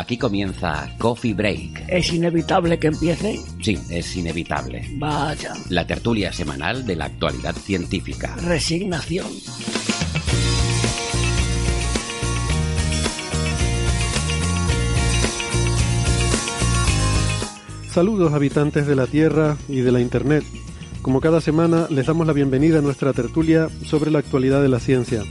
[0.00, 1.84] Aquí comienza Coffee Break.
[1.86, 3.38] ¿Es inevitable que empiece?
[3.60, 4.82] Sí, es inevitable.
[4.94, 5.52] Vaya.
[5.68, 8.34] La tertulia semanal de la actualidad científica.
[8.36, 9.26] Resignación.
[17.92, 20.44] Saludos habitantes de la Tierra y de la Internet.
[21.02, 24.80] Como cada semana les damos la bienvenida a nuestra tertulia sobre la actualidad de la
[24.80, 25.24] ciencia.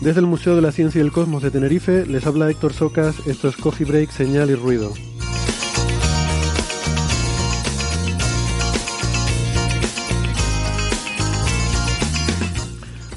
[0.00, 3.26] Desde el Museo de la Ciencia y el Cosmos de Tenerife les habla Héctor Socas,
[3.26, 4.94] esto es Coffee Break, Señal y Ruido.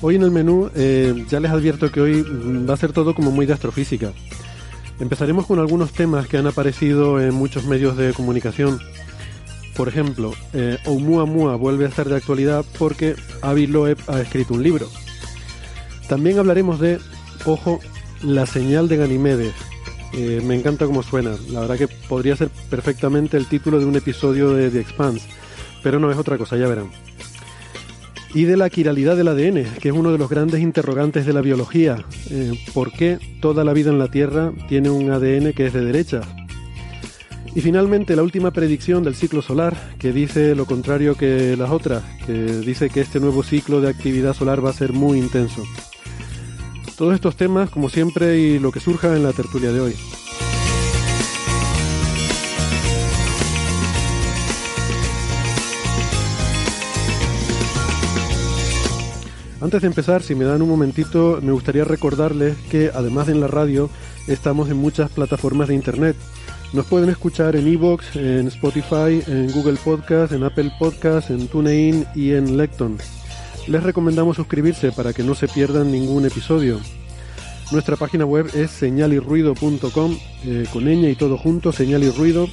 [0.01, 2.21] Hoy en el menú eh, ya les advierto que hoy
[2.69, 4.11] va a ser todo como muy de astrofísica.
[4.99, 8.81] Empezaremos con algunos temas que han aparecido en muchos medios de comunicación.
[9.77, 14.63] Por ejemplo, eh, Oumuamua vuelve a estar de actualidad porque Avi Loeb ha escrito un
[14.63, 14.89] libro.
[16.13, 16.99] También hablaremos de,
[17.43, 17.79] ojo,
[18.21, 19.55] la señal de Ganímedes.
[20.13, 21.31] Eh, me encanta cómo suena.
[21.49, 25.27] La verdad que podría ser perfectamente el título de un episodio de The Expanse.
[25.81, 26.91] Pero no es otra cosa, ya verán.
[28.35, 31.41] Y de la quiralidad del ADN, que es uno de los grandes interrogantes de la
[31.41, 32.05] biología.
[32.29, 35.83] Eh, ¿Por qué toda la vida en la Tierra tiene un ADN que es de
[35.83, 36.21] derecha?
[37.55, 42.03] Y finalmente la última predicción del ciclo solar, que dice lo contrario que las otras,
[42.27, 45.63] que dice que este nuevo ciclo de actividad solar va a ser muy intenso.
[46.97, 49.95] Todos estos temas, como siempre, y lo que surja en la tertulia de hoy.
[59.63, 63.39] Antes de empezar, si me dan un momentito, me gustaría recordarles que además de en
[63.39, 63.89] la radio,
[64.27, 66.17] estamos en muchas plataformas de internet.
[66.73, 72.05] Nos pueden escuchar en Evox, en Spotify, en Google Podcast, en Apple Podcast, en TuneIn
[72.13, 72.97] y en Lecton.
[73.67, 76.79] Les recomendamos suscribirse para que no se pierdan ningún episodio.
[77.71, 82.47] Nuestra página web es señalirruido.com, eh, con ñ y todo junto, señal y ruido.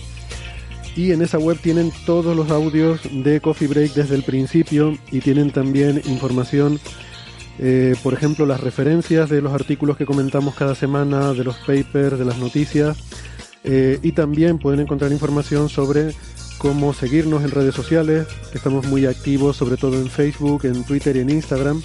[0.94, 5.20] Y en esa web tienen todos los audios de Coffee Break desde el principio y
[5.20, 6.78] tienen también información,
[7.59, 12.19] eh, por ejemplo, las referencias de los artículos que comentamos cada semana, de los papers,
[12.19, 12.97] de las noticias.
[13.62, 16.15] Eh, y también pueden encontrar información sobre
[16.60, 21.21] cómo seguirnos en redes sociales, estamos muy activos, sobre todo en Facebook, en Twitter y
[21.21, 21.82] en Instagram.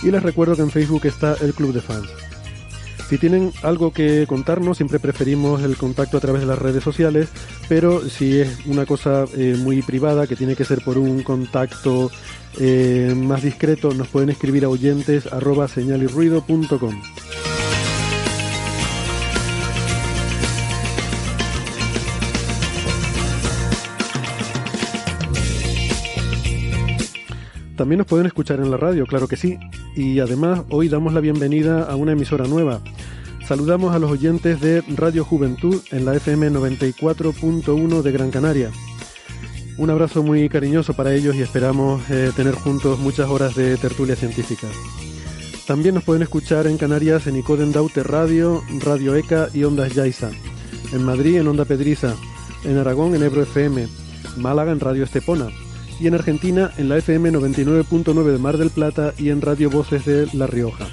[0.00, 2.08] Y les recuerdo que en Facebook está el Club de Fans.
[3.08, 7.30] Si tienen algo que contarnos, siempre preferimos el contacto a través de las redes sociales,
[7.68, 12.08] pero si es una cosa eh, muy privada, que tiene que ser por un contacto
[12.60, 17.02] eh, más discreto, nos pueden escribir a oyentes arroba señalirruido.com.
[27.76, 29.58] También nos pueden escuchar en la radio, claro que sí.
[29.96, 32.80] Y además hoy damos la bienvenida a una emisora nueva.
[33.46, 38.70] Saludamos a los oyentes de Radio Juventud en la FM 94.1 de Gran Canaria.
[39.78, 44.16] Un abrazo muy cariñoso para ellos y esperamos eh, tener juntos muchas horas de tertulia
[44.16, 44.68] científica.
[45.66, 50.30] También nos pueden escuchar en Canarias en Icoden Daute Radio, Radio ECA y Ondas Yaiza.
[50.92, 52.14] En Madrid en Onda Pedriza.
[52.64, 53.88] En Aragón en Ebro FM.
[54.36, 55.48] Málaga en Radio Estepona
[56.02, 60.04] y en Argentina en la FM 99.9 de Mar del Plata y en Radio Voces
[60.04, 60.88] de La Rioja.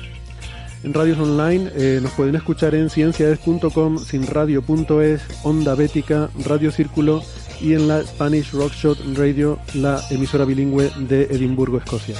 [0.83, 7.23] En radios online eh, nos pueden escuchar en ciencias.com, sinradio.es, Onda Bética, Radio Círculo
[7.59, 12.15] y en la Spanish Rockshot Radio, la emisora bilingüe de Edimburgo, Escocia.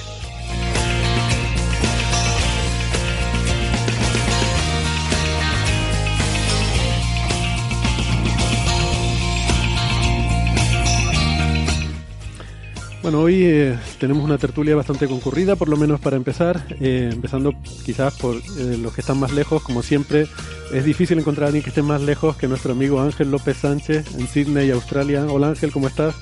[13.01, 17.53] Bueno, hoy eh, tenemos una tertulia bastante concurrida, por lo menos para empezar, eh, empezando
[17.85, 20.27] quizás por eh, los que están más lejos, como siempre,
[20.73, 24.15] es difícil encontrar a alguien que esté más lejos que nuestro amigo Ángel López Sánchez
[24.15, 25.25] en Sydney, Australia.
[25.29, 26.13] Hola Ángel, ¿cómo estás?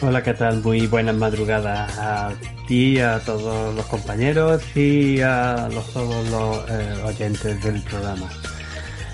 [0.00, 0.62] Hola, ¿qué tal?
[0.62, 2.32] Muy buenas madrugadas a
[2.66, 6.58] ti, a todos los compañeros y a los, todos los
[7.04, 8.28] oyentes del programa.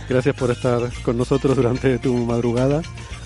[0.08, 2.82] Gracias por estar con nosotros durante tu madrugada.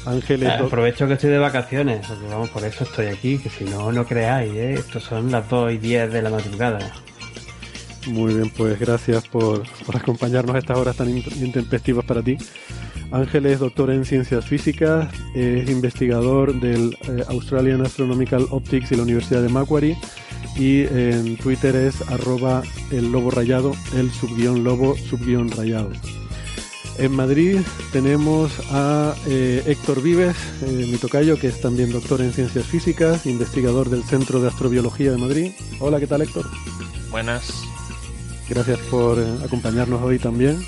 [0.09, 0.49] Ángeles.
[0.49, 3.93] Eh, aprovecho que estoy de vacaciones, porque vamos, por eso estoy aquí, que si no,
[3.93, 4.75] no creáis, ¿eh?
[4.75, 6.79] Estos son las 2 y 10 de la madrugada.
[8.07, 12.39] Muy bien, pues gracias por, por acompañarnos a estas horas tan intempestivas para ti.
[13.11, 19.03] Ángel es doctor en ciencias físicas, es investigador del eh, Australian Astronomical Optics y la
[19.03, 19.97] Universidad de Macquarie
[20.57, 25.91] y en Twitter es arroba el lobo rayado, el subguión lobo subguión rayado.
[26.99, 27.61] En Madrid
[27.93, 33.25] tenemos a eh, Héctor Vives, eh, mi tocayo, que es también doctor en ciencias físicas,
[33.25, 35.53] investigador del Centro de Astrobiología de Madrid.
[35.79, 36.47] Hola, ¿qué tal Héctor?
[37.11, 37.63] Buenas.
[38.49, 40.61] Gracias por eh, acompañarnos hoy también.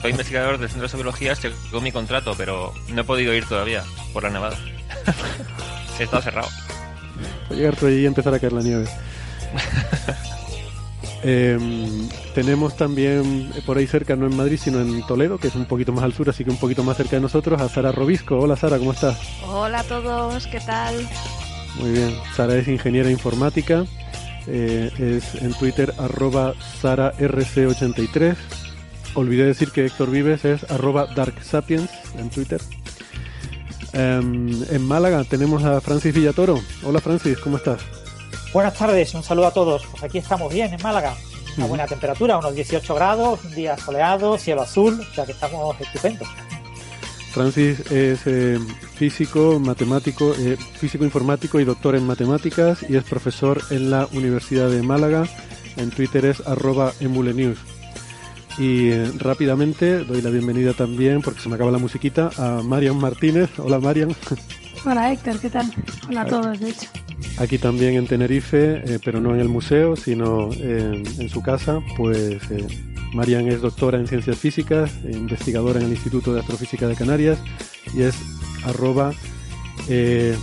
[0.00, 3.44] Soy investigador del Centro de Astrobiología, estoy con mi contrato, pero no he podido ir
[3.44, 3.84] todavía
[4.14, 4.56] por la nevada.
[5.98, 6.48] He estado cerrado.
[7.48, 8.88] Voy a llegar por ahí y empezar a caer la nieve.
[11.22, 15.66] Em, tenemos también por ahí cerca, no en Madrid, sino en Toledo, que es un
[15.66, 18.38] poquito más al sur, así que un poquito más cerca de nosotros, a Sara Robisco.
[18.38, 19.18] Hola Sara, ¿cómo estás?
[19.46, 20.94] Hola a todos, ¿qué tal?
[21.80, 23.84] Muy bien, Sara es ingeniera informática,
[24.46, 28.36] eh, es en Twitter arroba SaraRC83.
[29.14, 32.60] Olvidé decir que Héctor Vives es arroba DarkSapiens en Twitter.
[33.92, 36.60] Em, en Málaga tenemos a Francis Villatoro.
[36.84, 37.97] Hola Francis, ¿cómo estás?
[38.52, 39.86] Buenas tardes, un saludo a todos.
[39.86, 41.14] Pues aquí estamos bien en Málaga.
[41.56, 45.80] Una buena temperatura, unos 18 grados, un día soleado, cielo azul, o sea que estamos
[45.80, 46.28] estupendos.
[47.32, 48.58] Francis es eh,
[48.94, 54.70] físico, matemático, eh, físico informático y doctor en matemáticas y es profesor en la Universidad
[54.70, 55.24] de Málaga.
[55.76, 57.58] En Twitter es arroba emulenews.
[58.58, 62.96] Y eh, rápidamente doy la bienvenida también, porque se me acaba la musiquita, a Marian
[62.96, 63.50] Martínez.
[63.58, 64.16] Hola Marian.
[64.84, 65.72] Hola Héctor, ¿qué tal?
[66.08, 66.88] Hola a todos, de hecho.
[67.38, 71.80] Aquí también en Tenerife, eh, pero no en el museo, sino en, en su casa,
[71.96, 72.66] pues eh,
[73.14, 77.38] Marian es doctora en ciencias físicas, e investigadora en el Instituto de Astrofísica de Canarias
[77.94, 78.16] y es
[78.64, 79.12] arroba
[79.88, 80.36] eh,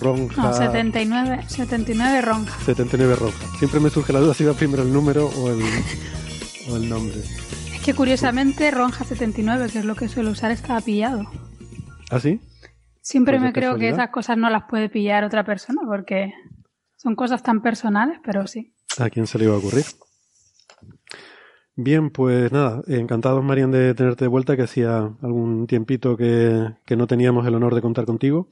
[0.00, 0.42] ronja...
[0.42, 2.58] No, 79, 79 ronja.
[2.64, 3.58] 79 ronja.
[3.58, 5.60] Siempre me surge la duda si va primero el número o el,
[6.70, 7.18] o el nombre.
[7.74, 11.30] Es que curiosamente ronja 79, que es lo que suelo usar, estaba pillado.
[12.10, 12.40] ¿Ah, sí?
[13.08, 16.34] Siempre me creo que esas cosas no las puede pillar otra persona porque
[16.94, 18.74] son cosas tan personales, pero sí.
[18.98, 19.86] ¿A quién se le iba a ocurrir?
[21.74, 26.96] Bien, pues nada, encantados, Marian, de tenerte de vuelta, que hacía algún tiempito que, que
[26.96, 28.50] no teníamos el honor de contar contigo.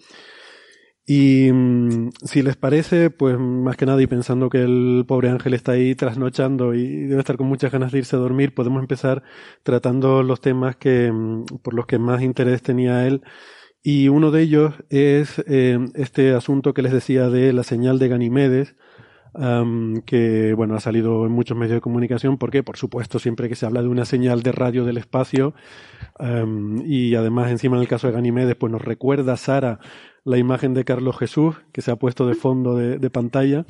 [1.04, 5.52] Y mm, si les parece, pues más que nada, y pensando que el pobre Ángel
[5.52, 9.22] está ahí trasnochando y debe estar con muchas ganas de irse a dormir, podemos empezar
[9.62, 13.22] tratando los temas que, mm, por los que más interés tenía él.
[13.88, 18.08] Y uno de ellos es eh, este asunto que les decía de la señal de
[18.08, 18.74] Ganimedes,
[19.32, 22.36] am, que bueno ha salido en muchos medios de comunicación.
[22.36, 25.54] Porque por supuesto siempre que se habla de una señal de radio del espacio
[26.18, 29.78] am, y además encima en el caso de Ganimedes pues nos recuerda Sara
[30.24, 33.66] la imagen de Carlos Jesús que se ha puesto de fondo de, de pantalla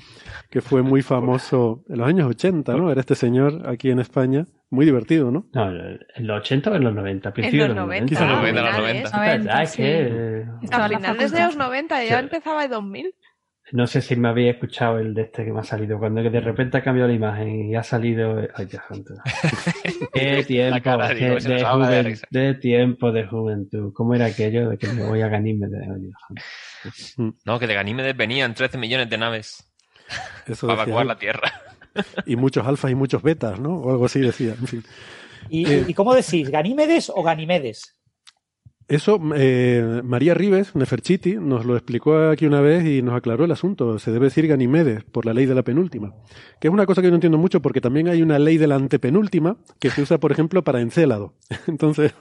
[0.48, 2.90] que fue muy famoso en los años 80 ¿no?
[2.90, 5.46] era este señor aquí en España muy divertido ¿no?
[5.52, 8.36] No, en los 80 o en los 90, principios los de los 90, Quizá los
[8.38, 9.12] 90, los finales.
[9.12, 9.56] 90.
[9.56, 12.24] Ah, es que, Estaba A en finales de los 90, ya Sí.
[12.24, 13.14] empezaba el 2000.
[13.72, 16.40] No sé si me habéis escuchado el de este que me ha salido, cuando de
[16.40, 18.38] repente ha cambiado la imagen y ha salido.
[18.54, 19.14] Ay, Dios santo.
[20.12, 22.26] Qué tiempo cara, qué- digo, se de, de juven- risa.
[22.30, 23.93] de tiempo de juventud.
[23.93, 25.81] ¿Cómo era aquello de que me voy a Ganímedes?
[25.82, 26.14] Ay, Dios
[27.17, 27.36] santo.
[27.44, 29.69] No, que de Ganímedes venían 13 millones de naves
[30.46, 31.50] Eso para evacuar la Tierra.
[32.26, 33.76] Y muchos alfas y muchos betas ¿no?
[33.76, 34.82] o algo así decía en fin
[35.48, 35.84] ¿Y, Eh.
[35.86, 36.50] ¿y cómo decís?
[36.50, 37.96] ¿Ganímedes o Ganimedes?
[38.88, 43.50] Eso, eh, María Rives, Neferchiti, nos lo explicó aquí una vez y nos aclaró el
[43.50, 43.98] asunto.
[43.98, 46.15] Se debe decir Ganimedes por la ley de la penúltima.
[46.60, 48.69] Que es una cosa que yo no entiendo mucho porque también hay una ley de
[48.69, 51.34] la antepenúltima que se usa, por ejemplo, para Encélado.
[51.67, 52.15] Entonces,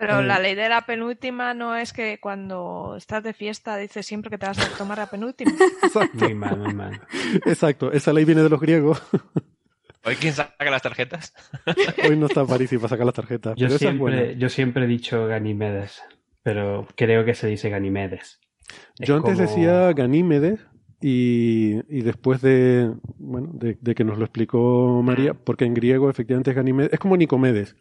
[0.00, 0.24] Pero Eh.
[0.24, 4.38] la ley de la penúltima no es que cuando estás de fiesta dices siempre que
[4.38, 5.52] te vas a tomar la penúltima.
[5.82, 7.00] exacto, Muy mal, muy mal.
[7.44, 7.92] exacto.
[7.92, 9.00] Esa ley viene de los griegos.
[10.04, 11.34] Hoy, ¿quién saca las tarjetas?
[12.08, 13.54] Hoy no está París y para sacar las tarjetas.
[13.58, 16.02] Yo siempre, yo siempre he dicho Ganímedes,
[16.42, 18.40] pero creo que se dice Ganímedes.
[18.98, 20.60] Es Yo antes como- decía Ganímedes
[21.02, 26.08] y, y después de, bueno, de, de que nos lo explicó María, porque en griego
[26.08, 27.76] efectivamente es Ganímedes, es como Nicomedes.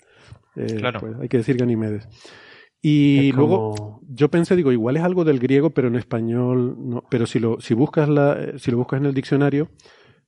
[0.59, 0.99] Eh, Claro.
[0.99, 2.07] pues hay que decir Ganímedes.
[2.81, 7.03] Y luego yo pensé, digo, igual es algo del griego, pero en español no.
[7.09, 9.69] Pero si lo, si buscas la, si lo buscas en el diccionario,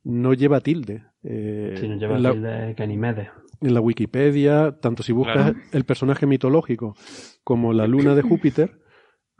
[0.04, 1.06] no lleva tilde.
[1.24, 3.30] Eh, Si no lleva en la- tilde, Ganímedes.
[3.62, 5.60] en la Wikipedia, tanto si buscas Claro.
[5.72, 6.96] el personaje mitológico
[7.44, 8.82] como la luna de Júpiter,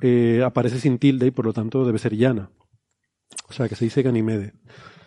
[0.02, 2.50] eh, aparece sin tilde y por lo tanto debe ser llana.
[3.50, 4.54] O sea que se dice Ganymede.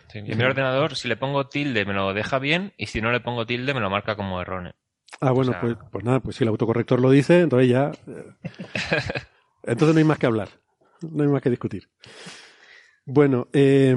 [0.09, 3.01] Sí, y en mi ordenador, si le pongo tilde, me lo deja bien, y si
[3.01, 4.73] no le pongo tilde, me lo marca como erróneo.
[5.21, 7.91] Ah, bueno, O sea- pues, pues nada, pues si el autocorrector lo dice, entonces ya.
[8.07, 8.25] eh,
[9.63, 10.49] entonces no hay más que hablar.
[11.01, 11.87] No hay más que discutir.
[13.07, 13.95] Bueno, eh,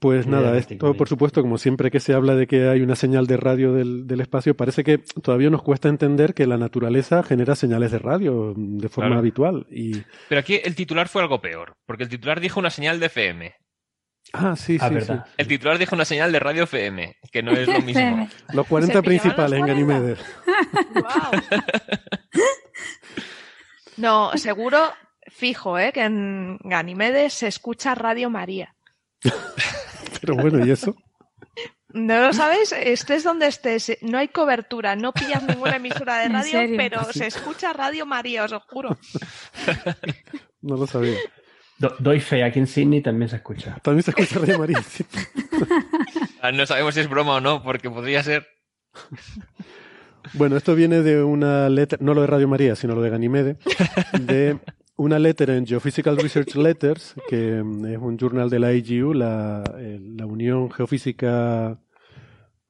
[0.00, 2.96] pues Muy nada, esto por supuesto, como siempre que se habla de que hay una
[2.96, 7.22] señal de radio del, del espacio, parece que todavía nos cuesta entender que la naturaleza
[7.22, 9.20] genera señales de radio de forma Claro.
[9.20, 9.66] habitual.
[9.70, 13.06] Y, Pero aquí el titular fue algo peor, porque el titular dijo una señal de
[13.06, 13.54] FM.
[14.32, 15.26] Ah, sí, Ah, sí, verdad.
[15.36, 18.28] El titular dijo una señal de radio FM, que no es lo mismo.
[18.30, 18.36] Sí.
[18.54, 19.74] Los 40 Se pillaban principales en los 40.
[19.74, 20.16] Ganymede.
[20.94, 22.40] Guau.
[23.96, 24.92] No, seguro,
[25.28, 25.92] fijo, ¿eh?
[25.92, 28.74] que en Ganimedes se escucha Radio María.
[30.20, 30.96] Pero bueno, ¿y eso?
[31.92, 32.72] ¿No lo sabes?
[32.72, 37.26] Estés donde estés, no hay cobertura, no pillas ninguna emisora de ¿En radio, pero se
[37.26, 38.96] escucha Radio María, os lo juro.
[40.62, 41.16] No lo sabía.
[41.80, 43.76] Do- doy fe, aquí en Sydney también se escucha.
[43.82, 44.82] También se escucha Radio María.
[44.82, 45.04] sí.
[46.42, 48.46] Ah, No sabemos si es broma o no, porque podría ser.
[50.34, 53.56] Bueno, esto viene de una letra, no lo de Radio María, sino lo de Ganymede,
[54.20, 54.58] de
[54.96, 59.64] una letra en Geophysical Research Letters, que mm, es un journal de la AGU, la,
[59.78, 61.80] eh, la Unión Geofísica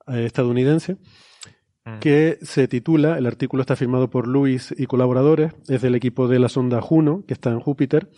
[0.07, 0.97] eh, Estadounidense,
[1.83, 1.99] Mm.
[1.99, 6.39] que se titula, el artículo está firmado por Luis y colaboradores, es del equipo de
[6.39, 8.11] la sonda Juno, que está en Júpiter,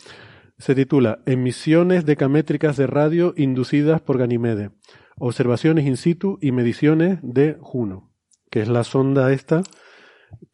[0.62, 4.70] se titula Emisiones decamétricas de radio inducidas por Ganymede,
[5.18, 8.12] observaciones in situ y mediciones de Juno,
[8.50, 9.62] que es la sonda esta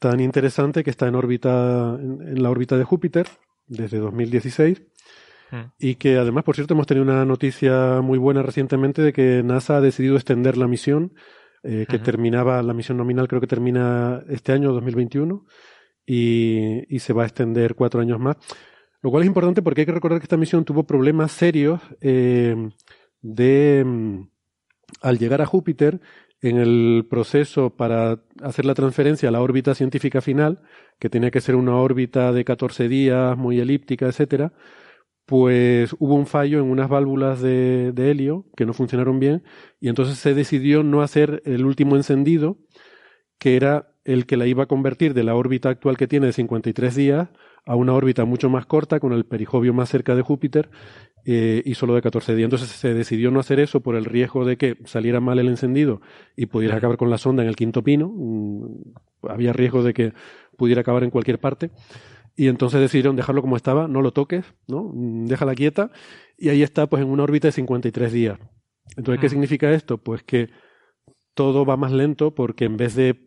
[0.01, 3.29] tan interesante que está en órbita, en, en la órbita de Júpiter
[3.69, 4.83] desde 2016
[5.51, 5.73] Mm.
[5.79, 9.79] y que además, por cierto, hemos tenido una noticia muy buena recientemente de que NASA
[9.79, 11.15] ha decidido extender la misión,
[11.63, 15.45] eh, que terminaba, la misión nominal creo que termina este año, 2021,
[16.07, 18.37] y, y se va a extender cuatro años más.
[19.03, 22.71] Lo cual es importante porque hay que recordar que esta misión tuvo problemas serios eh,
[23.23, 24.29] de, mm,
[25.03, 26.01] al llegar a Júpiter,
[26.41, 30.61] en el proceso para hacer la transferencia a la órbita científica final,
[30.99, 34.53] que tenía que ser una órbita de 14 días, muy elíptica, etcétera,
[35.27, 39.43] pues hubo un fallo en unas válvulas de, de helio que no funcionaron bien
[39.81, 42.59] y entonces se decidió no hacer el último encendido,
[43.39, 46.33] que era el que la iba a convertir de la órbita actual que tiene de
[46.33, 47.29] 53 días
[47.69, 50.71] a una órbita mucho más corta con el perijovio más cerca de Júpiter
[51.27, 52.47] eh, y solo de 14 días.
[52.47, 56.01] Entonces se decidió no hacer eso por el riesgo de que saliera mal el encendido
[56.35, 58.11] y pudiera acabar con la sonda en el quinto pino.
[58.15, 60.13] Mm, había riesgo de que
[60.57, 61.71] pudiera acabar en cualquier parte.
[62.37, 64.91] Y entonces decidieron dejarlo como estaba, no lo toques, ¿no?
[64.95, 65.91] Mm, Déjala quieta.
[66.39, 68.39] Y ahí está, pues, en una órbita de 53 días.
[68.97, 69.31] Entonces, ¿qué Mm.
[69.31, 69.99] significa esto?
[69.99, 70.49] Pues que
[71.35, 73.27] todo va más lento porque en vez de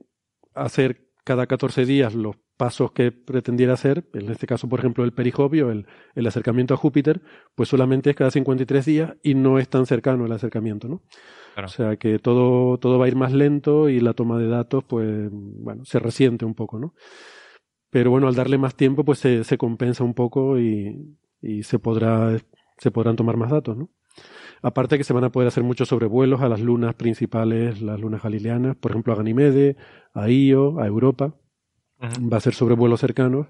[0.56, 5.14] hacer cada 14 días los pasos que pretendiera hacer, en este caso, por ejemplo, el
[5.14, 7.22] perijovio, el, el acercamiento a Júpiter,
[7.56, 11.02] pues solamente es cada 53 días y no es tan cercano el acercamiento, ¿no?
[11.54, 11.68] Claro.
[11.68, 14.84] O sea que todo, todo va a ir más lento y la toma de datos,
[14.84, 16.94] pues, bueno, se resiente un poco, ¿no?
[17.90, 21.80] Pero bueno, al darle más tiempo, pues se, se compensa un poco y, y se
[21.80, 22.38] podrá,
[22.78, 23.90] se podrán tomar más datos, ¿no?
[24.62, 28.22] Aparte que se van a poder hacer muchos sobrevuelos a las lunas principales, las lunas
[28.24, 29.76] galileanas, por ejemplo a Ganymede,
[30.14, 31.34] a Io, a Europa.
[32.02, 33.48] Va a ser sobrevuelos cercanos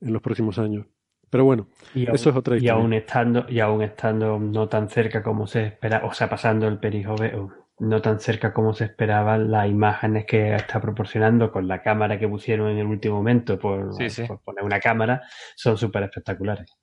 [0.00, 0.86] en los próximos años.
[1.30, 2.72] Pero bueno, Y aún, eso es otra y historia.
[2.72, 6.78] aún estando, y aún estando no tan cerca como se espera, o sea, pasando el
[6.78, 12.18] perijoveo, no tan cerca como se esperaban las imágenes que está proporcionando con la cámara
[12.18, 14.24] que pusieron en el último momento por, Sí, sí.
[14.24, 15.22] por poner una cámara,
[15.56, 16.76] son súper espectaculares.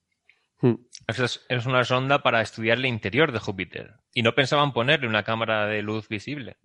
[0.62, 0.76] Hmm.
[1.08, 3.94] Eso es, es una sonda para estudiar el interior de Júpiter.
[4.14, 6.58] Y no pensaban ponerle una cámara de luz visible.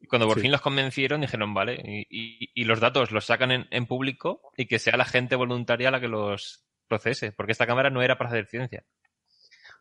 [0.00, 0.42] Y cuando por Sí.
[0.42, 4.40] fin los convencieron, dijeron, vale, y, y- y los datos los sacan en, en público
[4.56, 8.16] y que sea la gente voluntaria la que los procese, porque esta cámara no era
[8.18, 8.84] para hacer ciencia.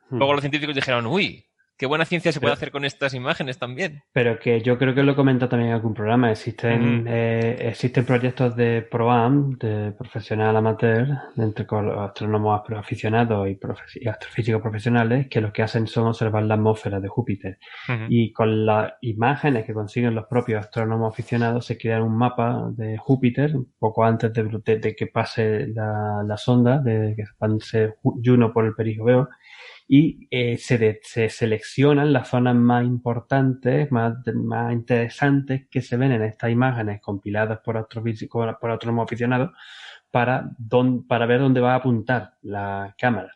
[0.09, 0.17] Hmm.
[0.17, 1.47] Luego los científicos dijeron, uy,
[1.77, 4.03] qué buena ciencia se puede Pero- hacer con estas imágenes también.
[4.13, 6.31] Pero que yo creo que lo comenta también en algún programa.
[6.31, 7.05] Existen, Ujú.
[7.09, 11.65] eh, existen proyectos de ProAm, de profesional amateur, entre
[11.97, 17.57] astrónomos aficionados y, astrofísicos profesionales, que lo que hacen son observar la atmósfera de Júpiter.
[18.09, 22.97] Y con las imágenes que consiguen los propios astrónomos aficionados se crean un mapa de
[22.97, 27.95] Júpiter, un poco antes de, de- de que pase la, la sonda, de que pase
[28.03, 29.29] Ju- Juno por el perijoveo,
[29.93, 35.97] y eh, se, de- se seleccionan las zonas más importantes, más, más interesantes que se
[35.97, 39.51] ven en estas imágenes compiladas por astrofísicos, por astrónomos aficionados,
[40.09, 43.35] para, don- para ver dónde va a apuntar la cámara,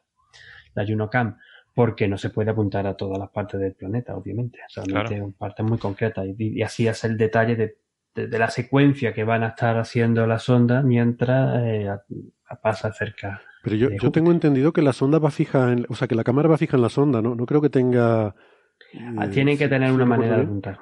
[0.75, 1.35] la JunoCam
[1.73, 4.59] porque no se puede apuntar a todas las partes del planeta, obviamente.
[4.69, 5.33] Solamente Claro.
[5.37, 6.25] partes muy concretas.
[6.25, 7.77] Y, y así hace el detalle de
[8.15, 11.89] de, la secuencia que van a estar haciendo las ondas mientras eh,
[12.61, 13.41] pasa cerca.
[13.65, 16.23] Pero yo, yo tengo entendido que la sonda va fija en, o sea, que la
[16.23, 17.33] cámara va fija en la sonda, ¿no?
[17.33, 18.27] No creo que tenga...
[18.27, 20.79] Ah, eh, Tienen que tener una manera de apuntar.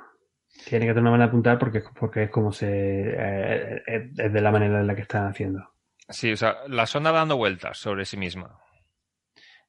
[0.68, 2.68] Tienen que tener una manera de apuntar porque, porque es como se.
[2.70, 5.62] eh, es de la manera en la que están haciendo.
[6.10, 8.60] Sí, o sea, la sonda va dando vueltas sobre sí misma.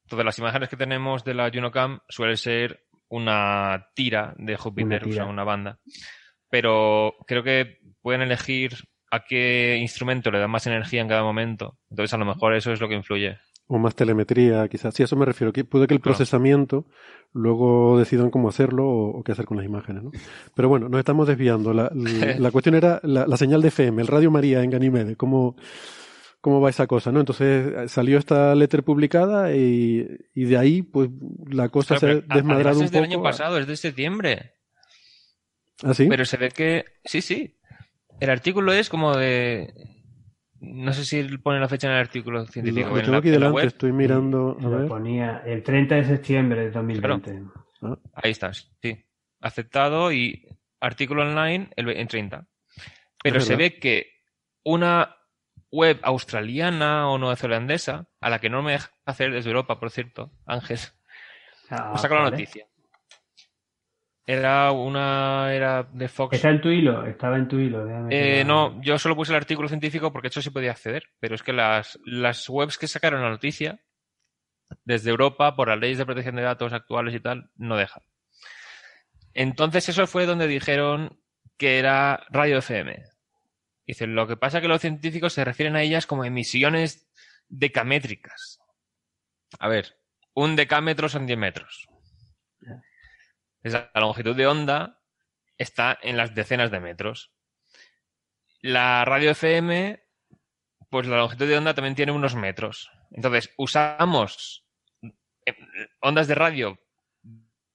[0.03, 5.11] Entonces, las imágenes que tenemos de la Junocam suele ser una tira de Júpiter, Una
[5.11, 5.79] o sea, una banda.
[6.51, 8.73] Pero creo que pueden elegir
[9.15, 11.79] a qué instrumento le da más energía en cada momento.
[11.91, 13.39] Entonces, a lo mejor eso es lo que influye.
[13.67, 14.95] O más telemetría, quizás.
[14.95, 15.53] Sí, a eso me refiero.
[15.53, 16.85] Que puede que el procesamiento
[17.33, 20.11] luego decidan cómo hacerlo o, o qué hacer con las imágenes, ¿no?
[20.55, 21.73] Pero bueno, nos estamos desviando.
[21.73, 25.17] La, la- la cuestión era la, la señal de FM, el Radio María en Ganymede.
[25.17, 25.57] ¿Cómo,
[26.43, 27.21] cómo va esa cosa, no?
[27.21, 31.09] Entonces salió esta letter publicada y, y de ahí, pues,
[31.51, 33.13] la cosa Claro, se ha desmadrado un es del poco.
[33.15, 34.53] año pasado, es de septiembre.
[35.83, 36.07] ¿Ah, sí?
[36.09, 36.85] Pero se ve que.
[37.05, 37.57] Sí, sí.
[38.25, 39.73] El artículo es como de.
[40.61, 42.89] No sé si pone la fecha en el artículo científico.
[42.89, 44.57] Lo, tengo aquí la delante, estoy mirando.
[44.59, 44.89] A Lo ver.
[44.89, 47.43] ponía el 30 de septiembre de 2020.
[47.83, 49.05] Ah, Ahí está, sí.
[49.41, 50.49] Aceptado y
[50.81, 52.47] artículo online el, en 30.
[53.23, 54.07] Pero se ve que
[54.63, 55.17] una
[55.71, 60.33] web australiana o neozelandesa, a la que no me deja hacer desde Europa, por cierto,
[60.47, 60.79] Ángel,
[61.69, 62.67] Ah, me sacó la noticia.
[64.27, 65.55] Era una.
[65.55, 66.35] Era de Fox.
[66.37, 67.87] Está en tu hilo, estaba en tu hilo.
[68.11, 71.43] Eh, no, yo solo puse el artículo científico porque eso sí podía acceder, pero es
[71.43, 73.81] que las, las webs que sacaron la noticia
[74.85, 78.03] desde Europa, por las leyes de protección de datos actuales y tal, no dejan.
[79.35, 81.21] Entonces eso fue donde dijeron
[81.59, 83.05] que era radio FM.
[83.87, 87.07] Dicen, lo que pasa es que los científicos se refieren a ellas como emisiones
[87.49, 88.59] decamétricas.
[89.59, 89.99] A ver,
[90.33, 91.87] un decámetro son 10 metros.
[93.65, 95.01] La longitud de onda
[95.57, 97.33] está en las decenas de metros.
[98.61, 100.03] La radio FM,
[100.91, 102.91] pues la longitud de onda también tiene unos metros.
[103.11, 104.67] Entonces, usamos
[105.47, 105.57] eh,
[106.01, 106.79] ondas de radio,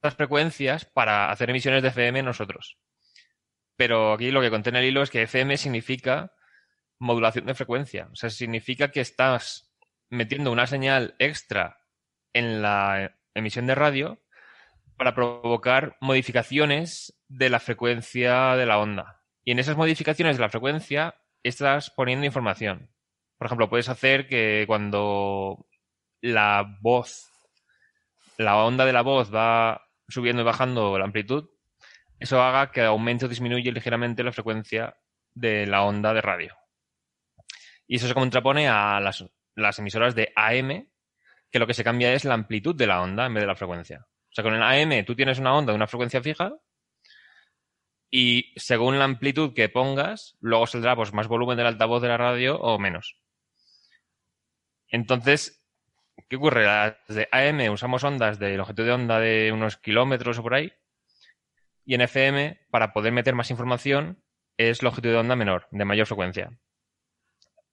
[0.03, 2.77] las frecuencias, para hacer emisiones de FM nosotros.
[3.75, 6.34] Pero aquí lo que contiene el hilo es que FM significa
[7.00, 8.10] modulación de frecuencia.
[8.12, 9.74] O sea, significa que estás
[10.10, 11.80] metiendo una señal extra
[12.34, 14.21] en la emisión de radio
[15.00, 19.24] para provocar modificaciones de la frecuencia de la onda.
[19.46, 22.92] Y en esas modificaciones de la frecuencia estás poniendo información.
[23.38, 25.66] Por ejemplo, puedes hacer que cuando
[26.20, 27.32] la voz,
[28.38, 31.50] la onda de la voz va subiendo y bajando la amplitud,
[32.20, 34.98] eso haga que aumente o disminuya ligeramente la frecuencia
[35.34, 36.58] de la onda de radio.
[37.88, 39.24] Y eso se contrapone a las,
[39.56, 40.90] las emisoras de AM,
[41.50, 43.56] que lo que se cambia es la amplitud de la onda en vez de la
[43.56, 44.09] frecuencia.
[44.30, 46.54] O sea, con el AM tú tienes una onda de una frecuencia fija
[48.12, 52.18] y según la amplitud que pongas, luego saldrá pues, más volumen del altavoz de la
[52.18, 53.18] radio o menos.
[54.88, 55.65] Entonces,
[56.28, 56.65] ¿qué ocurre?
[56.65, 60.74] Las de AM usamos ondas de longitud de onda de unos kilómetros o por ahí
[61.89, 64.24] y en FM, para poder meter más información,
[64.58, 66.52] es longitud de onda menor, de mayor frecuencia.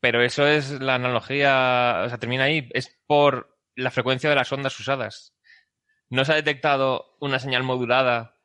[0.00, 4.50] Pero eso es la analogía, o sea, termina ahí, es por la frecuencia de las
[4.50, 5.35] ondas usadas.
[6.08, 8.36] No se ha detectado una señal modulada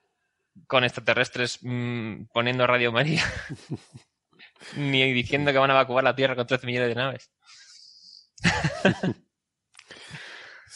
[0.67, 3.23] con extraterrestres mm, poniendo Radio María,
[4.75, 7.31] ni diciendo que van a evacuar la Tierra con 13 millones de naves.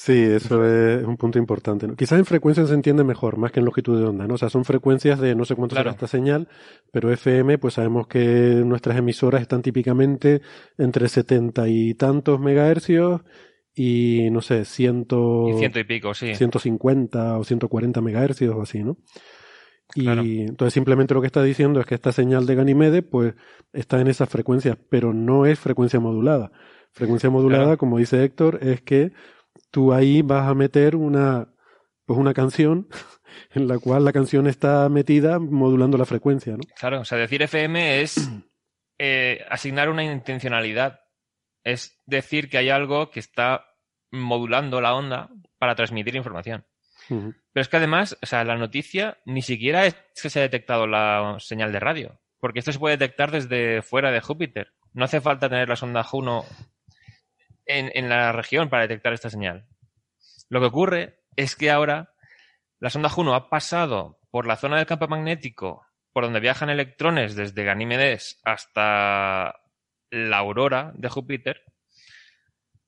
[0.06, 1.88] Sí, eso es un punto importante.
[1.88, 1.96] ¿no?
[1.96, 4.36] Quizás en frecuencia se entiende mejor, más que en longitud de onda, ¿no?
[4.36, 6.48] O sea, son frecuencias de no sé cuánto será esta señal,
[6.92, 10.44] pero FM, pues sabemos que nuestras emisoras están típicamente
[10.78, 13.22] entre setenta y tantos megahercios
[13.76, 15.50] y, no sé, ciento...
[15.50, 16.34] Y ciento y pico, sí.
[16.34, 18.98] 150 o 140 megahercios o así, ¿no?
[19.94, 20.22] Y Claro.
[20.24, 23.36] entonces simplemente lo que está diciendo es que esta señal de Ganymede, pues,
[23.74, 26.52] está en esas frecuencias, pero no es frecuencia modulada.
[26.92, 27.78] Frecuencia modulada, Claro.
[27.78, 29.12] como dice Héctor, es que
[29.72, 31.50] tú ahí vas a meter una,
[32.06, 32.88] pues una canción
[33.54, 36.64] en la cual la canción está metida modulando la frecuencia, ¿no?
[36.80, 38.30] Claro, o sea, decir FM es
[38.98, 41.02] eh, asignar una intencionalidad.
[41.66, 43.66] Es decir que hay algo que está
[44.12, 46.66] modulando la onda para transmitir información.
[47.10, 50.88] Pero es que además, o sea, la noticia ni siquiera es que se ha detectado
[50.88, 54.74] la señal de radio, porque esto se puede detectar desde fuera de Júpiter.
[54.94, 56.46] No hace falta tener la sonda Juno
[57.66, 59.68] en, en la región para detectar esta señal.
[60.50, 62.14] Lo que ocurre es que ahora
[62.80, 67.36] la sonda Juno ha pasado por la zona del campo magnético por donde viajan electrones
[67.36, 69.60] desde Ganímedes hasta
[70.12, 71.64] la aurora de Júpiter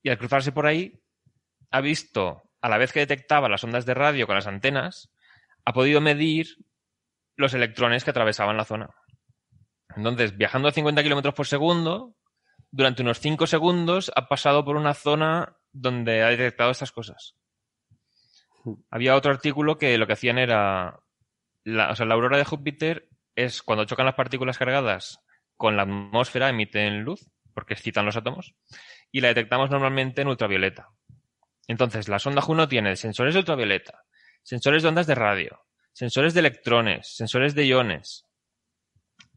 [0.03, 1.01] y al cruzarse por ahí
[1.71, 5.11] ha visto, a la vez que detectaba las ondas de radio con las antenas,
[5.65, 6.57] ha podido medir
[7.35, 8.89] los electrones que atravesaban la zona.
[9.95, 12.15] Entonces, viajando a 50 kilómetros por segundo,
[12.71, 17.35] durante unos 5 segundos ha pasado por una zona donde ha detectado estas cosas.
[18.89, 20.99] Había otro artículo que lo que hacían era.
[21.65, 25.19] O sea, la aurora de Júpiter es cuando chocan las partículas cargadas
[25.57, 28.55] con la atmósfera, emiten luz, porque excitan los átomos,
[29.11, 30.89] y la detectamos normalmente en ultravioleta.
[31.67, 34.03] Entonces, la sonda Juno tiene sensores de ultravioleta,
[34.43, 38.25] sensores de ondas de radio, sensores de electrones, sensores de iones.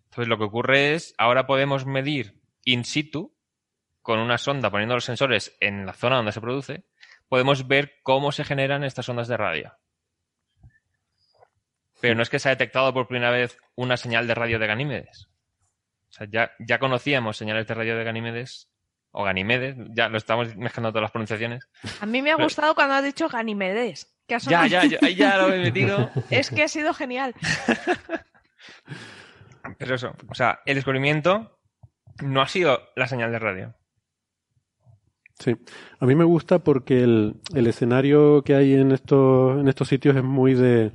[0.04, 3.34] Entonces, lo que ocurre es, ahora podemos medir in situ,
[4.02, 6.84] con una sonda poniendo los sensores en la zona donde se produce,
[7.28, 9.72] podemos ver cómo se generan estas ondas de radio.
[12.00, 14.66] Pero no es que se ha detectado por primera vez una señal de radio de
[14.66, 15.29] Ganímedes.
[16.10, 18.68] O sea, ya, ya conocíamos señales de radio de Ganímedes,
[19.12, 21.68] o Ganimedes, ya lo estamos mezclando todas las pronunciaciones.
[22.00, 24.16] A mí me ha Pero- gustado cuando has dicho Ganimedes.
[24.26, 26.10] Que ha Ya, sonado- ya, ya, ahí ya lo he metido.
[26.30, 27.34] Es que ha sido genial.
[29.78, 31.58] Pero eso, o sea, el descubrimiento
[32.22, 33.74] no ha sido la señal de radio.
[35.38, 35.56] Sí,
[35.98, 40.16] a mí me gusta porque el, el escenario que hay en estos, en estos sitios
[40.16, 40.92] es muy de,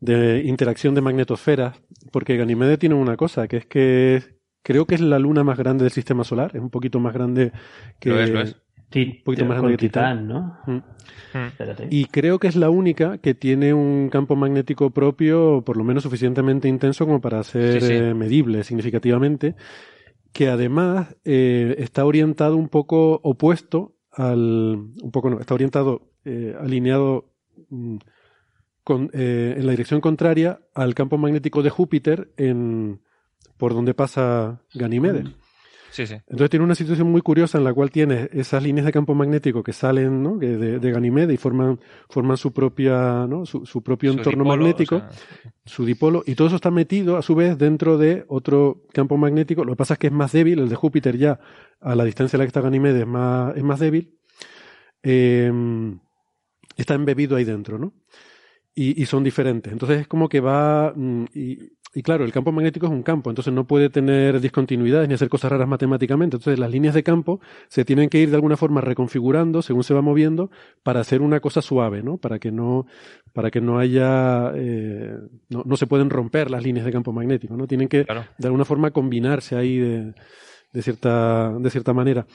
[0.00, 1.80] de interacción de magnetosferas,
[2.12, 4.30] porque Ganymede tiene una cosa, que es que es-
[4.62, 7.52] creo que es la luna más grande del sistema solar, es un poquito más grande
[7.98, 8.10] que...
[8.10, 8.56] Lo es, lo es.
[8.92, 10.26] Un poquito más grande que Titán.
[10.26, 10.58] ¿no?
[10.66, 10.78] Mm.
[11.46, 11.86] Espérate.
[11.90, 16.02] Y creo que es la única que tiene un campo magnético propio, por lo menos
[16.02, 17.92] suficientemente intenso como para ser Sí, sí.
[17.94, 19.54] eh, medible significativamente,
[20.32, 26.56] que además eh, está orientado un poco opuesto al, un poco no, está orientado, eh,
[26.60, 27.30] alineado
[27.68, 27.96] mm,
[28.82, 33.00] con, eh, en la dirección contraria al campo magnético de Júpiter en,
[33.56, 35.28] por donde pasa Ganímedes.
[35.90, 36.14] Sí, sí.
[36.14, 39.64] Entonces tiene una situación muy curiosa en la cual tiene esas líneas de campo magnético
[39.64, 43.44] que salen de, de Ganímedes y forman, forman su propia, ¿no?
[43.44, 45.10] su, su propio Su entorno dipolo, magnético, o sea,
[45.66, 49.64] su dipolo, y todo eso está metido a su vez dentro de otro campo magnético.
[49.64, 51.40] Lo que pasa es que es más débil, el de Júpiter ya
[51.80, 54.16] a la distancia a la que está Ganímedes es más, es más débil.
[55.02, 55.50] Eh,
[56.76, 57.94] está embebido ahí dentro, ¿no?
[58.76, 59.72] Y, y son diferentes.
[59.72, 60.92] Entonces es como que va.
[60.94, 65.08] mm, Y, y claro, el campo magnético es un campo, entonces no puede tener discontinuidades
[65.08, 66.36] ni hacer cosas raras matemáticamente.
[66.36, 69.92] Entonces las líneas de campo se tienen que ir de alguna forma reconfigurando según se
[69.94, 70.50] va moviendo
[70.84, 72.16] para hacer una cosa suave, ¿no?
[72.16, 72.86] Para que no,
[73.32, 74.52] para que no haya.
[74.54, 75.16] eh,
[75.48, 77.66] no, no se pueden romper las líneas de campo magnético, ¿no?
[77.66, 78.24] Tienen que Claro.
[78.38, 80.14] de alguna forma combinarse ahí de,
[80.72, 82.26] de cierta, de cierta manera.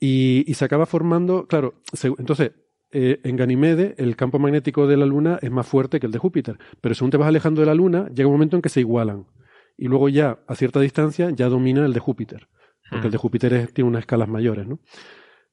[0.00, 2.52] Y, y se acaba formando, claro, se- entonces,
[2.92, 6.18] eh, en Ganymede el campo magnético de la Luna es más fuerte que el de
[6.18, 8.80] Júpiter, pero según te vas alejando de la Luna, llega un momento en que se
[8.80, 9.26] igualan.
[9.76, 12.48] Y luego ya, a cierta distancia, ya domina el de Júpiter,
[12.90, 14.78] porque el de Júpiter es- tiene unas escalas mayores, ¿no?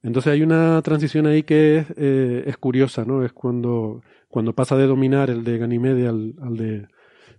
[0.02, 3.24] Entonces hay una transición ahí que es, eh, es curiosa, ¿no?
[3.24, 6.86] Es cuando, cuando pasa de dominar el de Ganymede al, al de,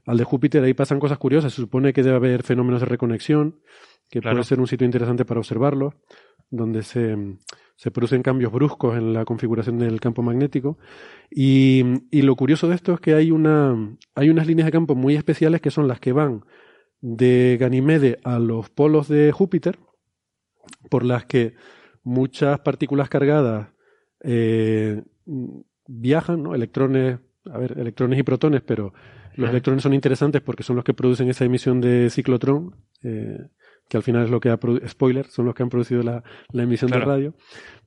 [0.05, 1.53] al de Júpiter, ahí pasan cosas curiosas.
[1.53, 3.59] Se supone que debe haber fenómenos de reconexión,
[4.09, 4.35] que Claro.
[4.37, 5.93] puede ser un sitio interesante para observarlos,
[6.51, 7.17] donde se,
[7.75, 10.77] se producen cambios bruscos en la configuración del campo magnético.
[11.31, 14.93] Y, y lo curioso de esto es que hay, una, hay unas líneas de campo
[14.93, 16.45] muy especiales que son las que van
[16.99, 19.79] de Ganymede a los polos de Júpiter,
[20.89, 21.55] por las que
[22.03, 23.69] muchas partículas cargadas
[24.23, 25.01] eh,
[25.87, 26.53] viajan, ¿no?
[26.53, 28.93] Electrones, a ver, electrones y protones, pero
[29.35, 33.39] los electrones son interesantes porque son los que producen esa emisión de ciclotrón, eh,
[33.91, 36.23] que al final es lo que ha spoiler, son los que han producido la,
[36.53, 37.05] la emisión Claro.
[37.05, 37.33] de radio.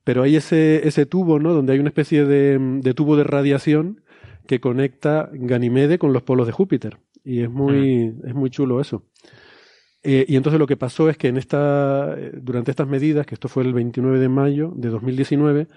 [0.03, 1.51] Pero hay ese, ese tubo, ¿no?
[1.51, 4.01] Donde hay una especie de, de tubo de radiación
[4.45, 6.99] que conecta Ganymede con los polos de Júpiter.
[7.23, 9.03] Y es muy, es muy chulo eso.
[10.03, 13.47] Eh, y entonces lo que pasó es que en esta, durante estas medidas, que esto
[13.47, 15.67] fue el 29 de mayo de 2019,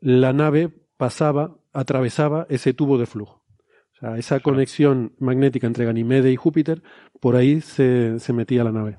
[0.00, 3.44] la nave pasaba, atravesaba ese tubo de flujo.
[3.92, 6.82] O sea, esa conexión magnética entre Ganymede y Júpiter,
[7.20, 8.98] por ahí se, se metía la nave.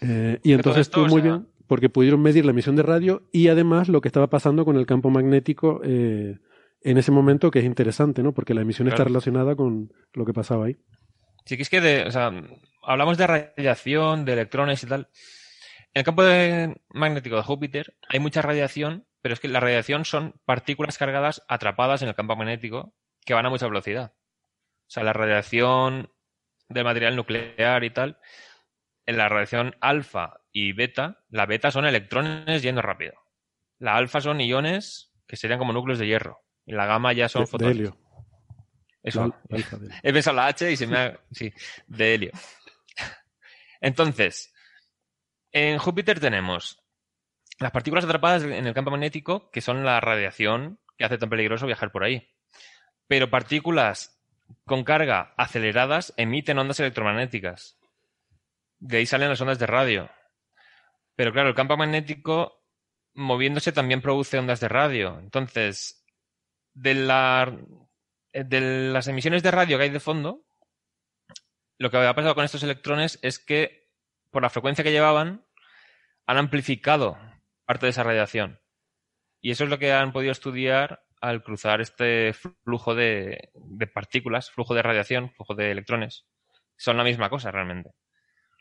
[0.00, 3.28] Eh, y entonces estuvo muy o sea- bien, porque pudieron medir la emisión de radio
[3.32, 6.38] y además lo que estaba pasando con el campo magnético eh,
[6.82, 8.32] en ese momento, que es interesante, ¿no?
[8.32, 10.76] Porque la emisión está relacionada con lo que pasaba ahí.
[11.44, 12.30] Sí, que es que de, o sea,
[12.82, 15.08] hablamos de radiación, de electrones y tal.
[15.94, 20.04] En el campo de- magnético de Júpiter hay mucha radiación, pero es que la radiación
[20.04, 24.12] son partículas cargadas atrapadas en el campo magnético que van a mucha velocidad.
[24.14, 26.10] O sea, la radiación
[26.68, 28.18] del material nuclear y tal,
[29.06, 33.14] en la radiación alfa y beta, la beta son electrones yendo rápido.
[33.78, 36.42] La alfa son iones que serían como núcleos de hierro.
[36.64, 37.76] Y la gamma ya son De- de fotones.
[37.76, 37.98] helio.
[39.02, 39.20] Eso.
[39.20, 39.98] La- la alfa de helio.
[40.02, 41.20] He pensado la H y se me ha...
[41.30, 41.52] Sí,
[41.86, 42.30] de helio.
[43.80, 44.52] Entonces,
[45.52, 46.82] en Júpiter tenemos
[47.58, 51.66] las partículas atrapadas en el campo magnético, que son la radiación que hace tan peligroso
[51.66, 52.28] viajar por ahí.
[53.06, 54.20] Pero partículas
[54.64, 57.78] con carga aceleradas emiten ondas electromagnéticas.
[58.86, 60.10] De ahí salen las ondas de radio.
[61.16, 62.64] Pero claro, el campo magnético
[63.14, 65.18] moviéndose también produce ondas de radio.
[65.18, 66.06] Entonces,
[66.74, 67.58] de, la,
[68.32, 68.60] de
[68.92, 70.44] las emisiones de radio que hay de fondo,
[71.78, 73.88] lo que ha pasado con estos electrones es que
[74.30, 75.44] por la frecuencia que llevaban
[76.26, 77.18] han amplificado
[77.64, 78.60] parte de esa radiación.
[79.40, 83.50] Y eso es lo que han podido estudiar al cruzar este flujo de
[83.92, 86.26] partículas, flujo de radiación, flujo de electrones.
[86.76, 87.90] Son la misma cosa realmente.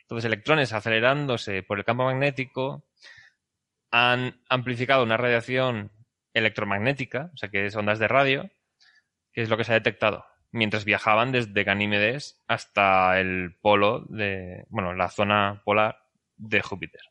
[0.05, 2.85] Entonces, electrones acelerándose por el campo magnético
[3.91, 5.91] han amplificado una radiación
[6.33, 8.51] electromagnética, o sea que es ondas de radio,
[9.33, 14.65] que es lo que se ha detectado mientras viajaban desde Ganímedes hasta el polo de,
[14.69, 17.01] bueno, la zona polar de Júpiter.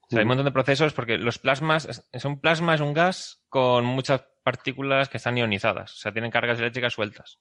[0.00, 2.94] O sea, hay un montón de procesos porque los plasmas, es un plasma es un
[2.94, 7.38] gas con muchas partículas que están ionizadas, o sea, tienen cargas eléctricas sueltas.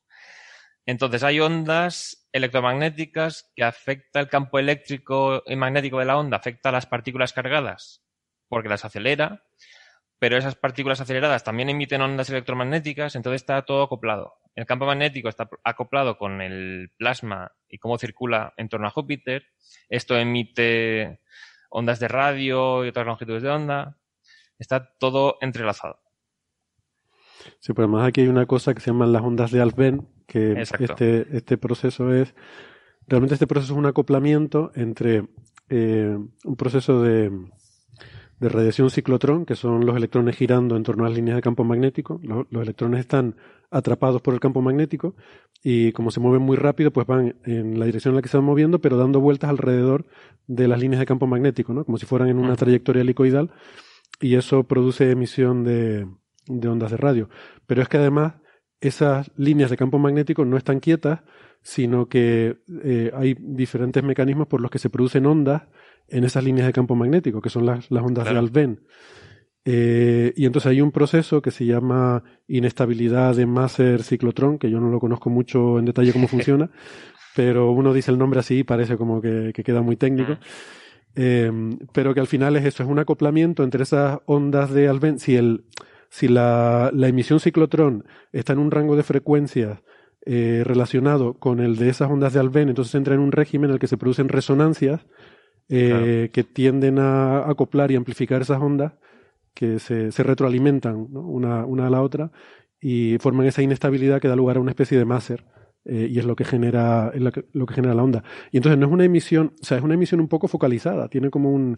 [0.90, 6.70] Entonces hay ondas electromagnéticas que afecta el campo eléctrico y magnético de la onda, afecta
[6.70, 8.04] a las partículas cargadas
[8.48, 9.46] porque las acelera,
[10.18, 14.34] pero esas partículas aceleradas también emiten ondas electromagnéticas, entonces está todo acoplado.
[14.56, 19.46] El campo magnético está acoplado con el plasma y cómo circula en torno a Júpiter.
[19.90, 21.20] Esto emite
[21.70, 24.00] ondas de radio y otras longitudes de onda.
[24.58, 26.09] Está todo entrelazado.
[27.60, 30.62] Sí, pero además aquí hay una cosa que se llaman las ondas de Alfvén, que
[30.62, 32.36] este, este proceso es,
[33.08, 35.28] realmente este proceso es un acoplamiento entre
[35.70, 37.32] eh, un proceso de,
[38.40, 41.64] de radiación ciclotrón, que son los electrones girando en torno a las líneas de campo
[41.64, 42.20] magnético.
[42.24, 43.36] Los, electrones están
[43.70, 45.16] atrapados por el campo magnético
[45.64, 48.38] y como se mueven muy rápido, pues van en la dirección en la que se
[48.38, 50.06] van moviendo, pero dando vueltas alrededor
[50.48, 51.84] de las líneas de campo magnético, ¿no?
[51.84, 53.52] Como si fueran en una trayectoria helicoidal
[54.22, 56.08] y eso produce emisión de,
[56.50, 57.30] de ondas de radio.
[57.66, 58.34] Pero es que además
[58.82, 61.22] esas líneas de campo magnético no están quietas,
[61.62, 65.64] sino que eh, hay diferentes mecanismos por los que se producen ondas
[66.08, 68.82] en esas líneas de campo magnético, que son las, las ondas de Alfvén.
[69.66, 74.80] Eh, y entonces hay un proceso que se llama inestabilidad de Maser ciclotrón, que yo
[74.80, 76.72] no lo conozco mucho en detalle cómo funciona,
[77.36, 80.38] pero uno dice el nombre así y parece como que, queda muy técnico.
[81.16, 81.52] Eh,
[81.92, 85.20] pero que al final es eso, es un acoplamiento entre esas ondas de Alfvén.
[85.20, 85.66] Si el,
[86.10, 89.80] si la, la emisión ciclotrón está en un rango de frecuencias
[90.26, 93.76] eh, relacionado con el de esas ondas de Alfvén, entonces entra en un régimen en
[93.76, 95.06] el que se producen resonancias
[95.70, 98.94] eh, que tienden a acoplar y amplificar esas ondas
[99.54, 102.32] que se, se retroalimentan una, una, a la otra
[102.82, 105.46] y forman esa inestabilidad que da lugar a una especie de máser.
[105.86, 108.24] Eh, y es lo que genera lo que, lo que, genera la onda.
[108.52, 111.30] Y entonces no es una emisión, o sea, es una emisión un poco focalizada, tiene
[111.30, 111.78] como un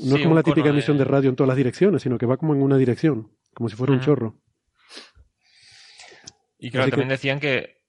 [0.00, 2.36] no es como la típica emisión de radio en todas las direcciones, sino que va
[2.36, 4.40] como en una dirección como si fuera un chorro.
[6.58, 7.80] Y claro, también decían que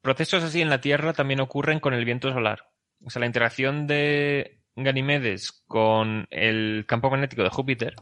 [0.00, 2.70] procesos así en la Tierra también ocurren con el viento solar.
[3.04, 7.94] O sea, la interacción de Ganímedes con el campo magnético de Júpiter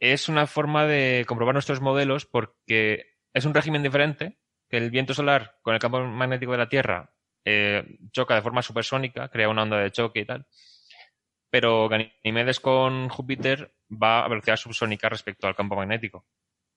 [0.00, 5.14] es una forma de comprobar nuestros modelos porque es un régimen diferente, que el viento
[5.14, 9.62] solar con el campo magnético de la Tierra eh, choca de forma supersónica, crea una
[9.62, 10.46] onda de choque y tal.
[11.50, 16.26] Pero Ganímedes con Júpiter va a velocidad subsónica respecto al campo magnético.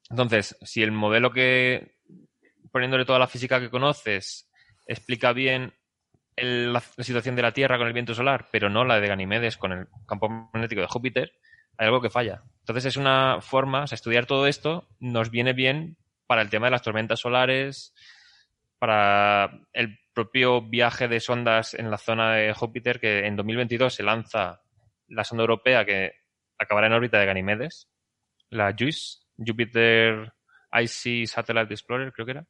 [0.09, 1.95] Entonces, si el modelo que,
[2.71, 4.49] poniéndole toda la física que conoces,
[4.85, 5.73] explica bien
[6.37, 9.71] la, situación de la Tierra con el viento solar, pero no la de Ganímedes con
[9.71, 11.33] el campo magnético de Júpiter,
[11.77, 12.43] hay algo que falla.
[12.59, 16.67] Entonces es una forma, o sea, estudiar todo esto nos viene bien para el tema
[16.67, 17.93] de las tormentas solares,
[18.79, 24.03] para el propio viaje de sondas en la zona de Júpiter, que en 2022 se
[24.03, 24.61] lanza
[25.07, 26.13] la sonda europea que
[26.57, 27.87] acabará en órbita de Ganímedes,
[28.49, 30.33] la JUICE, Jupiter
[30.71, 32.45] Icy Satellite Explorer, creo que era.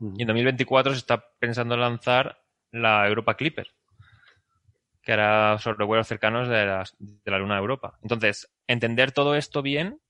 [0.00, 2.38] Y en 2024 se está pensando lanzar
[2.72, 3.68] la Europa Clipper,
[5.02, 7.98] que hará vuelos cercanos de la, de la Luna de Europa.
[8.02, 10.00] Entonces, entender todo esto bien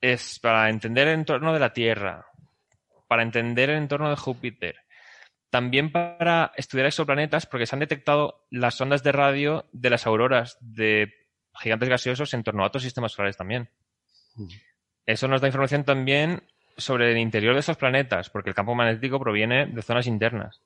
[0.00, 2.26] es para entender el entorno de la Tierra,
[3.06, 4.76] para entender el entorno de Júpiter,
[5.50, 10.56] también para estudiar exoplanetas, porque se han detectado las ondas de radio de las auroras
[10.60, 11.12] de
[11.60, 13.68] gigantes gaseosos en torno a otros sistemas solares también.
[14.36, 14.46] Mm.
[15.06, 16.42] Eso nos da información también
[16.76, 20.62] sobre el interior de esos planetas, porque el campo magnético proviene de zonas internas.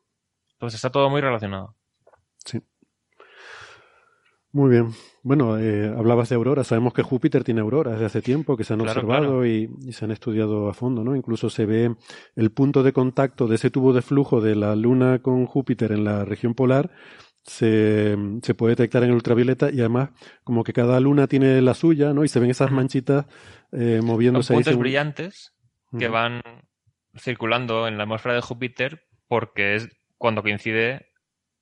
[0.52, 1.74] Entonces está todo muy relacionado.
[2.44, 2.60] Sí.
[4.52, 4.92] Muy bien.
[5.24, 6.68] Bueno, eh, hablabas de auroras.
[6.68, 10.04] Sabemos que Júpiter tiene auroras desde hace tiempo, que se han observado Y, y, se
[10.04, 11.16] han estudiado a fondo, ¿no?
[11.16, 11.96] Incluso se ve
[12.36, 16.04] el punto de contacto de ese tubo de flujo de la Luna con Júpiter en
[16.04, 16.92] la región polar
[17.44, 20.10] se, se, puede detectar en el ultravioleta y además
[20.44, 22.24] como que cada luna tiene la suya, ¿no?
[22.24, 23.26] Y se ven esas manchitas
[23.72, 24.48] eh, moviéndose.
[24.48, 25.52] Son puntos brillantes
[25.98, 26.42] que van
[27.16, 31.12] circulando en la atmósfera de Júpiter porque es cuando coincide,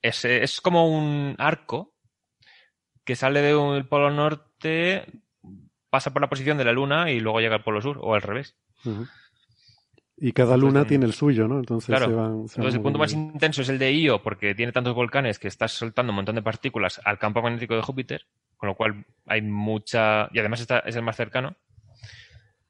[0.00, 1.94] es, es como un arco
[3.04, 5.04] que sale del polo norte,
[5.90, 8.22] pasa por la posición de la luna y luego llega al polo sur, o al
[8.22, 8.56] revés.
[10.16, 11.58] Y cada luna tiene el suyo, ¿no?
[11.58, 12.06] Entonces Claro.
[12.06, 12.26] se van.
[12.26, 15.38] se van Entonces, el punto más intenso es el de Io, porque tiene tantos volcanes
[15.38, 19.04] que estás soltando un montón de partículas al campo magnético de Júpiter, con lo cual
[19.26, 20.28] hay mucha.
[20.32, 21.56] Y además está, es el más cercano.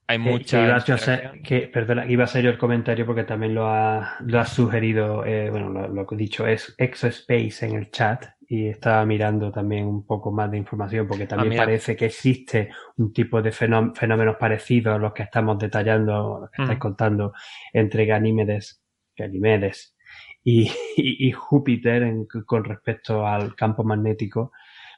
[0.06, 0.58] Hay Que- mucha.
[0.58, 4.16] que iba a que, perdona, iba a ser yo el comentario porque también lo ha,
[4.20, 8.24] lo ha sugerido, eh, bueno, lo, lo que he dicho es Exospace en el chat
[8.54, 11.64] y estaba mirando también un poco más de información porque también mira.
[11.64, 16.50] parece que existe un tipo de fenó- fenómenos parecidos a los que estamos detallando, los
[16.50, 16.80] que estáis Mm.
[16.82, 17.32] contando
[17.72, 18.82] entre Ganímedes,
[19.16, 19.96] Ganímedes
[20.44, 20.64] y,
[20.96, 24.52] y- y Júpiter en- con respecto al campo magnético.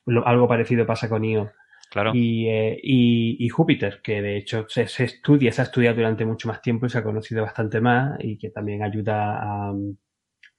[0.07, 1.53] Lo- algo parecido pasa con Io
[1.93, 2.11] Claro.
[2.13, 6.25] y, eh, y- y Júpiter, que de hecho se, se estudia, se ha estudiado durante
[6.25, 9.39] mucho más tiempo y se ha conocido bastante más y que también ayuda
[9.69, 9.73] a,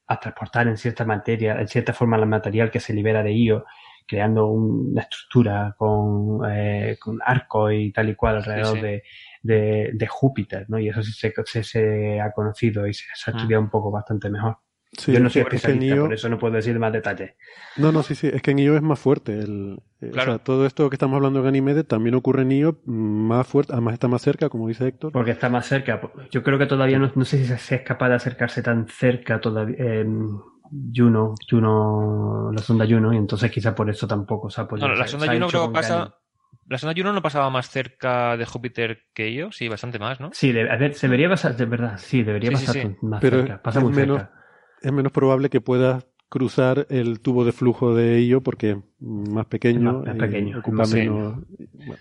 [0.07, 3.65] a transportar en cierta materia, en cierta forma el material que se libera de Io,
[4.07, 8.81] creando un- una estructura con, eh, con arco y tal y cual alrededor sí.
[8.81, 9.03] De,
[9.41, 10.79] de, de Júpiter, ¿no?
[10.79, 13.37] Y eso sí se, se, se ha conocido y se, se ha Mm.
[13.37, 14.57] estudiado un poco bastante mejor.
[14.97, 17.33] Sí, Yo no soy es que en Io- por eso no puedo decir más detalles.
[17.77, 18.27] No, no, sí, sí.
[18.31, 19.39] Es que en Io es más fuerte.
[19.39, 20.33] El, eh, Claro.
[20.33, 23.73] O sea, todo esto que estamos hablando de Ganímedes también ocurre en Io más fuerte.
[23.73, 25.11] Además está más cerca, como dice Héctor.
[25.11, 25.99] Porque está más cerca.
[26.31, 29.39] Yo creo que todavía no, no sé si se es capaz de acercarse tan cerca
[29.41, 30.39] todavía en
[30.93, 34.87] Juno, Juno, la sonda Juno, y entonces quizá por eso tampoco se ha podido.
[34.87, 35.97] No, la sonda Juno creo que pasa.
[35.99, 36.11] Gany.
[36.67, 40.31] La sonda Juno no pasaba más cerca de Júpiter que Io, sí, bastante más, ¿no?
[40.33, 42.95] Sí, de- a ver, se debería pasar, de verdad, sí, debería Sí, sí, pasar sí.
[43.03, 43.61] más Pero cerca.
[43.61, 44.34] Pasa es muy menos, cerca.
[44.85, 49.45] Es menos probable que puedas cruzar el tubo de flujo de Io porque es más
[49.47, 49.89] pequeño.
[50.01, 51.43] Es más- es y pequeño, Ocupa menos.
[51.73, 51.97] bueno,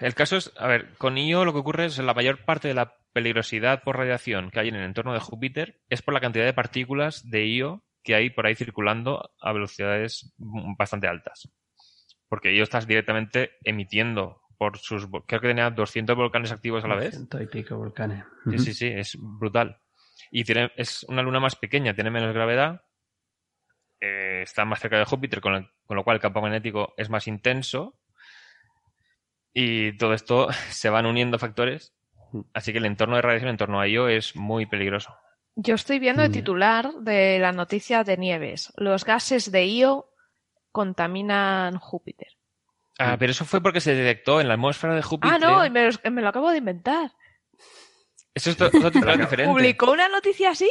[0.00, 2.74] El caso es, a ver, con Io lo que ocurre es la mayor parte de
[2.74, 6.44] la peligrosidad por radiación que hay en el entorno de Júpiter es por la cantidad
[6.44, 10.32] de partículas de Io que hay por ahí circulando a velocidades
[10.78, 11.50] bastante altas.
[12.28, 15.06] Porque Io estás directamente emitiendo por sus...
[15.26, 17.10] Creo que tenía 200 volcanes activos a la vez.
[17.14, 18.24] Ciento y pico volcanes.
[18.50, 19.78] Sí, sí, sí, es brutal.
[20.30, 22.82] Y tiene, es una luna más pequeña, tiene menos gravedad,
[24.00, 27.10] eh, está más cerca de Júpiter, con, el- con lo cual el campo magnético es
[27.10, 27.98] más intenso.
[29.52, 31.94] Y todo esto se van uniendo factores.
[32.54, 35.16] Así que el entorno de radiación en torno a ello es muy peligroso.
[35.56, 36.32] Yo estoy viendo el Mm.
[36.32, 38.72] titular de la noticia de Nieves.
[38.76, 40.06] Los gases de Io
[40.70, 42.28] contaminan Júpiter.
[42.98, 45.34] Ah, pero eso fue porque se detectó en la atmósfera de Júpiter.
[45.34, 47.10] Ah, no, me lo, me lo acabo de inventar.
[48.34, 49.52] Eso es to- otro titular diferente.
[49.52, 50.70] ¿Publicó una noticia así?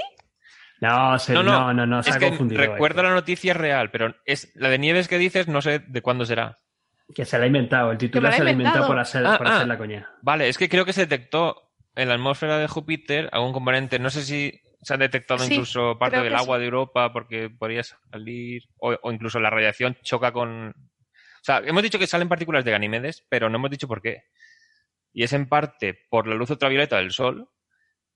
[0.82, 2.62] No, se- No, no, no, no, no, se es ha que confundido.
[2.62, 6.26] recuerdo la noticia real, pero es la de Nieves que dices, no sé de cuándo
[6.26, 6.58] será.
[7.14, 9.48] Que se la ha inventado, el titular se la ha inventado por hacer, Ah, por
[9.48, 9.56] ah.
[9.58, 10.10] hacer la coña.
[10.22, 14.00] Vale, es que creo que se detectó en la atmósfera de Júpiter algún componente.
[14.00, 16.60] No sé si se ha detectado Sí, incluso parte del agua sí.
[16.62, 18.62] de Europa porque podría salir.
[18.78, 20.70] O, o incluso la radiación choca con.
[20.70, 24.24] O sea, hemos dicho que salen partículas de Ganímedes, pero no hemos dicho por qué.
[25.14, 27.50] Y es en parte por la luz ultravioleta del Sol,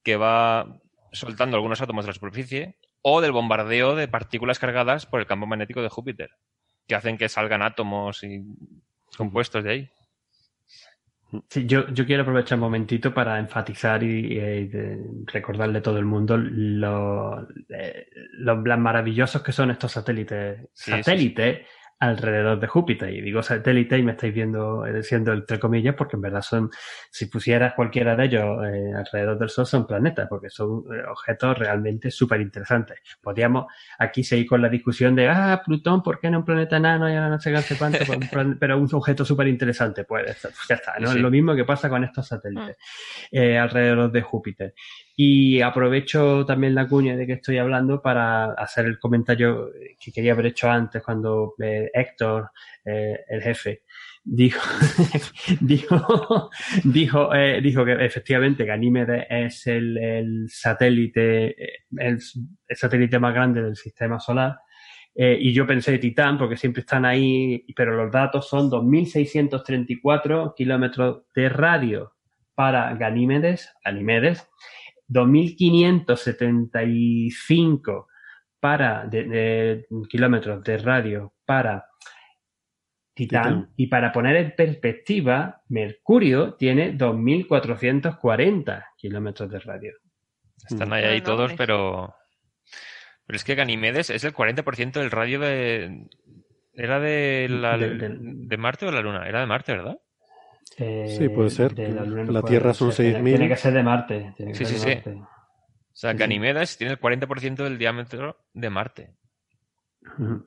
[0.03, 0.79] que va
[1.11, 5.45] soltando algunos átomos de la superficie, o del bombardeo de partículas cargadas por el campo
[5.45, 6.29] magnético de Júpiter,
[6.87, 8.41] que hacen que salgan átomos y
[9.17, 9.89] compuestos de ahí.
[11.49, 15.97] Sí, yo, yo quiero aprovechar un momentito para enfatizar y, y de- recordarle a todo
[15.97, 21.67] el mundo lo, eh, lo las maravillosos que son estos satélites, Sí, sí, satélites
[22.07, 23.13] alrededor de Júpiter.
[23.13, 26.69] Y digo satélite y me estáis viendo eh, diciendo entre comillas porque en verdad son,
[27.09, 31.57] si pusieras cualquiera de ellos eh, alrededor del Sol son planetas porque son eh, objetos
[31.57, 32.99] realmente súper interesantes.
[33.21, 33.65] Podríamos
[33.99, 37.13] aquí seguir con la discusión de, ah, Plutón, ¿por qué no un planeta enano y
[37.13, 37.99] ahora no sé qué cuánto?
[38.05, 38.19] Pues
[38.59, 41.11] pero un objeto súper interesante, pues ya está, ¿no?
[41.11, 42.77] Sí, lo mismo que pasa con estos satélites
[43.31, 44.73] eh, alrededor de Júpiter.
[45.15, 50.33] Y aprovecho también la cuña de que estoy hablando para hacer el comentario que quería
[50.33, 52.49] haber hecho antes cuando eh, Héctor,
[52.83, 53.83] eh, el jefe,
[54.23, 54.59] dijo,
[55.61, 56.49] dijo,
[56.83, 61.55] dijo, eh, dijo que efectivamente Ganímedes es el, el satélite,
[61.95, 62.19] el,
[62.67, 64.57] el satélite más grande del sistema solar.
[65.15, 71.49] Y yo pensé Titán, porque siempre están ahí, pero los datos son 2.634 kilómetros de
[71.49, 72.13] radio
[72.55, 74.49] para Ganímedes, Ganímedes,
[75.13, 78.07] 2.575
[78.59, 81.85] para de, de- kilómetros de radio para
[83.13, 83.69] Titán, Titán.
[83.77, 89.93] y para poner en perspectiva, Mercurio tiene 2.440 kilómetros de radio.
[90.69, 92.15] Están ahí, ahí Ah, no, todos, pero.
[93.25, 96.07] Pero es que Ganímedes es el 40% del radio de.
[96.73, 99.27] ¿Era de, la, de Marte o de la Luna?
[99.27, 99.97] Era de Marte, ¿verdad?
[100.75, 101.73] Sí, puede ser.
[101.75, 103.13] de La no puede Tierra son ser.
[103.13, 103.37] Tiene- 6.000.
[103.37, 104.33] Tiene que ser de Marte.
[104.37, 105.09] tiene que Sí, ser sí, de sí.
[105.09, 105.21] Marte.
[105.21, 106.19] O sea, Sí, sí.
[106.19, 109.13] Ganímedes tiene el 40% del diámetro de Marte.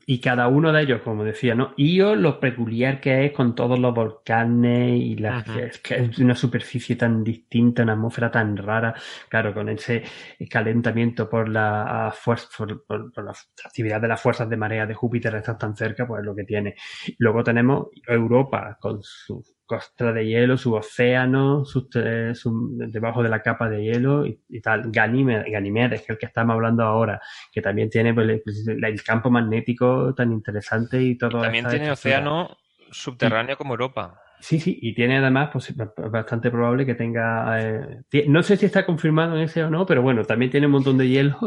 [0.07, 1.72] Y cada uno de ellos, como decía, ¿no?
[1.79, 5.45] Io lo peculiar que es con todos los volcanes y las,
[5.83, 8.95] que es una superficie tan distinta, una atmósfera tan rara,
[9.31, 10.03] claro, con ese
[10.51, 13.33] calentamiento por la fuerza, por, por- por la
[13.64, 16.45] actividad de las fuerzas de marea de Júpiter estar tan cerca, pues es lo que
[16.45, 16.74] tiene.
[17.18, 23.29] Luego tenemos Europa con su costa de hielo, su océano, sus te- su- debajo de
[23.29, 24.91] la capa de hielo y, y tal.
[24.91, 27.21] Ganímedes, Ganímedes, que es el que estamos hablando ahora,
[27.53, 31.43] que también tiene pues, el, el campo magnético tan interesante y todo.
[31.43, 32.17] También tiene estructura.
[32.19, 32.57] océano
[32.91, 34.21] subterráneo como Europa.
[34.39, 35.77] Sí, sí, y tiene además, pues es
[36.11, 37.59] bastante probable que tenga.
[37.61, 40.73] eh, no sé si está confirmado en ese o no, pero bueno, también tiene un
[40.73, 41.39] montón de hielo.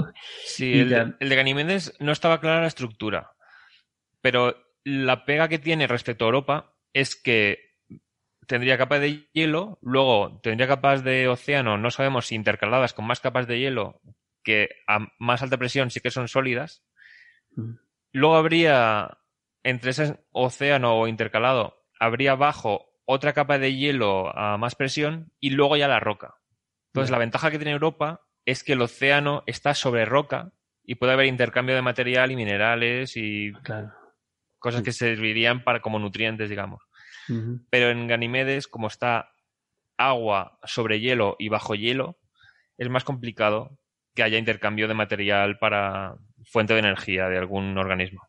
[0.43, 3.31] Sí, ya- el de Ganímedes no estaba clara la estructura.
[4.21, 7.68] Pero la pega que tiene respecto a Europa es que
[8.49, 13.19] tendría capas de hielo, luego tendría capas de océano, no sabemos si intercaladas con más
[13.19, 14.01] capas de hielo,
[14.43, 16.83] que a más alta presión sí que son sólidas.
[17.55, 17.73] Mm.
[18.11, 19.19] Luego habría,
[19.61, 25.51] entre ese océano o intercalado, habría abajo otra capa de hielo a más presión y
[25.51, 26.33] luego ya la roca.
[26.87, 31.13] Entonces, la ventaja que tiene Europa es que el océano está sobre roca y puede
[31.13, 33.93] haber intercambio de material y minerales y Claro.
[34.57, 36.88] cosas que servirían para como nutrientes, digamos.
[37.69, 39.31] Pero en Ganímedes, como está
[39.97, 42.17] agua sobre hielo y bajo hielo,
[42.77, 43.77] es más complicado
[44.15, 46.15] que haya intercambio de material para
[46.45, 48.21] fuente de energía de algún organismo.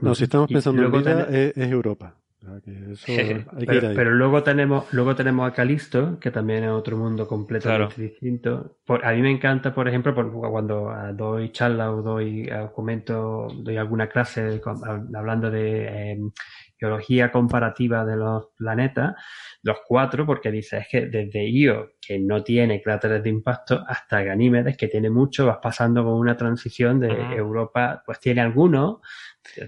[0.00, 2.16] No, si estamos pensando en vida, tiene- es, es Europa.
[2.42, 3.04] O sea, que eso
[3.56, 3.94] hay que ir Pero, ahí.
[3.94, 8.10] pero luego tenemos, luego tenemos a Calisto, que también es otro mundo completamente Claro.
[8.10, 8.78] distinto.
[8.86, 12.72] Por- a mí me encanta, por ejemplo, por- cuando ah, doy charla o doy ah,
[12.74, 16.18] comento, doy alguna clase con- hab- hablando de eh,
[16.80, 19.14] geología comparativa de los planetas,
[19.62, 24.22] los cuatro, porque dice es que desde Io, que no tiene cráteres de impacto, hasta
[24.22, 27.10] Ganímedes, que tiene mucho, vas pasando con una transición de.
[27.36, 28.98] Europa, pues tiene algunos,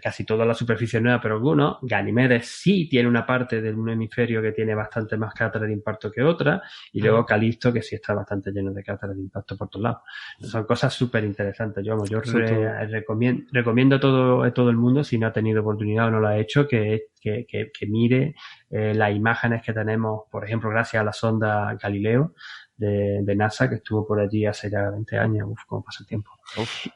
[0.03, 1.79] casi toda la superficie nueva, pero algunos.
[1.83, 6.11] Ganímedes sí tiene una parte de un hemisferio que tiene bastante más cráteres de impacto
[6.11, 6.63] que otra,
[6.93, 7.25] y luego.
[7.27, 10.03] Calisto, que sí está bastante lleno de cráteres de impacto por todos lados.
[10.41, 11.85] Son cosas súper interesantes.
[11.85, 16.09] Yo, re- recomiendo, recomiendo a todo, a todo el mundo, si no ha tenido oportunidad
[16.09, 18.35] o no lo ha hecho, que, que, que, que mire
[18.71, 22.35] eh, las imágenes que tenemos, por ejemplo, gracias a la sonda Galileo
[22.77, 26.07] de, de NASA, que estuvo por allí hace ya 20 años, uf, cómo pasa el
[26.07, 26.31] tiempo.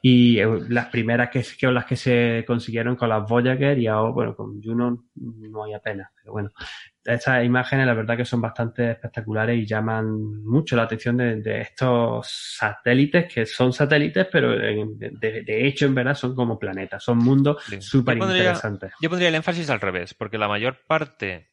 [0.02, 4.12] Y eh, las primeras que, que las que se consiguieron con las Voyager y ahora,
[4.12, 6.50] bueno, con Juno no hay apenas, pero bueno.
[7.04, 11.60] Estas imágenes la verdad que son bastante espectaculares y llaman mucho la atención de, de
[11.60, 12.26] estos
[12.58, 17.62] satélites, que son satélites, pero de, de hecho en verdad son como planetas, son mundos
[17.68, 17.80] Sí.
[17.80, 18.92] súper Yo pondría- interesantes.
[19.00, 21.50] Yo pondría el énfasis al revés, porque la mayor parte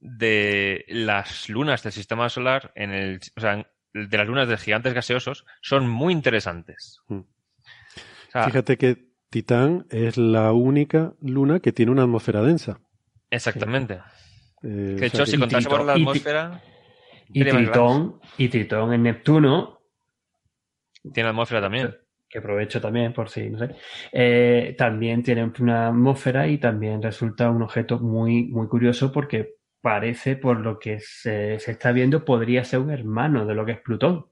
[0.00, 4.94] de las lunas del sistema solar, en el, o sea, de las lunas de gigantes
[4.94, 7.00] gaseosos, son muy interesantes.
[7.08, 7.18] Mm.
[7.18, 12.80] O sea, Fíjate que Titán es la única luna que tiene una atmósfera densa.
[13.30, 13.94] exactamente.
[14.62, 16.62] Eh, Que de hecho, sea si que- contase por la atmósfera,
[17.30, 17.44] Y.
[17.44, 19.80] Tritón, y Tritón en Neptuno,
[21.12, 21.94] tiene atmósfera también.
[22.30, 23.74] que aprovecho también por si, no sé,
[24.12, 30.36] eh, también tiene una atmósfera y también resulta un objeto muy, muy curioso porque parece,
[30.36, 33.80] por lo que se, se está viendo, podría ser un hermano de lo que es
[33.80, 34.26] Plutón.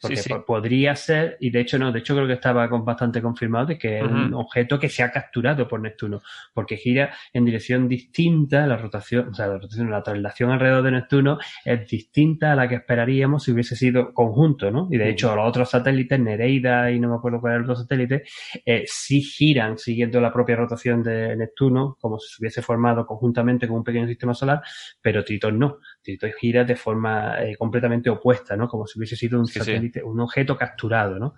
[0.00, 0.28] Porque Sí, sí.
[0.28, 3.78] po- podría ser, y de hecho no, de hecho creo que estaba bastante confirmado de
[3.78, 6.20] que es un objeto que se ha capturado por Neptuno,
[6.52, 10.90] porque gira en dirección distinta, la rotación, o sea, la rotación, la traslación alrededor de
[10.92, 14.88] Neptuno es distinta a la que esperaríamos si hubiese sido conjunto, ¿no?
[14.90, 17.76] Y de hecho los otros satélites, Nereida y no me acuerdo cuál era el otro
[17.82, 18.24] satélite,
[18.64, 23.66] eh, sí giran siguiendo la propia rotación de Neptuno, como si se hubiese formado conjuntamente
[23.66, 24.60] con un pequeño sistema solar,
[25.00, 25.78] pero Tritón no.
[26.04, 28.68] Tritón gira de forma eh, completamente opuesta, ¿no?
[28.68, 29.58] Como si hubiese sido un Sí, sí.
[29.60, 31.34] satélite, un objeto capturado, ¿no?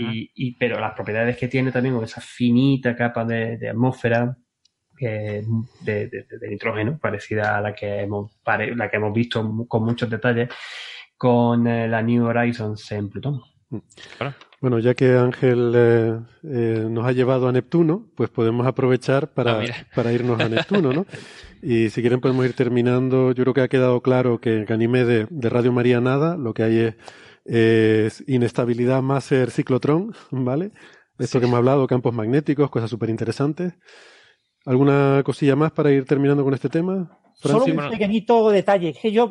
[0.00, 4.36] Y, y- pero las propiedades que tiene también con esa finita capa de, de atmósfera
[5.00, 5.42] eh,
[5.80, 9.84] de, de- de nitrógeno, parecida a la que hemos, pare- la que hemos visto con
[9.84, 10.48] muchos detalles
[11.16, 13.40] con eh, la New Horizons en Plutón.
[14.64, 19.58] Bueno, ya que Ángel eh, eh, nos ha llevado a Neptuno, pues podemos aprovechar para,
[19.58, 19.74] Ah, mira.
[19.94, 21.04] para irnos a Neptuno, ¿no?
[21.60, 23.32] Y si quieren podemos ir terminando.
[23.32, 26.62] Yo creo que ha quedado claro que en Ganymede de Radio María nada, lo que
[26.62, 26.94] hay es,
[27.44, 30.72] es inestabilidad más ser ciclotrón, ¿vale?
[31.18, 33.74] Esto que hemos hablado, campos magnéticos, cosas súper interesantes.
[34.66, 37.18] ¿Alguna cosilla más para ir terminando con este tema?
[37.34, 38.94] Solo un pequeñito detalle.
[38.94, 39.30] Que yo,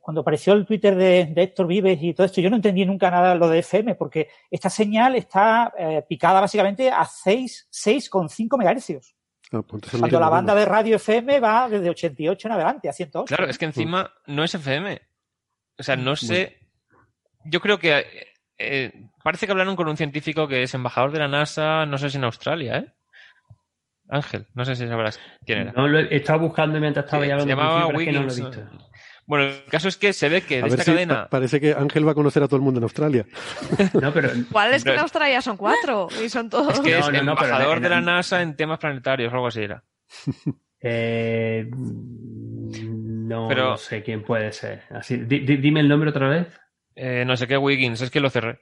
[0.00, 3.10] cuando apareció el Twitter de, de Héctor Vives y todo esto, yo no entendí nunca
[3.10, 9.14] nada lo de FM, porque esta señal está eh, picada básicamente a 6, 6,5 megahercios.
[9.52, 13.26] Ah, pues Cuando la banda de radio FM va desde 88 en adelante a 108.
[13.26, 15.00] Claro, es que encima no es FM.
[15.78, 16.58] O sea, no sé.
[17.44, 18.06] Yo creo que
[18.56, 18.92] eh,
[19.22, 22.16] parece que hablaron con un científico que es embajador de la NASA, no sé si
[22.16, 22.92] en Australia, ¿eh?
[24.08, 25.72] Ángel, no sé si sabrás quién era.
[25.72, 28.14] No lo he estado buscando mientras estaba Sí, ya se hablando llamaba es que Wiggins.
[28.16, 28.88] no lo he visto.
[29.24, 31.14] Bueno, el caso es que se ve que A de ver esta si cadena...
[31.24, 33.24] pa- parece que Ángel va a conocer a todo el mundo en Australia.
[33.94, 36.08] No, pero ¿Cuál es que en Australia son cuatro?
[36.22, 36.74] Y son todos.
[36.74, 39.62] Es que es no, embajador de la en- NASA en temas planetarios o algo así
[39.62, 39.82] era.
[40.80, 44.82] eh, no, Pero- no sé quién puede ser.
[44.90, 46.48] Así, di- di- dime el nombre otra vez.
[46.96, 48.60] Eh, no sé qué Wiggins, es que lo cerré.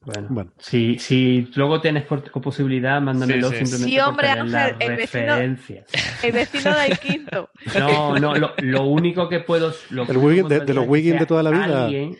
[0.00, 0.52] Bueno, Bueno.
[0.58, 3.66] si, si luego tienes por- posibilidad, mándamelo Sí, sí.
[3.66, 5.86] simplemente Sí, hombre, por tener las Ángel, el vecino- referencias.
[6.24, 7.50] El vecino del quinto.
[7.78, 9.72] No, no, lo, lo único que puedo.
[9.90, 11.84] Lo El de- de los Wiggins de toda la vida.
[11.86, 12.16] alguien-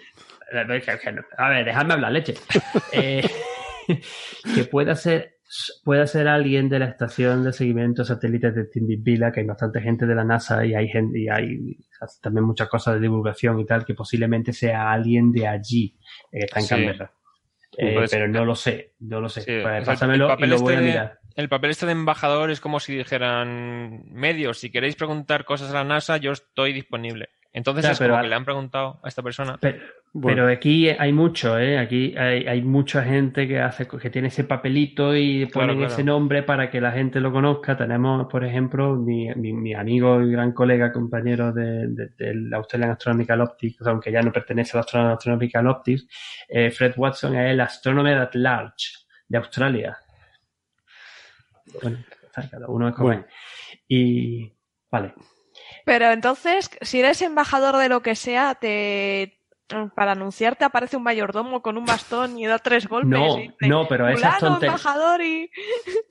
[1.37, 2.35] A ver, dejadme hablar, leche.
[2.93, 3.23] Eh,
[4.55, 5.37] que pueda ser,
[5.85, 9.81] pueda ser alguien de la estación de seguimiento de satélites de Tinbibila, que hay bastante
[9.81, 11.77] gente de la NASA y hay gente, y hay
[12.21, 15.97] también muchas cosas de divulgación y tal, que posiblemente sea alguien de allí,
[16.33, 16.69] eh, que está en Sí.
[16.75, 17.13] Canberra.
[17.81, 18.19] Eh, Puede ser.
[18.21, 19.43] pero no lo sé, no lo sé.
[19.43, 21.19] Sí, Pues pásamelo el papel y lo voy a este de- mirar.
[21.37, 25.75] El papel este de embajador es como si dijeran medios, si queréis preguntar cosas a
[25.75, 27.29] la NASA, yo estoy disponible.
[27.53, 29.57] Entonces Ya, es pero como a- que le han preguntado a esta persona.
[29.61, 29.79] Pero,
[30.13, 30.37] Bueno.
[30.45, 31.79] pero aquí hay mucho, ¿eh?
[31.79, 35.93] Aquí hay, hay mucha gente que hace que tiene ese papelito y ponen claro.
[35.93, 37.77] ese nombre para que la gente lo conozca.
[37.77, 42.91] Tenemos, por ejemplo, mi, mi, mi amigo y gran colega, compañero de, de- del Australian
[42.91, 46.07] Astronomical Optics, aunque ya no pertenece al Australian Astronomical Optics,
[46.49, 48.89] eh, Fred Watson es el Astronomer at Large
[49.27, 49.99] de Australia.
[51.83, 51.99] Bueno,
[52.51, 53.25] cada uno es como Bueno.
[53.89, 54.53] Y
[54.91, 55.15] vale.
[55.89, 59.35] Pero entonces, si eres embajador de lo que sea, te
[59.95, 63.11] para anunciarte aparece un mayordomo con un bastón y da tres golpes.
[63.11, 64.81] No, y dice, no, pero esas "Fulano, tonterías.
[64.87, 65.51] embajador y...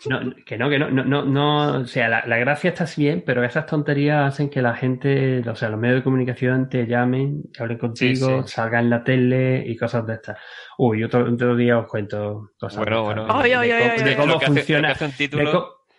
[0.07, 3.23] No, que no, que no, no, no, no, o sea, la, la gracia está bien,
[3.25, 7.43] pero esas tonterías hacen que la gente, o sea, los medios de comunicación te llamen,
[7.59, 8.49] hablen contigo, sí.
[8.53, 10.37] salgan en la tele y cosas de estas.
[10.77, 14.03] Uy, otro, otro día os cuento cosas Bueno, de, estas, bueno.
[14.03, 14.95] de- cómo- funciona,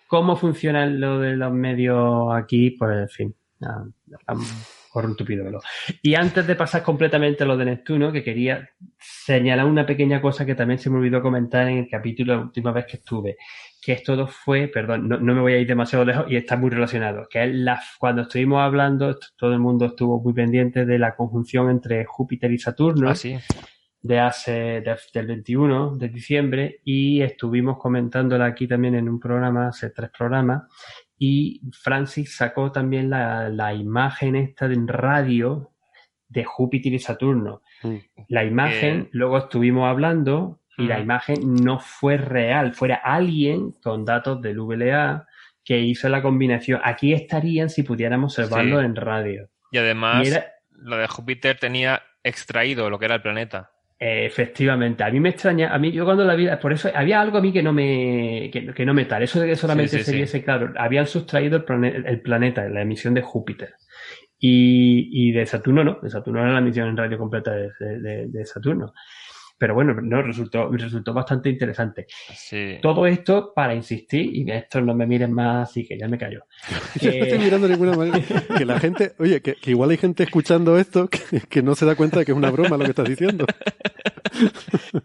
[0.06, 3.36] cómo funciona lo de los medios aquí, pues en fin,
[4.92, 5.60] por un tupido velo.
[6.02, 10.46] Y antes de pasar completamente a lo de Neptuno, que quería señalar una pequeña cosa
[10.46, 13.36] que también se me olvidó comentar en el capítulo la última vez que estuve,
[13.82, 16.56] que esto todo fue, perdón, no, no me voy a ir demasiado lejos y está
[16.56, 20.98] muy relacionado, que es la, cuando estuvimos hablando, todo el mundo estuvo muy pendiente de
[20.98, 23.36] la conjunción entre Júpiter y Saturno Ah, sí.
[24.00, 29.68] de hace de- del 21 de diciembre y estuvimos comentándola aquí también en un programa,
[29.68, 30.62] hace tres programas,
[31.18, 35.72] y Francis sacó también la, la imagen esta de en radio
[36.28, 37.62] de Júpiter y Saturno.
[37.82, 37.96] Mm.
[38.28, 41.02] La imagen, luego estuvimos hablando y la Mm.
[41.02, 45.26] imagen no fue real, fuera alguien con datos del VLA
[45.64, 46.80] que hizo la combinación.
[46.84, 48.84] Aquí estarían si pudiéramos observarlo Sí.
[48.86, 49.48] en radio.
[49.72, 53.70] Y además, Y era- lo de Júpiter tenía extraído lo que era el planeta.
[54.00, 57.20] Eh, efectivamente, a mí me extraña, a mí yo cuando la vi, por eso había
[57.20, 59.90] algo a mí que no me, que, que no me tal, eso de que solamente
[59.90, 60.16] Sí, sí, se sí.
[60.18, 63.74] viese claro, habían sustraído el, plane- el planeta, la emisión de Júpiter.
[64.38, 68.26] Y, y de Saturno no, de Saturno era la emisión en radio completa de, de-
[68.28, 68.92] de Saturno.
[69.58, 72.06] Pero bueno, no, resultó, resultó bastante interesante.
[72.34, 72.78] Sí.
[72.80, 76.44] Todo esto para insistir, y esto no me miren más, así que ya me callo.
[77.00, 78.20] Yo no estoy mirando de ninguna manera.
[78.56, 81.86] Que la gente, oye, que, que igual hay gente escuchando esto que, que no se
[81.86, 83.46] da cuenta de que es una broma lo que estás diciendo.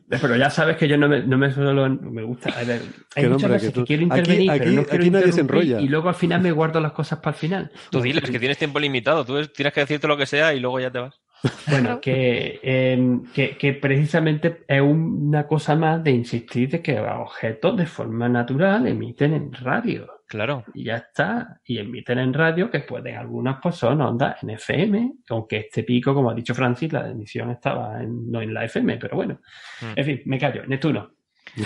[0.10, 2.50] Pero ya sabes que yo no me, no me suelo, me gusta.
[2.52, 2.82] a ver,
[3.16, 5.32] hay muchas veces que que, tú- quiero aquí- intervenir, pero aquí- no quiero aquí nadie
[5.32, 5.80] se enrolla.
[5.82, 7.72] Y luego al final me guardo las cosas para el final.
[7.90, 10.80] Tú diles que tienes tiempo limitado, tú tienes que decirte lo que sea y luego
[10.80, 11.20] ya te vas.
[11.68, 17.76] Bueno, que, eh, que, que precisamente es una cosa más de insistir de que objetos
[17.78, 20.08] de forma natural emiten en radio.
[20.28, 20.64] Claro.
[20.74, 21.60] Y ya está.
[21.66, 26.14] Y emiten en radio que pueden, algunas pues son ondas en FM, aunque este pico,
[26.14, 29.40] como ha dicho Francis, la emisión estaba en- no en la FM, pero bueno.
[29.82, 29.86] Mm.
[30.00, 30.66] En fin, me callo.
[30.66, 31.12] Neptuno.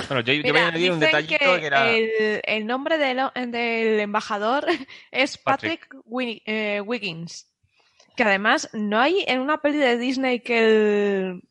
[0.09, 1.89] Bueno, yo, yo voy a Mira, añadir un detallito que, que, era.
[1.91, 2.09] el,
[2.43, 3.19] el nombre del,
[3.51, 4.65] del embajador
[5.11, 5.87] es Patrick.
[6.45, 7.53] Eh, Wiggins.
[8.17, 11.41] Que además no hay en una peli de Disney que el...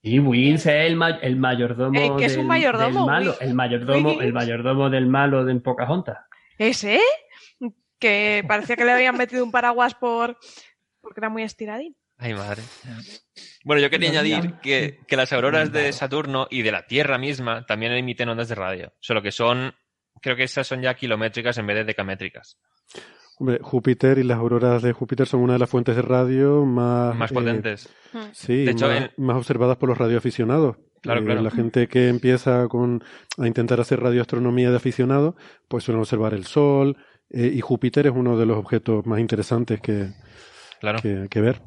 [0.00, 3.54] Y Wiggins es el, ma- el mayordomo, Eh, que es un mayordomo, del malo, el
[3.54, 6.18] mayordomo, el mayordomo del malo de en Pocahontas.
[6.56, 7.00] ¿Ese?
[7.98, 10.38] Que parecía que le habían metido un paraguas por...
[11.00, 11.96] porque era muy estiradín.
[12.18, 12.62] Ay, madre.
[13.64, 15.92] Bueno, yo quería No, añadir que, que las auroras de.
[15.92, 18.94] Saturno y de la Tierra misma también emiten ondas de radio.
[19.00, 19.74] Solo que son,
[20.22, 22.58] creo que esas son ya kilométricas en vez de decamétricas.
[23.38, 27.14] Hombre, Júpiter y las auroras de Júpiter son una de las fuentes de radio más,
[27.16, 27.88] Más eh, potentes.
[28.32, 30.76] sí, De hecho, más, en- más observadas por los radioaficionados.
[31.02, 31.42] Claro, Eh, claro.
[31.42, 33.04] La gente que empieza con,
[33.38, 35.36] a intentar hacer radioastronomía de aficionado,
[35.68, 36.96] pues suelen observar el Sol,
[37.30, 40.08] eh, y Júpiter es uno de los objetos más interesantes que,
[40.80, 41.00] Claro.
[41.02, 41.60] que, que ver.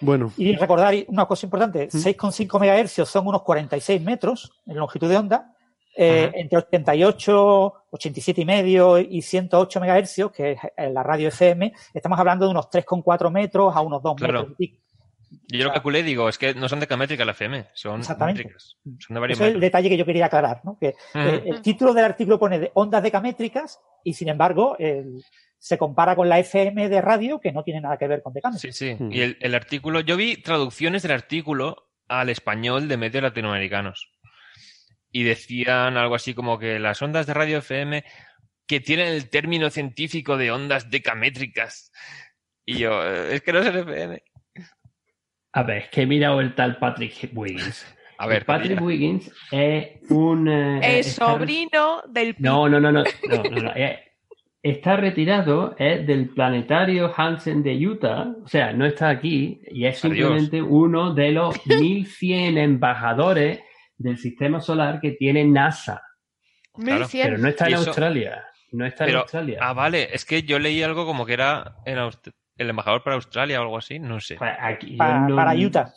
[0.00, 5.16] Bueno, Y recordar una cosa importante, 6,5 MHz son unos 46 metros en longitud de
[5.16, 5.51] onda,
[5.96, 11.72] eh, entre 88, 87 y medio y 108 MHz, que es en la radio FM,
[11.94, 14.32] estamos hablando de unos 3,4 metros a unos 2 Claro.
[14.40, 14.56] metros.
[14.58, 14.82] y pico.
[15.48, 18.40] Yo lo calculé, digo, es que no son decamétricas la FM, son Exactamente.
[18.44, 18.76] métricas.
[18.98, 20.76] Son de Ese es el detalle que yo quería aclarar, ¿no?
[20.78, 25.24] Que eh, el título del artículo pone de ondas decamétricas y sin embargo el-
[25.58, 28.76] se compara con la FM de radio que no tiene nada que ver con decamétricas.
[28.76, 29.04] Sí, sí.
[29.10, 34.11] Y el, el artículo, yo vi traducciones del artículo al español de medios latinoamericanos.
[35.12, 38.02] Y decían algo así como que las ondas de radio FM
[38.66, 41.92] que tienen el término científico de ondas decamétricas.
[42.64, 44.22] Y yo, eh, es que no es el FM.
[45.52, 47.84] A ver, es que he mirado el tal Patrick Wiggins.
[48.18, 48.82] A ver, El Patrick mira.
[48.82, 50.48] Wiggins es un...
[50.48, 53.98] eh, Es está- sobrino del No, no, no, no, no, no, no, eh,
[54.62, 60.04] Está retirado, es del planetario Hansen de Utah, o sea, no está aquí y es
[60.04, 60.16] Adiós.
[60.16, 63.58] simplemente uno de los 1100 embajadores
[64.02, 66.02] del sistema solar que tiene NASA.
[66.74, 67.26] Claro, 1100.
[67.26, 68.44] Pero no está en eso- Australia.
[68.72, 69.58] No está en Australia.
[69.60, 73.16] ah, vale, es que yo leí algo como que era en Aust- el embajador para
[73.16, 74.38] Australia o algo así, no sé.
[74.40, 75.92] Aquí- no- para Utah.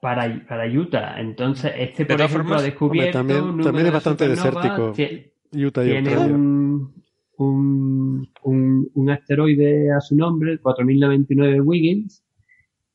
[0.00, 1.18] Para, para Utah.
[1.20, 3.20] Entonces, este, por ejemplo, formas- ha descubierto.
[3.20, 4.92] Hombre, también- un número también es bastante desértico.
[4.94, 6.34] tie- Utah y Tiene Australia.
[6.36, 7.04] un,
[7.38, 12.24] un, un, un asteroide a su nombre, el 4099 Wiggins,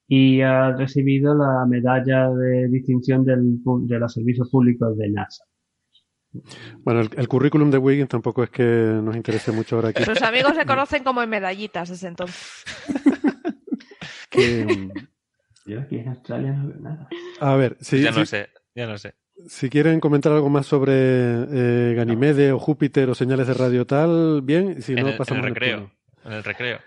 [0.08, 5.44] y ha recibido la medalla de distinción del, pu- de los servicios públicos de NASA.
[6.80, 10.04] Bueno, el, el currículum de Wiggins tampoco es que nos interese mucho ahora aquí.
[10.04, 12.64] Sus amigos se conocen como en medallitas desde entonces.
[14.30, 14.92] Que, mm,
[15.70, 17.08] Yo aquí en Australia no veo nada.
[17.40, 19.14] a ver, si, ya no si- sé, ya no sé.
[19.48, 24.42] si quieren comentar algo más sobre eh, Ganymede o Júpiter o señales de radio tal,
[24.44, 24.82] bien.
[24.82, 25.92] Si en, no, el, en pasamos el recreo.
[26.26, 26.80] En el recreo.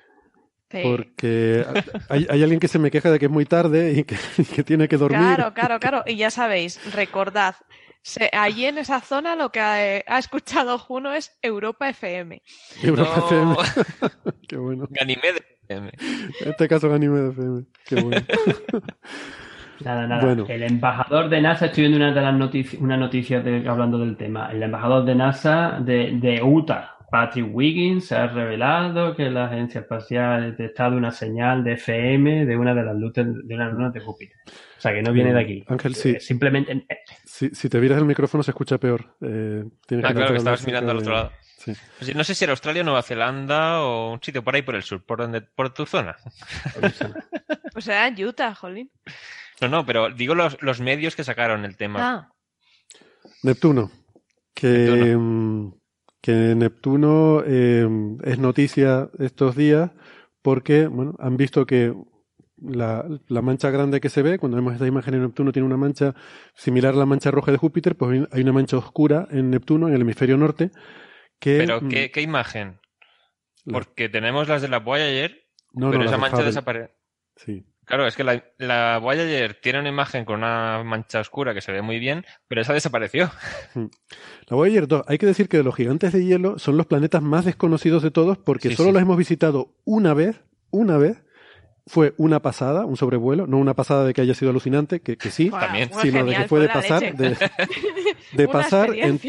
[0.71, 0.79] Sí.
[0.85, 1.65] Porque
[2.09, 4.45] hay, hay alguien que se me queja de que es muy tarde y que, y
[4.45, 5.21] que tiene que dormir.
[5.21, 6.03] Claro, claro, claro.
[6.07, 7.57] Y ya sabéis, recordad,
[8.03, 9.75] se- allí en esa zona lo que ha,
[10.07, 12.41] ha escuchado Juno es Europa FM.
[12.83, 13.27] Europa No.
[13.27, 13.57] FM.
[14.49, 14.87] Qué bueno.
[14.91, 15.91] Ganymede FM.
[16.41, 17.65] En este caso Ganymede FM.
[17.87, 18.27] Qué bueno.
[19.85, 20.23] Nada, nada.
[20.25, 20.45] Bueno.
[20.47, 24.15] El embajador de NASA, estoy viendo una de las noticias, una noticia de- hablando del
[24.17, 24.51] tema.
[24.53, 30.33] El embajador de NASA de, de Utah, Patrick Wiggins, ha revelado que la agencia espacial
[30.33, 34.01] ha detectado una señal de FM de una de las luces de una luna de
[34.01, 34.37] Júpiter.
[34.47, 35.65] O sea, que no viene de aquí.
[35.69, 36.17] Ángel, sí.
[36.21, 36.87] Simplemente
[37.25, 39.17] Si, si te vieras el micrófono se escucha peor.
[39.21, 41.33] Eh, tienes Ah, claro, que estabas mirando al otro lado.
[41.59, 41.75] Sí.
[42.15, 45.05] No sé si era Australia, Nueva Zelanda o un sitio por ahí por el sur,
[45.05, 46.17] por donde, por tu zona.
[47.73, 48.91] Pues era Utah, jolín.
[49.61, 51.99] No, no, pero digo los, los medios que sacaron el tema.
[52.01, 52.33] Ah,
[53.43, 53.91] Neptuno.
[54.55, 55.73] Que, mm,
[56.21, 57.89] que Neptuno eh,
[58.25, 59.91] es noticia estos días
[60.43, 61.95] porque bueno, han visto que
[62.63, 65.77] la, la mancha grande que se ve, cuando vemos esta imagen en Neptuno, tiene una
[65.79, 66.15] mancha
[66.55, 69.95] similar a la mancha roja de Júpiter, pues hay- una mancha oscura en Neptuno, en
[69.95, 70.71] el hemisferio norte,
[71.39, 71.57] que...
[71.59, 72.81] Pero, mm, ¿qué, qué imagen?
[73.65, 75.39] la- Porque tenemos las de la Voyager,
[75.73, 76.95] no, pero esa mancha desaparece.
[77.37, 77.65] Sí.
[77.91, 81.73] Claro, es que la, la Voyager tiene una imagen con una mancha oscura que se
[81.73, 83.33] ve muy bien, pero esa desapareció.
[83.75, 87.21] La Voyager 2, hay que decir que de los gigantes de hielo son los planetas
[87.21, 88.93] más desconocidos de todos porque Sí, solo sí.
[88.93, 91.25] los hemos visitado una vez, una vez,
[91.89, 95.33] fue una pasada, un sobrevuelo, no una pasada de que haya sido alucinante, que, que
[95.33, 95.91] sí, También.
[96.01, 97.17] sino de que fue de pasar,
[98.37, 99.21] de, pasar en,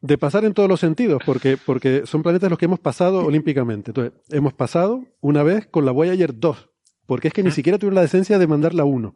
[0.00, 3.90] de pasar en todos los sentidos, porque, porque son planetas los que hemos pasado olímpicamente.
[3.90, 6.70] Entonces, hemos pasado una vez con la Voyager 2,
[7.06, 9.14] porque es que ni siquiera tuvieron la decencia de mandar la 1.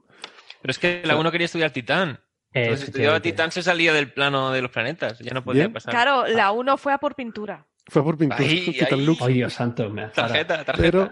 [0.63, 2.21] Pero es que la 1 quería estudiar Titán.
[2.53, 3.21] Entonces, si estudiaba.
[3.21, 5.19] Titán, se salía del plano de los planetas.
[5.21, 5.73] Ya no podía Bien.
[5.73, 5.93] pasar.
[5.93, 7.67] Claro, la 1 fue a por pintura.
[7.87, 9.07] Fue por pintura, Ahí, Titan ahí.
[9.07, 9.23] Lux.
[9.23, 10.09] Ay, Dios santo, me.
[10.09, 10.77] Tarjeta, tarjeta.
[10.83, 11.11] Pero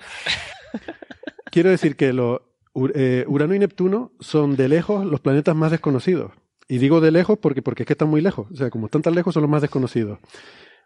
[1.51, 5.71] quiero decir que lo- Ur- eh, Urano y Neptuno son de lejos los planetas más
[5.71, 6.33] desconocidos.
[6.69, 8.47] Y digo de lejos porque, porque es que están muy lejos.
[8.53, 10.19] O sea, como están tan lejos, son los más desconocidos.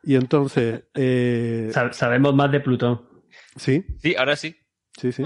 [0.05, 3.03] Y entonces, eh, Sa- Sabemos más de Plutón.
[3.57, 4.57] sí, Sí, ahora sí.
[4.99, 5.25] sí, sí.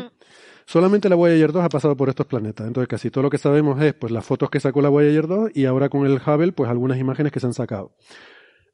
[0.67, 2.67] Solamente la Voyager 2 ha pasado por estos planetas.
[2.67, 5.51] Entonces, casi todo lo que sabemos es pues las fotos que sacó la Voyager 2
[5.55, 7.95] y ahora con el Hubble, pues algunas imágenes que se han sacado.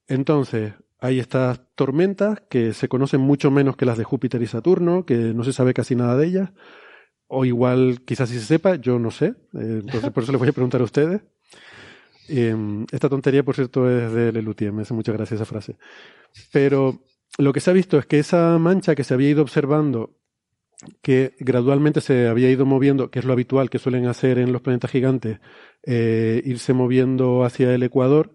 [0.09, 5.05] Entonces, hay estas tormentas que se conocen mucho menos que las de Júpiter y Saturno,
[5.05, 6.51] que no se sabe casi nada de ellas.
[7.27, 9.27] O igual, quizás si se sepa, yo no sé.
[9.27, 11.21] Eh, entonces, por eso les voy a preguntar a ustedes.
[12.29, 12.57] Eh,
[12.91, 14.73] esta tontería, por cierto, es de Lelutier.
[14.73, 15.77] Me hace mucha gracia esa frase.
[16.53, 17.03] Pero
[17.37, 20.22] lo que se ha visto es que esa mancha que se había ido observando
[21.01, 24.63] que gradualmente se había ido moviendo, que es lo habitual que suelen hacer en los
[24.63, 25.39] planetas gigantes,
[25.85, 28.33] eh, irse moviendo hacia el ecuador,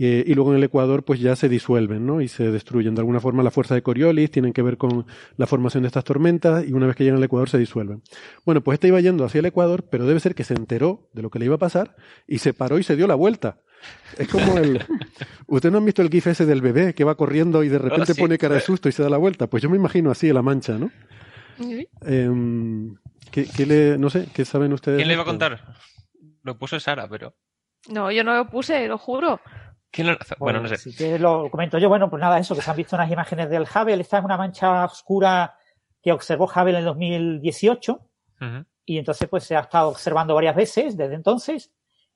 [0.00, 2.20] eh, y luego en el ecuador pues ya se disuelven, ¿no?
[2.20, 2.94] Y se destruyen.
[2.94, 6.04] De alguna forma las fuerzas de Coriolis tienen que ver con la formación de estas
[6.04, 8.02] tormentas y una vez que llegan al ecuador se disuelven.
[8.46, 11.22] Bueno, pues este iba yendo hacia el ecuador, pero debe ser que se enteró de
[11.22, 11.96] lo que le iba a pasar
[12.28, 13.58] y se paró y se dio la vuelta.
[14.16, 14.84] Es como el...
[15.48, 18.14] ¿Ustedes no han visto el gif ese del bebé que va corriendo y de repente
[18.14, 18.20] sí.
[18.20, 19.48] pone cara de susto y se da la vuelta?
[19.48, 20.92] Pues yo me imagino así en la mancha, ¿no?
[22.02, 22.96] Em,
[23.30, 24.96] ¿qué, qué le, no sé, ¿qué saben ustedes?
[24.96, 25.60] ¿Quién le iba a contar?
[26.42, 27.34] Lo puso Sara, pero.
[27.88, 29.40] No, yo no lo puse, lo juro.
[29.90, 30.18] ¿Quién lo...
[30.38, 30.76] Bueno, no sé.
[30.76, 31.88] Si quieres lo comento yo.
[31.88, 34.00] Bueno, pues nada, eso, que se han visto unas imágenes del Hubble.
[34.00, 35.56] Esta es una mancha oscura
[36.02, 38.64] que observó Hubble en el 2018 Ujú.
[38.84, 41.72] y entonces pues se ha estado observando varias veces desde entonces.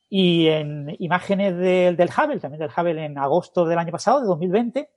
[0.09, 4.27] Y en imágenes del, del Hubble, también del Hubble en agosto del año pasado, de
[4.27, 4.91] 2020,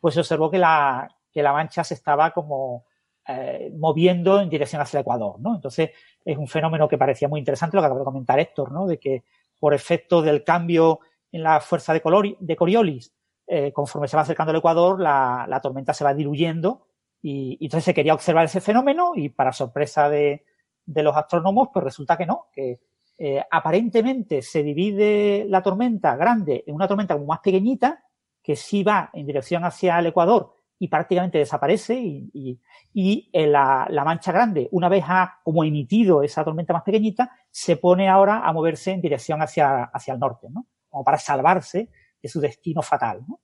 [0.00, 2.86] pues se observó que la, que la mancha se estaba como
[3.28, 5.54] eh, moviendo en dirección hacia el Ecuador, ¿no?
[5.54, 5.90] Entonces
[6.24, 8.86] es un fenómeno que parecía muy interesante, lo que acaba de comentar Héctor, ¿no?
[8.86, 9.22] De que
[9.60, 10.98] por efecto del cambio
[11.30, 13.12] en la fuerza de, Coriolis,
[13.46, 16.88] eh, conforme se va acercando al Ecuador, la, tormenta se va diluyendo
[17.22, 20.44] y, entonces se quería observar ese fenómeno y para sorpresa de,
[20.86, 22.80] los astrónomos, pues resulta que no, que
[23.18, 28.04] eh, aparentemente se divide la tormenta grande en una tormenta más pequeñita,
[28.42, 32.58] que sí va en dirección hacia el Ecuador y prácticamente desaparece y, y-
[32.92, 37.30] y, eh, la, la mancha grande, una vez ha como emitido esa tormenta más pequeñita,
[37.50, 40.66] se pone ahora a moverse en dirección hacia, hacia el norte, ¿no?
[40.88, 41.88] Como para salvarse
[42.20, 43.38] de su destino fatal, ¿no?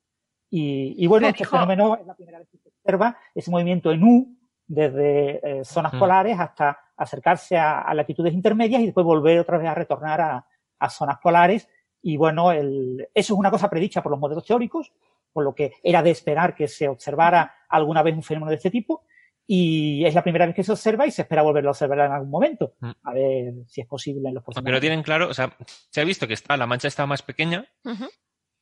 [0.51, 3.93] Y, y bueno, este dijo- fenómeno es la primera vez que se observa ese movimiento
[3.93, 4.37] en U
[4.67, 5.99] desde eh, zonas Mm.
[6.01, 10.47] polares hasta acercarse a, a latitudes intermedias y después volver otra vez a retornar a,
[10.81, 11.69] a zonas polares.
[12.03, 14.93] Y bueno, el, eso es una cosa predicha por los modelos teóricos,
[15.33, 18.71] por lo que era de esperar que se observara alguna vez un fenómeno de este
[18.71, 19.05] tipo.
[19.51, 22.13] Y es la primera vez que se observa y se espera volverlo a observar en
[22.13, 22.75] algún momento.
[22.81, 22.91] Mm.
[23.03, 24.81] A ver si es posible en los próximos años.
[24.81, 25.57] tienen claro, o sea,
[25.91, 27.67] se ha visto que está, la mancha está más pequeña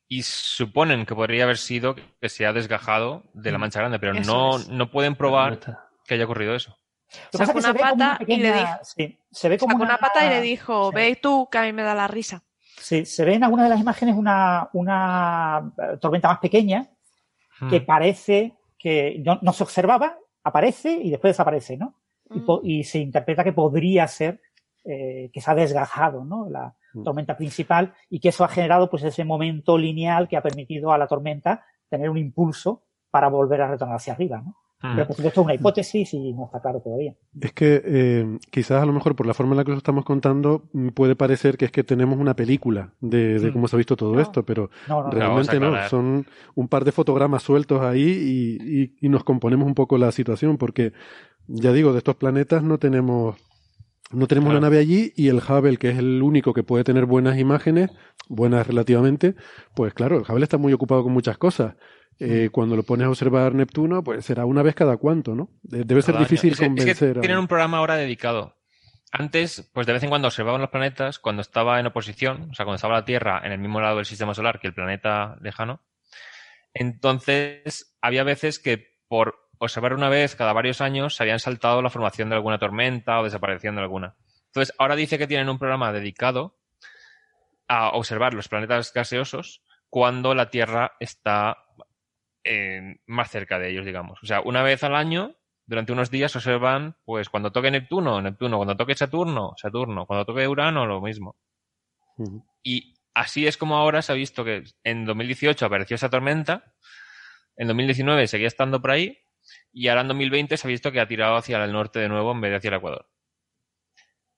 [0.09, 4.13] y suponen que podría haber sido que se ha desgajado de la mancha grande, pero
[4.17, 4.69] Eso no, es.
[4.69, 5.59] no pueden Pero probar
[6.07, 6.79] que haya ocurrido eso.
[7.33, 10.41] Sacó una pata y le dijo- sí, se ve como Sacó una pata y le
[10.41, 10.95] dijo, sí.
[10.95, 12.45] ve tú, que a mí me da la risa.
[12.79, 16.89] Sí, se ve en alguna de las imágenes una, una eh, tormenta más pequeña
[17.71, 17.87] que Mm.
[17.87, 21.95] parece que no, no se observaba, aparece y después desaparece, ¿no?
[22.31, 24.41] Y, po- y se interpreta que podría ser
[24.85, 26.49] eh, que se ha desgajado, ¿no?
[26.49, 27.03] La Mm.
[27.03, 30.99] tormenta principal y que eso ha generado pues ese momento lineal que ha permitido a
[30.99, 34.55] la tormenta tener un impulso para volver a retornar hacia arriba, ¿no?
[34.83, 34.95] Mm.
[34.95, 37.15] Pero por supuesto es una hipótesis y no está claro todavía.
[37.41, 40.05] Es que eh, quizás a lo mejor por la forma en la que lo estamos
[40.05, 43.53] contando mm, puede parecer que es que tenemos una película de, de Mm.
[43.55, 44.21] cómo se ha visto todo No.
[44.21, 45.11] esto, pero No, no, no.
[45.13, 45.89] realmente no.
[45.89, 48.03] Son un par de fotogramas sueltos ahí
[48.61, 50.93] y, y- y nos componemos un poco la situación porque
[51.49, 53.37] ya digo, de estos planetas no tenemos
[54.13, 54.59] no tenemos Claro.
[54.59, 57.91] una nave allí y el Hubble, que es el único que puede tener buenas imágenes,
[58.29, 59.35] buenas relativamente,
[59.75, 61.75] pues claro, el Hubble está muy ocupado con muchas cosas.
[62.19, 65.51] Eh, cuando lo pones a observar Neptuno, pues será una vez cada cuánto, ¿no?
[65.63, 67.19] De- Debe ser Cada difícil Es que- es que convencer.
[67.19, 68.57] a- tienen un programa ahora dedicado.
[69.13, 72.65] Antes, pues de vez en cuando observaban los planetas cuando estaba en oposición, o sea,
[72.65, 75.81] cuando estaba la Tierra en el mismo lado del sistema solar que el planeta lejano.
[76.75, 81.91] Entonces, había veces que por observar una vez cada varios años se habían saltado la
[81.91, 84.17] formación de alguna tormenta o desaparición de alguna.
[84.49, 86.59] Entonces, ahora dice que tienen un programa dedicado
[87.69, 91.57] a observar los planetas gaseosos cuando la Tierra está
[92.47, 94.23] eh, más cerca de ellos, digamos.
[94.23, 95.37] O sea, una vez al año,
[95.67, 100.47] durante unos días, observan, pues cuando toque Neptuno, Neptuno, cuando toque Saturno, Saturno, cuando toque
[100.47, 101.37] Urano, lo mismo.
[102.63, 106.75] Y así es como ahora se ha visto que en 2018 apareció esa tormenta,
[107.57, 109.19] en 2019 seguía estando por ahí,
[109.73, 112.33] y ahora en 2020 se ha visto que ha tirado hacia el norte de nuevo
[112.33, 113.09] en vez de hacia el Ecuador.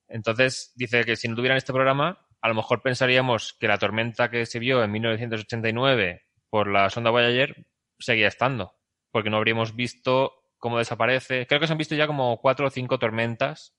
[0.09, 4.30] Entonces, dice que si no tuvieran este programa, a lo mejor pensaríamos que la tormenta
[4.30, 7.66] que se vio en 1989 por la sonda Voyager
[7.99, 8.74] seguía estando,
[9.11, 11.46] porque no habríamos visto cómo desaparece.
[11.46, 13.74] Creo que se han visto ya como cuatro o cinco tormentas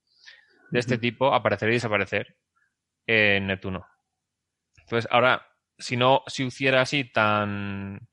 [0.71, 2.37] de este tipo aparecer y desaparecer
[3.07, 3.85] en Neptuno.
[4.77, 5.47] Entonces, ahora,
[5.77, 8.07] si no se hiciera así tan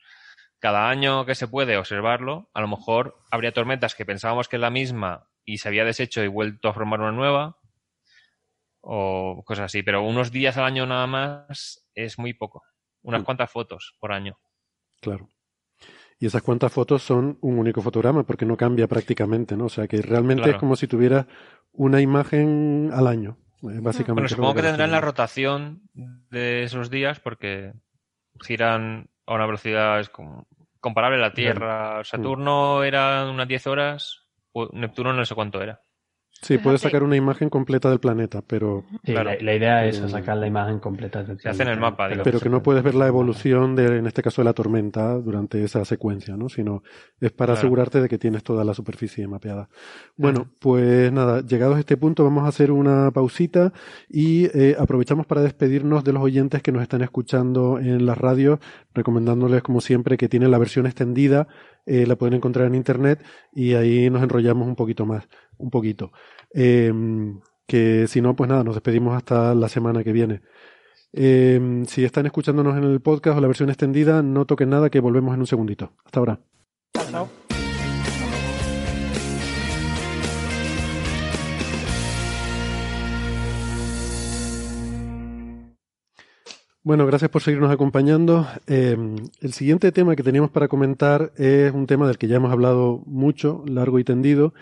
[0.59, 4.61] cada año que se puede observarlo, a lo mejor habría tormentas que pensábamos que es
[4.63, 7.59] la misma y se había deshecho y vuelto a formar una nueva
[8.81, 12.63] o cosas así, pero unos días al año nada más es muy poco.
[13.03, 13.25] Unas Mm.
[13.25, 14.39] cuantas fotos por año.
[15.01, 15.29] Claro.
[16.19, 19.67] Y esas cuantas fotos son un único fotograma porque no cambia prácticamente, ¿no?
[19.67, 20.57] O sea que realmente Claro.
[20.57, 21.27] es como si tuviera
[21.73, 24.13] una imagen al año, eh, básicamente.
[24.23, 25.83] Bueno, supongo que tendrán la rotación
[26.31, 27.73] de esos días porque
[28.41, 30.47] giran a una velocidad es como-
[30.81, 32.03] comparable a la Tierra.
[32.05, 34.23] Saturno era unas 10 horas,
[34.73, 35.81] Neptuno no sé cuánto era.
[36.43, 38.85] Sí, puedes sacar una imagen completa del planeta, pero...
[39.05, 42.09] Sí, la, la, idea es sacar la imagen completa del Se hace en el mapa,
[42.09, 42.25] digamos.
[42.25, 45.65] Pero que no puedes ver la evolución, de, en este caso, de la tormenta durante
[45.65, 46.49] esa secuencia, ¿no?
[46.49, 46.83] Sino
[47.21, 47.61] es para claro.
[47.61, 49.69] asegurarte de que tienes toda la superficie mapeada.
[50.17, 53.73] Bueno, pues nada, llegados a este punto vamos a hacer una pausita
[54.09, 58.61] y eh, aprovechamos para despedirnos de los oyentes que nos están escuchando en las radios,
[58.95, 61.49] recomendándoles, como siempre, que tienen la versión extendida,
[61.87, 63.23] eh, la pueden encontrar en internet
[63.53, 65.29] y ahí nos enrollamos un poquito más,
[65.59, 66.13] un poquito.
[66.55, 66.93] Eh,
[67.67, 70.43] que si no, pues nada, nos despedimos hasta la semana que viene.
[71.13, 75.01] Eh, si están escuchándonos en el podcast o la versión extendida, no toquen nada, que
[75.01, 75.93] volvemos en un segundito.
[76.05, 76.41] Hasta ahora.
[86.83, 88.47] Bueno, gracias por seguirnos acompañando.
[88.69, 88.97] Eh,
[89.41, 93.03] el siguiente tema que teníamos para comentar es un tema del que ya hemos hablado
[93.07, 94.55] mucho, largo y tendido,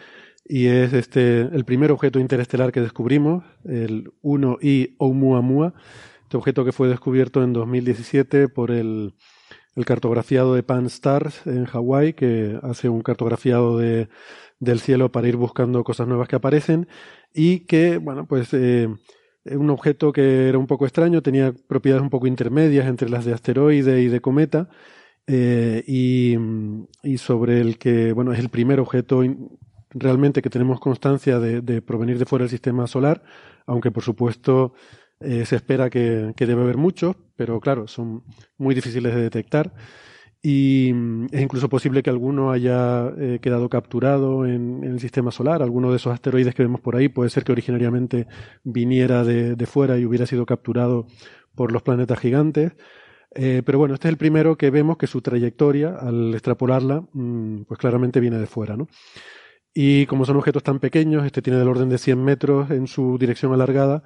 [0.44, 5.74] y es este el primer objeto interestelar que descubrimos, el 1I Oumuamua,
[6.22, 9.14] este objeto que fue descubierto en 2017 por el,
[9.76, 14.08] el cartografiado de Pan-STARRS en Hawái, que hace un cartografiado de,
[14.60, 16.88] del cielo para ir buscando cosas nuevas que aparecen
[17.32, 18.88] y que, bueno, pues eh,
[19.46, 23.34] un objeto que era un poco extraño, tenía propiedades un poco intermedias entre las de
[23.34, 24.68] asteroide y de cometa,
[25.26, 26.36] eh, y,
[27.02, 29.22] y, sobre el que, bueno, es el primer objeto
[29.94, 33.22] realmente que tenemos constancia de, provenir de fuera del sistema solar,
[33.66, 34.74] aunque por supuesto
[35.20, 38.24] eh, se espera que, debe haber muchos, pero claro, son
[38.58, 39.72] muy difíciles de detectar
[40.46, 40.90] y
[41.32, 45.62] es incluso posible que alguno haya eh, quedado capturado en, el sistema solar.
[45.62, 48.26] Alguno de esos asteroides que vemos por ahí puede ser que originariamente
[48.62, 51.06] viniera de, fuera y hubiera sido capturado
[51.54, 52.72] por los planetas gigantes.
[53.34, 57.62] Eh, pero bueno, este es el primero que vemos que su trayectoria, al extrapolarla, mmm,
[57.62, 58.86] pues claramente viene de fuera, ¿no?
[59.74, 63.18] Y como son objetos tan pequeños, este tiene del orden de 100 metros en su
[63.18, 64.04] dirección alargada,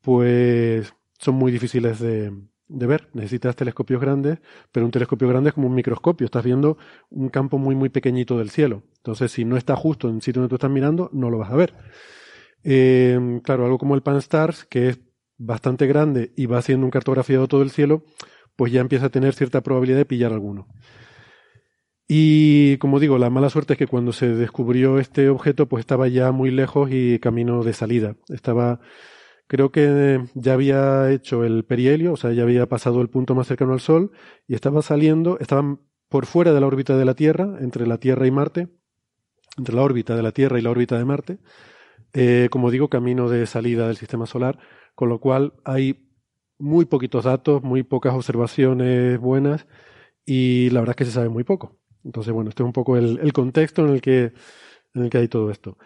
[0.00, 2.32] pues son muy difíciles de,
[2.68, 3.08] ver.
[3.12, 4.38] Necesitas telescopios grandes,
[4.70, 6.24] pero un telescopio grande es como un microscopio.
[6.24, 6.78] Estás viendo
[7.10, 8.84] un campo muy, muy pequeñito del cielo.
[8.98, 11.50] Entonces, si no está justo en el sitio donde tú estás mirando, no lo vas
[11.50, 11.74] a ver.
[12.62, 15.00] Eh, claro, algo como el Pan-STARRS, que es
[15.38, 18.04] bastante grande y va haciendo un cartografiado todo el cielo,
[18.54, 20.68] pues ya empieza a tener cierta probabilidad de pillar alguno.
[22.12, 26.08] Y como digo, la mala suerte es que cuando se descubrió este objeto, pues estaba
[26.08, 28.16] ya muy lejos y camino de salida.
[28.28, 28.80] Estaba
[29.46, 33.46] creo que ya había hecho el perihelio, o sea, ya había pasado el punto más
[33.46, 34.10] cercano al Sol
[34.48, 38.26] y estaba saliendo, estaban por fuera de la órbita de la Tierra, entre la Tierra
[38.26, 38.68] y Marte,
[39.56, 41.38] entre la órbita de la Tierra y la órbita de Marte,
[42.12, 44.58] eh, como digo, camino de salida del sistema solar,
[44.96, 46.10] con lo cual hay
[46.58, 49.68] muy poquitos datos, muy pocas observaciones buenas
[50.26, 51.79] y la verdad es que se sabe muy poco.
[52.04, 54.32] Entonces, bueno, este es un poco el, contexto en el, que,
[54.94, 55.76] en el que hay todo esto.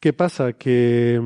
[0.00, 0.52] ¿Qué pasa?
[0.52, 1.20] Que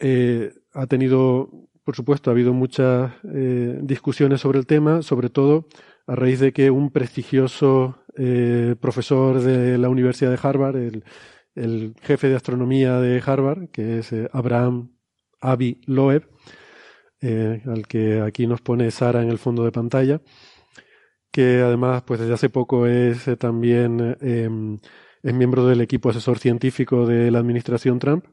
[0.00, 1.50] eh, ha tenido,
[1.84, 5.66] por supuesto, ha habido muchas eh, discusiones sobre el tema, sobre todo
[6.06, 11.04] a raíz de que un prestigioso eh, profesor de la Universidad de Harvard, el,
[11.54, 14.90] el, jefe de astronomía de Harvard, que es eh, Abraham
[15.40, 16.28] Avi Loeb,
[17.66, 20.20] al que aquí nos pone Sara en el fondo de pantalla,
[21.34, 27.06] que además, pues desde hace poco es eh, también es miembro del equipo asesor científico
[27.06, 28.24] de la administración Trump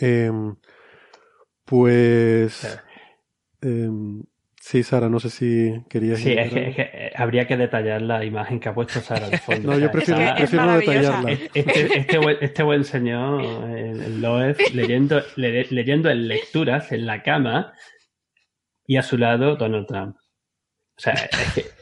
[0.00, 0.30] eh,
[1.64, 2.80] pues.
[3.60, 3.88] Eh,
[4.60, 6.20] sí, Sara, no sé si querías.
[6.20, 9.26] Sí, es que, es que, eh, habría que detallar la imagen que ha puesto Sara
[9.26, 9.72] al fondo.
[9.72, 11.32] no, yo prefiero, es prefiero no detallarla.
[11.32, 13.44] Este, este, buen, este buen señor,
[13.76, 17.72] el Loeb, leyendo, le, leyendo en lecturas en la cama
[18.86, 20.16] y a su lado Donald Trump.
[20.16, 21.77] O sea, es que.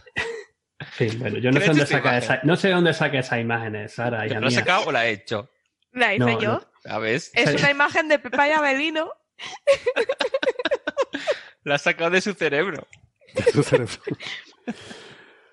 [0.96, 4.24] Sí, bueno, yo no sé dónde saca esa, no sé dónde saca esas imágenes, Sara.
[4.24, 5.50] ¿La ha sacado o la ha hecho?
[5.92, 6.52] La hice no, yo.
[6.52, 6.62] No.
[6.82, 7.30] ¿Sabes?
[7.34, 9.10] Es una imagen de Pepa y Abelino.
[11.64, 12.86] la ha sacado de su cerebro.
[13.34, 13.94] De su cerebro.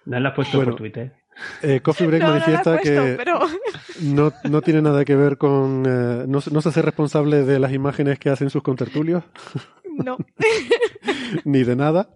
[0.05, 1.13] No la has puesto bueno, por Twitter.
[1.61, 3.39] Eh, Coffee Break no, manifiesta no puesto, que pero...
[4.01, 5.83] no, no, tiene nada que ver con.
[5.85, 9.23] Eh, no, no, se hace responsable de las imágenes que hacen sus contertulios.
[9.83, 10.17] No.
[11.43, 12.15] Ni de nada.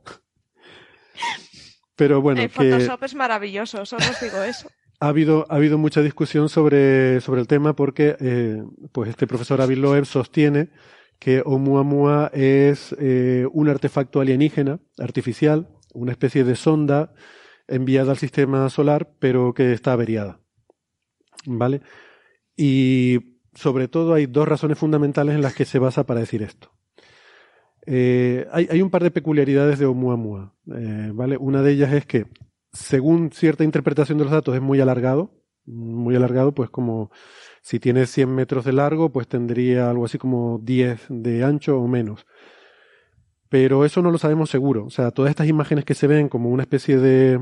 [1.97, 2.41] Pero bueno.
[2.41, 2.71] El que...
[2.71, 4.69] Photoshop es maravilloso, solo os digo eso
[4.99, 9.61] ha habido, ha habido mucha discusión sobre, sobre el tema porque eh, pues este profesor
[9.61, 10.69] Avi Loeb sostiene
[11.19, 17.13] que Oumuamua es eh, un artefacto alienígena artificial, una especie de sonda
[17.67, 20.39] enviada al sistema solar, pero que está averiada.
[21.45, 21.81] ¿Vale?
[22.55, 26.76] Y sobre todo hay dos razones fundamentales en las que se basa para decir esto.
[27.89, 31.37] Eh, hay, hay, un par de peculiaridades de Oumuamua, ¿vale?
[31.37, 32.25] Una de ellas es que
[32.73, 35.31] según cierta interpretación de los datos, es muy alargado,
[35.65, 37.09] Muy alargado, pues como
[37.61, 41.87] si tiene 100 metros de largo, pues tendría algo así como 10 de ancho o
[41.87, 42.25] menos.
[43.49, 44.85] Pero eso no lo sabemos seguro.
[44.85, 47.39] O sea, todas estas imágenes que se ven como una especie de,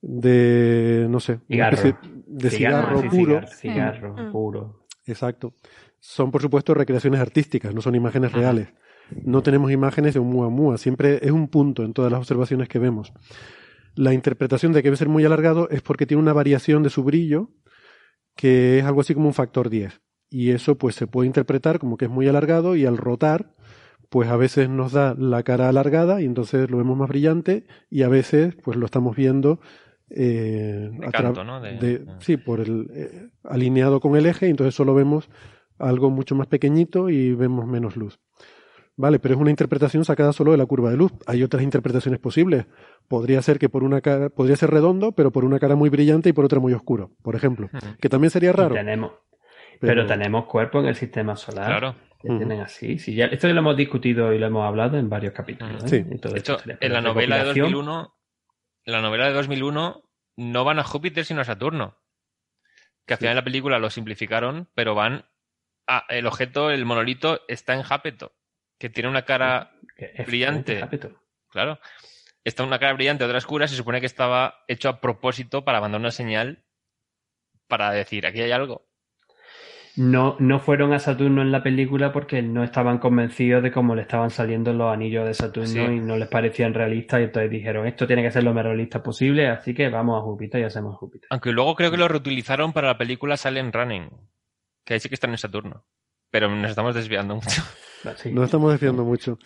[0.00, 1.76] de no sé, una Cigarro.
[1.76, 3.40] especie de cigarro, sí, puro.
[3.46, 4.32] cigarro, cigarro Mm.
[4.32, 4.86] puro.
[5.06, 5.54] Exacto.
[5.98, 8.68] Son, por supuesto, recreaciones artísticas, no son imágenes reales.
[9.24, 12.78] No tenemos imágenes de un muamua, siempre es un punto en todas las observaciones que
[12.78, 13.12] vemos.
[13.94, 17.04] La interpretación de que debe ser muy alargado es porque tiene una variación de su
[17.04, 17.50] brillo
[18.36, 20.00] que es algo así como un factor 10.
[20.30, 23.54] Y eso pues se puede interpretar como que es muy alargado y al rotar
[24.08, 28.02] pues a veces nos da la cara alargada y entonces lo vemos más brillante y
[28.02, 29.60] a veces pues lo estamos viendo
[30.10, 31.60] eh, De canto, ¿no?
[31.60, 35.28] De- de- sí, por el eh, alineado con el eje y entonces solo vemos
[35.78, 38.20] algo mucho más pequeñito y vemos menos luz.
[39.02, 41.10] Vale, pero es una interpretación sacada solo de la curva de luz.
[41.26, 42.66] Hay otras interpretaciones posibles.
[43.08, 46.28] Podría ser que por una cara, podría ser redondo, pero por una cara muy brillante
[46.28, 47.68] y por otra muy oscuro, por ejemplo.
[48.00, 48.76] Que también sería raro.
[48.76, 49.10] tenemos,
[49.80, 50.06] pero...
[50.06, 51.96] tenemos cuerpos en el sistema solar Claro.
[52.20, 53.00] que tienen así.
[53.00, 55.82] Sí, ya, esto ya lo hemos discutido y lo hemos hablado en varios capítulos.
[55.82, 55.88] ¿eh?
[55.88, 56.04] Sí.
[56.36, 57.72] Esto en la novela de recopilación.
[57.72, 58.14] 2001,
[58.84, 60.02] en la novela de 2001
[60.36, 61.96] no van a Júpiter sino a Saturno.
[63.04, 65.24] Que al final de la película lo simplificaron, pero van
[65.88, 68.30] a el objeto, el monolito está en Jápeto,
[68.82, 69.70] que tiene una cara
[70.26, 70.82] brillante.
[71.50, 71.78] Claro.
[72.42, 73.68] Está una cara brillante, otra oscura.
[73.68, 76.64] Se supone que estaba hecho a propósito para mandar una señal
[77.68, 78.88] para decir, aquí hay algo.
[79.94, 84.02] No, no fueron a Saturno en la película porque no estaban convencidos de cómo le
[84.02, 85.78] estaban saliendo los anillos de Saturno Sí.
[85.78, 89.00] y no les parecían realistas y entonces dijeron, esto tiene que ser lo más realista
[89.00, 91.28] posible, así que vamos a Júpiter y hacemos Júpiter.
[91.30, 94.10] Aunque luego creo que lo reutilizaron para la película Silent Running.
[94.84, 95.84] Que sí que están en Saturno.
[96.32, 97.62] Pero nos estamos desviando mucho.
[98.16, 98.32] Sí.
[98.32, 99.38] Nos estamos desviando mucho.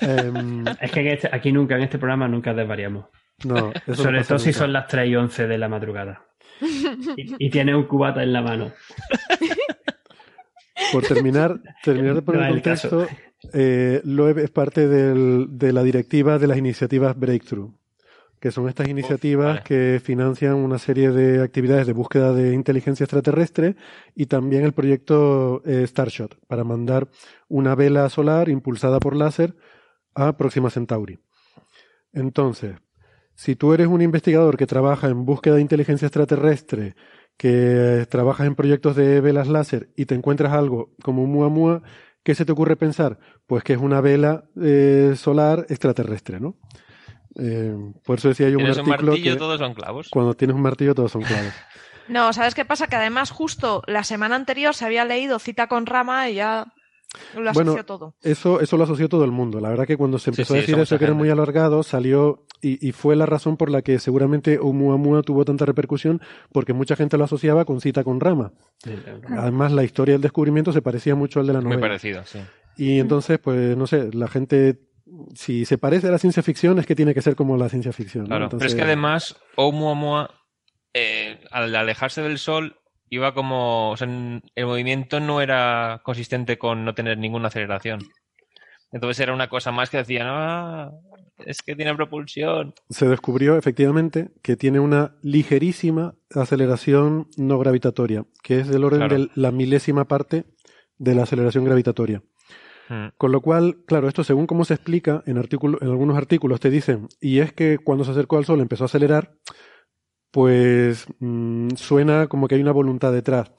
[0.00, 3.06] Em, Es que este- aquí nunca, en este programa, nunca desvariamos.
[3.44, 6.26] no, eso no Sobre todo si son las 3 y 11 de la madrugada.
[7.16, 8.72] Y, y tiene un cubata en la mano.
[10.92, 13.06] Por terminar, terminar de poner No contexto,
[13.52, 17.72] eh, Loeb es parte del- de la directiva de las iniciativas Breakthrough,
[18.42, 19.62] que son estas iniciativas vale.
[19.62, 23.76] que financian una serie de actividades de búsqueda de inteligencia extraterrestre
[24.16, 27.06] y también el proyecto eh, Starshot para mandar
[27.46, 29.54] una vela solar impulsada por láser
[30.16, 31.20] a Próxima Centauri.
[32.12, 32.74] Entonces,
[33.36, 36.96] si tú eres un investigador que trabaja en búsqueda de inteligencia extraterrestre,
[37.36, 41.82] que trabajas en proyectos de velas láser y te encuentras algo como un Muamua,
[42.24, 43.20] ¿qué se te ocurre pensar?
[43.46, 46.56] Pues que es una vela eh, solar extraterrestre, ¿no?
[47.38, 47.74] Eh,
[48.04, 50.08] por eso decía yo un Tienes un artículo martillo, que todos son clavos.
[50.10, 51.52] cuando tienes un martillo todos son clavos.
[52.08, 52.88] No, ¿sabes qué pasa?
[52.88, 56.66] Que además justo la semana anterior se había leído Cita con Rama y ya
[57.38, 58.14] lo asoció Bueno, todo.
[58.22, 59.60] Eso, eso lo asoció todo el mundo.
[59.60, 62.44] La verdad que cuando se empezó sí, a decir eso que era muy alargado, salió
[62.60, 66.20] y, y fue la razón por la que seguramente Oumuamua tuvo tanta repercusión,
[66.52, 68.52] porque mucha gente lo asociaba con cita con rama.
[69.38, 71.80] Además, la historia del descubrimiento se parecía mucho al de la Muy novela.
[71.82, 72.40] parecido, sí.
[72.76, 74.80] Y entonces, pues, no sé, la gente,
[75.34, 77.92] si se parece a la ciencia ficción, es que tiene que ser como la ciencia
[77.92, 78.24] ficción.
[78.24, 78.28] ¿no?
[78.28, 78.48] Claro.
[78.50, 80.30] Pero es que además, Oumuamua,
[80.94, 82.76] eh, al alejarse del Sol,
[83.10, 83.90] iba como.
[83.90, 88.00] O sea, n- el movimiento no era consistente con no tener ninguna aceleración.
[88.90, 90.90] Entonces era una cosa más que decían, ah,
[91.46, 92.74] es que tiene propulsión.
[92.90, 99.16] se descubrió efectivamente que tiene una ligerísima aceleración no gravitatoria, que es del orden Claro.
[99.18, 100.44] de la milésima parte
[100.98, 102.22] de la aceleración gravitatoria.
[103.16, 106.70] Con lo cual, claro, esto según cómo se explica en, artículo, en algunos artículos te
[106.70, 109.38] dicen, y es que cuando se acercó al Sol empezó a acelerar,
[110.30, 113.52] pues mm, suena como que hay una voluntad detrás.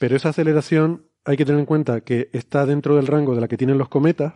[0.00, 3.48] Pero esa aceleración hay que tener en cuenta que está dentro del rango de la
[3.48, 4.34] que tienen los cometas,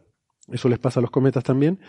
[0.49, 1.81] eso les pasa a los cometas también,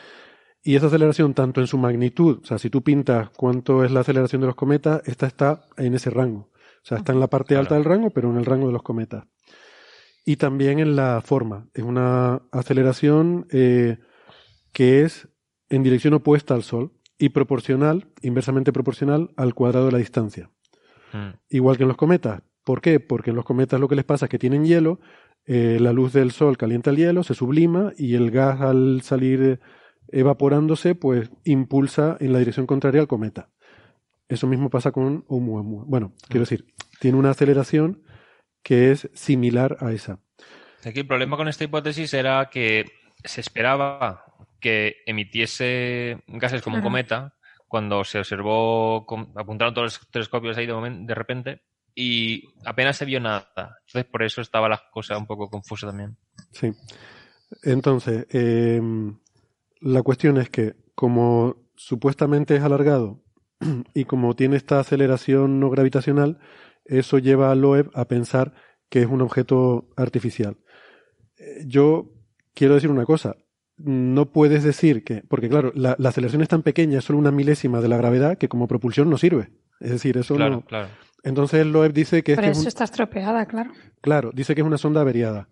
[0.64, 4.02] y esa aceleración tanto en su magnitud, o sea, si tú pintas cuánto es la
[4.02, 6.52] aceleración de los cometas, esta está en ese rango.
[6.84, 7.62] O sea, está en la parte Claro.
[7.62, 9.26] alta del rango, pero en el rango de los cometas
[10.26, 11.68] y también en la forma.
[11.74, 13.98] Es una aceleración eh,
[14.72, 15.28] que es
[15.70, 20.50] en dirección opuesta al Sol y proporcional, inversamente proporcional al cuadrado de la distancia.
[21.14, 21.38] Mm.
[21.50, 22.42] Igual que en los cometas.
[22.64, 23.00] ¿Por qué?
[23.00, 25.00] Porque en los cometas lo que les pasa es que tienen hielo,
[25.46, 29.42] eh, la luz del Sol calienta el hielo, se sublima y el gas al salir
[29.42, 29.60] eh,
[30.08, 33.50] evaporándose, pues impulsa en la dirección contraria al cometa.
[34.30, 35.84] Eso mismo pasa con Oumuamua.
[35.86, 36.66] Bueno, quiero decir,
[37.00, 38.04] tiene una aceleración
[38.64, 40.20] que es similar a esa.
[40.86, 42.86] Aquí el problema con esta hipótesis era que
[43.24, 44.26] se esperaba
[44.60, 47.36] que emitiese gases como un cometa
[47.68, 49.06] cuando se observó,
[49.36, 51.64] apuntaron todos los telescopios ahí de, repente
[51.96, 53.46] y apenas se vio nada.
[53.88, 56.18] Entonces por eso estaba la cosa un poco confusa también.
[56.52, 56.72] Sí.
[57.64, 58.82] Entonces, eh,
[59.82, 63.24] la cuestión es que como supuestamente es alargado
[63.94, 66.40] y como tiene esta aceleración no gravitacional,
[66.86, 68.54] eso lleva a Loeb a pensar
[68.90, 70.58] que es un objeto artificial.
[71.38, 72.12] Eh, Yo
[72.54, 73.36] quiero decir una cosa,
[73.78, 77.32] no puedes decir que, porque claro, la, la aceleración es tan pequeña, es solo una
[77.32, 79.50] milésima de la gravedad, que como propulsión no sirve.
[79.80, 80.62] Es decir, eso Claro, no.
[80.66, 80.90] claro.
[81.24, 83.72] Entonces Loeb dice que es, Por que es eso un- está estropeada, claro.
[84.02, 85.50] Claro, dice que es una sonda averiada.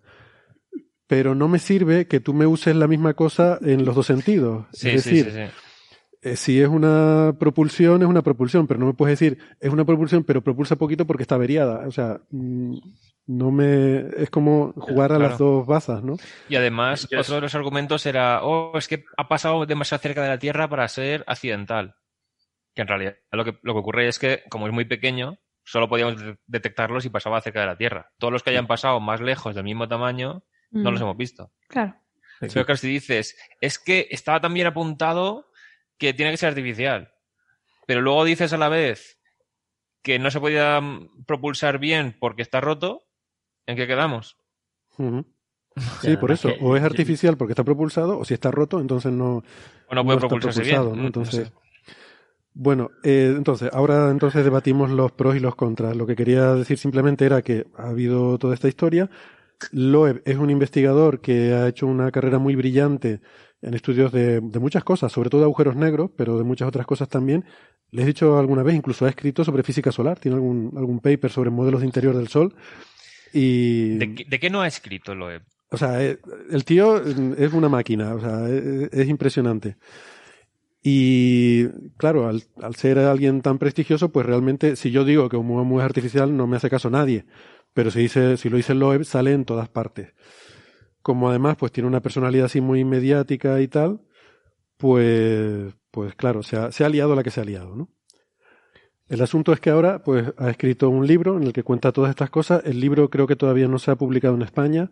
[1.06, 4.66] Pero no me sirve que tú me uses la misma cosa en los dos sentidos.
[4.72, 5.52] Sí, es sí, decir, sí, sí.
[6.22, 9.84] Eh, si es una propulsión, es una propulsión, pero no me puedes decir, es una
[9.84, 11.86] propulsión, pero propulsa poquito porque está averiada.
[11.86, 12.76] O sea, mm,
[13.26, 14.06] no me.
[14.16, 16.16] Es como jugar a las dos bazas, ¿no?
[16.48, 20.28] Y además, otro de los argumentos era, oh, es que ha pasado demasiado cerca de
[20.28, 21.94] la Tierra para ser accidental.
[22.74, 25.88] Que en realidad lo que, lo que ocurre es que, como es muy pequeño, solo
[25.88, 28.10] podíamos de- detectarlo si pasaba cerca de la Tierra.
[28.18, 30.92] Todos los que hayan pasado más lejos del mismo tamaño, no Mm.
[30.94, 31.52] los hemos visto.
[31.68, 31.94] Claro.
[32.40, 35.46] Pero claro, si dices, es que estaba tan bien apuntado
[36.02, 37.12] que tiene que ser artificial.
[37.86, 39.20] Pero luego dices a la vez
[40.02, 43.02] que no se podía mm, propulsar bien porque está roto,
[43.66, 44.36] ¿en qué quedamos?
[46.00, 46.54] Sí, por es eso.
[46.60, 49.44] O es artificial porque está propulsado, o si está roto, entonces no,
[49.88, 50.96] O no puede está propulsarse propulsado, bien.
[50.96, 51.02] ¿no?
[51.02, 51.52] Mm, Entonces, no sé.
[52.54, 55.96] Bueno, eh, entonces, ahora entonces debatimos los pros y los contras.
[55.96, 59.08] Lo que quería decir simplemente era que ha habido toda esta historia.
[59.70, 63.20] Loeb es un investigador que ha hecho una carrera muy brillante
[63.62, 66.84] en estudios de, de muchas cosas, sobre todo de agujeros negros, pero de muchas otras
[66.86, 67.44] cosas también.
[67.90, 71.30] Les he dicho alguna vez, incluso ha escrito sobre física solar, tiene algún, algún paper
[71.30, 72.54] sobre modelos de interior del Sol.
[73.32, 75.42] Y, ¿De, qué- de qué no ha escrito Loeb?
[75.70, 76.18] o sea, eh,
[76.50, 79.76] el tío eh, es una máquina, o sea, es, es impresionante.
[80.82, 85.82] Y claro, al, al ser alguien tan prestigioso, pues realmente, si yo digo que Oumuamua
[85.82, 87.24] es artificial, no me hace caso nadie.
[87.72, 90.12] Pero si, dice, si lo dice Loeb, sale en todas partes.
[91.02, 94.00] Como además, pues tiene una personalidad así muy mediática y tal,
[94.76, 97.88] pues, pues claro, se ha, se ha liado la que se ha liado, ¿no?
[99.08, 102.10] El asunto es que ahora, pues, ha escrito un libro en el que cuenta todas
[102.10, 102.62] estas cosas.
[102.64, 104.90] El libro creo que todavía no se ha publicado en España.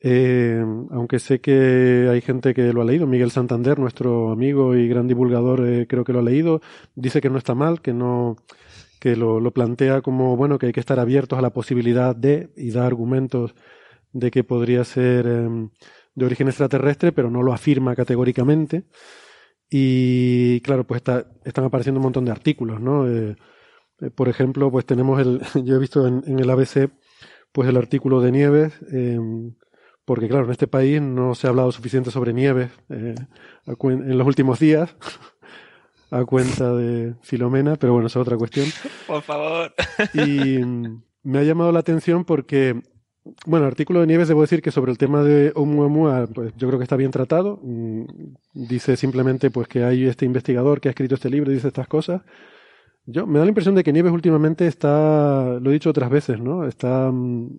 [0.00, 4.86] Eh, aunque sé que hay gente que lo ha leído, Miguel Santander, nuestro amigo y
[4.86, 6.60] gran divulgador, eh, creo que lo ha leído,
[6.94, 8.36] dice que no está mal, que no,
[9.00, 12.50] que lo, lo plantea como bueno, que hay que estar abiertos a la posibilidad de
[12.56, 13.54] y da argumentos
[14.14, 15.68] de que podría ser eh,
[16.14, 18.84] de origen extraterrestre, pero no lo afirma categóricamente.
[19.68, 23.06] Y claro, pues está, están apareciendo un montón de artículos, ¿no?
[23.06, 23.36] Eh,
[24.00, 26.90] eh, por ejemplo, pues tenemos el, yo he visto en, en el ABC,
[27.52, 29.18] pues el artículo de Nieves, eh,
[30.04, 33.14] porque claro, en este país no se ha hablado suficiente sobre Nieves eh,
[33.66, 34.94] en los últimos días,
[36.10, 38.66] a cuenta de Filomena, pero bueno, esa es otra cuestión.
[39.06, 39.72] Por favor.
[40.12, 42.82] Y mm, me ha llamado la atención porque,
[43.46, 46.78] bueno, artículo de Nieves, debo decir que sobre el tema de Oumuamua, pues yo creo
[46.78, 47.58] que está bien tratado.
[47.62, 48.04] Mm,
[48.52, 51.88] Dice simplemente pues que hay este investigador que ha escrito este libro y dice estas
[51.88, 52.22] cosas.
[53.06, 56.40] Yo me da la impresión de que Nieves últimamente está, lo he dicho otras veces,
[56.40, 56.66] ¿no?
[56.66, 57.58] Está, mm,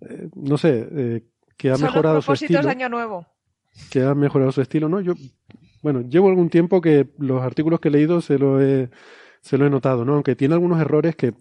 [0.00, 1.22] eh, no sé, eh,
[1.56, 3.26] que ha Son los mejorado su propósitos estilo de Año Nuevo.
[3.90, 5.00] que ha mejorado su estilo, ¿no?
[5.00, 5.14] Yo,
[5.82, 8.90] bueno, llevo algún tiempo que los artículos que he leído se lo he,
[9.40, 10.14] se lo he notado, ¿no?
[10.14, 11.34] Aunque tiene algunos errores que,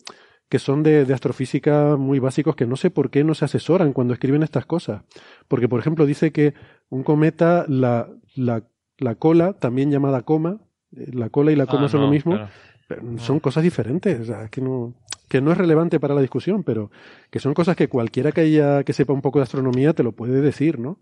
[0.49, 3.93] que son de, de astrofísica muy básicos que no sé por qué no se asesoran
[3.93, 5.03] cuando escriben estas cosas.
[5.47, 6.53] Porque, por ejemplo, dice que
[6.89, 8.63] un cometa, la, la,
[8.97, 10.61] la cola, también llamada coma,
[10.95, 12.49] eh, la cola y la coma Ah, son no, lo mismo, claro.
[12.87, 14.93] pero son cosas diferentes, o sea, que no,
[15.27, 16.91] que no es relevante para la discusión, pero
[17.31, 20.11] que son cosas que cualquiera que haya, que sepa un poco de astronomía te lo
[20.11, 20.99] puede decir, ¿no?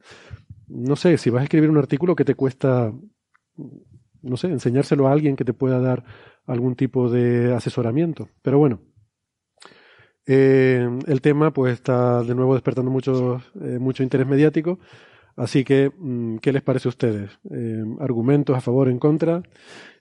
[0.68, 2.94] No sé, si vas a escribir un artículo que te cuesta,
[4.22, 6.06] no sé, enseñárselo a alguien que te pueda dar
[6.46, 8.30] algún tipo de asesoramiento.
[8.42, 8.80] Pero bueno,
[10.26, 14.80] eh, el tema pues está de nuevo despertando mucho, eh, mucho interés mediático.
[15.36, 17.32] Así que, mm, ¿qué les parece a ustedes?
[17.52, 19.42] Eh, ¿Argumentos a favor o en contra?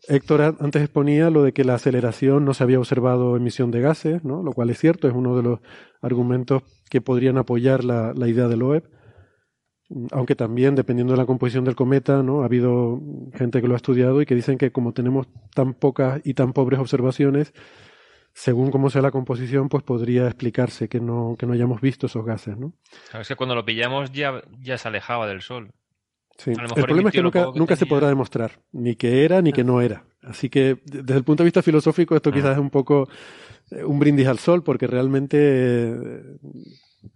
[0.08, 4.24] Héctor antes exponía lo de que la aceleración no se había observado emisión de gases,
[4.24, 4.42] ¿no?
[4.42, 5.60] lo cual es cierto, es uno de los
[6.02, 8.84] argumentos que podrían apoyar la, la idea de Loeb.
[9.88, 12.42] Mm, Aunque también, dependiendo de la composición del cometa, ¿no?
[12.42, 13.00] ha habido
[13.34, 16.52] gente que lo ha estudiado y que dicen que como tenemos tan pocas y tan
[16.52, 17.54] pobres observaciones,
[18.34, 22.24] según cómo sea la composición, pues podría explicarse que no, que no hayamos visto esos
[22.24, 22.56] gases.
[22.56, 22.72] ¿no?
[23.10, 25.70] Claro, Es que cuando lo pillamos ya, ya se alejaba del Sol.
[26.38, 26.50] Sí.
[26.50, 29.64] El problema es que nunca, que nunca se podrá demostrar ni que era ni que
[29.64, 30.04] no era.
[30.22, 33.08] Así que de- desde el punto de vista filosófico esto quizás es un poco
[33.70, 36.22] eh, un brindis al sol porque realmente, eh,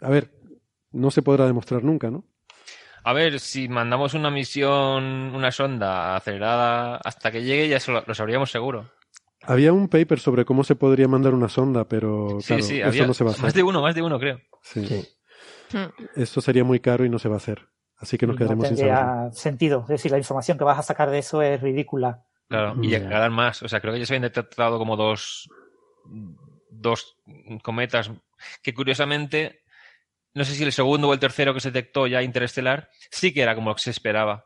[0.02, 0.30] a ver,
[0.93, 2.24] no se podrá demostrar nunca, ¿no?
[3.05, 8.14] A ver, si mandamos una misión, una sonda acelerada hasta que llegue, ya lo, lo
[8.14, 8.90] sabríamos seguro.
[9.47, 12.89] Había un paper sobre cómo se podría mandar una sonda, pero Sí, claro, sí, eso
[12.89, 13.52] había no se va a más hacer.
[13.55, 14.40] de uno, más de uno, creo.
[14.62, 15.06] Sí.
[16.14, 17.66] Eso sería muy caro y no se va a hacer.
[17.98, 19.81] Así que nos no quedaremos sin tendría sentido.
[19.82, 22.98] Es decir, la información que vas a sacar de eso es ridícula Claro, y Ya.
[23.01, 23.62] llegarán más.
[23.62, 25.48] O sea, creo que ya se habían detectado como dos,
[26.70, 27.16] dos
[27.62, 28.10] cometas
[28.62, 29.60] que curiosamente,
[30.35, 33.40] no sé si el segundo o el tercero que se detectó ya interestelar, sí que
[33.43, 34.44] era como lo que se esperaba.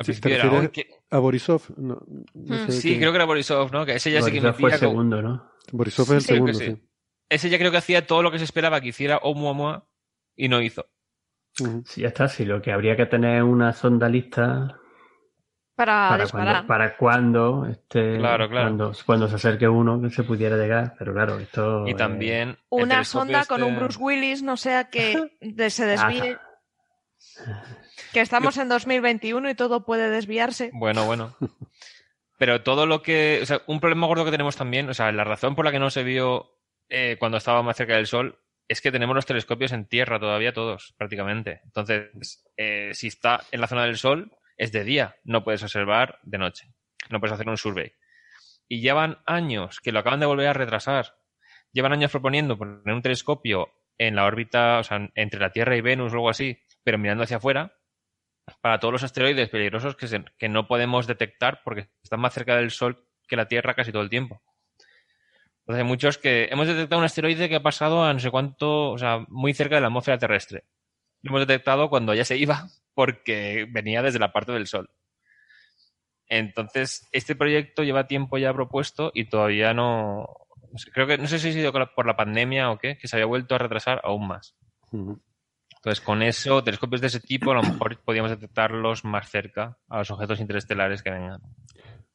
[0.00, 0.88] Al Sí, ¿te principio era, refieres "Uy, qué-".
[1.10, 1.62] a Borisov?
[1.76, 1.98] No,
[2.34, 2.66] no Hmm.
[2.66, 3.84] sé Sí, qué- creo que era Borisov, ¿no?
[3.84, 5.50] Que ese ya sí que Borisov fue el como- segundo, ¿no?
[5.72, 6.72] Borisov es el Sí, segundo, que sí.
[6.72, 6.82] sí.
[7.28, 9.86] Ese ya creo que hacía todo lo que se esperaba que hiciera Oumuamua
[10.34, 10.86] y no hizo.
[11.60, 11.82] Ujú.
[11.86, 12.28] Sí, ya está.
[12.28, 14.78] Sí, lo que habría que tener es una sonda lista
[15.76, 16.52] Para, para disparar.
[16.54, 18.66] cuando, para cuando, este, Claro, claro.
[18.68, 20.94] Cuando, cuando se acerque uno que se pudiera llegar.
[20.98, 21.86] Pero claro, esto.
[21.86, 22.48] Y eh, también...
[22.50, 26.38] el Una sonda con un este- Bruce Willis, no sea que de- se desvíe.
[28.12, 30.70] Que estamos en 2021 y todo puede desviarse.
[30.72, 31.36] Bueno, bueno.
[32.38, 33.40] Pero todo lo que.
[33.42, 35.78] O sea, un problema gordo que tenemos también, o sea, la razón por la que
[35.78, 36.58] no se vio
[36.88, 40.52] eh, cuando estaba más cerca del Sol es que tenemos los telescopios en tierra todavía
[40.52, 41.60] todos, prácticamente.
[41.64, 46.18] Entonces, eh, si está en la zona del Sol, es de día, no puedes observar
[46.22, 46.72] de noche.
[47.08, 47.92] No puedes hacer un survey.
[48.68, 51.16] Y llevan años que lo acaban de volver a retrasar.
[51.72, 55.80] Llevan años proponiendo poner un telescopio en la órbita, o sea, entre la Tierra y
[55.80, 57.74] Venus o algo así, pero mirando hacia afuera,
[58.60, 63.06] para todos los asteroides peligrosos que, no podemos detectar porque están más cerca del Sol
[63.28, 64.42] que la Tierra casi todo el tiempo.
[65.60, 68.90] Entonces hay muchos que hemos detectado un asteroide que ha pasado a no sé cuánto,
[68.90, 70.64] o sea, muy cerca de la atmósfera terrestre.
[71.22, 74.90] Lo hemos detectado cuando ya se iba porque venía desde la parte del Sol.
[76.26, 80.28] Entonces, este proyecto lleva tiempo ya propuesto y todavía no...
[80.92, 83.26] Creo que, no sé si ha sido por la pandemia o qué, que se había
[83.26, 84.54] vuelto a retrasar aún más.
[84.92, 85.20] Ujú.
[85.82, 89.98] Entonces, con eso, telescopios de ese tipo, a lo mejor podíamos detectarlos más cerca a
[89.98, 91.40] los objetos interestelares que vengan.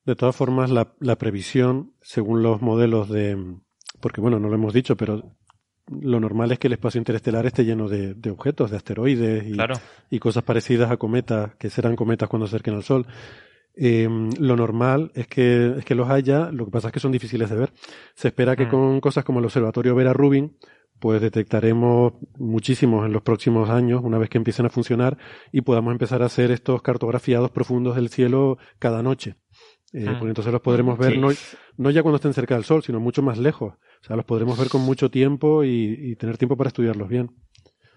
[0.06, 3.56] De todas formas, la, la previsión, según los modelos de...
[4.00, 5.36] Porque bueno, no lo hemos dicho, pero
[5.88, 9.54] lo normal es que el espacio interestelar esté lleno de, de objetos, de asteroides y,
[9.54, 9.76] Claro.
[10.12, 13.08] y cosas parecidas a cometas, que serán cometas cuando se acerquen al Sol.
[13.76, 14.08] Eh,
[14.40, 17.50] lo normal es que, es que los haya, lo que pasa es que son difíciles
[17.50, 17.74] de ver.
[18.14, 18.70] Se espera que Mm.
[18.70, 20.56] con cosas como el Observatorio Vera Rubin,
[21.00, 25.18] pues detectaremos muchísimos en los próximos años, una vez que empiecen a funcionar,
[25.52, 29.36] y podamos empezar a hacer estos cartografiados profundos del cielo cada noche.
[29.94, 30.14] Eh, Mm.
[30.20, 31.18] Porque entonces los podremos ver Sí.
[31.20, 31.30] no,
[31.78, 33.74] no ya cuando estén cerca del Sol, sino mucho más lejos.
[34.02, 37.32] O sea, los podremos ver con mucho tiempo y, y tener tiempo para estudiarlos bien.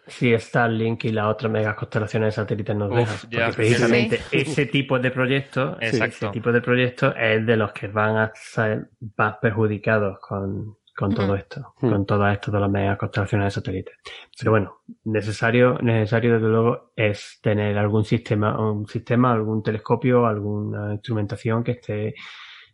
[0.06, 3.52] Si Starlink y las otras megas constelaciones de satélites nos Uf, dejan.
[3.52, 4.38] precisamente Sí.
[4.38, 6.26] ese tipo de proyectos, Exacto.
[6.26, 8.88] ese tipo de proyectos es de los que van a ser
[9.18, 11.90] más perjudicados con, con todo esto, Mm.
[11.90, 13.94] con todo esto de las megas constelaciones de satélites.
[14.36, 20.94] Pero bueno, necesario, necesario desde luego es tener algún sistema, un sistema, algún telescopio, alguna
[20.94, 22.14] instrumentación que esté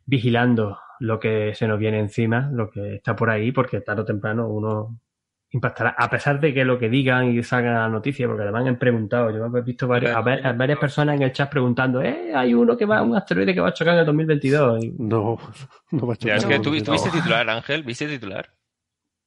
[0.07, 4.05] vigilando lo que se nos viene encima, lo que está por ahí, porque tarde o
[4.07, 5.01] temprano uno
[5.55, 8.77] impactará, a pesar de que lo que digan y salgan la noticia, porque además han
[8.79, 12.33] preguntado, yo he visto varios- a, ver- a varias personas en el chat preguntando, eh,
[12.35, 14.85] hay uno que va, un asteroide que va a chocar en el 2022.
[14.85, 15.39] Y, No,
[15.93, 16.37] no va a chocar.
[16.37, 18.51] es que tú, tuviste titular, Ángel, ¿viste titular?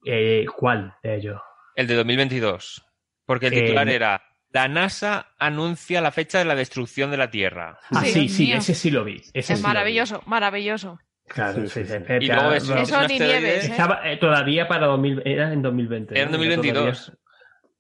[0.06, 1.42] eh, ¿Cuál de ellos?
[1.76, 2.84] El de 2022.
[3.26, 3.92] Porque el Eh, titular no.
[3.92, 4.22] era
[4.54, 7.78] La NASA anuncia la fecha de la destrucción de la Tierra.
[7.92, 8.58] Ah, Sí, sí, mío.
[8.58, 9.16] ese sí lo vi.
[9.34, 9.64] Ese Es sí lo vi.
[9.64, 11.00] maravilloso, maravilloso.
[11.28, 11.94] Claro, Sí, sí, sí.
[12.22, 13.72] Y luego es- no, es Eso ni nieves, ¿eh?
[13.72, 16.14] estaba eh, todavía para 2000, era en 2020.
[16.16, 16.38] Era en ¿no?
[16.38, 17.06] Ya 2022.
[17.06, 17.20] todavía-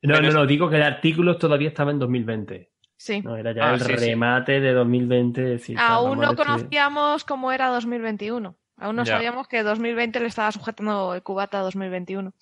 [0.03, 2.69] No, no, es- no, digo que el artículo todavía estaba en 2020.
[2.97, 3.21] Sí.
[3.21, 3.95] No, era ya Ah, el sí, sí.
[3.95, 5.59] remate de 2020.
[5.59, 8.55] sí, claro, Aún no conocíamos cómo era 2021.
[8.79, 9.13] Aún no Ya.
[9.13, 12.33] sabíamos que 2020 le estaba sujetando el cubata a 2021.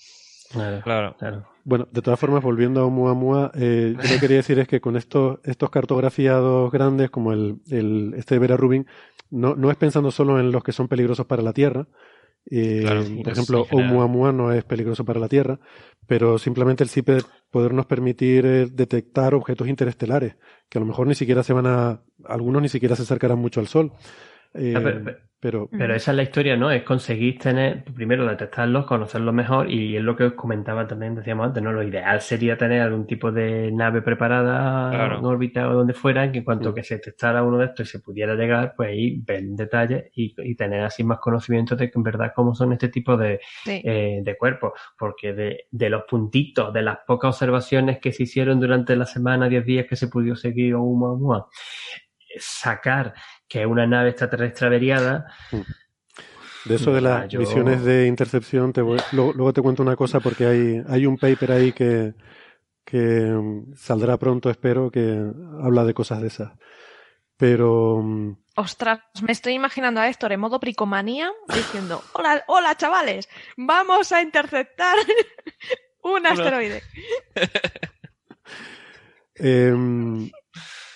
[0.51, 1.15] Claro, Claro.
[1.17, 1.45] claro.
[1.63, 4.79] Bueno, de todas formas, volviendo a Oumuamua, eh, yo lo que quería decir es que
[4.79, 8.85] con estos, estos cartografiados grandes, como el, el este de Vera Rubin,
[9.31, 11.87] no, no es pensando solo en los que son peligrosos para la Tierra.
[12.51, 13.65] Eh, Claro, por es ejemplo.
[13.71, 15.59] Oumuamua no es peligroso para la Tierra,
[16.05, 17.17] pero simplemente el CIPE
[17.49, 20.35] podernos permitir eh, detectar objetos interestelares,
[20.69, 23.59] que a lo mejor ni siquiera se van a, algunos ni siquiera se acercarán mucho
[23.59, 23.91] al Sol.
[24.53, 26.71] Eh, Ah, pero- pero- pero Pero esa es la historia, ¿no?
[26.71, 31.45] Es conseguir tener, primero detectarlos, conocerlos mejor y es lo que os comentaba también, decíamos
[31.45, 31.71] antes, ¿no?
[31.71, 35.19] Lo ideal sería tener algún tipo de nave preparada Claro.
[35.19, 37.87] en órbita o donde fuera, en que en cuanto que se detectara uno de estos
[37.87, 41.75] y se pudiera llegar, pues ahí ver en detalle y, y tener así más conocimiento
[41.75, 43.81] de que en verdad cómo son este tipo de, Sí.
[43.83, 48.59] eh, de cuerpos, porque de, de los puntitos, de las pocas observaciones que se hicieron
[48.59, 51.47] durante la semana, 10 días que se pudo seguir Oumuamua,
[52.37, 53.13] sacar
[53.47, 55.27] que es una nave extraterrestre averiada,
[56.65, 59.95] De eso de las yo- misiones de intercepción, te voy- luego, luego te cuento una
[59.95, 62.13] cosa porque hay, hay un paper ahí que,
[62.83, 65.23] que mm, saldrá pronto, espero, que
[65.61, 66.51] habla de cosas de esas.
[67.37, 73.27] Pero mm, Ostras, me estoy imaginando a Héctor en modo bricomanía diciendo, hola, hola chavales,
[73.57, 74.95] vamos a interceptar
[76.03, 76.81] un asteroide.
[79.35, 80.31] em,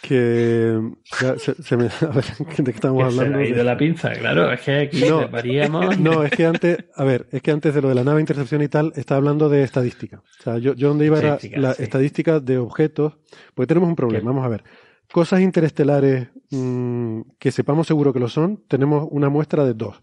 [0.10, 0.82] que
[1.22, 2.26] ya se, se me a ver
[2.58, 4.52] de qué estamos se hablando le ha ido la pinza, claro.
[4.52, 5.92] Es que aquí No.
[6.00, 8.64] no es que antes a ver es que antes de lo de la nave intercepción
[8.64, 11.84] y tal estaba hablando de estadística o sea yo, yo donde iba era la sí.
[11.84, 13.18] estadística de objetos
[13.54, 14.64] porque tenemos un problema vamos a ver
[15.12, 20.02] cosas interestelares mm, que sepamos seguro que lo son tenemos una muestra de dos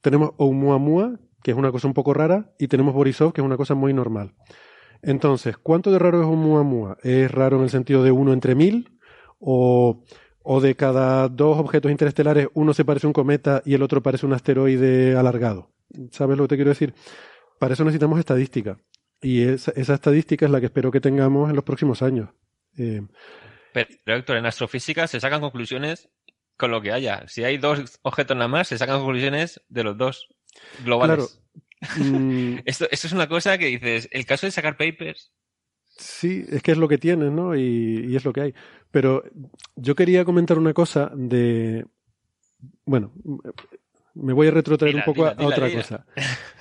[0.00, 3.56] tenemos Oumuamua que es una cosa un poco rara y tenemos Borisov que es una
[3.56, 4.34] cosa muy normal
[5.02, 6.98] entonces ¿cuánto de raro es Oumuamua?
[7.04, 8.97] ¿es raro en el sentido de uno entre mil?
[9.38, 10.02] O,
[10.42, 14.02] o de cada dos objetos interestelares uno se parece a un cometa y el otro
[14.02, 15.70] parece un asteroide alargado.
[16.10, 16.94] ¿Sabes lo que te quiero decir?
[17.58, 18.78] Para eso necesitamos estadística.
[19.20, 22.30] Y esa, esa estadística es la que espero que tengamos en los próximos años.
[22.76, 23.02] Eh,
[23.72, 26.08] Pero, pero, Héctor, en astrofísica se sacan conclusiones
[26.56, 27.26] con lo que haya.
[27.26, 30.28] Si hay dos objetos nada más, se sacan conclusiones de los dos
[30.84, 31.40] globales.
[31.96, 35.32] mm, Esto, esto es una cosa que dices, el caso de sacar papers,
[35.98, 37.54] sí, es que es lo que tienen, ¿no?
[37.56, 38.54] Y, y es lo que hay.
[38.90, 39.22] Pero
[39.76, 41.84] yo quería comentar una cosa de...
[42.86, 43.12] Bueno,
[44.14, 46.06] me voy a retrotraer Dila, un poco a- dila, a, dila, otra cosa.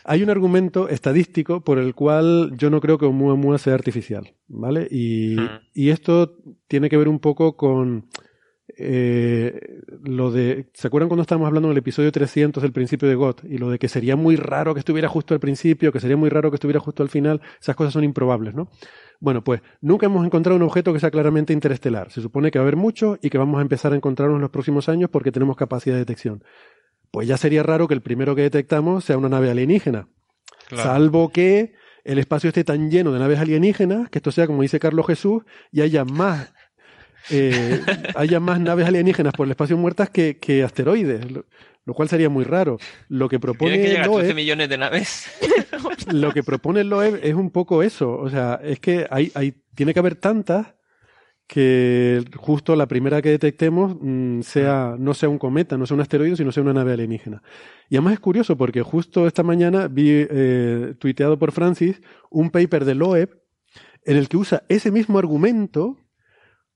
[0.03, 4.87] Hay un argumento estadístico por el cual yo no creo que Oumuamua sea artificial, ¿vale?
[4.91, 5.59] Y, Hmm.
[5.73, 6.37] y esto
[6.67, 8.07] tiene que ver un poco con
[8.77, 10.69] eh, lo de...
[10.73, 13.43] ¿Se acuerdan cuando estábamos hablando en el episodio 300 del principio de GOT?
[13.45, 16.29] Y lo de que sería muy raro que estuviera justo al principio, que sería muy
[16.29, 17.41] raro que estuviera justo al final.
[17.59, 18.69] Esas cosas son improbables, ¿no?
[19.19, 22.11] Bueno, pues nunca hemos encontrado un objeto que sea claramente interestelar.
[22.11, 24.41] Se supone que va a haber mucho y que vamos a empezar a encontrarnos en
[24.41, 26.43] los próximos años porque tenemos capacidad de detección.
[27.11, 30.07] Pues ya sería raro que el primero que detectamos sea una nave alienígena.
[30.67, 30.83] Claro.
[30.83, 31.73] Salvo que
[32.07, 35.43] el espacio esté tan lleno de naves alienígenas que esto sea, como dice Carlos Jesús,
[35.71, 36.53] y haya más,
[37.29, 37.81] eh,
[38.15, 41.45] haya más naves alienígenas por el espacio muertas que, que asteroides, lo,
[41.87, 42.77] lo cual sería muy raro.
[43.07, 45.29] Lo que que propone llegar a 13 Loeb, millones de naves.
[46.11, 48.11] lo que propone Loeb es un poco eso.
[48.17, 50.75] O sea, es que hay, hay, tiene que haber tantas
[51.47, 56.01] que justo la primera que detectemos mm, sea, no sea un cometa, no sea un
[56.01, 57.41] asteroide, sino sea una nave alienígena.
[57.89, 62.83] Y además es curioso porque justo esta mañana vi eh, tuiteado por Francis un paper
[62.83, 63.41] de Loeb
[64.03, 65.97] en el que usa ese mismo argumento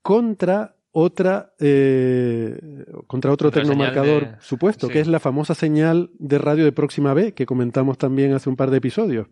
[0.02, 4.92] contra otra eh, contra otro Otra tecnomarcador de- supuesto, sí.
[4.92, 8.56] que es la famosa señal de radio de próxima B que comentamos también hace un
[8.56, 9.28] par de episodios.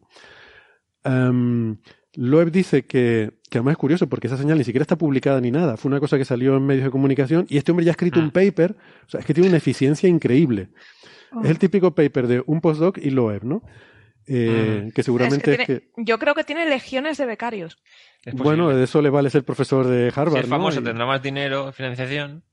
[1.05, 1.77] Em,
[2.15, 5.51] Loeb dice que, que además es curioso porque esa señal ni siquiera está publicada ni
[5.51, 5.77] nada.
[5.77, 8.21] Fue una cosa que salió en medios de comunicación y este hombre ya ha escrito
[8.21, 8.25] Mm.
[8.25, 8.77] un paper.
[9.07, 10.71] O sea, es que tiene una eficiencia increíble.
[11.33, 11.43] Oh.
[11.45, 13.63] Es el típico paper de un postdoc y Loeb, ¿no?
[14.27, 14.91] Eh, Mm.
[14.93, 17.79] Que seguramente Es es que que, tiene- Yo creo que tiene legiones de becarios.
[18.25, 20.83] Es bueno, de eso le vale ser profesor de si Harvard, es famoso, ¿no?
[20.83, 22.45] Y, tendrá más dinero, financiación.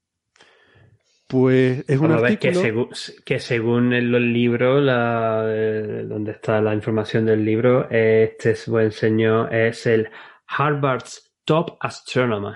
[1.27, 2.88] Pues es un ves que, artículo.
[2.89, 8.56] segu- que según en los libros, la, eh, donde está la información del libro, este
[8.68, 10.10] buen señor es el
[10.48, 12.56] Harvard's Top Astronomer.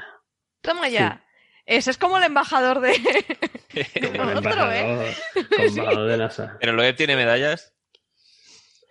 [0.61, 1.21] Toma ya.
[1.65, 2.93] Ese es como el embajador de.
[4.17, 5.13] Como el Otro, embajador,
[5.55, 6.57] como embajador de NASA.
[6.59, 7.70] Pero Loeb tiene medallas.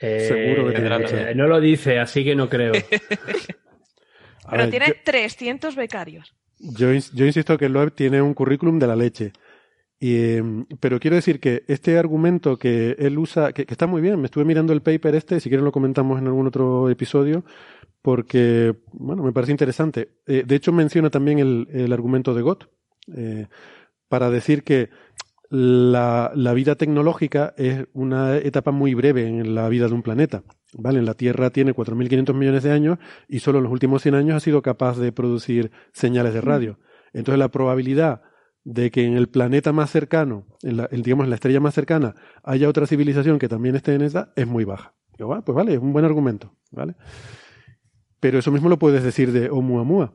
[0.00, 2.72] Eh, Seguro que tiene eh, no lo dice, así que no creo.
[4.50, 6.34] Pero ver, tiene yo- 300 becarios.
[6.58, 9.32] Yo, ins- yo insisto que Loeb tiene un currículum de la leche.
[9.98, 10.42] Y, eh,
[10.80, 14.24] pero quiero decir que este argumento que él usa, que, que está muy bien, me
[14.26, 17.44] estuve mirando el paper este, si quieren lo comentamos en algún otro episodio,
[18.00, 20.08] porque, bueno, me parece interesante.
[20.26, 22.70] Eh, de hecho, menciona también el, el argumento de Gott,
[23.14, 23.46] eh,
[24.08, 24.88] para decir que
[25.50, 30.44] la, la vida tecnológica es una etapa muy breve en la vida de un planeta.
[30.72, 31.02] ¿Vale?
[31.02, 32.98] La Tierra tiene 4.500 millones de años
[33.28, 36.78] y solo en los últimos 100 años ha sido capaz de producir señales de radio.
[37.12, 38.22] Entonces la probabilidad
[38.62, 41.74] de que en el planeta más cercano, en la, en, digamos en la estrella más
[41.74, 42.14] cercana,
[42.44, 44.94] haya otra civilización que también esté en esa, es muy baja.
[45.18, 46.94] Yo, "Ah, pues vale, es un buen argumento, ¿vale?
[48.20, 50.14] Pero eso mismo lo puedes decir de Oumuamua.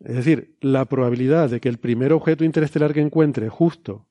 [0.00, 4.07] Es decir, la probabilidad de que el primer objeto interestelar que encuentre justo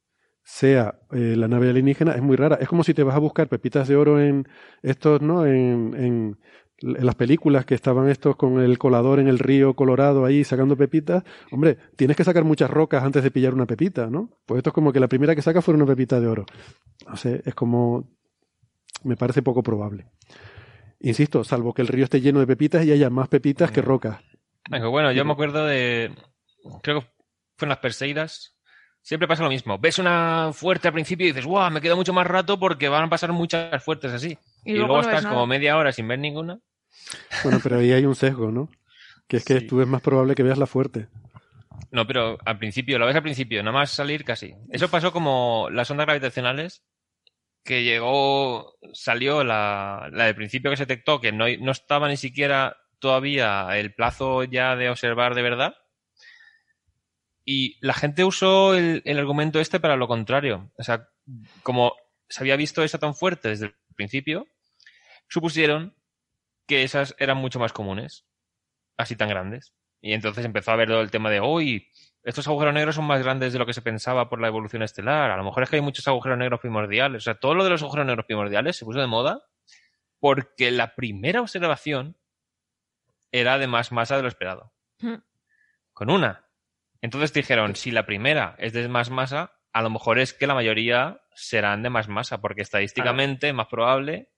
[0.50, 2.58] sea eh, la nave alienígena es muy rara.
[2.62, 4.48] Es como si te vas a buscar pepitas de oro en
[4.82, 5.46] estos, ¿no?
[5.46, 6.40] En, en,
[6.80, 10.78] en las películas que estaban estos con el colador en el río Colorado ahí sacando
[10.78, 11.26] pepitas.
[11.52, 14.30] Hombre, tienes que sacar muchas rocas antes de pillar una pepita, ¿no?
[14.46, 16.46] Pues esto es como que la primera que saca fuera una pepita de oro.
[17.06, 18.08] No sé, es como...
[19.04, 20.08] Me parece poco probable.
[21.02, 24.20] Insisto, salvo que el río esté lleno de pepitas y haya más pepitas que rocas.
[24.70, 26.16] Bueno, yo me acuerdo de.
[26.82, 27.08] Creo que
[27.58, 28.57] fue en las Perseidas.
[29.08, 29.78] Siempre pasa lo mismo.
[29.78, 31.72] Ves una fuerte al principio y dices, ¡guau!
[31.72, 34.38] Me quedo mucho más rato porque van a pasar muchas fuertes así.
[34.66, 36.60] Y Y, luego luego, no ves estás como media hora sin ver ninguna.
[37.42, 38.70] Bueno, pero ahí hay un sesgo, ¿no?
[39.30, 39.68] Que es que Sí.
[39.68, 41.08] tú es más probable que veas la fuerte.
[41.90, 44.54] No, pero al principio, lo ves al principio, nada más salir casi.
[44.72, 46.84] Eso pasó como las ondas gravitacionales,
[47.64, 52.18] que llegó, salió la, la del principio que se detectó, que no, no estaba ni
[52.18, 55.76] siquiera todavía el plazo ya de observar de verdad.
[57.50, 60.70] Y la gente usó el, el argumento este para lo contrario.
[60.78, 61.08] O sea,
[61.64, 61.94] como
[62.28, 64.48] se había visto eso tan fuerte desde el principio,
[65.30, 65.96] supusieron
[66.68, 68.26] que esas eran mucho más comunes,
[68.98, 69.74] así tan grandes.
[70.02, 71.88] Y entonces empezó a ver todo el tema de, hoy
[72.28, 75.32] estos agujeros negros son más grandes de lo que se pensaba por la evolución estelar.
[75.32, 77.24] A lo mejor es que hay muchos agujeros negros primordiales.
[77.24, 79.42] O sea, todo lo de los agujeros negros primordiales se puso de moda
[80.20, 82.18] porque la primera observación
[83.32, 84.74] era de más masa de lo esperado.
[85.00, 85.22] Hmm.
[85.94, 86.47] Con una.
[87.02, 90.56] Entonces dijeron, si la primera es de más masa, a lo mejor es que la
[90.56, 94.30] mayoría serán de más masa, porque estadísticamente es más probable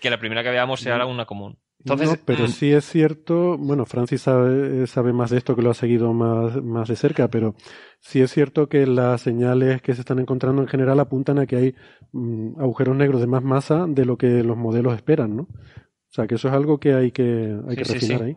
[0.00, 1.58] que la primera que veamos sea una común.
[1.78, 5.60] Entonces, no, pero mm, sí es cierto, bueno, Francis sabe, sabe más de esto que
[5.60, 7.54] lo ha seguido más, más de cerca, pero
[8.00, 11.56] sí es cierto que las señales que se están encontrando en general apuntan a que
[11.56, 11.74] hay
[12.12, 15.42] mm, agujeros negros de más masa de lo que los modelos esperan, ¿no?
[15.42, 18.24] O sea, que eso es algo que hay que, hay que Sí, sí, refinar sí.
[18.24, 18.36] ahí.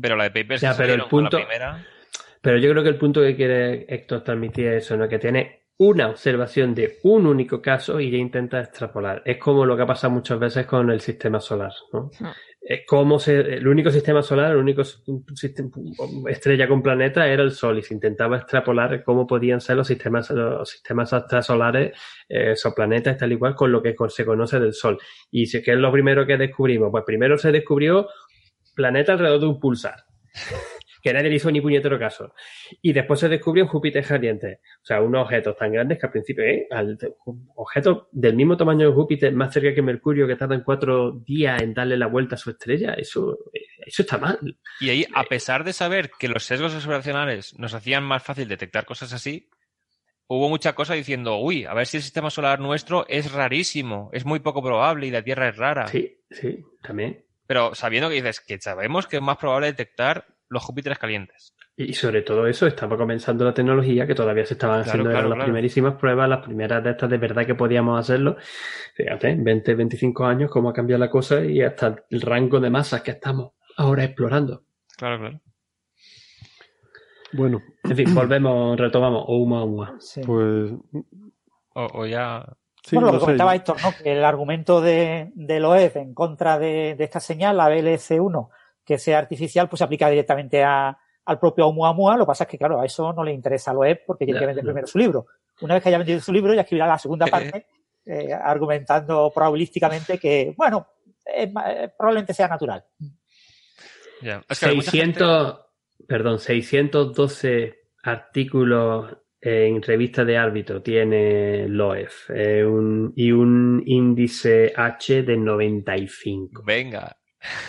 [0.00, 1.86] Pero la de papers Ya, pero el punto- la primera.
[2.42, 5.08] Pero yo creo que el punto que quiere Héctor transmitir es eso, ¿no?
[5.08, 9.22] Que tiene una observación de un único caso y ya intenta extrapolar.
[9.24, 12.10] Es como lo que ha pasado muchas veces con el sistema solar, ¿no?
[12.60, 15.70] Es como se, el único sistema solar, el único sistema-
[16.28, 20.30] estrella con planeta era el Sol y se intentaba extrapolar cómo podían ser los sistemas,
[20.30, 21.92] los sistemas extrasolares,
[22.28, 24.98] eh, exoplanetas, tal y cual, con lo que se conoce del Sol.
[25.30, 26.90] Y si ¿qué es lo primero que descubrimos?
[26.90, 28.06] Pues primero se descubrió
[28.80, 30.04] planeta alrededor de un pulsar,
[31.02, 32.34] que nadie le hizo ni puñetero caso.
[32.82, 34.60] Y después se descubrió Júpiter caliente.
[34.82, 36.66] O sea, unos objetos tan grandes que al principio, ¿eh?
[36.70, 36.98] Al-
[37.56, 41.72] objetos del mismo tamaño de Júpiter, más cerca que Mercurio, que tardan cuatro días en
[41.74, 43.38] darle la vuelta a su estrella, eso,
[43.86, 44.38] eso está mal.
[44.80, 48.84] Y ahí, a pesar de saber que los sesgos observacionales nos hacían más fácil detectar
[48.84, 49.48] cosas así,
[50.26, 54.24] hubo mucha cosa diciendo, uy, a ver si el sistema solar nuestro es rarísimo, es
[54.26, 55.86] muy poco probable y la Tierra es rara.
[55.88, 57.24] Sí, sí, también.
[57.50, 61.52] Pero sabiendo que dices que sabemos que es más probable detectar los Júpiteres calientes.
[61.76, 65.18] Y sobre todo eso, estaba comenzando la tecnología, que todavía se estaban Claro, haciendo claro,
[65.18, 65.46] eran las claro.
[65.48, 68.36] primerísimas pruebas, las primeras de estas de verdad que podíamos hacerlo.
[68.94, 73.02] Fíjate, 20, 25 años, cómo ha cambiado la cosa y hasta el rango de masas
[73.02, 74.62] que estamos ahora explorando.
[74.96, 75.40] Claro, claro.
[77.32, 79.24] Bueno, En fin, volvemos, retomamos.
[79.26, 79.96] Oumuamua.
[79.98, 80.20] Sí.
[80.24, 80.70] pues
[81.74, 82.46] O, o ya.
[82.84, 83.92] Sí, bueno, lo que comentaba Héctor, ¿no?
[84.02, 88.48] Que el argumento de, de OEF en contra de, de esta señal, la BLC1,
[88.84, 92.16] que sea artificial, pues se aplica directamente a, al propio Oumuamua.
[92.16, 94.38] Lo que pasa es que, claro, a eso no le interesa a OEF porque tiene
[94.38, 94.68] Ya, que vender ya.
[94.68, 95.26] primero su libro.
[95.60, 97.66] Una vez que haya vendido su libro, ya escribirá la segunda parte,
[98.06, 100.86] eh, argumentando probabilísticamente que, bueno,
[101.26, 101.52] eh,
[101.96, 102.84] probablemente sea natural.
[104.22, 104.42] ya.
[104.48, 105.66] Es que hay mucha gente- 600,
[106.08, 115.22] perdón, 612 artículos en revista de árbitro tiene LOEF eh, un- y un índice H
[115.22, 116.62] de 95.
[116.64, 117.16] Venga.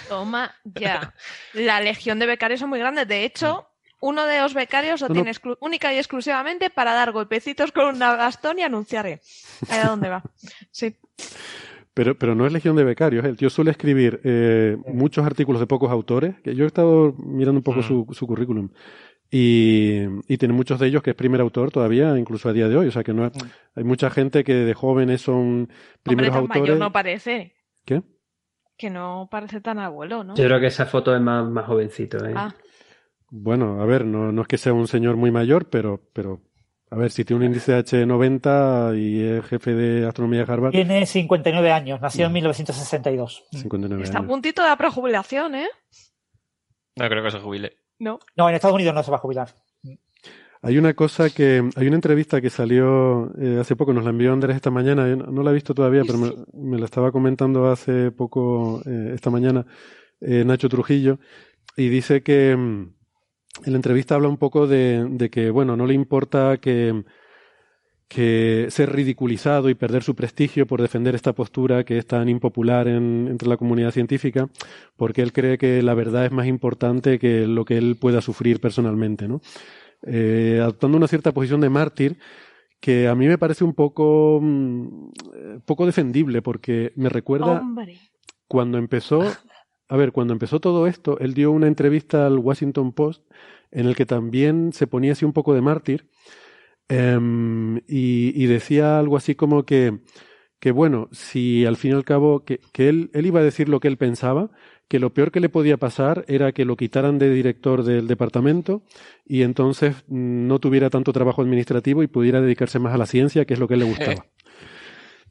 [0.10, 1.14] Toma ya.
[1.54, 3.08] La legión de becarios son muy grandes.
[3.08, 3.68] De hecho,
[4.02, 5.32] uno de los becarios lo No, tiene
[5.62, 9.22] única y exclusivamente para dar golpecitos con un bastón y anunciar eh,
[9.70, 10.24] a dónde va.
[10.72, 10.96] Sí.
[11.94, 13.26] Pero, pero no es legión de becarios.
[13.26, 16.36] El tío suele escribir eh, muchos artículos de pocos autores.
[16.42, 17.84] Que yo he estado mirando un poco Mm.
[17.84, 18.70] su, su currículum.
[19.34, 22.76] Y, y tiene muchos de ellos que es primer autor todavía, incluso a día de
[22.76, 22.88] hoy.
[22.88, 23.32] O sea que no es-
[23.76, 25.70] hay mucha gente que de jóvenes son Hombre,
[26.04, 26.62] primeros tan autores.
[26.64, 27.56] mayor no parece.
[27.86, 28.02] ¿Qué?
[28.78, 30.36] Que no parece tan abuelo, ¿no?
[30.36, 32.26] Yo creo que esa foto es más, más jovencito.
[32.26, 32.34] ¿eh?
[32.36, 32.54] Ah,
[33.30, 36.42] Bueno, a ver, no, no es que sea un señor muy mayor, pero, pero
[36.90, 41.06] a ver, si tiene un índice H90 y es jefe de astronomía de Harvard, Tiene
[41.06, 43.46] 59 años, nació en 1962.
[43.52, 45.70] 59 está a puntito de la prejubilación, ¿eh?
[46.98, 47.78] No creo que se jubile.
[48.02, 48.18] No.
[48.36, 49.54] No, en Estados Unidos no se va a jubilar.
[50.64, 54.34] Hay una cosa que, hay una entrevista que salió eh, hace poco, nos la envió
[54.34, 57.12] Andrés esta mañana, yo no, no la he visto todavía, pero me, me la estaba
[57.12, 59.68] comentando hace poco, eh, esta mañana,
[60.20, 61.20] eh, Nacho Trujillo,
[61.78, 62.94] y dice que mm,
[63.66, 67.04] en la entrevista habla un poco de, de que, bueno, no le importa que,
[68.14, 72.88] que ser ridiculizado y perder su prestigio por defender esta postura que es tan impopular
[72.90, 74.50] en- entre la comunidad científica,
[74.98, 78.60] porque él cree que la verdad es más importante que lo que él pueda sufrir
[78.60, 79.40] personalmente, ¿no?
[80.04, 82.18] Eh, adoptando una cierta posición de mártir
[82.82, 84.86] que a mí me parece un poco, mm,
[85.36, 87.98] eh, poco defendible, porque me recuerda Hombre.
[88.48, 89.22] cuando empezó,
[89.88, 93.24] a ver, cuando empezó todo esto, él dio una entrevista al Washington Post
[93.72, 96.10] en el que también se ponía así un poco de mártir
[96.90, 100.00] em, y, y decía algo así como que,
[100.60, 103.70] que bueno, si al fin y al cabo, que, que él, él iba a decir
[103.70, 104.52] lo que él pensaba,
[104.88, 108.84] que lo peor que le podía pasar era que lo quitaran de director del departamento
[109.26, 113.46] y entonces mm, no tuviera tanto trabajo administrativo y pudiera dedicarse más a la ciencia,
[113.46, 114.26] que es lo que a él le gustaba.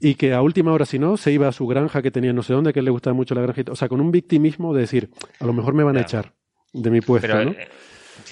[0.03, 2.43] Y que a última hora, si no, se iba a su granja que tenía no
[2.43, 3.75] sé dónde, que a él le gustaba mucho la todo.
[3.75, 6.33] O sea, con un victimismo de decir, a lo mejor me van a echar
[6.73, 7.51] de mi puesto, Pero ¿no?
[7.51, 7.69] eh,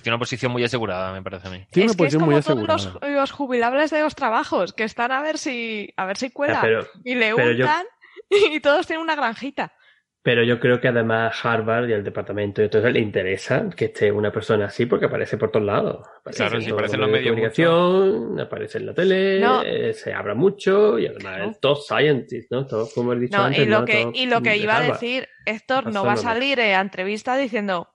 [0.03, 1.67] Tiene una posición muy asegurada, me parece a mí.
[1.71, 3.09] Tiene es una que es posición como muy todos asegurada.
[3.09, 6.61] los, los jubilables de los trabajos, que están a ver si a ver si cuela.
[6.61, 7.87] pero- y le pero yo- untan
[8.31, 9.73] y todos tienen una granjita.
[10.21, 13.87] Pero yo creo que además Harvard y el departamento y todo eso le interesa que
[13.87, 16.07] esté una persona así porque aparece por todos lados.
[16.21, 19.63] Aparece Claro, sí, aparece en los medios de comunicación, aparece en la tele, No.
[19.63, 21.51] eh, se habla mucho y además No.
[21.51, 22.67] es top scientist, ¿no?
[22.67, 23.85] Todo como he dicho No, antes, y lo ¿no?
[23.87, 27.37] que, y lo que iba a decir, Héctor no va a salir eh, a entrevista
[27.37, 27.89] diciendo,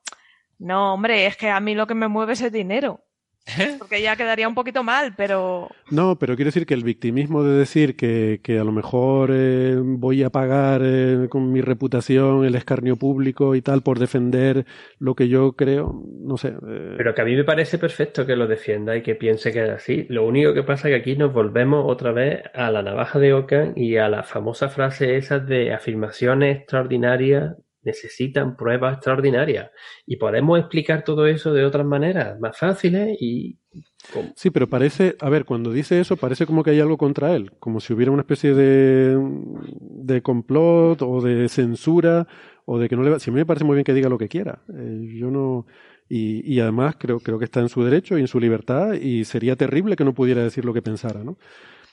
[0.57, 3.03] no, hombre, es que a mí lo que me mueve es el dinero.
[3.77, 7.57] Porque ya quedaría un poquito mal, pero No, pero quiero decir que el victimismo de
[7.57, 12.55] decir que, que a lo mejor eh, voy a pagar eh, con mi reputación el
[12.55, 14.65] escarnio público y tal por defender
[14.97, 16.53] lo que yo creo, no sé.
[16.67, 19.63] eh, Pero que a mí me parece perfecto que lo defienda y que piense que
[19.65, 20.05] es así.
[20.09, 23.33] Lo único que pasa es que aquí nos volvemos otra vez a la navaja de
[23.33, 29.71] Ockham y a la famosa frase esa de afirmaciones extraordinarias necesitan pruebas extraordinarias.
[30.05, 33.57] Y podemos explicar todo eso de otras maneras, más fáciles y...
[34.11, 37.35] con- Sí, pero parece, a ver, cuando dice eso parece como que hay algo contra
[37.35, 39.17] él, como si hubiera una especie de,
[39.79, 42.27] de complot o de censura
[42.65, 43.19] o de que no le va...
[43.19, 45.65] Si a mí me parece muy bien que diga lo que quiera, eh, yo no...
[46.09, 49.23] Y, y además creo, creo que está en su derecho y en su libertad y
[49.23, 51.37] sería terrible que no pudiera decir lo que pensara, ¿no?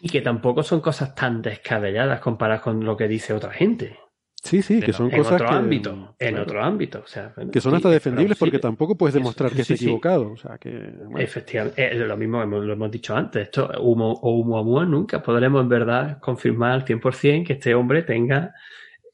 [0.00, 3.98] Y que tampoco son cosas tan descabelladas comparadas con lo que dice otra gente.
[4.42, 5.54] Sí, sí, que son en cosas otro que...
[5.54, 7.02] ámbito, en otro ámbito.
[7.04, 9.84] O sea, que son sí, hasta es defendibles porque tampoco puedes demostrar que Sí, esté
[9.84, 10.32] equivocado.
[10.32, 10.70] O sea, que...
[11.04, 11.18] bueno.
[11.18, 13.42] Efectivamente, eh, lo mismo hemos- lo hemos dicho antes.
[13.42, 18.54] Esto, humo o Oumuamua, nunca podremos en verdad confirmar al 100% que este hombre tenga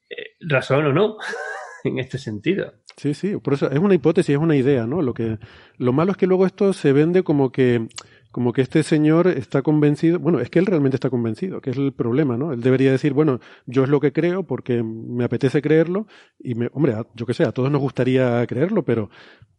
[0.09, 1.17] eh, razón o no
[1.85, 2.75] en este sentido.
[2.97, 5.03] Sí, sí, por eso es una hipótesis, es una idea, ¿no?
[5.03, 5.39] Lo que
[5.77, 7.89] lo malo es que luego esto se vende como que
[8.37, 11.79] como que este señor está convencido, bueno, es que él realmente está convencido, que es
[11.79, 12.53] el problema, ¿no?
[12.53, 16.07] Él debería decir, bueno, yo es lo que creo porque me apetece creerlo
[16.39, 19.09] y me, hombre, a- yo que sé, a todos nos gustaría creerlo, pero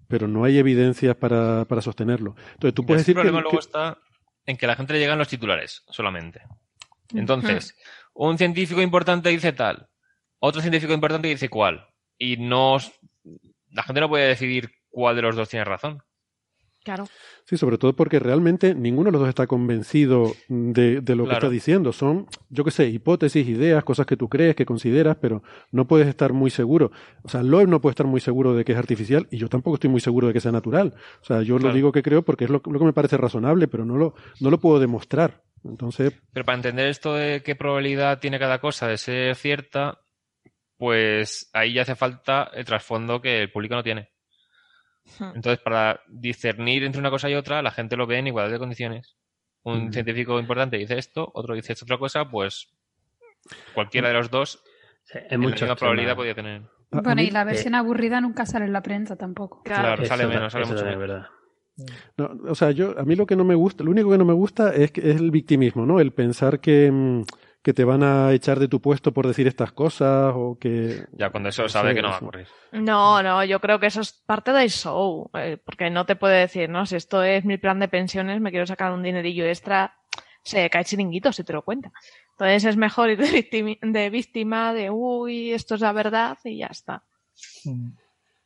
[0.08, 2.36] pero no hay evidencias para, para sostenerlo.
[2.54, 3.98] Entonces tú puedes Ese decir que, problema luego que- está
[4.46, 6.42] en que a la gente le llegan los titulares solamente.
[7.16, 7.76] Entonces,
[8.14, 9.88] un científico importante dice tal,
[10.38, 11.88] otro científico importante dice cuál.
[12.20, 12.78] Y no.
[13.72, 16.04] La gente no puede decidir cuál de los dos tiene razón.
[16.88, 17.08] Claro.
[17.44, 21.34] Sí, sobre todo porque realmente ninguno de los dos está convencido de, de lo que
[21.34, 21.92] está diciendo.
[21.92, 26.08] Son, yo qué sé, hipótesis, ideas, cosas que tú crees, que consideras, pero no puedes
[26.08, 26.92] estar muy seguro.
[27.24, 29.76] O sea, Loeb no puede estar muy seguro de que es artificial y yo tampoco
[29.76, 30.94] estoy muy seguro de que sea natural.
[31.22, 33.68] O sea, yo lo digo que creo porque es lo, lo que me parece razonable,
[33.68, 35.44] pero no lo, no lo puedo demostrar.
[35.66, 40.00] Entonces, Pero para entender esto de qué probabilidad tiene cada cosa de ser cierta,
[40.78, 44.10] pues ahí ya hace falta el trasfondo que el público no tiene.
[45.20, 45.32] Hmm.
[45.36, 48.60] Entonces, para discernir entre una cosa y otra, la gente lo ve en igualdad de
[48.60, 49.16] condiciones.
[49.64, 49.92] Un Mm.
[49.94, 52.70] científico importante dice esto, otro dice esta otra cosa, pues
[53.74, 54.64] cualquiera de los dos
[55.04, 55.76] Sí, es en extrema.
[55.76, 56.62] probabilidad podía tener.
[56.92, 59.62] Bueno, y la versión aburrida nunca sale en la prensa tampoco.
[59.64, 61.00] Claro, sale menos, sale mucho menos.
[61.00, 61.28] verdad.
[62.18, 64.26] No, o sea, yo, a mí lo que no me gusta, lo único que no
[64.26, 66.00] me gusta es, que- es el victimismo, ¿no?
[66.00, 67.24] El pensar que, mm,
[67.68, 71.06] que te van a echar de tu puesto por decir estas cosas o que...
[71.12, 72.48] Ya cuando eso sabe que no va a ocurrir.
[72.72, 76.40] No, no, yo creo que eso es parte del show, eh, porque no te puede
[76.40, 79.98] decir, no, si esto es mi plan de pensiones, me quiero sacar un dinerillo extra,
[80.44, 81.92] se cae chiringuito si te lo cuenta.
[82.32, 87.04] Entonces es mejor ir de, víctima, de, uy, esto es la verdad y ya está.
[87.66, 87.90] Mm.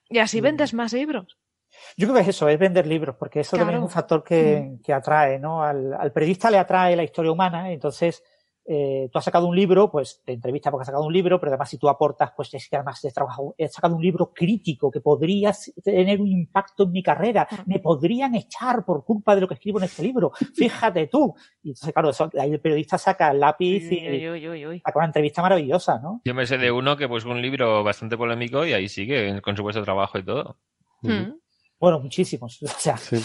[0.10, 1.38] Y así vendes más libros.
[1.96, 3.86] Yo creo que es eso, es vender libros, porque eso también es Claro.
[3.86, 5.62] un factor que, que atrae, ¿no?
[5.64, 8.24] Al, al periodista le atrae la historia humana, entonces
[8.66, 11.52] eh, tú has sacado un libro, pues te entrevista porque has sacado un libro, pero
[11.52, 14.92] además si tú aportas, pues es que además has, trabajado, has sacado un libro crítico
[14.92, 15.52] que podría
[15.84, 19.80] tener un impacto en mi carrera, me podrían echar por culpa de lo que escribo
[19.80, 21.34] en este libro, fíjate tú.
[21.64, 24.80] Y entonces, claro, eso- ahí el periodista saca el lápiz Uy, y uy, uy, uy.
[24.86, 26.22] saca una entrevista maravillosa, ¿no?
[26.24, 29.58] Yo me sé de uno que pues un libro bastante polémico y ahí sigue con
[29.58, 30.58] su puesto de trabajo y todo.
[31.02, 31.34] Hmm.
[31.80, 32.60] Bueno, muchísimos.
[32.64, 33.18] O sea, Sí.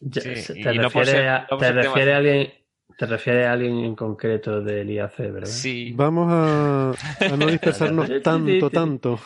[0.00, 2.52] Y te no ser- no por te refieres a alguien
[2.96, 5.46] te refieres a alguien en concreto del IAC, ¿verdad?
[5.46, 5.92] Sí.
[5.94, 9.20] Vamos a, a no dispersarnos tanto, tanto.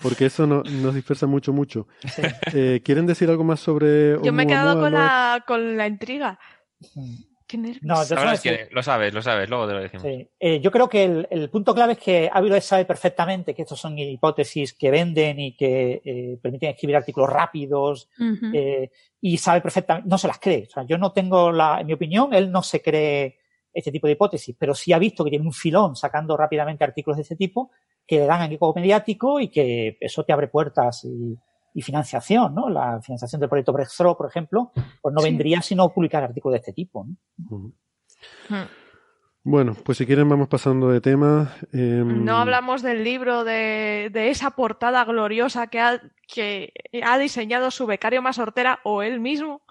[0.00, 1.88] Porque eso no, nos dispersa mucho, mucho.
[2.52, 6.38] Eh, ¿Quieren decir algo más sobre Yo me he quedado con la, con la intriga.
[7.48, 7.82] Qué nervios.
[7.82, 10.02] no, yo Ahora solo es que lo sabes, lo sabes, luego te lo decimos.
[10.02, 10.28] Sí.
[10.38, 13.80] Eh, yo creo que el, el punto clave es que Avilés sabe perfectamente que estos
[13.80, 18.10] son hipótesis que venden y que eh, permiten escribir artículos rápidos
[18.52, 18.90] eh,
[19.22, 20.64] y sabe perfectamente, no se las cree.
[20.68, 23.38] O sea, yo no tengo la, en mi opinión, él no se cree
[23.72, 27.16] este tipo de hipótesis, pero sí ha visto que tiene un filón sacando rápidamente artículos
[27.16, 27.70] de este tipo
[28.06, 31.34] que le dan equipo mediático y que eso te abre puertas y,
[31.78, 32.68] y financiación, ¿no?
[32.68, 35.28] La financiación del proyecto Breakthrough, por ejemplo, pues no Sí.
[35.30, 37.16] vendría si no publicar artículos de este tipo, ¿no?
[38.48, 38.64] Hmm.
[39.44, 41.52] Bueno, pues si quieren vamos pasando de tema.
[41.72, 46.72] em, No hablamos del libro, de, de esa portada gloriosa que ha, que
[47.02, 49.62] ha diseñado su becario más hortera o él mismo.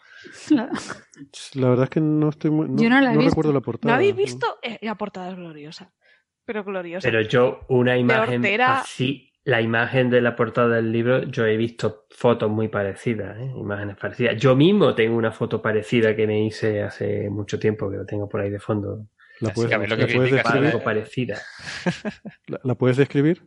[0.50, 2.70] La verdad es que no estoy muy.
[2.70, 3.30] No, Yo no la he visto.
[3.32, 3.92] recuerdo la portada.
[3.92, 4.48] ¿No habéis visto?
[4.64, 5.92] Eh, la portada es gloriosa.
[6.46, 7.08] Pero gloriosa.
[7.08, 11.56] Pero yo, una imagen hortera- así, la imagen de la portada del libro, yo he
[11.56, 13.50] visto fotos muy parecidas, ¿eh?
[13.56, 14.36] imágenes parecidas.
[14.36, 18.28] Yo mismo tengo una foto parecida que me hice hace mucho tiempo, que lo tengo
[18.28, 19.06] por ahí de fondo.
[19.40, 20.42] ¿La puedes, la que describir?
[20.44, 21.38] Algo parecida.
[22.48, 23.42] ¿La, la puedes describir?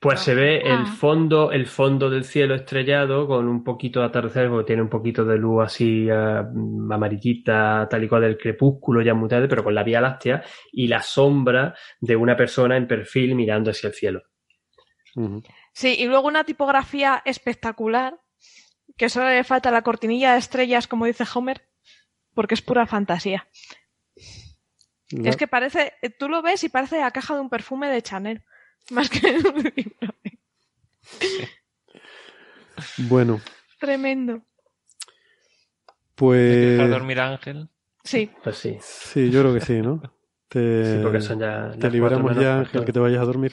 [0.00, 0.86] Pues se ve el Ah.
[0.86, 5.24] fondo, el fondo del cielo estrellado con un poquito de atardecer, porque tiene un poquito
[5.24, 6.14] de luz así eh,
[6.90, 10.86] amarillita, tal y cual del crepúsculo ya muy tarde, pero con la Vía Láctea, y
[10.86, 14.22] la sombra de una persona en perfil mirando hacia el cielo.
[15.72, 18.20] Sí, y luego una tipografía espectacular,
[18.96, 21.62] que solo le falta la cortinilla de estrellas, como dice Homer,
[22.34, 23.48] porque es pura fantasía.
[25.08, 28.44] Es que parece, tú lo ves y parece la caja de un perfume de Chanel,
[28.90, 30.14] más que un libro.
[32.98, 33.40] Bueno,
[33.78, 34.42] Tremendo.
[36.14, 36.76] pues.
[36.78, 37.68] Dejar dormir a Ángel.
[38.02, 40.00] Sí, Pues sí, Sí, yo creo que sí, ¿no?
[40.48, 41.70] Te, sí, porque son ya.
[41.78, 42.58] te liberamos ya, cuarto.
[42.60, 43.52] Ángel, que te vayas a dormir.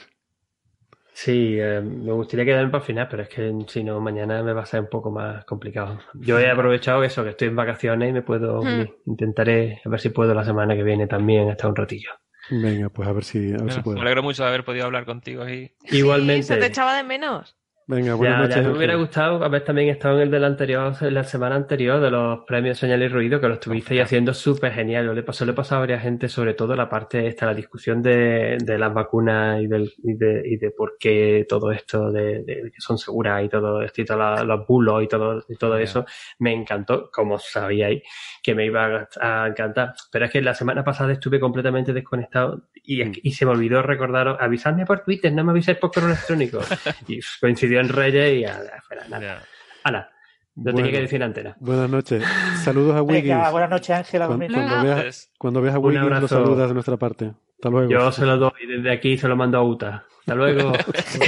[1.20, 4.52] Sí, eh, me gustaría quedarme para el final, pero es que si no, mañana me
[4.52, 5.98] va a ser un poco más complicado.
[6.14, 8.62] Yo he aprovechado eso, que estoy en vacaciones y me puedo.
[8.62, 8.86] Hmm.
[9.04, 12.12] Intentaré a ver si puedo la semana que viene también, hasta un ratillo.
[12.50, 14.00] Venga, pues a ver si, a ver si Me puedo.
[14.00, 16.44] alegro mucho de haber podido hablar contigo y Igualmente.
[16.44, 17.57] se te echaba de menos.
[17.90, 18.56] Venga, buenas Ya, noches.
[18.56, 21.98] ya me hubiera gustado haber también estado en el del anterior, en la semana anterior
[22.02, 25.14] de los premios Señal y Ruido, que lo estuvisteis haciendo súper genial.
[25.14, 28.58] Le pasó, le pasó a varias gente, sobre todo la parte esta, la discusión de,
[28.62, 32.70] de las vacunas y, del, y, de, y de por qué todo esto de, de
[32.70, 35.78] que son seguras y todo esto y todos los, los bulos y todo, y todo
[35.78, 36.04] eso,
[36.40, 38.02] me encantó, como sabíais
[38.42, 39.94] que me iba a, a encantar.
[40.12, 43.12] Pero es que la semana pasada estuve completamente desconectado y, Mm.
[43.22, 46.58] y se me olvidó recordaros, avisadme por Twitter, no me aviséis por correo electrónico.
[47.08, 47.38] y uf,
[47.80, 49.42] en Reyes y ya, fuera, nada.
[49.84, 50.10] Ala,
[50.56, 50.76] lo Bueno.
[50.78, 51.56] tenía que decir en antena.
[51.60, 52.22] Buenas noches.
[52.64, 53.24] Saludos a Wiggins.
[53.36, 54.26] Venga, buenas noches, Ángela.
[54.26, 56.28] Cuando, cuando veas, cuando veas a Un Wiggins, lo abrazo.
[56.28, 57.32] saludas de nuestra parte.
[57.56, 57.90] Hasta luego.
[57.90, 60.04] Yo se lo doy desde aquí y se lo mando a Uta.
[60.20, 60.72] Hasta luego.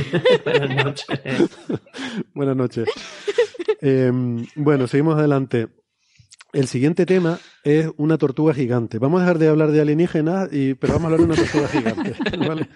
[0.45, 1.51] Buenas noches.
[2.35, 2.89] Buenas noches.
[3.81, 4.13] Eh,
[4.57, 5.69] bueno, seguimos adelante.
[6.53, 8.99] El siguiente tema es una tortuga gigante.
[8.99, 11.69] Vamos a dejar de hablar de alienígenas, y, pero vamos a hablar de una tortuga
[11.69, 12.15] gigante.
[12.49, 12.69] ¿vale?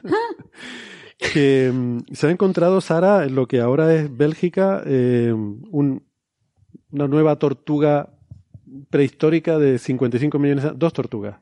[1.18, 6.06] Que mm, se ha encontrado, Sara, en lo que ahora es Bélgica, eh, un-
[6.90, 8.10] una nueva tortuga
[8.90, 11.36] prehistórica de 55 millones de Dos tortugas.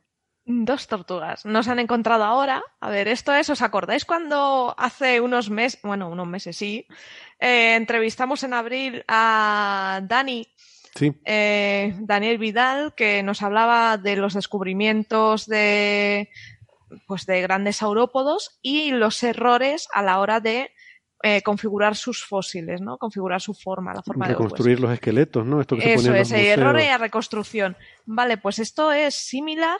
[0.44, 1.46] Dos tortugas.
[1.46, 2.62] Nos han encontrado ahora.
[2.80, 6.86] A ver, esto es, ¿os acordáis cuando hace unos meses, bueno, unos meses sí,
[7.38, 10.46] eh, entrevistamos en abril a Dani,
[10.94, 16.28] Sí, eh, Daniel Vidal, que nos hablaba de los descubrimientos de,
[17.06, 20.70] pues de grandes saurópodos y los errores a la hora de
[21.22, 22.98] eh, configurar sus fósiles, ¿no?
[22.98, 25.60] Configurar su forma, la forma de reconstruir los esqueletos, ¿no?
[25.60, 27.76] Esto que se Eso ponía en es, eh, error y reconstrucción.
[28.06, 29.78] Vale, pues esto es similar,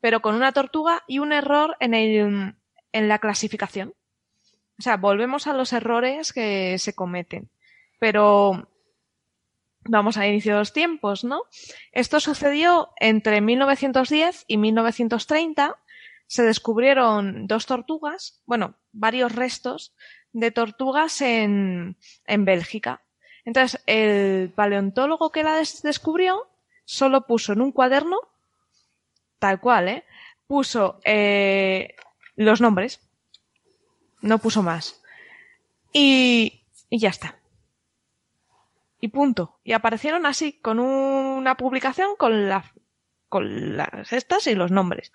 [0.00, 2.54] pero con una tortuga y un error en, el,
[2.92, 3.92] en la clasificación.
[4.78, 7.50] O sea, volvemos a los errores que se cometen.
[7.98, 8.68] Pero
[9.84, 11.42] vamos a inicio de los tiempos, ¿no?
[11.92, 15.76] Esto sucedió entre 1910 y 1930.
[16.28, 19.94] Se descubrieron dos tortugas, bueno, varios restos
[20.32, 21.96] de tortugas en,
[22.26, 23.02] en Bélgica.
[23.44, 26.48] Entonces, el paleontólogo que la des- descubrió
[26.84, 28.18] solo puso en un cuaderno,
[29.38, 30.04] tal cual, ¿eh?
[30.46, 31.96] Puso eh,
[32.36, 33.00] los nombres.
[34.20, 35.02] No puso más.
[35.92, 37.38] Y, y ya está.
[39.00, 39.60] Y punto.
[39.64, 42.74] Y aparecieron así, con una publicación con, la,
[43.30, 45.12] con las estas y los nombres.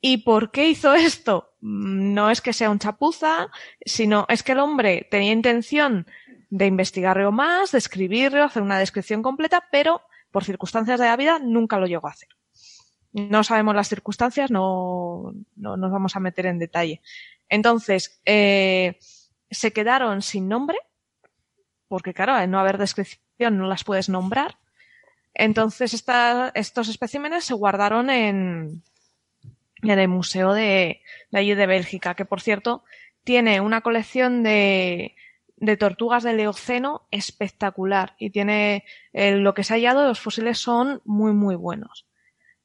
[0.00, 1.54] ¿Y por qué hizo esto?
[1.60, 3.48] Mm, No es que sea un chapuza,
[3.84, 6.06] sino es que el hombre tenía intención
[6.50, 11.38] de investigarlo más, de escribirlo, hacer una descripción completa, pero por circunstancias de la vida
[11.38, 12.28] nunca lo llegó a hacer.
[13.12, 17.00] No sabemos las circunstancias, no, no nos vamos a meter en detalle.
[17.48, 18.98] Entonces, eh,
[19.50, 20.78] se quedaron sin nombre,
[21.88, 24.58] porque claro, al no haber descripción no las puedes nombrar.
[25.34, 25.92] Entonces,
[26.54, 28.82] estos especímenes se guardaron en,
[29.82, 32.84] en el Museo de, de allí de Bélgica, que por cierto
[33.24, 35.14] tiene una colección de,
[35.56, 40.58] de tortugas del Eoceno espectacular y tiene eh, lo que se ha hallado, los fósiles
[40.58, 42.06] son muy muy buenos.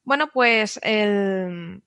[0.04, 1.82] Bueno, pues el-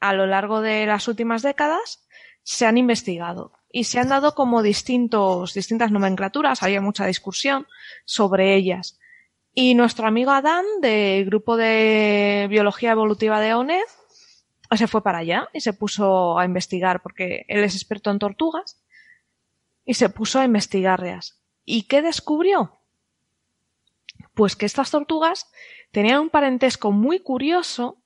[0.00, 2.06] a lo largo de las últimas décadas
[2.42, 7.66] se han investigado y se han dado como distintos, distintas nomenclaturas, había mucha discusión
[8.04, 8.98] sobre ellas.
[9.52, 13.82] Y nuestro amigo Adán, del grupo de biología evolutiva de ONED,
[14.76, 18.82] se fue para allá y se puso a investigar porque él es experto en tortugas
[19.84, 21.40] y se puso a investigarlas.
[21.64, 22.80] ¿Y qué descubrió?
[24.34, 25.50] Pues que estas tortugas
[25.90, 28.02] tenían un parentesco muy curioso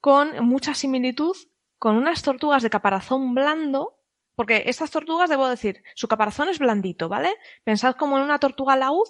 [0.00, 1.36] con mucha similitud
[1.78, 3.98] con unas tortugas de caparazón blando,
[4.34, 7.34] porque estas tortugas, debo decir, su caparazón es blandito, ¿vale?
[7.64, 9.08] Pensad como en una tortuga laúd,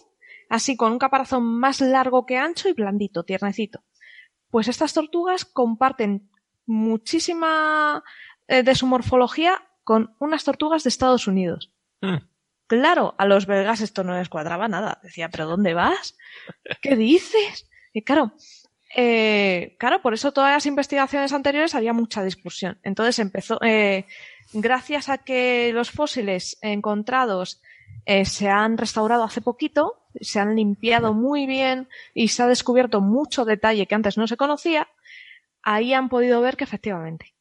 [0.48, 3.82] así con un caparazón más largo que ancho y blandito, tiernecito.
[4.51, 6.31] Pues estas tortugas comparten
[6.67, 8.03] muchísima
[8.49, 11.73] eh, de su morfología con unas tortugas de Estados Unidos.
[12.01, 12.17] Mm.
[12.67, 14.99] Claro, a los belgas esto no les cuadraba nada.
[15.03, 16.17] Decía, ¿pero dónde vas?
[16.83, 17.71] ¿Qué dices?
[17.93, 18.33] Y claro,
[18.95, 22.79] eh, claro, por eso todas las investigaciones anteriores había mucha discusión.
[22.83, 24.07] Entonces empezó, eh,
[24.53, 27.63] gracias a que los fósiles encontrados
[28.05, 33.01] eh, se han restaurado hace poquito, se han limpiado muy bien y se ha descubierto
[33.01, 34.89] mucho detalle que antes no se conocía,
[35.67, 37.35] ahí han podido ver que efectivamente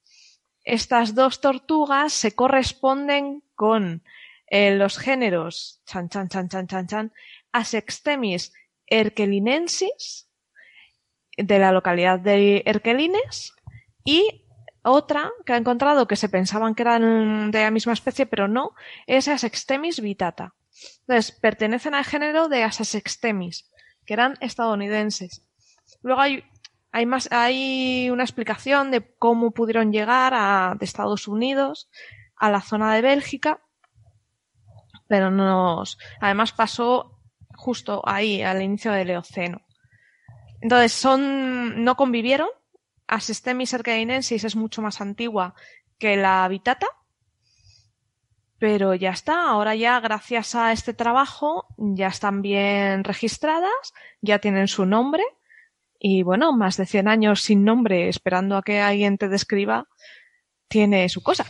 [0.63, 4.03] estas dos tortugas se corresponden con
[4.47, 5.81] eh, los géneros
[7.51, 8.51] Asextemis
[8.87, 10.27] erkelinensis
[11.37, 13.53] de la localidad de Erkelines
[14.03, 14.43] y
[14.81, 18.73] otra que ha encontrado que se pensaban que eran de la misma especie, pero no,
[19.05, 20.55] es Asextemis vitata.
[21.01, 23.69] Entonces, pertenecen al género de Asextemis,
[24.05, 25.41] que eran estadounidenses.
[26.01, 26.43] Luego hay,
[26.95, 31.89] hay más, hay una explicación de cómo pudieron llegar a, de Estados Unidos
[32.37, 33.59] a la zona de Bélgica,
[35.05, 37.19] pero nos, además pasó
[37.53, 39.59] justo ahí, al inicio del Eoceno.
[40.61, 42.47] Entonces, son, no convivieron.
[43.07, 45.53] Asestemis ercainensis es mucho más antigua
[45.99, 46.87] que la habitata.
[48.57, 54.69] Pero ya está, ahora ya gracias a este trabajo ya están bien registradas, ya tienen
[54.69, 55.23] su nombre
[56.07, 59.87] y bueno, más de 100 años sin nombre esperando a que alguien te describa,
[60.67, 61.45] tiene su cosa.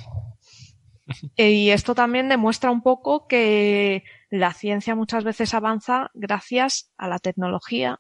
[1.36, 7.20] Y esto también demuestra un poco que la ciencia muchas veces avanza gracias a la
[7.20, 8.00] tecnología,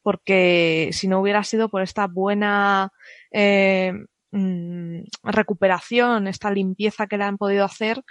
[0.00, 2.92] porque si no hubiera sido por esta buena
[3.32, 3.92] eh,
[4.30, 8.04] mm, recuperación, esta limpieza que le han podido hacer,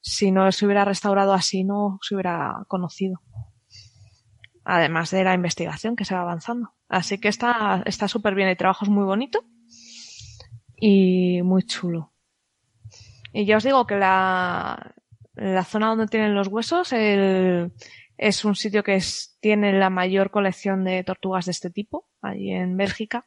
[0.00, 3.20] si no se hubiera restaurado así, no se hubiera conocido.
[4.64, 6.72] Además de la investigación que se va avanzando.
[6.88, 8.48] Así que está está súper bien.
[8.48, 9.44] El trabajo es muy bonito
[10.76, 12.12] y muy chulo.
[13.32, 14.94] Y ya os digo que la,
[15.34, 17.72] la zona donde tienen los huesos el,
[18.16, 22.52] es un sitio que es, tiene la mayor colección de tortugas de este tipo, allí
[22.52, 23.26] en Bélgica.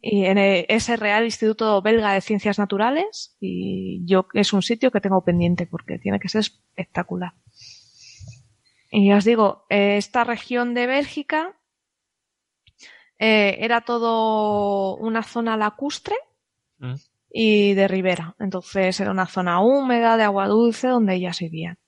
[0.00, 4.60] Y en el, es el Real Instituto Belga de Ciencias Naturales y yo es un
[4.60, 7.32] sitio que tengo pendiente porque tiene que ser espectacular.
[8.96, 11.58] Y ya os digo, esta región de Bélgica
[13.18, 16.16] eh, era todo una zona lacustre
[16.78, 16.94] Mm.
[17.30, 18.34] y de ribera.
[18.38, 21.78] Entonces era una zona húmeda, de agua dulce, donde ellas vivían.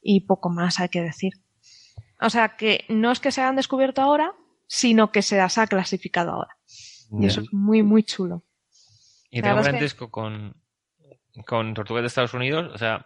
[0.00, 1.32] Y poco más hay que decir.
[2.20, 4.32] O sea que no es que se hayan descubierto ahora,
[4.66, 6.56] sino que se las ha clasificado ahora.
[7.20, 8.44] Y eso es muy, muy chulo.
[9.30, 10.54] Y tengo es que- parentesco con,
[11.46, 13.04] con tortugas de Estados Unidos, o sea.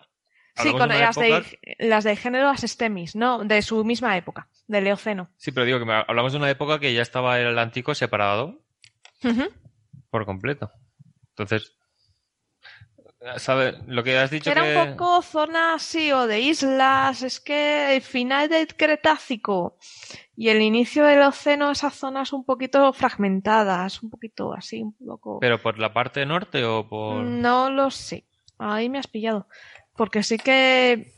[0.56, 3.44] Sí, con de las, época- de, las del género Asestemis, ¿no?
[3.44, 5.30] De su misma época, del Eoceno.
[5.36, 8.60] Sí, pero digo que hablamos de una época que ya estaba el Atlántico separado
[10.10, 10.70] por completo.
[11.30, 11.76] Entonces,
[13.36, 13.74] ¿sabes?
[13.86, 14.76] Lo que has dicho Era que...
[14.76, 19.76] un poco zona así o de islas, es que el final del Cretácico
[20.36, 25.38] y el inicio del Oceno, esas zonas un poquito fragmentadas, un poquito así, un poco...
[25.40, 27.24] ¿Pero por la parte norte o por...?
[27.24, 28.24] No lo sé.
[28.58, 29.48] Ahí me has pillado.
[29.97, 31.12] Porque sí que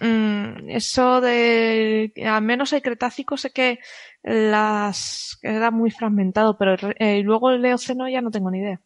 [0.00, 3.78] mm, eso de al menos el Cretácico sé que
[4.22, 8.80] las era muy fragmentado, pero el eh, luego el Eoceno ya no tengo ni idea.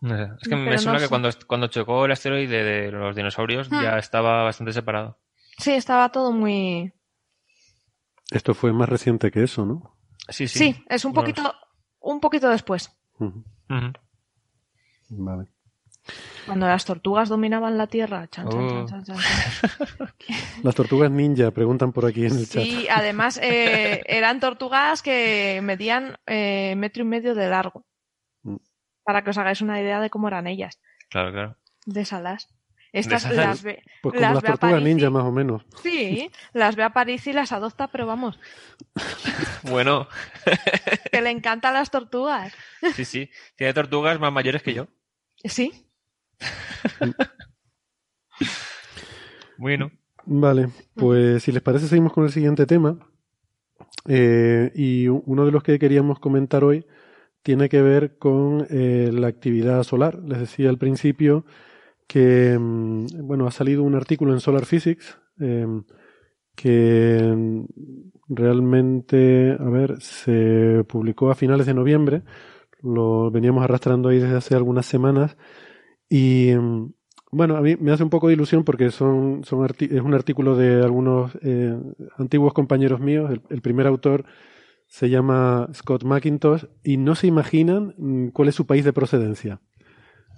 [0.00, 0.22] No sé.
[0.40, 1.08] Es que Pero me no suena que sé.
[1.08, 3.82] cuando, cuando chocó el asteroide de los dinosaurios Hmm.
[3.82, 5.18] ya estaba bastante separado.
[5.58, 6.92] Sí, estaba todo muy
[8.30, 9.96] Esto fue más reciente que eso, ¿no?
[10.28, 10.58] Sí, sí.
[10.72, 11.52] Sí, es un poquito
[12.00, 12.90] un poquito después.
[15.10, 15.48] Vale.
[16.48, 18.26] Cuando las tortugas dominaban la Tierra.
[18.28, 18.86] Chan, chan, Oh.
[18.86, 19.16] chan, chan, chan,
[19.96, 20.14] chan.
[20.64, 22.62] Las tortugas ninja preguntan por aquí en el chat.
[22.64, 27.84] Sí, además eh, eran tortugas que medían eh, metro y medio de largo.
[28.42, 28.56] Mm.
[29.04, 31.56] Para que os hagáis una idea de cómo eran ellas, Claro, claro.
[31.86, 32.48] de salas.
[32.90, 35.62] Estas esas- las ve, Pues como las las tortugas ninja, más o menos.
[35.82, 38.38] Sí, las ve a París y las adopta, pero vamos,
[39.62, 40.08] Bueno,
[41.12, 42.52] que le encantan las tortugas.
[42.94, 43.30] sí, sí.
[43.56, 44.88] Tiene tortugas más mayores que yo.
[45.44, 45.86] Sí,
[49.58, 49.90] Bueno.
[50.24, 52.96] Vale, pues si les parece seguimos con el siguiente tema.
[54.06, 56.86] Eh, y uno de los que queríamos comentar hoy
[57.42, 60.20] tiene que ver con eh, la actividad solar.
[60.24, 61.44] Les decía al principio
[62.06, 65.66] que, mm, bueno, ha salido un artículo en Solar Physics eh,
[66.54, 67.64] que
[68.28, 72.22] realmente, a ver, se publicó a finales de noviembre.
[72.82, 75.36] Lo veníamos arrastrando ahí desde hace algunas semanas
[76.08, 76.92] y mm,
[77.30, 80.56] bueno, a mí me hace un poco de ilusión porque son, son es un artículo
[80.56, 81.76] de algunos eh,
[82.16, 83.30] antiguos compañeros míos.
[83.50, 84.24] El, primer autor
[84.86, 89.60] se llama Scott McIntosh y no se imaginan mm, cuál es su país de procedencia.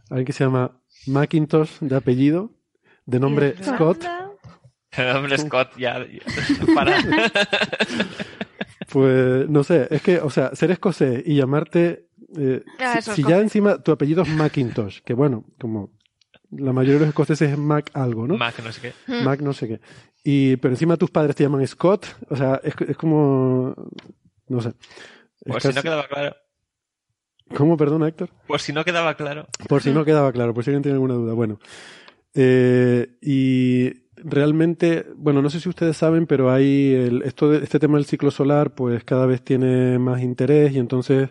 [0.08, 2.52] Alguien que se llama McIntosh de apellido,
[3.06, 4.04] de nombre Scott.
[4.96, 6.04] De nombre Scott, ya.
[6.74, 6.96] para.
[8.92, 12.08] pues no sé, es que, o sea, ser escocés y llamarte.
[12.36, 12.62] Eh,
[13.00, 15.90] si, ya encima tu apellido es McIntosh, que bueno, como
[16.50, 18.36] la mayoría de los escoceses es Mac algo, ¿no?
[18.36, 18.92] Mac no sé qué.
[19.06, 19.24] Hmm.
[19.24, 19.80] Mac no sé qué.
[20.22, 23.74] Y, pero encima tus padres te llaman Scott, o sea, es, es como,
[24.48, 24.72] no sé.
[25.46, 26.36] Por si no quedaba claro.
[27.56, 28.30] ¿Cómo, perdón, Héctor?
[28.46, 29.46] Por si no quedaba claro.
[29.68, 31.32] Por si no quedaba claro, por si alguien tiene alguna duda.
[31.32, 31.58] Bueno.
[32.34, 37.78] Eh, y realmente, bueno, no sé si ustedes saben, pero hay el, esto de, este
[37.78, 41.30] tema del ciclo solar, pues cada vez tiene más interés y entonces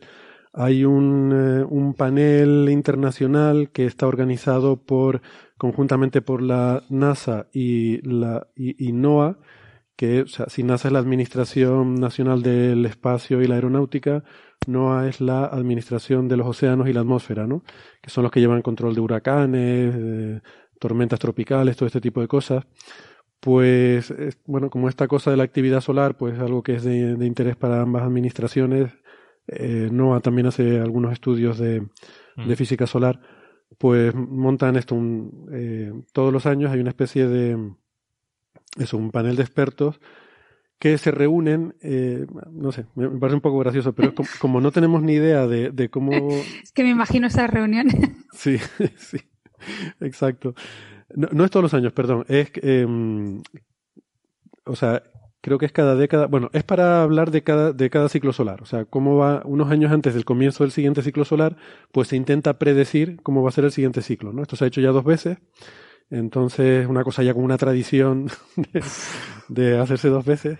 [0.60, 5.22] hay un, eh, un, panel internacional que está organizado por
[5.58, 9.38] conjuntamente por la NASA y la y, NOAA,
[9.96, 14.26] que o sea, si NASA es la Administración Nacional del Espacio y la Aeronáutica,
[14.68, 17.64] NOAA es la Administración de los Océanos y la Atmósfera, ¿no?
[18.02, 20.42] Que son los que llevan control de huracanes,
[20.78, 22.66] tormentas tropicales, todo este tipo de cosas.
[23.40, 24.14] Pues,
[24.46, 27.82] bueno, como esta cosa de la actividad solar, pues algo que es de interés para
[27.82, 28.92] ambas administraciones,
[29.52, 32.56] eh, NOAA también hace algunos estudios de, de, mm.
[32.56, 33.20] física solar,
[33.78, 34.98] pues montan esto
[35.52, 37.74] eh, todos los años hay una especie de
[38.78, 40.00] es un panel de expertos
[40.80, 45.04] que se reúnen, eh, no sé, me parece un poco gracioso, pero como, no tenemos
[45.04, 46.12] ni idea de, de, cómo...
[46.64, 47.96] Es que me imagino esas reuniones.
[48.32, 48.58] Sí,
[48.96, 49.18] sí,
[50.00, 50.56] exacto.
[51.14, 52.88] No, no, es todos los años, perdón, es, eh,
[54.64, 55.04] o sea,
[55.42, 58.62] creo que es cada década, bueno, es para hablar de cada, de cada ciclo solar,
[58.62, 61.56] o sea, cómo va unos años antes del comienzo del siguiente ciclo solar,
[61.92, 64.42] pues se intenta predecir cómo va a ser el siguiente ciclo, ¿no?
[64.42, 65.38] Esto se ha hecho ya dos veces,
[66.10, 68.84] entonces una cosa ya como una tradición de,
[69.48, 70.60] de hacerse dos veces,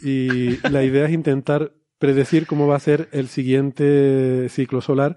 [0.00, 5.16] y la idea es intentar predecir cómo va a ser el siguiente ciclo solar,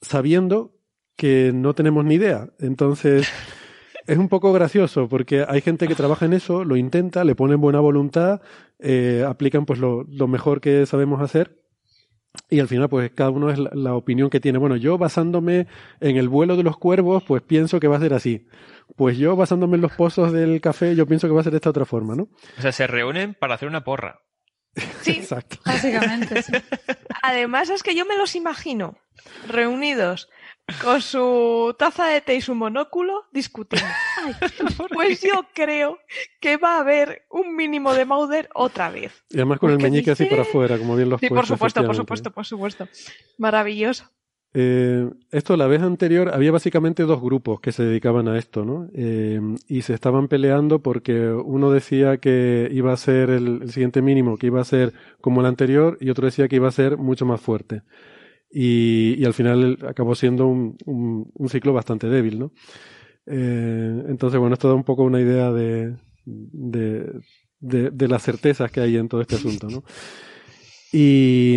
[0.00, 0.74] sabiendo
[1.16, 2.48] que no tenemos ni idea.
[2.58, 3.28] Entonces,
[4.06, 7.60] es un poco gracioso porque hay gente que trabaja en eso, lo intenta, le ponen
[7.60, 8.40] buena voluntad,
[8.78, 11.60] eh, aplican pues lo, lo, mejor que sabemos hacer
[12.48, 14.58] y al final pues cada uno es la, opinión que tiene.
[14.58, 15.66] Bueno, yo basándome
[16.00, 18.46] en el vuelo de los cuervos pues pienso que va a ser así.
[18.96, 21.58] Pues yo basándome en los pozos del café yo pienso que va a ser de
[21.58, 22.28] esta otra forma, ¿no?
[22.58, 24.20] O sea, se reúnen para hacer una porra.
[25.02, 25.58] Sí, Exacto.
[25.64, 26.42] básicamente.
[26.42, 26.52] Sí.
[27.22, 28.96] Además es que yo me los imagino
[29.46, 30.28] reunidos
[30.82, 33.88] con su taza de té y su monóculo discutiendo.
[34.92, 35.98] pues yo creo
[36.40, 39.24] que va a haber un mínimo de Mauder otra vez.
[39.30, 41.96] Y además con el meñique así para afuera, como bien los Sí, por supuesto, por
[41.96, 42.88] supuesto, por supuesto.
[43.38, 44.04] Maravilloso.
[44.52, 48.88] Eh, esto la vez anterior había básicamente dos grupos que se dedicaban a esto, ¿no?
[48.94, 54.02] Eh, y se estaban peleando porque uno decía que iba a ser el, el, siguiente
[54.02, 56.96] mínimo, que iba a ser como el anterior, y otro decía que iba a ser
[56.96, 57.82] mucho más fuerte
[58.50, 62.52] y, y al final acabó siendo un, un, un ciclo bastante débil, ¿no?
[63.26, 67.12] Eh, entonces, bueno, esto da un poco una idea de, de,
[67.60, 69.84] de, de, las certezas que hay en todo este asunto, ¿no?
[70.92, 71.54] Y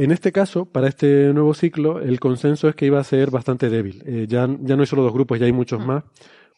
[0.00, 3.68] en este caso, para este nuevo ciclo, el consenso es que iba a ser bastante
[3.68, 4.02] débil.
[4.06, 6.04] Eh, ya, ya no hay solo dos grupos, ya hay muchos más,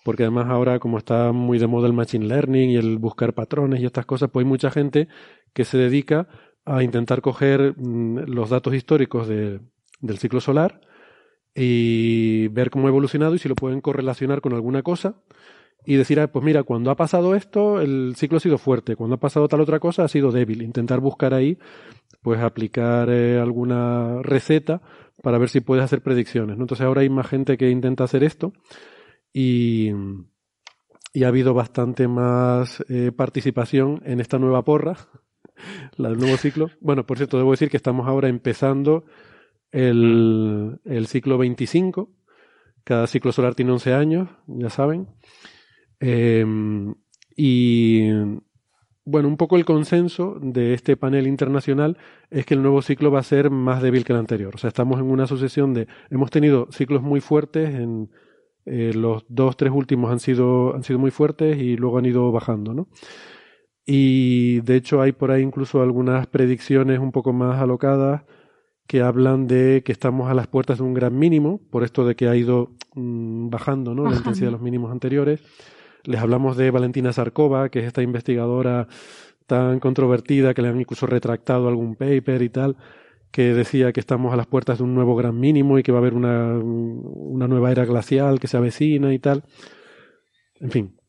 [0.05, 3.81] porque además ahora como está muy de moda el machine learning y el buscar patrones
[3.81, 5.09] y estas cosas, pues hay mucha gente
[5.55, 6.29] que se dedica
[6.65, 9.61] a intentar coger mm, los datos históricos de,
[10.01, 10.81] del ciclo solar
[11.55, 15.17] y ver cómo ha evolucionado y si lo pueden correlacionar con alguna cosa
[15.85, 19.17] y decir, ah, pues mira, cuando ha pasado esto, el ciclo ha sido fuerte, cuando
[19.17, 20.63] ha pasado tal otra cosa, ha sido débil.
[20.63, 21.59] Intentar buscar ahí,
[22.23, 24.81] pues aplicar eh, alguna receta
[25.23, 26.57] para ver si puedes hacer predicciones.
[26.57, 26.65] ¿no?
[26.65, 28.53] Entonces ahora hay más gente que intenta hacer esto
[29.33, 29.91] y,
[31.13, 34.97] y ha habido bastante más eh, participación en esta nueva porra
[35.97, 36.71] la del nuevo ciclo.
[36.81, 39.05] Bueno, por cierto, debo decir que estamos ahora empezando
[39.71, 42.11] el, el ciclo 25.
[42.85, 45.09] Cada ciclo solar tiene 11 años, ya saben.
[46.01, 46.45] Eh,
[47.37, 48.09] y
[49.05, 51.99] bueno, un poco el consenso de este panel internacional
[52.31, 54.55] es que el nuevo ciclo va a ser más débil que el anterior.
[54.55, 55.89] O sea, estamos en una sucesión de.
[56.11, 58.11] Hemos tenido ciclos muy fuertes, en
[58.65, 62.31] eh, los dos, tres últimos han sido, han sido muy fuertes y luego han ido
[62.31, 62.89] bajando, ¿no?
[63.85, 68.23] Y de hecho hay por ahí incluso algunas predicciones un poco más alocadas
[68.87, 72.15] que hablan de que estamos a las puertas de un gran mínimo, por esto de
[72.15, 74.05] que ha ido mm, bajando ¿no?
[74.05, 75.41] la intensidad de los mínimos anteriores.
[76.05, 78.89] Les hablamos de Valentina Sarkova, que es esta investigadora
[79.47, 82.77] tan controvertida que le han incluso retractado algún paper y tal,
[83.31, 85.99] que decía que estamos a las puertas de un nuevo gran mínimo y que va
[85.99, 89.45] a haber una, una nueva era glacial que se avecina y tal.
[90.61, 91.02] En fin.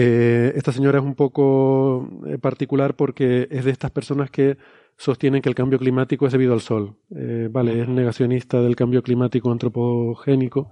[0.00, 4.56] Eh, esta señora es un poco eh, particular porque es de estas personas que
[4.96, 6.94] sostienen que el cambio climático es debido al sol.
[7.16, 10.70] Eh, vale, es negacionista del cambio climático antropogénico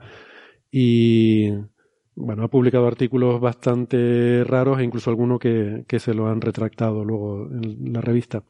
[0.70, 1.50] y
[2.14, 7.04] bueno, ha publicado artículos bastante raros e incluso alguno que, que se lo han retractado
[7.04, 8.44] luego en la revista.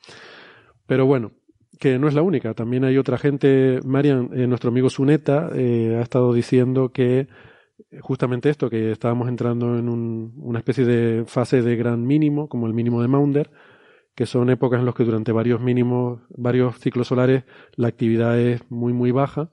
[0.86, 1.32] Pero bueno,
[1.78, 2.52] que no es la única.
[2.52, 3.80] También hay otra gente.
[3.82, 7.28] Marian, eh, nuestro amigo Suneta, eh, ha estado diciendo que
[8.00, 12.66] justamente esto, que estábamos entrando en un- una especie de fase de gran mínimo, como
[12.66, 13.50] el mínimo de Maunder,
[14.14, 17.44] que son épocas en las que durante varios mínimos, varios ciclos solares,
[17.76, 19.50] la actividad es muy, muy baja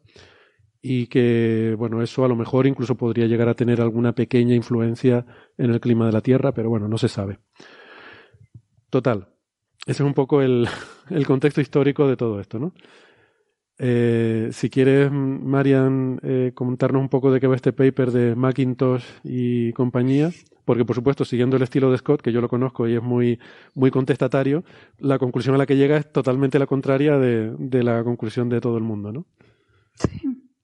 [0.81, 5.25] y que, bueno, eso a lo mejor incluso podría llegar a tener alguna pequeña influencia
[5.57, 7.39] en el clima de la Tierra, pero bueno, no se sabe.
[8.89, 9.27] Total,
[9.85, 10.67] ese es un poco el,
[11.09, 12.73] el contexto histórico de todo esto, ¿no?
[13.79, 19.03] Eh, si quieres, Marian, eh, comentarnos un poco de qué va este paper de Macintosh
[19.23, 20.29] y compañía,
[20.63, 23.39] porque por supuesto, siguiendo el estilo de Scott, que yo lo conozco y es muy,
[23.73, 24.63] muy contestatario,
[24.99, 28.61] la conclusión a la que llega es totalmente la contraria de, de la conclusión de
[28.61, 29.25] todo el mundo, ¿no?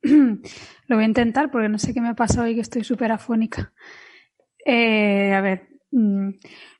[0.87, 3.73] Lo voy a intentar porque no sé qué me pasa hoy que estoy súper afónica.
[4.65, 5.67] Eh, a ver.
[5.91, 6.29] mm,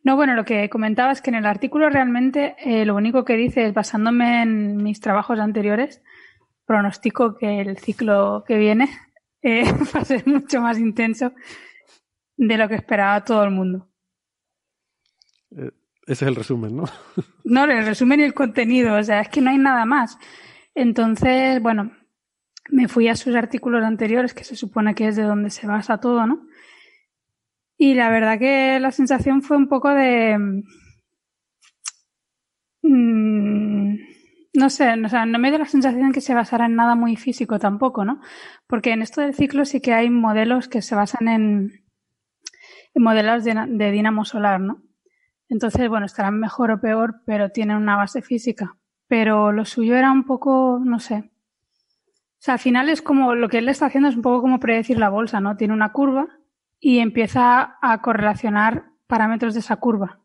[0.03, 3.35] No, bueno, lo que comentaba es que en el artículo realmente eh, lo único que
[3.35, 6.01] dice es, basándome en mis trabajos anteriores,
[6.69, 8.87] pronostico que el ciclo que viene
[9.41, 9.63] eh,
[9.95, 11.33] va a ser mucho más intenso
[12.37, 13.89] de lo que esperaba todo el mundo.
[15.49, 15.71] Eh,
[16.05, 16.83] ese es el resumen, ¿no?
[17.43, 20.19] No, el resumen y el contenido, o sea, es que no hay nada más.
[20.75, 21.91] Entonces, bueno,
[22.69, 25.99] me fui a sus artículos anteriores, que se supone que es de donde se basa
[25.99, 26.45] todo, ¿no?
[27.79, 30.37] Y la verdad que la sensación fue un poco de...
[32.83, 34.09] mm,
[34.53, 37.15] no sé, o sea, no me dio la sensación que se basara en nada muy
[37.15, 38.21] físico tampoco, ¿no?
[38.67, 41.84] Porque en esto del ciclo sí que hay modelos que se basan en,
[42.93, 44.81] en modelos de, de dinamo solar, ¿no?
[45.49, 48.76] Entonces, bueno, estarán mejor o peor, pero tienen una base física.
[49.07, 51.31] Pero lo suyo era un poco, no sé.
[52.39, 54.59] O sea, al final es como, lo que él está haciendo es un poco como
[54.59, 55.57] predecir la bolsa, ¿no?
[55.57, 56.27] Tiene una curva
[56.80, 60.19] y empieza a correlacionar parámetros de esa curva.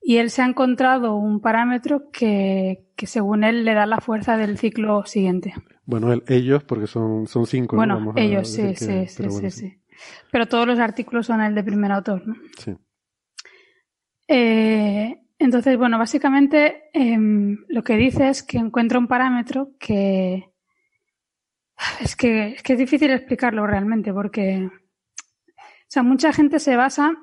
[0.00, 4.36] Y él se ha encontrado un parámetro que, que según él le da la fuerza
[4.36, 5.54] del ciclo siguiente.
[5.84, 7.76] Bueno, el- ellos, porque son, son cinco.
[7.76, 7.80] ¿no?
[7.80, 9.78] Bueno, Vamos ellos, sí, que- sí, sí, bueno, sí, sí.
[10.30, 12.36] Pero todos los artículos son el de primer autor, ¿no?
[12.58, 12.74] sí.
[14.28, 20.50] Eh, entonces, bueno, básicamente em, lo que dice es que encuentra un parámetro que
[22.00, 27.16] es que, es que es difícil explicarlo realmente porque, o sea, mucha gente se basa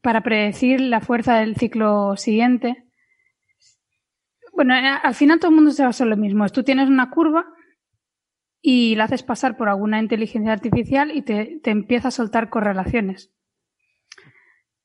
[0.00, 2.84] para predecir la fuerza del ciclo siguiente.
[4.52, 6.48] Bueno, eh, al final todo el mundo se basa en lo mismo.
[6.48, 7.46] Tú tienes una curva
[8.60, 13.32] y la haces pasar por alguna inteligencia artificial y te, te empieza a soltar correlaciones.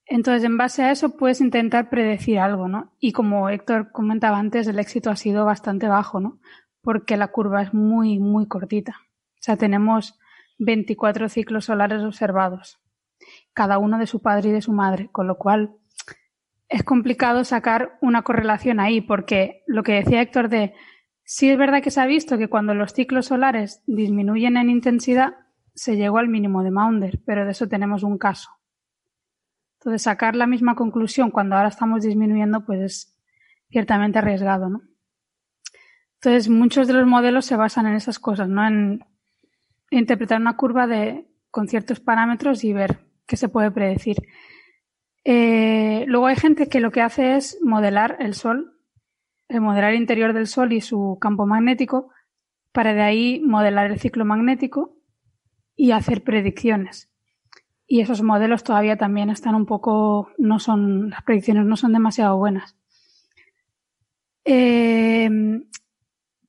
[0.06, 2.94] Entonces, en base a eso puedes intentar predecir algo, ¿no?
[3.00, 6.40] Y como Héctor comentaba antes, el éxito ha sido bastante bajo, ¿no?
[6.82, 8.98] Porque la curva es muy, muy cortita.
[9.02, 10.20] O sea, tenemos
[10.60, 12.80] 24 ciclos solares observados,
[13.54, 15.76] cada uno de su padre y de su madre, con lo cual
[16.70, 20.74] es complicado sacar una correlación ahí, porque lo que decía Héctor de
[21.24, 25.36] sí es verdad que se ha visto que cuando los ciclos solares disminuyen en intensidad,
[25.76, 28.50] se llegó al mínimo de Maunder, pero de eso tenemos un caso.
[29.80, 33.20] Entonces, sacar la misma conclusión cuando ahora estamos disminuyendo, pues es
[33.70, 34.82] ciertamente arriesgado, ¿no?
[36.16, 38.66] Entonces, muchos de los modelos se basan en esas cosas, ¿no?
[38.66, 39.06] En
[39.90, 44.18] interpretar una curva de, con ciertos parámetros y ver qué se puede predecir.
[45.26, 48.78] Eh, luego hay gente que lo que hace es modelar el Sol,
[49.48, 52.10] el modelar el interior del Sol y su campo magnético,
[52.72, 54.98] para de ahí modelar el ciclo magnético
[55.76, 57.10] y hacer predicciones.
[57.86, 62.38] Y esos modelos todavía también están un poco, no son, las predicciones no son demasiado
[62.38, 62.76] buenas.
[64.46, 65.30] Eh,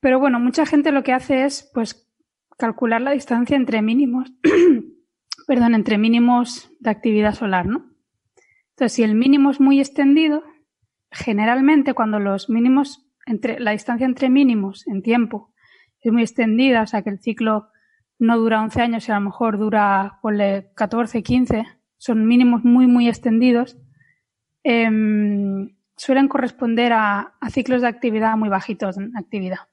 [0.00, 2.10] pero bueno, mucha gente lo que hace es, pues,
[2.58, 4.32] calcular la distancia entre mínimos,
[5.46, 7.90] perdón, entre mínimos de actividad solar, ¿no?
[8.70, 10.42] Entonces, si el mínimo es muy extendido,
[11.10, 15.52] generalmente cuando los mínimos, entre, la distancia entre mínimos en tiempo
[16.00, 17.68] es muy extendida, o sea que el ciclo
[18.18, 21.64] no dura 11 años y a lo mejor dura, ponle 14, 15,
[21.96, 23.78] son mínimos muy, muy extendidos,
[24.62, 29.68] em, suelen corresponder a, ciclos de actividad muy bajitos en actividad.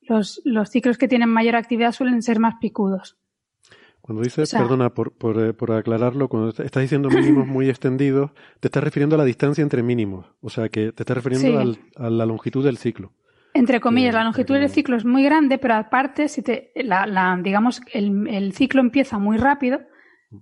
[0.00, 3.18] Los ciclos que tienen mayor actividad suelen ser más picudos.
[4.06, 7.46] Cuando dices, O sea- perdona por, por, eh, por aclararlo, cuando est- estás diciendo mínimos
[7.46, 10.26] muy extendidos, te estás refiriendo a la distancia entre mínimos.
[10.42, 11.78] O sea, que te estás refiriendo Sí.
[11.96, 13.12] al- a la longitud del ciclo.
[13.54, 17.38] Entre comillas, la longitud del ciclo es muy grande, pero aparte, si te, la, la-
[17.42, 19.80] digamos, el, el ciclo empieza muy rápido,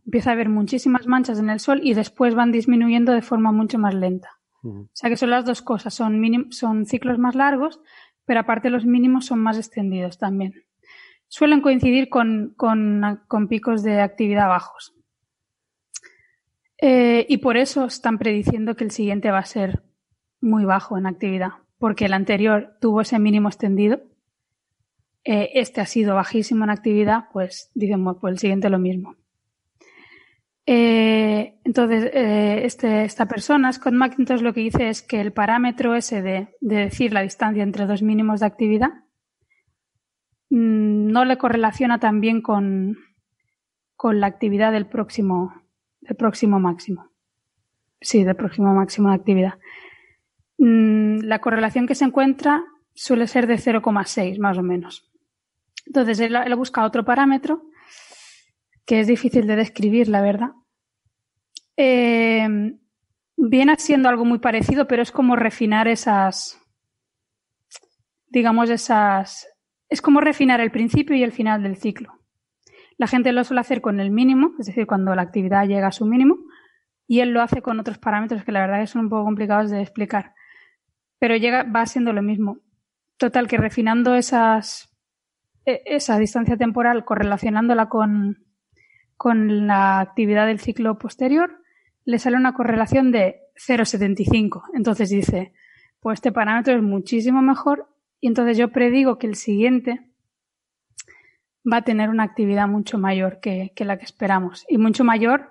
[0.06, 3.78] empieza a haber muchísimas manchas en el sol y después van disminuyendo de forma mucho
[3.78, 4.28] más lenta.
[4.64, 7.80] O sea que son las dos cosas, son, mínim- son ciclos más largos,
[8.24, 10.54] pero aparte los mínimos son más extendidos también.
[11.34, 14.94] Suelen coincidir con, con- con picos de actividad bajos.
[16.76, 19.82] Eh, y por eso están prediciendo que el siguiente va a ser
[20.42, 24.02] muy bajo en actividad, porque el anterior tuvo ese mínimo extendido.
[25.24, 29.14] eh, este ha sido bajísimo en actividad, pues dicen, pues el siguiente lo mismo.
[30.66, 36.20] Eh, entonces, este, esta persona, Scott McIntosh, lo que dice es que el parámetro ese
[36.20, 38.90] de, de decir la distancia entre dos mínimos de actividad
[40.54, 42.98] no le correlaciona tan bien con,
[43.96, 45.54] con la actividad del próximo,
[46.02, 47.10] del próximo máximo.
[48.02, 49.54] Sí, del próximo máximo de actividad.
[50.58, 52.64] Mm, la correlación que se encuentra
[52.94, 55.10] suele ser de 0,6 más o menos.
[55.86, 57.62] Entonces, él, busca otro parámetro
[58.84, 60.50] que es difícil de describir, la verdad.
[61.78, 62.76] Eh,
[63.36, 66.60] viene siendo algo muy parecido, pero es como refinar esas,
[68.26, 69.51] digamos, esas,
[69.92, 72.18] es como refinar el principio y el final del ciclo.
[72.96, 75.92] La gente lo suele hacer con el mínimo, es decir, cuando la actividad llega a
[75.92, 76.38] su mínimo,
[77.06, 79.70] y él lo hace con otros parámetros que la verdad que son un poco complicados
[79.70, 80.32] de explicar.
[81.18, 82.56] Pero llega, va siendo lo mismo.
[83.18, 84.96] Total, que refinando esas,
[85.66, 88.46] e- esa distancia temporal, correlacionándola con,
[89.18, 91.60] con la actividad del ciclo posterior,
[92.06, 94.62] le sale una correlación de 0,75.
[94.72, 95.52] Entonces dice,
[96.00, 97.91] pues este parámetro es muchísimo mejor
[98.22, 100.00] y entonces yo predigo que el siguiente
[101.70, 104.64] va a tener una actividad mucho mayor que, la que esperamos.
[104.68, 105.50] Y mucho mayor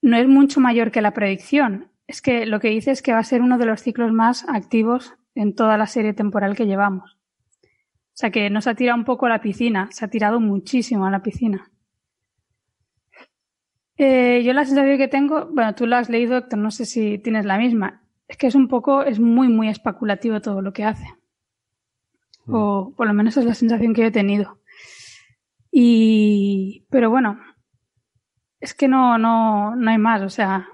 [0.00, 1.90] no es mucho mayor que la predicción.
[2.06, 4.48] Es que lo que dice es que va a ser uno de los ciclos más
[4.48, 7.18] activos en toda la serie temporal que llevamos.
[7.64, 11.06] O sea que nos ha tirado un poco a la piscina, se ha tirado muchísimo
[11.06, 11.72] a la piscina.
[13.96, 17.44] Eh, yo la sensación que tengo, bueno, tú lo has leído, no sé si tienes
[17.44, 21.06] la misma, es que es un poco, es muy, muy especulativo todo lo que hace.
[22.46, 24.58] O por lo menos es la sensación que yo he tenido.
[25.70, 27.40] Y, pero bueno,
[28.60, 30.68] es que no, no, no hay más, o sea,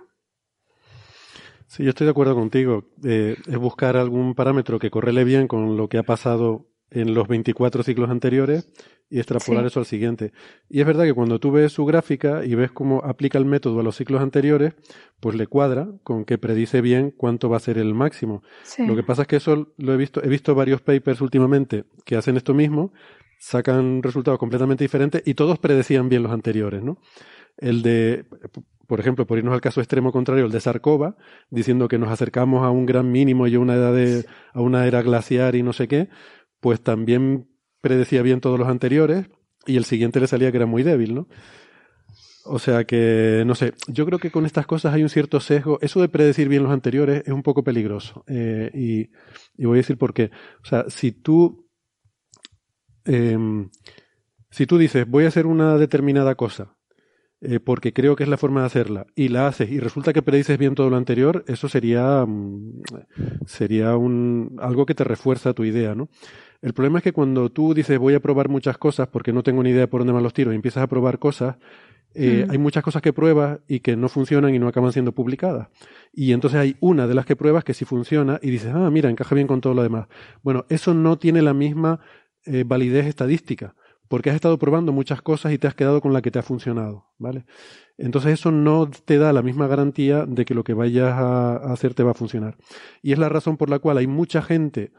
[1.71, 2.83] Sí, yo estoy de acuerdo contigo.
[3.05, 7.29] Eh, es buscar algún parámetro que correle bien con lo que ha pasado en los
[7.29, 8.73] 24 ciclos anteriores
[9.11, 9.67] y extrapolar Sí.
[9.67, 10.33] eso al siguiente.
[10.69, 13.81] Y es verdad que cuando tú ves su gráfica y ves cómo aplica el método
[13.81, 14.75] a los ciclos anteriores,
[15.19, 18.43] pues le cuadra con que predice bien cuánto va a ser el máximo.
[18.63, 18.87] Sí.
[18.87, 22.17] Lo que pasa es que eso lo he visto, he visto varios papers últimamente que
[22.17, 22.93] hacen esto mismo,
[23.39, 26.99] sacan resultados completamente diferentes y todos predecían bien los anteriores, ¿no?
[27.57, 28.25] El de,
[28.87, 31.17] por ejemplo, por irnos al caso extremo contrario, el de Sarkova,
[31.51, 34.87] diciendo que nos acercamos a un gran mínimo y a una edad de, a una
[34.87, 36.09] era glaciar y no sé qué,
[36.61, 37.49] pues también
[37.81, 39.27] predecía bien todos los anteriores
[39.67, 41.29] y el siguiente le salía que era muy débil, ¿no?
[42.45, 45.79] O sea que, no sé, yo creo que con estas cosas hay un cierto sesgo.
[45.83, 48.25] Eso de predecir bien los anteriores es un poco peligroso.
[48.27, 49.11] Eh, y,
[49.57, 50.31] y voy a decir por qué.
[50.63, 51.69] O sea, si tú,
[53.05, 53.69] em,
[54.51, 56.77] si tú dices, voy a hacer una determinada cosa,
[57.43, 60.23] eh, porque creo que es la forma de hacerla, y la haces, y resulta que
[60.23, 62.83] predices bien todo lo anterior, eso sería, mm,
[63.47, 66.09] sería un, algo que te refuerza tu idea, ¿no?
[66.63, 69.63] El problema es que cuando tú dices voy a probar muchas cosas porque no tengo
[69.63, 71.57] ni idea por dónde van los tiros y empiezas a probar cosas,
[72.15, 72.51] eh, Mm.
[72.51, 75.69] hay muchas cosas que pruebas y que no funcionan y no acaban siendo publicadas.
[76.13, 79.09] Y entonces hay una de las que pruebas que sí funciona y dices, ah, mira,
[79.09, 80.09] encaja bien con todo lo demás.
[80.43, 82.01] Bueno, eso no tiene la misma
[82.45, 83.75] eh, validez estadística
[84.09, 86.43] porque has estado probando muchas cosas y te has quedado con la que te ha
[86.43, 87.45] funcionado, ¿vale?
[87.97, 91.73] Entonces eso no te da la misma garantía de que lo que vayas a, a
[91.73, 92.57] hacer te va a funcionar.
[93.03, 94.91] Y es la razón por la cual hay mucha gente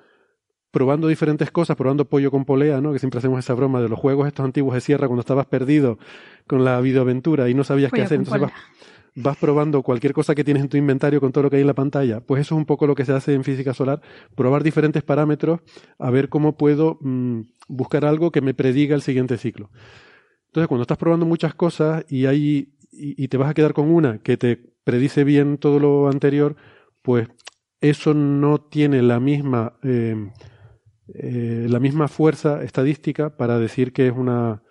[0.72, 2.93] probando diferentes cosas, probando pollo con polea, ¿no?
[2.93, 5.99] Que siempre hacemos esa broma de los juegos estos antiguos de sierra cuando estabas perdido
[6.48, 8.19] con la videoaventura y no sabías qué hacer.
[8.19, 8.53] Entonces vas,
[9.15, 11.68] vas probando cualquier cosa que tienes en tu inventario con todo lo que hay en
[11.68, 12.22] la pantalla.
[12.22, 14.02] Pues eso es un poco lo que se hace en física solar,
[14.35, 15.60] probar diferentes parámetros
[15.99, 19.69] a ver cómo puedo mm, buscar algo que me prediga el siguiente ciclo.
[20.48, 23.89] Entonces, cuando estás probando muchas cosas y, hay, y, y te vas a quedar con
[23.89, 26.56] una que te predice bien todo lo anterior,
[27.02, 27.27] pues
[27.81, 30.31] eso no tiene la misma, eh,
[31.13, 34.61] eh, la misma fuerza estadística para decir que es una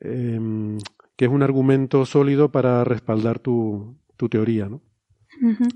[0.00, 0.78] eh,
[1.16, 4.80] que es un argumento sólido para respaldar tu, tu teoría, ¿no?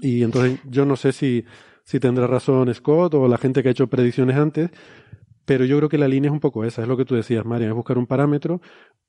[0.00, 1.44] Y entonces yo no sé si,
[1.84, 4.70] si tendrá razón Scott o la gente que ha hecho predicciones antes,
[5.44, 7.44] pero yo creo que la línea es un poco esa, es lo que tú decías,
[7.44, 8.60] Marian, es buscar un parámetro.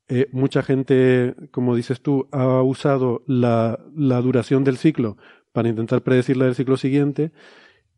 [0.07, 5.17] Eh, mucha gente, como dices tú, ha usado la, la duración del ciclo
[5.51, 7.31] para intentar predecir la del ciclo siguiente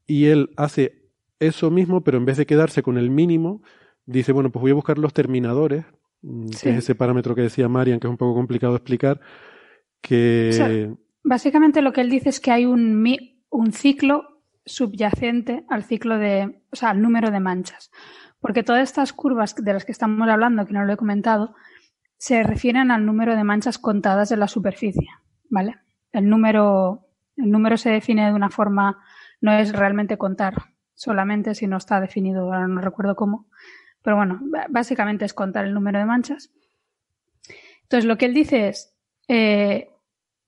[0.05, 0.96] y él hace
[1.39, 3.61] eso mismo, pero en vez de quedarse con el mínimo,
[4.05, 5.85] dice, bueno, pues voy a buscar los terminadores,
[6.21, 6.63] mm, Sí.
[6.63, 9.19] que es ese parámetro que decía Marian, que es un poco complicado de explicar,
[10.01, 10.49] que...
[10.49, 10.69] O sea,
[11.23, 16.17] básicamente lo que él dice es que hay un, mi- un ciclo subyacente al ciclo
[16.17, 17.89] de, o sea, al número de manchas.
[18.39, 21.55] Porque todas estas curvas de las que estamos hablando, que no lo he comentado,
[22.17, 25.07] se refieren al número de manchas contadas en la superficie,
[25.49, 25.75] ¿vale?
[26.11, 28.99] El número, el número se define de una forma,
[29.41, 30.53] no es realmente contar
[30.97, 33.45] solamente, si no está definido, ahora no recuerdo cómo,
[34.01, 36.51] pero bueno, básicamente es contar el número de manchas.
[37.83, 38.97] Entonces, lo que él dice es,
[39.27, 39.91] eh,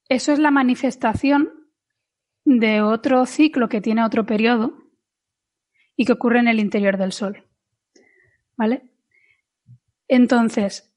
[0.09, 1.67] eso es la manifestación
[2.45, 4.73] de otro ciclo que tiene otro periodo
[5.95, 7.43] y que ocurre en el interior del Sol.
[8.57, 8.89] ¿Vale?
[10.07, 10.91] Entonces,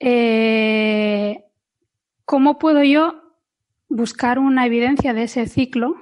[0.00, 1.44] eh,
[2.24, 3.22] ¿cómo puedo yo
[3.88, 5.94] buscar una evidencia de ese ciclo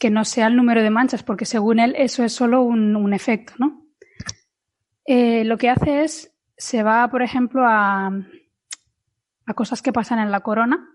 [0.00, 1.22] que no sea el número de manchas?
[1.22, 3.84] Porque según él eso es solo un, efecto, ¿no?
[5.04, 8.10] Eh, lo que hace es, se va, por ejemplo, a,
[9.46, 10.88] a cosas que pasan en la corona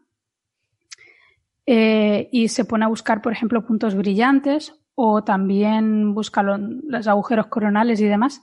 [1.67, 7.07] eh, y se pone a buscar, por ejemplo, puntos brillantes o también busca lo- los
[7.07, 8.41] agujeros coronales y demás.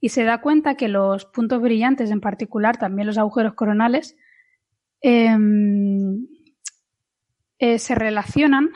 [0.00, 4.16] Y se da cuenta que los puntos brillantes, en particular, también los agujeros coronales,
[5.02, 6.26] em,
[7.58, 8.70] eh, se relacionan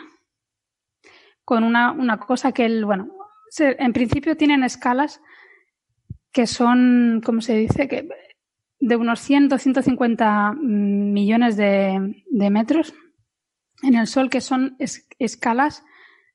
[1.45, 3.09] con una, una cosa que él, bueno,
[3.59, 5.21] en principio tienen escalas
[6.33, 7.87] que son, ¿cómo se dice?
[7.89, 8.09] Que
[8.81, 12.95] de unos 100 o 150 millones de, de metros
[13.83, 15.85] en el Sol, que son es- escalas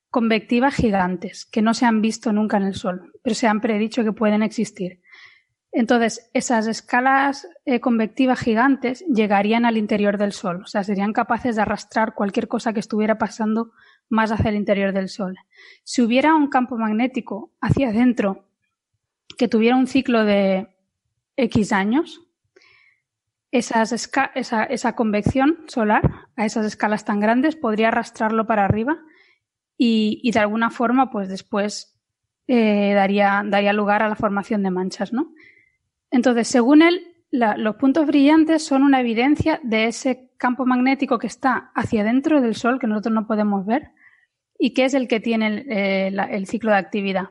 [0.09, 4.03] convectivas gigantes, que no se han visto nunca en el Sol, pero se han predicho
[4.03, 5.01] que pueden existir.
[5.71, 11.55] Entonces, esas escalas eh, convectivas gigantes llegarían al interior del Sol, o sea, serían capaces
[11.57, 13.71] de arrastrar cualquier cosa que estuviera pasando
[14.09, 15.37] más hacia el interior del Sol.
[15.83, 18.47] Si hubiera un campo magnético hacia adentro
[19.37, 20.67] que tuviera un ciclo de
[21.37, 22.21] X años,
[23.51, 28.99] esa, convección solar a esas escalas tan grandes podría arrastrarlo para arriba
[29.77, 31.97] y, de alguna forma, pues después
[32.47, 35.33] eh, daría, lugar a la formación de manchas, ¿no?
[36.11, 41.71] Entonces, según él, los puntos brillantes son una evidencia de ese campo magnético que está
[41.75, 43.91] hacia dentro del Sol, que nosotros no podemos ver,
[44.59, 45.65] y que es el que tiene
[46.07, 47.29] el, eh, ciclo de actividad.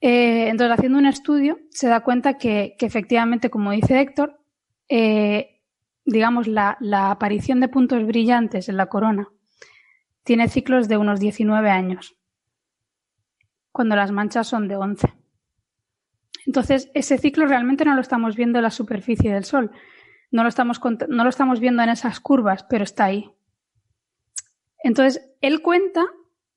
[0.00, 4.38] Eh, entonces, haciendo un estudio, se da cuenta que, efectivamente, como dice Héctor,
[4.88, 5.62] eh,
[6.04, 9.28] digamos, la, la aparición de puntos brillantes en la corona
[10.22, 12.14] tiene ciclos de unos 19 años,
[13.72, 15.14] cuando las manchas son de 11.
[16.46, 19.70] Entonces, ese ciclo realmente no lo estamos viendo en la superficie del Sol,
[20.30, 23.30] no lo estamos, no lo estamos viendo en esas curvas, pero está ahí.
[24.82, 26.04] Entonces, él cuenta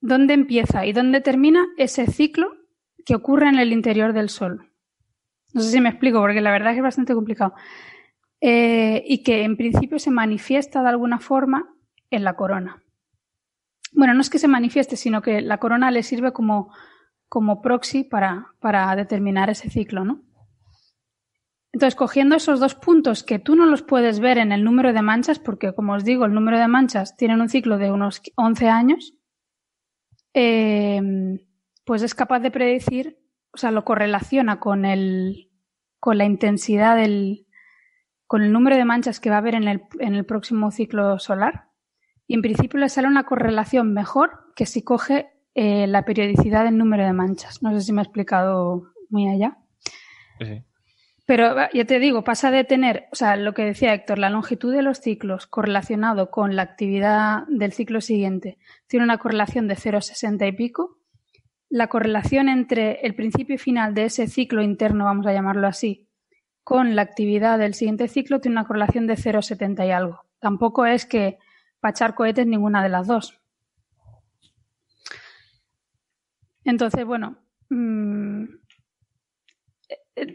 [0.02, 2.56] dónde empieza y dónde termina ese ciclo
[3.06, 4.72] que ocurre en el interior del Sol.
[5.54, 7.54] No sé si me explico, porque la verdad es que es bastante complicado.
[8.42, 11.74] Eh, y que en principio se manifiesta de alguna forma
[12.12, 12.84] en la corona.
[13.94, 16.74] Bueno, no es que se manifieste, sino que la corona le sirve como,
[17.30, 20.25] como proxy para, para determinar ese ciclo, ¿no?
[21.76, 25.02] Entonces, cogiendo esos dos puntos que tú no los puedes ver en el número de
[25.02, 28.70] manchas, porque como os digo, el número de manchas tienen un ciclo de unos 11
[28.70, 29.14] años,
[30.34, 31.02] eh,
[31.84, 33.20] pues es capaz de predecir,
[33.52, 35.52] o sea, lo correlaciona con el,
[36.00, 37.46] con la intensidad del,
[38.26, 41.20] con el número de manchas que va a haber en el, en el próximo ciclo
[41.20, 41.72] solar.
[42.26, 46.78] Y en principio le sale una correlación mejor que si coge eh, la periodicidad del
[46.78, 47.62] número de manchas.
[47.62, 49.58] No sé si me he explicado muy allá.
[50.40, 50.64] Sí.
[51.26, 54.72] Pero ya te digo, pasa de tener, o sea, lo que decía Héctor, la longitud
[54.72, 60.48] de los ciclos correlacionado con la actividad del ciclo siguiente tiene una correlación de 0,60
[60.48, 61.00] y pico.
[61.68, 66.08] La correlación entre el principio y final de ese ciclo interno, vamos a llamarlo así,
[66.64, 70.22] con la actividad del siguiente ciclo tiene una correlación de 0,70 y algo.
[70.40, 71.40] Tampoco es que
[71.80, 73.40] para echar cohetes ninguna de las dos.
[76.64, 77.38] Entonces, bueno,
[77.70, 78.46] mmm,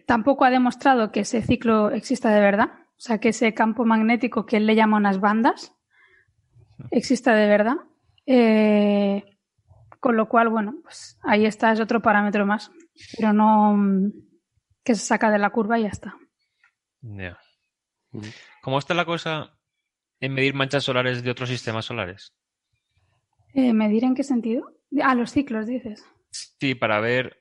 [0.06, 2.70] tampoco ha demostrado que ese ciclo exista de verdad.
[2.96, 5.74] O sea, que ese campo magnético que él le llama unas bandas
[6.90, 7.76] exista de verdad.
[8.26, 9.24] Eh,
[9.98, 12.70] con lo cual, bueno, pues ahí está, es otro parámetro más.
[13.16, 13.76] Pero no
[14.84, 16.16] que se saca de la curva y ya está.
[17.00, 17.38] Ya.
[18.62, 19.58] ¿Cómo está la cosa
[20.20, 22.34] en medir manchas solares de otros sistemas solares?
[23.54, 24.76] Eh, ¿Medir en qué sentido?
[25.02, 26.04] Ah, los ciclos, dices.
[26.30, 27.39] Sí, para ver,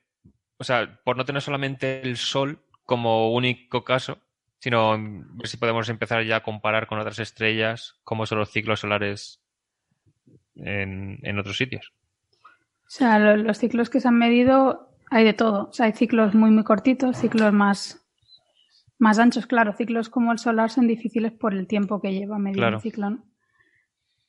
[0.60, 4.18] o sea, por no tener solamente el Sol como único caso,
[4.60, 8.80] sino ver si podemos empezar ya a comparar con otras estrellas cómo son los ciclos
[8.80, 9.40] solares
[10.56, 11.92] en, en otros sitios.
[12.86, 15.68] O sea, lo- los ciclos que se han medido hay de todo.
[15.68, 18.04] O sea, hay ciclos muy, muy cortitos, ciclos más,
[18.98, 19.46] más anchos.
[19.46, 22.76] Claro, ciclos como el solar son difíciles por el tiempo que lleva medir Claro.
[22.76, 23.24] un ciclo, ¿no?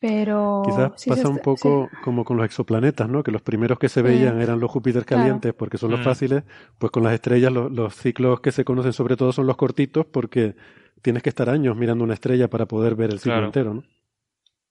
[0.02, 0.64] Pero...
[0.66, 3.22] Quizás sí pasa un poco como con los exoplanetas, ¿no?
[3.24, 5.22] Que los primeros que se veían eran los Júpiter Claro.
[5.22, 6.04] calientes porque son los Mm.
[6.04, 6.44] fáciles,
[6.80, 10.08] pues con las estrellas lo- los ciclos que se conocen sobre todo son los cortitos
[10.08, 10.56] porque
[11.04, 13.46] tienes que estar años mirando una estrella para poder ver el ciclo Claro.
[13.46, 13.84] entero, ¿no?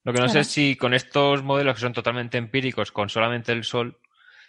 [0.03, 3.53] Lo que no sé es si con estos modelos que son totalmente empíricos, con solamente
[3.53, 3.99] el Sol,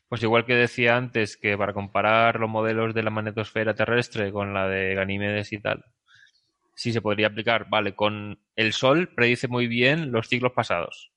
[0.09, 4.53] pues igual que decía antes que para comparar los modelos de la magnetosfera terrestre con
[4.53, 5.85] la de Ganímedes y tal,
[6.75, 11.11] sí se podría aplicar, vale, con el Sol predice muy bien los ciclos pasados.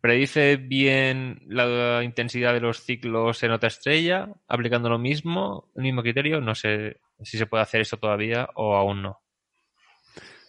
[0.00, 6.02] Predice bien la intensidad de los ciclos en otra estrella, aplicando lo mismo, el mismo
[6.02, 6.40] criterio.
[6.40, 9.20] No sé si se puede hacer eso todavía o aún no.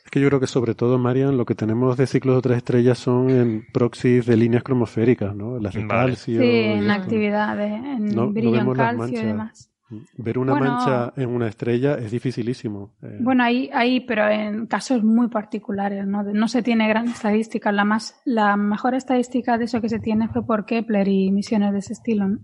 [0.05, 2.57] Es que yo creo que sobre todo, Marian, lo que tenemos de ciclos de otras
[2.57, 5.59] estrellas son en proxies de líneas cromosféricas, ¿no?
[5.59, 6.11] Las de Vale.
[6.11, 6.41] calcio.
[6.41, 6.93] Sí, y en eso.
[6.93, 9.68] actividad, de, en No- en calcio y demás.
[10.17, 10.73] Ver una Bueno.
[10.75, 12.93] mancha en una estrella es dificilísimo.
[13.01, 16.21] Eh, Bueno, ahí, ahí, pero en casos muy particulares, ¿no?
[16.23, 17.71] No se tiene gran estadística.
[17.71, 21.73] La más, la mejor estadística de eso que se tiene fue por Kepler y misiones
[21.73, 22.39] de ese estilo, ¿no?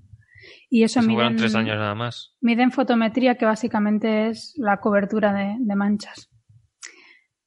[0.70, 2.36] Y eso miden, tres años nada más.
[2.42, 6.30] miden fotometría, que básicamente es la cobertura de, de manchas.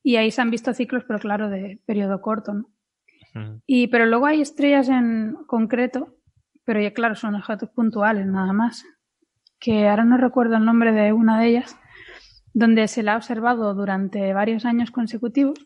[0.03, 2.69] Y ahí se han visto ciclos, pero claro, de periodo corto, ¿no?
[3.67, 6.17] Y, pero luego hay estrellas en concreto,
[6.65, 8.85] pero ya claro, son objetos puntuales nada más.
[9.59, 11.77] Que ahora no recuerdo el nombre de una de ellas,
[12.53, 15.59] donde se la ha observado durante varios años consecutivos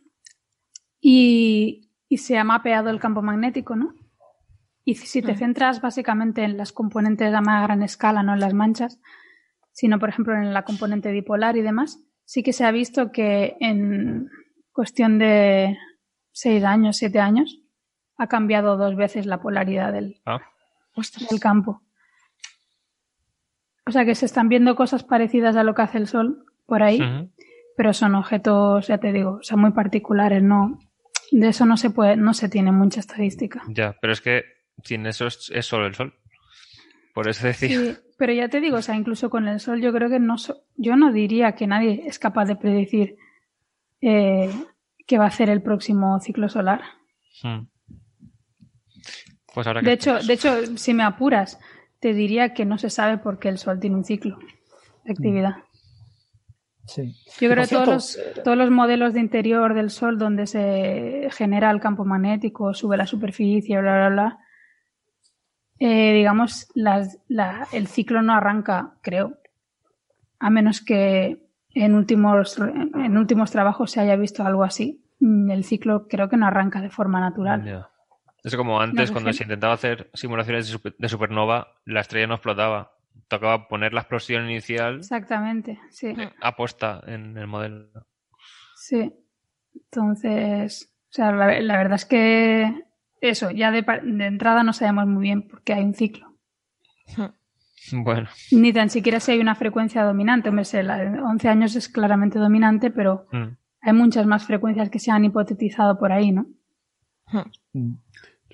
[1.00, 3.94] y, y se ha mapeado el campo magnético, ¿no?
[4.84, 8.52] Y si te centras básicamente en las componentes a más gran escala, no en las
[8.52, 9.00] manchas,
[9.70, 13.56] sino por ejemplo en la componente dipolar y demás, sí que se ha visto que
[13.60, 14.28] en
[14.72, 15.78] cuestión de
[16.32, 17.60] seis años, siete años,
[18.16, 20.40] ha cambiado dos veces la polaridad del, Ah,
[21.30, 21.82] del campo.
[23.86, 26.82] O sea que se están viendo cosas parecidas a lo que hace el Sol por
[26.82, 27.00] ahí,
[27.76, 30.78] pero son objetos, ya te digo, o sea, muy particulares, no.
[31.30, 33.62] De eso no se puede, no se tiene mucha estadística.
[33.68, 34.44] Ya, pero es que
[34.84, 36.14] sin eso es, es solo el Sol.
[37.14, 37.68] Por eso decía.
[37.68, 40.38] Sí, pero ya te digo, o sea, incluso con el Sol yo creo que no,
[40.38, 43.16] so- yo no diría que nadie es capaz de predecir
[44.00, 44.50] eh,
[45.06, 46.82] qué va a hacer el próximo ciclo solar.
[47.42, 47.66] Mm.
[49.54, 51.58] Pues ahora que De hecho, de hecho, si me apuras,
[52.02, 54.38] te diría que no se sabe por qué el Sol tiene un ciclo
[55.04, 55.54] de actividad.
[56.86, 57.14] Sí.
[57.40, 61.70] Yo creo que todos los, todos los modelos de interior del Sol donde se genera
[61.70, 64.38] el campo magnético, sube la superficie, bla, bla, bla,
[65.78, 69.38] eh, digamos, las- la- el ciclo no arranca, creo,
[70.38, 71.40] a menos que
[71.74, 75.02] en últimos, en últimos trabajos se haya visto algo así.
[75.20, 77.62] Mm, El ciclo creo que no arranca de forma natural.
[78.44, 82.26] Es como antes, No, cuando se intentaba hacer simulaciones de, super- de supernova, la estrella
[82.26, 82.96] no explotaba.
[83.28, 86.14] Tocaba poner la explosión inicial Exactamente, sí.
[86.40, 87.88] aposta en el modelo.
[88.74, 89.12] Sí.
[89.74, 92.84] Entonces, o sea, la, la verdad es que
[93.20, 96.34] eso, ya de, par- de entrada no sabemos muy bien por qué hay un ciclo.
[97.90, 100.48] Bueno, Ni tan siquiera si hay una frecuencia dominante.
[100.50, 103.42] Hombre, sé, la de 11 años es claramente dominante, pero mm,
[103.80, 106.46] hay muchas más frecuencias que se han hipotetizado por ahí, ¿no?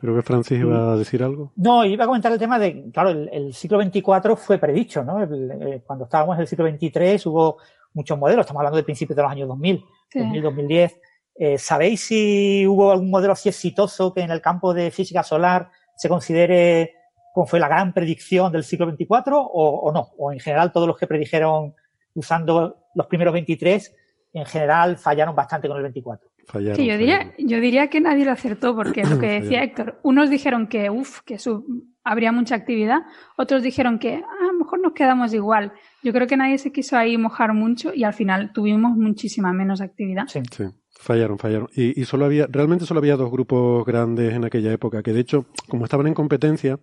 [0.00, 1.52] Creo que Francis iba a decir algo.
[1.56, 5.22] No, iba a comentar el tema de, claro, el, el siglo 24 fue predicho, ¿no?
[5.22, 7.58] El- eh, cuando estábamos en el siglo 23 hubo
[7.94, 10.18] muchos modelos, estamos hablando de principios de los años 2000, Sí.
[10.20, 11.00] 2000, 2010.
[11.40, 15.70] Eh, ¿Sabéis si hubo algún modelo así exitoso que en el campo de física solar
[15.96, 16.94] se considere
[17.34, 20.08] como fue la gran predicción del siglo 24 o, o no?
[20.18, 21.74] O en general todos los que predijeron
[22.14, 23.94] usando los primeros 23
[24.32, 26.28] en general fallaron bastante con el 24.
[26.50, 26.76] Fallaron.
[26.76, 27.34] Sí, yo diría, fallaron.
[27.48, 29.62] yo diría que nadie lo acertó, porque lo que decía.
[29.62, 33.00] Héctor, unos dijeron que, uff, que su- habría mucha actividad,
[33.36, 35.72] otros dijeron que "Ah, a lo mejor nos quedamos igual.
[36.02, 39.80] Yo creo que nadie se quiso ahí mojar mucho y al final tuvimos muchísima menos
[39.82, 40.24] actividad.
[40.26, 40.40] Sí.
[40.50, 40.64] Sí,
[40.98, 41.68] fallaron, fallaron.
[41.74, 45.20] Y, y solo había, realmente solo había dos grupos grandes en aquella época, que de
[45.20, 46.78] hecho, como estaban en competencia,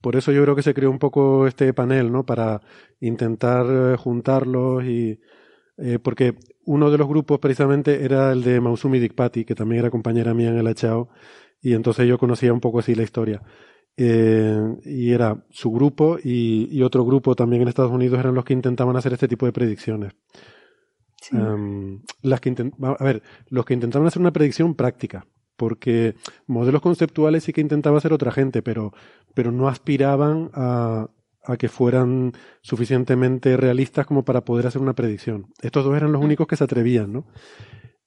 [0.00, 2.24] por eso yo creo que se creó un poco este panel, ¿no?
[2.24, 2.60] Para
[3.00, 5.20] intentar eh, juntarlos y
[5.78, 6.34] eh, porque
[6.64, 10.50] uno de los grupos precisamente era el de Mausumi Dikpati, que también era compañera mía
[10.50, 11.08] en el HAO,
[11.60, 13.42] y entonces yo conocía un poco así la historia.
[13.96, 18.44] Eh, y era su grupo y, y otro grupo también en Estados Unidos eran los
[18.44, 20.14] que intentaban hacer este tipo de predicciones.
[21.20, 21.36] Sí.
[21.36, 25.26] Em, las que a ver, los que intentaban hacer una predicción práctica,
[25.56, 26.16] porque
[26.46, 28.92] modelos conceptuales sí que intentaba hacer otra gente, pero,
[29.34, 31.08] pero no aspiraban a,
[31.44, 35.52] a que fueran suficientemente realistas como para poder hacer una predicción.
[35.60, 37.26] Estos dos eran los únicos que se atrevían, ¿no?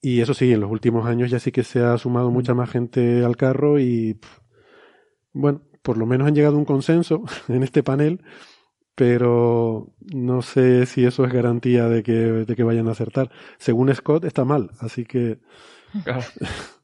[0.02, 2.70] Y eso sí, en los últimos años ya sí que se ha sumado mucha más
[2.70, 4.40] gente al carro y, pff,
[5.34, 8.24] bueno, por lo menos han llegado a un consenso en este panel,
[8.96, 13.32] pero no sé si eso es garantía de que, de que vayan a acertar.
[13.58, 15.40] Según Scott, está mal, así que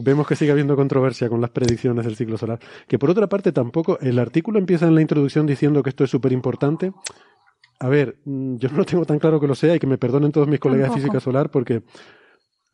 [0.00, 2.60] vemos que sigue habiendo controversia con las predicciones del ciclo solar.
[2.86, 6.10] Que por otra parte tampoco, el artículo empieza en la introducción diciendo que esto es
[6.10, 6.92] súper importante.
[7.80, 10.32] A ver, mm, yo no tengo tan claro que lo sea y que me perdonen
[10.32, 11.82] todos mis colegas de física solar porque,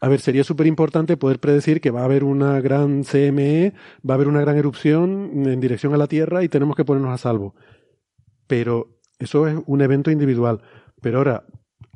[0.00, 3.72] a ver, sería súper importante poder predecir que va a haber una gran CME,
[4.08, 7.12] va a haber una gran erupción en dirección a la Tierra y tenemos que ponernos
[7.12, 7.54] a salvo.
[8.46, 10.60] Pero eso es un evento individual.
[11.00, 11.44] Pero ahora,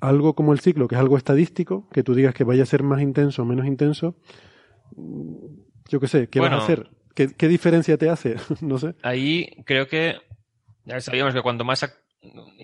[0.01, 2.83] algo como el ciclo, que es algo estadístico, que tú digas que vaya a ser
[2.83, 4.17] más intenso o menos intenso,
[4.97, 6.63] yo qué sé, ¿qué vas Bueno.
[6.63, 6.91] a hacer?
[7.15, 8.37] ¿Qué, qué diferencia te hace?
[8.61, 8.95] no sé.
[9.03, 10.17] Ahí creo que
[10.85, 11.85] ya sabíamos que cuanto más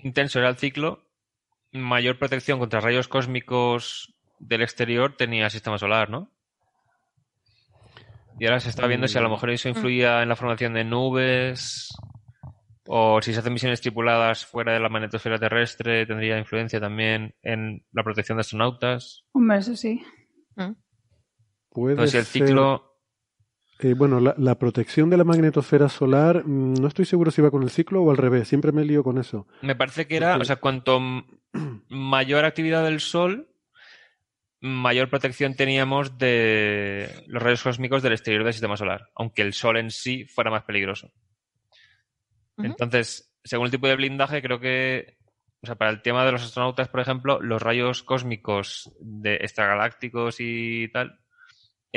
[0.03, 1.05] intenso era el ciclo,
[1.71, 6.31] mayor protección contra rayos cósmicos del exterior tenía el sistema solar, ¿no?
[8.39, 10.83] Y ahora se está viendo si a lo mejor eso influía en la formación de
[10.83, 11.89] nubes
[12.87, 17.83] o si se hacen misiones tripuladas fuera de la magnetosfera terrestre, tendría influencia también en
[17.93, 19.23] la protección de astronautas.
[19.31, 20.03] Hombre, eso sí.
[21.75, 22.95] Puede Entonces el ser- ciclo
[23.79, 27.51] eh, bueno, la, la protección de la magnetosfera solar, mm, no estoy seguro si va
[27.51, 29.47] con el ciclo o al revés, siempre me lío con eso.
[29.61, 31.01] Me parece que era, o sea, cuanto
[31.89, 33.49] mayor actividad del Sol,
[34.61, 39.75] mayor protección teníamos de los rayos cósmicos del exterior del sistema solar, aunque el Sol
[39.77, 41.11] en sí fuera más peligroso.
[42.57, 45.17] Entonces, según el tipo de blindaje, creo que,
[45.61, 50.37] o sea, para el tema de los astronautas, por ejemplo, los rayos cósmicos de extragalácticos
[50.39, 51.19] y tal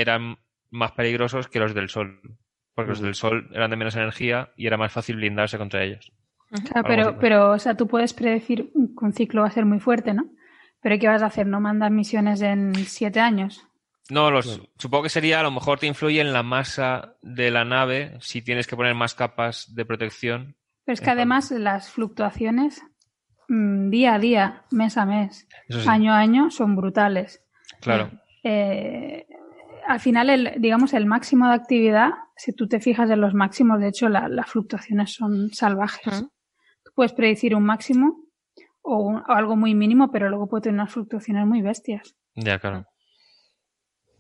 [0.01, 0.39] eran
[0.71, 2.21] más peligrosos que los del Sol,
[2.75, 6.13] porque los del Sol eran de menos energía y era más fácil blindarse contra ellos.
[6.71, 9.81] Claro, pero, pero, o sea, tú puedes predecir que un ciclo va a ser muy
[9.81, 10.31] fuerte, ¿no?
[10.81, 11.47] Pero ¿qué vas a hacer?
[11.47, 13.67] ¿No mandas misiones en siete años?
[14.09, 17.65] No, los, supongo que sería, a lo mejor te influye en la masa de la
[17.65, 20.57] nave si tienes que poner más capas de protección.
[20.85, 22.83] Pero es que además las fluctuaciones
[23.49, 25.87] mm, día a día, mes a mes, sí.
[25.87, 27.45] año a año son brutales.
[27.81, 28.11] Claro.
[28.43, 29.27] Eh,
[29.89, 33.81] al final, el, digamos, el máximo de actividad, si tú te fijas en los máximos,
[33.81, 36.25] de hecho, la- las fluctuaciones son salvajes.
[36.85, 38.21] Tú puedes predecir un máximo
[38.83, 42.15] o, un- o algo muy mínimo, pero luego puede tener unas fluctuaciones muy bestias.
[42.35, 42.85] Ya, claro.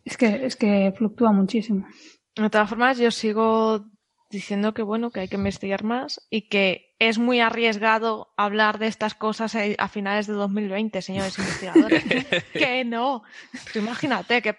[0.04, 1.86] Es que, es que fluctúa muchísimo.
[2.34, 3.84] De todas formas, yo sigo
[4.30, 8.88] diciendo que bueno, que hay que investigar más y que es muy arriesgado hablar de
[8.88, 12.05] estas cosas a finales de 2020, señores investigadores.
[12.52, 13.22] que no.
[13.72, 14.52] Tú imagínate que,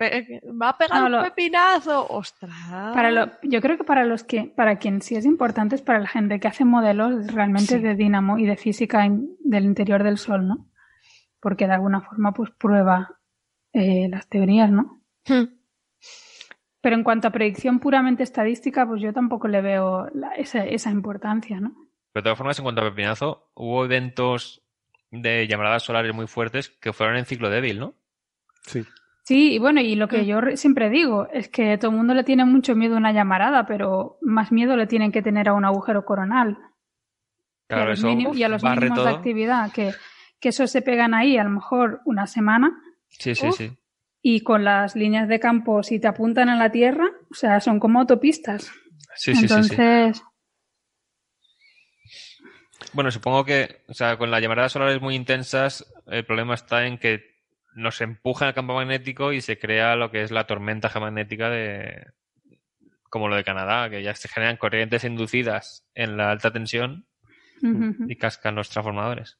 [0.60, 2.08] va a pegar No, un lo- pepinazo.
[2.10, 2.52] ¡Ostras!
[2.96, 6.00] Para lo, yo creo que para los que, para quien sí es importante es para
[6.00, 7.80] la gente que hace modelos realmente Sí.
[7.80, 9.08] de dinamo y de física
[9.40, 10.68] del interior del Sol, ¿no?
[11.42, 13.20] Porque de alguna forma pues prueba
[13.74, 15.02] eh, las teorías, ¿no?
[15.28, 15.59] Hmm.
[16.82, 20.92] Pero en cuanto a predicción puramente estadística, pues yo tampoco le veo la- esa, esa
[20.92, 21.72] importancia, ¿no?
[22.14, 24.62] Pero de todas formas, en cuanto a pepinazo, hubo eventos
[25.12, 27.94] de llamaradas solares muy fuertes que fueron en ciclo débil, ¿no?
[28.62, 28.86] Sí.
[29.24, 32.14] Sí, y bueno, y lo que yo re- siempre digo es que todo el mundo
[32.16, 35.54] le tiene mucho miedo a una llamarada, pero más miedo le tienen que tener a
[35.54, 36.58] un agujero coronal.
[37.70, 39.92] y a Claro, los, eso y a los mínimos de actividad, que,
[40.40, 43.58] que eso se pegan ahí a lo mejor una semana Sí, sí, Uf.
[43.58, 43.78] sí.
[44.22, 47.80] Y con las líneas de campo, si te apuntan a la Tierra, o sea, son
[47.80, 48.72] como autopistas.
[49.16, 49.54] Sí, sí, sí, sí.
[49.54, 50.24] Entonces,
[52.94, 56.98] Bueno, supongo que, o sea, con las llamaradas solares muy intensas, el problema está en
[56.98, 57.40] que
[57.76, 62.08] nos empuja el campo magnético y se crea lo que es la tormenta geomagnética de,
[63.10, 67.06] como lo de Canadá, que ya se generan corrientes inducidas en la alta tensión
[67.62, 69.38] y cascan los transformadores.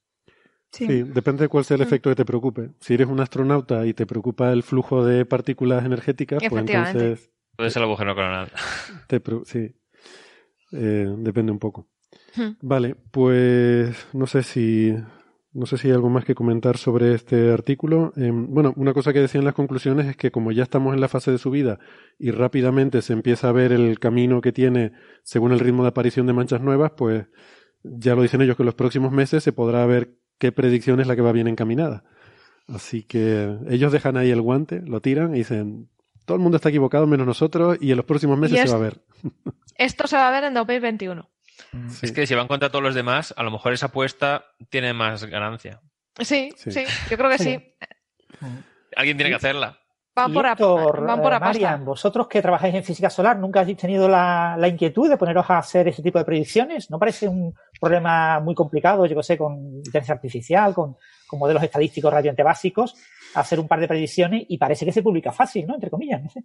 [0.72, 0.86] Sí.
[0.86, 2.70] Sí, depende de cuál sea el efecto que te preocupe.
[2.80, 7.30] Si eres un astronauta y te preocupa el flujo de partículas energéticas, pues entonces
[7.60, 8.50] Puede ser el agujero coronal.
[9.08, 9.76] te sí.
[10.72, 11.88] Eh, depende un poco.
[12.36, 12.52] Hmm.
[12.62, 14.96] Vale, pues no sé si
[15.52, 18.14] no sé si hay algo más que comentar sobre este artículo.
[18.16, 21.10] Eh, bueno, una cosa que decían las conclusiones es que como ya estamos en la
[21.10, 21.80] fase de subida
[22.18, 24.94] y rápidamente se empieza a ver el camino que tiene
[25.24, 27.26] según el ritmo de aparición de manchas nuevas, pues
[27.84, 31.06] ya lo dicen ellos que en los próximos meses se podrá ver qué predicción es
[31.08, 32.04] la que va bien encaminada.
[32.68, 35.90] Así que ellos dejan ahí el guante, lo tiran y dicen,
[36.26, 38.82] todo el mundo está equivocado menos nosotros y en los próximos meses se va a
[38.82, 39.02] ver.
[39.76, 41.30] Esto se va a ver en 2021.
[41.90, 42.06] Sí.
[42.08, 45.24] Es que si van contra todos los demás, a lo mejor esa apuesta tiene más
[45.26, 45.82] ganancia.
[46.20, 46.72] Sí, Sí.
[46.72, 47.60] sí, yo creo que Sí.
[47.60, 48.46] sí.
[48.96, 49.78] Alguien tiene que hacerla.
[50.16, 51.40] Van por, van por eh, apuesta.
[51.40, 55.50] Marian, vosotros que trabajáis en física solar, ¿nunca habéis tenido la, la inquietud de poneros
[55.50, 56.90] a hacer ese tipo de predicciones?
[56.92, 60.96] ¿No parece un problema muy complicado, yo que sé, con inteligencia artificial, con,
[61.28, 62.96] con modelos estadísticos relativamente básicos,
[63.36, 65.76] hacer un par de predicciones y parece que se publica fácil, ¿no?
[65.76, 66.44] Entre comillas, no sé.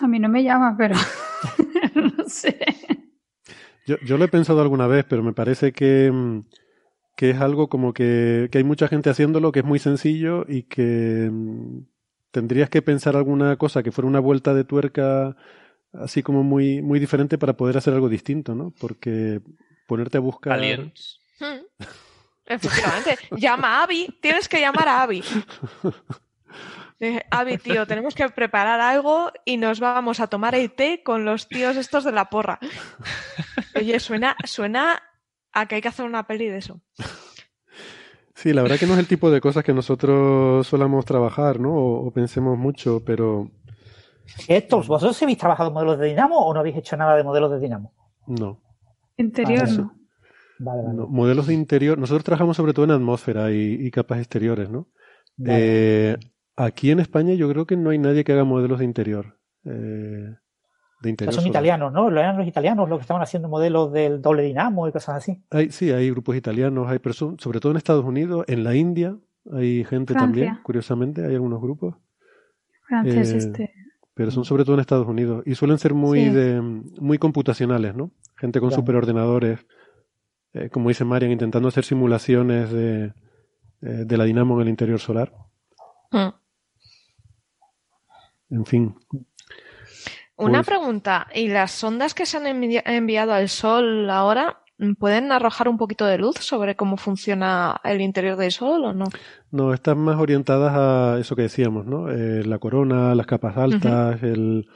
[0.00, 0.94] A mí no me llama, pero
[1.94, 2.58] no sé.
[3.86, 6.40] Yo, yo lo he pensado alguna vez, pero me parece que, mm,
[7.16, 10.64] que es algo como que, que hay mucha gente haciéndolo, que es muy sencillo y
[10.64, 11.86] que mm,
[12.30, 15.36] tendrías que pensar alguna cosa que fuera una vuelta de tuerca
[15.92, 18.72] así como muy, muy diferente para poder hacer algo distinto, ¿no?
[18.78, 19.40] Porque
[19.86, 20.54] ponerte a buscar...
[20.54, 21.20] Aliens.
[21.38, 21.86] Hmm.
[22.46, 23.18] Efectivamente.
[23.36, 24.18] Llama a Abby.
[24.20, 25.22] Tienes que llamar a Abby.
[26.98, 31.24] Dije, Abby, tío, tenemos que preparar algo y nos vamos a tomar el té con
[31.24, 32.58] los tíos estos de la porra.
[33.74, 35.02] Oye, suena, suena
[35.52, 36.80] a que hay que hacer una peli de eso.
[38.34, 41.74] Sí, la verdad que no es el tipo de cosas que nosotros solamos trabajar, ¿no?
[41.74, 43.50] O, o pensemos mucho, pero
[44.48, 47.50] Esto, ¿vosotros habéis trabajado en modelos de Dinamo o no habéis hecho nada de modelos
[47.50, 47.92] de Dinamo?
[48.26, 48.60] no.
[49.18, 49.94] Interior Ah, no.
[50.58, 50.94] Vale, vale.
[50.94, 51.06] no.
[51.06, 54.88] Modelos de interior, nosotros trabajamos sobre todo en atmósfera y, y capas exteriores, ¿no?
[55.36, 56.12] Vale.
[56.12, 56.16] Eh,
[56.56, 59.38] aquí en España yo creo que no hay nadie que haga modelos de interior.
[59.64, 60.34] eh,
[61.02, 62.10] de interior son italianos, ¿no?
[62.10, 65.42] Lo eran los italianos los que estaban haciendo modelos del doble dinamo y cosas así.
[65.50, 69.16] Hay, sí, hay grupos italianos, hay personas, sobre todo en Estados Unidos, en la India
[69.52, 70.16] hay gente Francia.
[70.16, 71.94] también, curiosamente, hay algunos grupos,
[72.88, 73.74] Francés Eh, este.
[74.16, 76.30] Pero son sobre todo en Estados Unidos y suelen ser muy Sí.
[76.30, 78.10] de, muy computacionales, ¿no?
[78.36, 79.60] Gente con superordenadores,
[80.54, 83.12] eh, como dice Marian, intentando hacer simulaciones de,
[83.82, 85.32] eh, de la dinamo en el interior solar.
[86.10, 86.30] Hmm.
[88.50, 88.94] En fin,
[90.38, 91.26] Una Pues- pregunta.
[91.34, 94.65] ¿Y las sondas que se han envi- enviado al Sol ahora mm,
[94.98, 99.06] pueden arrojar un poquito de luz sobre cómo funciona el interior del Sol o no?
[99.50, 102.10] no, están más orientadas a eso que decíamos, ¿no?
[102.10, 104.66] Eh, la corona, las capas altas, el,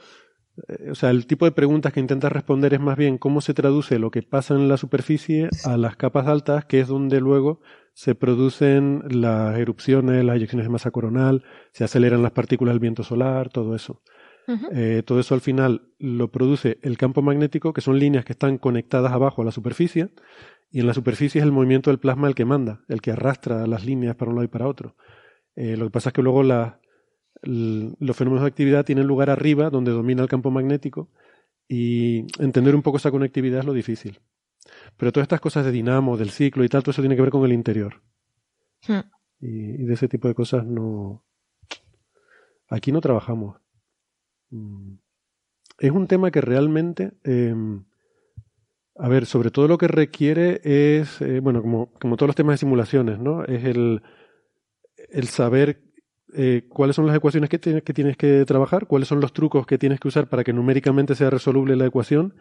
[0.67, 3.53] eh, o sea, el tipo de preguntas que intentas responder es más bien cómo se
[3.53, 7.61] traduce lo que pasa en la superficie a las capas altas, que es donde luego
[7.93, 13.03] se producen las erupciones, las eyecciones de masa coronal, se aceleran las partículas del viento
[13.03, 14.01] solar, todo eso.
[14.73, 18.57] Eh, todo eso al final lo produce el campo magnético, que son líneas que están
[18.57, 20.09] conectadas abajo a la superficie,
[20.71, 23.65] y en la superficie es el movimiento del plasma el que manda, el que arrastra
[23.67, 24.95] las líneas para un lado y para otro.
[25.55, 26.79] Eh, lo que pasa es que luego la-
[27.43, 31.09] los fenómenos de actividad tienen lugar arriba, donde domina el campo magnético,
[31.67, 34.19] y entender un poco esa conectividad es lo difícil.
[34.97, 37.31] Pero todas estas cosas de dinamo, del ciclo y tal, todo eso tiene que ver
[37.31, 38.01] con el interior.
[38.87, 38.99] Hmm.
[39.39, 41.23] Y, y de ese tipo de cosas no.
[42.69, 43.57] Aquí no trabajamos.
[44.51, 44.93] Mm.
[45.79, 47.13] Es un tema que realmente.
[47.23, 47.55] eh,
[48.97, 51.21] a ver, sobre todo lo que requiere es.
[51.21, 53.43] eh, bueno, como, como todos los temas de simulaciones, ¿no?
[53.45, 54.01] Es el,
[55.09, 55.81] el saber
[56.33, 59.65] eh, cuáles son las ecuaciones que tienes, que tienes que trabajar, cuáles son los trucos
[59.65, 62.35] que tienes que usar para que numéricamente sea resoluble la ecuación,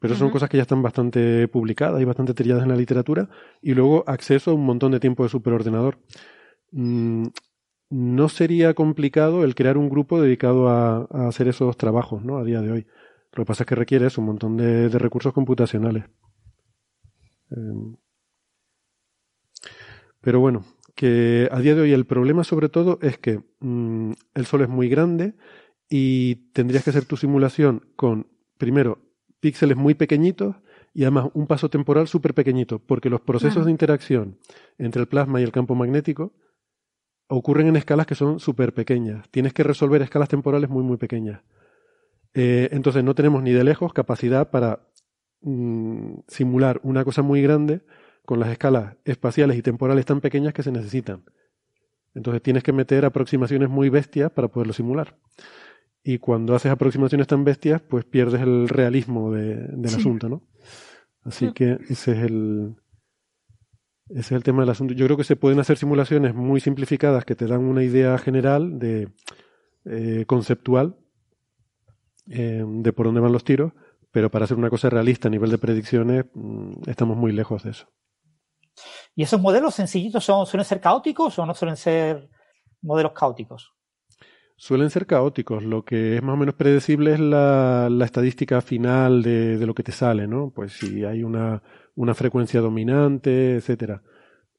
[0.00, 3.28] pero son cosas que ya están bastante publicadas y bastante trilladas en la literatura,
[3.62, 5.98] y luego acceso a un montón de tiempo de superordenador.
[6.72, 7.26] Mm,
[7.90, 12.38] no sería complicado el crear un grupo dedicado a, a hacer esos trabajos, ¿no?
[12.38, 12.86] A día de hoy.
[13.32, 16.04] Lo que pasa es que requiere eso, un montón de, de recursos computacionales.
[17.50, 17.96] Em,
[20.20, 20.64] pero bueno,
[20.94, 24.68] que a día de hoy el problema sobre todo es que mm, el Sol es
[24.68, 25.34] muy grande
[25.88, 28.26] y tendrías que hacer tu simulación con,
[28.58, 28.98] primero,
[29.40, 30.56] píxeles muy pequeñitos
[30.94, 34.38] y además un paso temporal súper pequeñito, porque los procesos de interacción
[34.78, 36.32] entre el plasma y el campo magnético
[37.28, 39.28] ocurren en escalas que son súper pequeñas.
[39.30, 41.42] Tienes que resolver escalas temporales muy, muy pequeñas.
[42.34, 44.80] Eh, entonces no tenemos ni de lejos capacidad para
[45.40, 47.82] mm, simular una cosa muy grande
[48.24, 51.24] con las escalas espaciales y temporales tan pequeñas que se necesitan.
[52.14, 55.16] Entonces tienes que meter aproximaciones muy bestias para poderlo simular.
[56.02, 59.96] Y cuando haces aproximaciones tan bestias, pues pierdes el realismo de- del Sí.
[59.96, 60.42] asunto, ¿no?
[61.24, 61.52] Así Mm.
[61.52, 62.76] que ese es el
[64.08, 64.94] ese es el tema del asunto.
[64.94, 68.78] Yo creo que se pueden hacer simulaciones muy simplificadas que te dan una idea general
[68.78, 69.08] de
[69.84, 70.96] eh, conceptual
[72.28, 73.72] eh, de por dónde van los tiros,
[74.12, 77.70] pero para hacer una cosa realista a nivel de predicciones mm, estamos muy lejos de
[77.70, 77.88] eso.
[79.14, 82.28] ¿Y esos modelos sencillitos son, suelen ser caóticos o no suelen ser
[82.82, 83.72] modelos caóticos?
[84.56, 85.64] Suelen ser caóticos.
[85.64, 89.74] Lo que es más o menos predecible es la, la estadística final de, de lo
[89.74, 90.50] que te sale, ¿no?
[90.54, 91.62] Pues si hay una,
[91.96, 94.02] una frecuencia dominante, etcétera.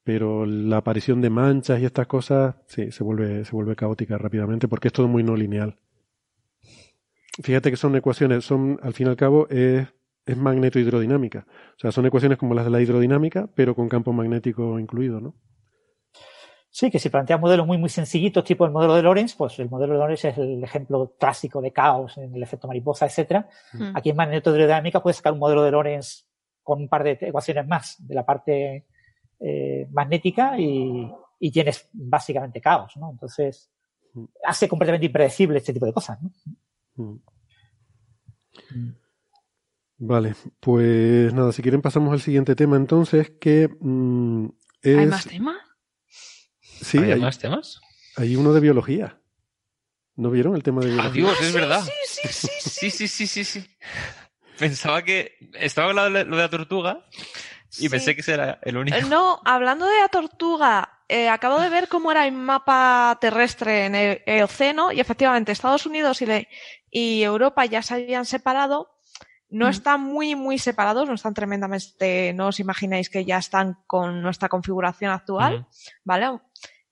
[0.03, 4.67] Pero la aparición de manchas y estas cosas, sí, se vuelve, se vuelve caótica rápidamente
[4.67, 5.77] porque es todo muy no lineal.
[7.41, 9.87] Fíjate que son ecuaciones, son, al fin y al cabo, es,
[10.25, 11.45] es magneto-hidrodinámica.
[11.75, 15.35] O sea, son ecuaciones como las de la hidrodinámica, pero con campo magnético incluido, ¿no?
[16.69, 19.69] Sí, que si planteas modelos muy, muy sencillitos, tipo el modelo de Lorentz, pues el
[19.69, 23.49] modelo de Lorentz es el ejemplo clásico de caos en el efecto mariposa, etcétera.
[23.73, 23.95] Mm.
[23.95, 26.26] Aquí en magnetodinámica puedes sacar un modelo de Lorentz
[26.67, 28.87] con un par de ecuaciones más de la parte
[29.39, 33.09] eh, magnética y, y, tienes básicamente caos, ¿no?
[33.09, 33.71] Entonces,
[34.43, 36.31] hace completamente impredecible este tipo de cosas, ¿no?
[36.95, 37.19] Mm.
[39.99, 44.47] Vale, pues nada, si quieren pasamos al siguiente tema entonces, que mm,
[44.81, 44.97] es...
[44.97, 45.57] ¿Hay más temas?
[46.81, 47.79] Sí, ¿Hay, más temas?
[48.17, 49.21] Hay uno de biología.
[50.17, 51.11] ¿No vieron el tema de biología?
[51.11, 51.81] Adiós, es verdad.
[51.81, 53.65] Sí, sí, sí, sí, sí, sí, sí.
[54.59, 57.05] Pensaba que estaba hablando de lo de la tortuga
[57.77, 58.97] y pensé que ese era el único.
[59.07, 63.95] No, hablando de la tortuga, eh, acabo de ver cómo era el mapa terrestre en
[63.95, 66.47] el, el océano y efectivamente Estados Unidos y, le-
[66.89, 68.93] y Europa ya se habían separado.
[69.49, 74.21] No están muy, muy separados, no están tremendamente, no os imagináis que ya están con
[74.21, 75.65] nuestra configuración actual.
[76.03, 76.39] ¿vale?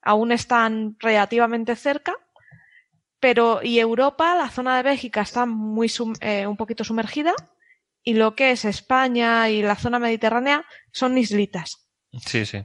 [0.00, 2.14] Aún están relativamente cerca,
[3.20, 7.34] pero y Europa, la zona de Bélgica está muy sum- eh, un poquito sumergida
[8.06, 11.88] y lo que es España y la zona mediterránea son islitas.
[12.24, 12.64] Sí, sí.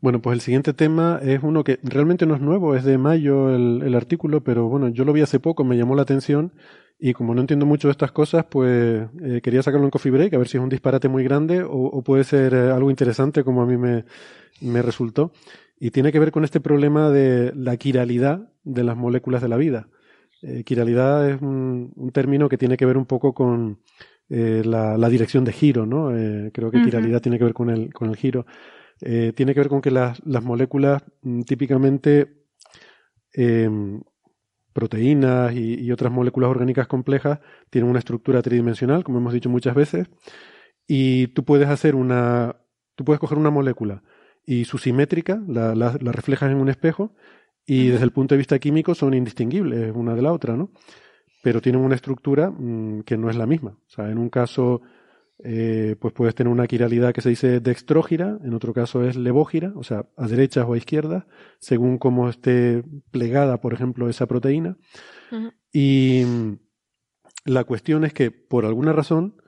[0.00, 3.54] Bueno, pues el siguiente tema es uno que realmente no es nuevo, es de mayo
[3.54, 6.52] el, el artículo, pero bueno, yo lo vi hace poco, me llamó la atención
[6.98, 10.34] y como no entiendo mucho de estas cosas, pues eh, quería sacarlo en Coffee Break,
[10.34, 13.42] a ver si es un disparate muy grande o, o puede ser eh, algo interesante
[13.42, 14.04] como a mí me,
[14.60, 15.32] me resultó.
[15.80, 19.56] Y tiene que ver con este problema de la quiralidad de las moléculas de la
[19.56, 19.88] vida.
[20.46, 23.80] Eh, quiralidad es un, un término que tiene que ver un poco con
[24.28, 26.16] eh, la, la dirección de giro, ¿no?
[26.16, 28.46] Eh, creo que quiralidad tiene que ver con el, con el giro.
[29.00, 32.44] Eh, tiene que ver con que las, las moléculas mm, típicamente
[33.32, 34.00] em,
[34.72, 37.40] proteínas y, y otras moléculas orgánicas complejas
[37.70, 40.08] tienen una estructura tridimensional, como hemos dicho muchas veces,
[40.86, 42.56] y tú puedes hacer una,
[42.94, 44.02] tú puedes coger una molécula
[44.44, 47.12] y su simétrica la, la, la reflejas en un espejo
[47.66, 50.70] y desde el punto de vista químico son indistinguibles una de la otra, ¿no?
[51.42, 53.70] Pero tienen una estructura mm, que no es la misma.
[53.70, 54.82] O sea, en un caso
[55.44, 59.72] eh, pues puedes tener una quiralidad que se dice dextrógira, en otro caso es levógira,
[59.76, 61.24] o sea, a derechas o a izquierdas,
[61.58, 64.78] según cómo esté plegada, por ejemplo, esa proteína.
[65.72, 66.52] Y mm,
[67.44, 69.42] la cuestión es que, por alguna razón,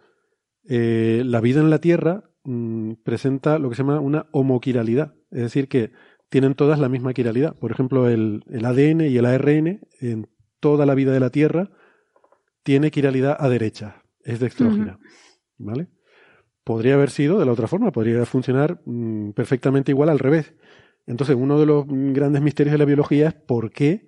[0.68, 5.42] eh, la vida en la Tierra mm, presenta lo que se llama una homoquiralidad, es
[5.42, 5.92] decir, que
[6.28, 7.56] tienen todas la misma quiralidad.
[7.56, 10.28] Por ejemplo, el, el ADN y el ARN en
[10.60, 11.70] toda la vida de la Tierra
[12.62, 14.98] tiene quiralidad a derecha, es dextrógira.
[15.56, 15.88] ¿Vale?
[16.64, 20.54] Podría haber sido de la otra forma, podría funcionar mm, perfectamente igual al revés.
[21.06, 24.06] Entonces, uno de los grandes misterios de la biología es por qué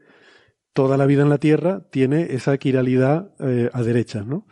[0.75, 4.47] toda la vida en la Tierra tiene esa quiralidad eh, a derechas, ¿no?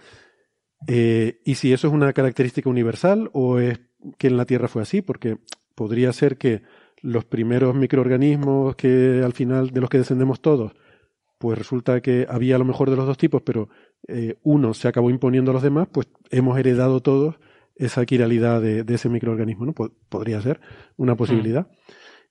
[0.86, 3.80] Eh, y si eso es una característica universal o es
[4.16, 5.38] que en la Tierra fue así, porque
[5.74, 6.62] podría ser que
[7.02, 10.72] los primeros microorganismos que al final de los que descendemos todos,
[11.38, 13.68] pues resulta que había a lo mejor de los dos tipos, pero
[14.08, 17.36] eh, uno se acabó imponiendo a los demás, pues hemos heredado todos
[17.76, 19.72] esa quiralidad de, de ese microorganismo, ¿no?
[19.72, 20.60] Po- podría ser
[20.96, 21.68] una posibilidad.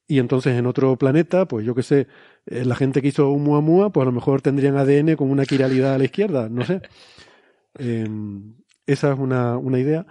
[0.09, 2.07] Y entonces en otro planeta, pues yo qué sé,
[2.45, 5.93] eh, la gente que hizo Oumuamua, pues a lo mejor tendrían ADN con una quiralidad
[5.95, 6.81] a la izquierda, no sé.
[7.79, 8.07] Eh,
[8.87, 10.07] esa es una, una idea.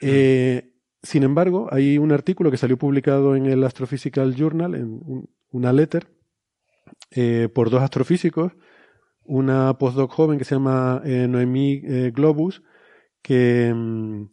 [0.00, 0.69] Eh,
[1.02, 5.72] sin embargo, hay un artículo que salió publicado en el Astrophysical Journal, en un- una
[5.72, 6.08] letter,
[7.12, 8.52] eh, por dos astrofísicos,
[9.24, 12.62] una postdoc joven que se llama eh, Noemí eh, Globus,
[13.22, 14.24] que, mm,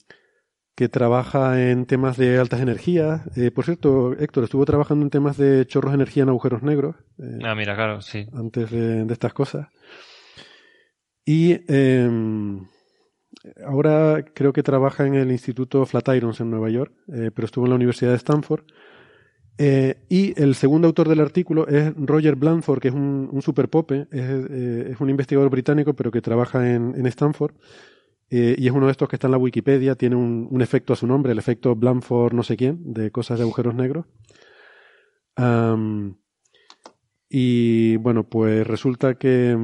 [0.75, 3.21] que trabaja en temas de altas energías.
[3.35, 6.95] Eh, por cierto, Héctor, estuvo trabajando en temas de chorros de energía en agujeros negros.
[7.43, 8.27] Ah, mira, claro, sí.
[8.33, 9.67] antes de, de estas cosas.
[11.25, 12.09] Y eh,
[13.65, 17.69] ahora creo que trabaja en el Instituto Flatirons en Nueva York, eh, pero estuvo en
[17.69, 18.63] la Universidad de Stanford.
[19.59, 24.45] Eh, y el segundo autor del artículo es Roger Blanford, que es un, superpope, es,
[24.49, 27.55] eh, es un investigador británico, pero que trabaja en, Stanford.
[28.29, 31.07] y es uno de estos que está en la Wikipedia, tiene un, efecto a su
[31.07, 34.05] nombre, el efecto Blanford no sé quién, de cosas de agujeros negros.
[37.29, 39.57] Y bueno, pues resulta que,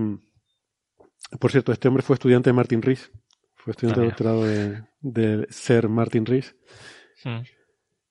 [1.40, 3.12] por cierto, este hombre fue estudiante de Martin Rees,
[3.64, 6.56] fue estudiante Ah, de doctorado de, de Sir Martin Rees.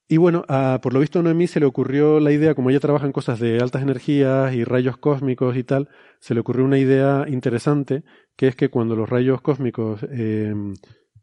[0.08, 2.80] Y bueno, a- por lo visto a Noemí se le ocurrió la idea, como ella
[2.80, 6.78] trabaja en cosas de altas energías y rayos cósmicos y tal, se le ocurrió una
[6.78, 8.02] idea interesante,
[8.36, 10.54] que es que cuando los rayos cósmicos eh,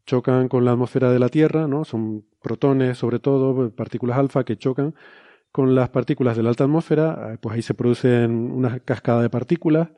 [0.06, 1.86] chocan con la atmósfera de la Tierra, ¿no?
[1.86, 4.96] Son protones, sobre todo, partículas alfa que chocan
[5.52, 9.30] con las partículas de la alta atmósfera, eh, pues ahí se producen una cascada de
[9.30, 9.90] partículas,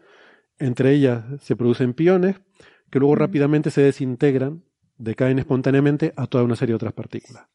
[0.59, 2.41] entre ellas se producen piones,
[2.91, 4.63] que luego rápidamente se desintegran,
[4.97, 7.47] decaen espontáneamente a toda una serie de otras partículas.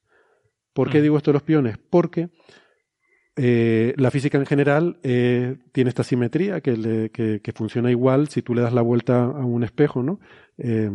[0.72, 1.78] ¿Por qué digo esto de los piones?
[1.78, 2.30] Porque
[3.36, 8.28] eh, la física en general eh, tiene esta simetría que, le- que- que funciona igual
[8.28, 10.20] si tú le das la vuelta a un espejo, ¿no?
[10.58, 10.90] Eh,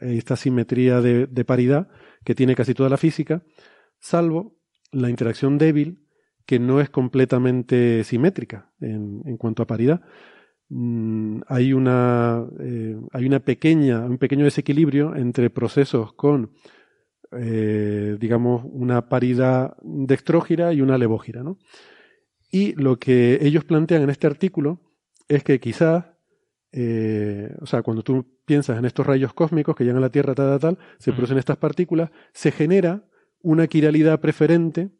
[0.00, 1.88] esta simetría de, de paridad
[2.24, 3.42] que tiene casi toda la física,
[3.98, 4.56] salvo
[4.92, 6.06] la interacción débil
[6.46, 10.02] que no es completamente simétrica en, en cuanto a paridad.
[10.74, 16.52] Mm, hay una eh, hay una pequeña un pequeño desequilibrio entre procesos con
[17.34, 21.58] eh, digamos, una paridad dextrógira y una levógira, ¿no?
[22.50, 24.80] Y lo que ellos plantean en este artículo
[25.28, 26.04] es que quizás,
[26.72, 30.34] eh, o sea, cuando tú piensas en estos rayos cósmicos que llegan a la Tierra,
[30.34, 33.08] tal, tal, tal, se producen estas partículas, se genera
[33.40, 34.90] una quiralidad preferente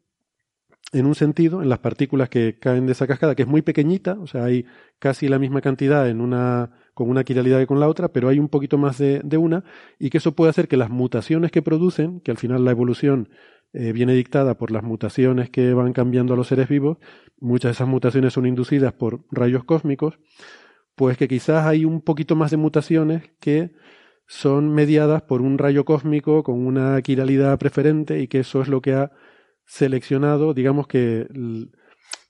[0.93, 4.13] en un sentido, en las partículas que caen de esa cascada, que es muy pequeñita,
[4.19, 4.65] o sea, hay
[4.99, 8.39] casi la misma cantidad en una, con una quiralidad que con la otra, pero hay
[8.39, 9.63] un poquito más de, de una,
[9.99, 13.29] y que eso puede hacer que las mutaciones que producen, que al final la evolución
[13.73, 16.99] eh, viene dictada por las mutaciones que van cambiando a los seres vivos,
[17.39, 20.19] muchas de esas mutaciones son inducidas por rayos cósmicos,
[20.95, 23.71] pues que quizás hay un poquito más de mutaciones que
[24.27, 28.81] son mediadas por un rayo cósmico con una quiralidad preferente y que eso es lo
[28.81, 29.11] que ha
[29.65, 31.27] seleccionado, digamos que,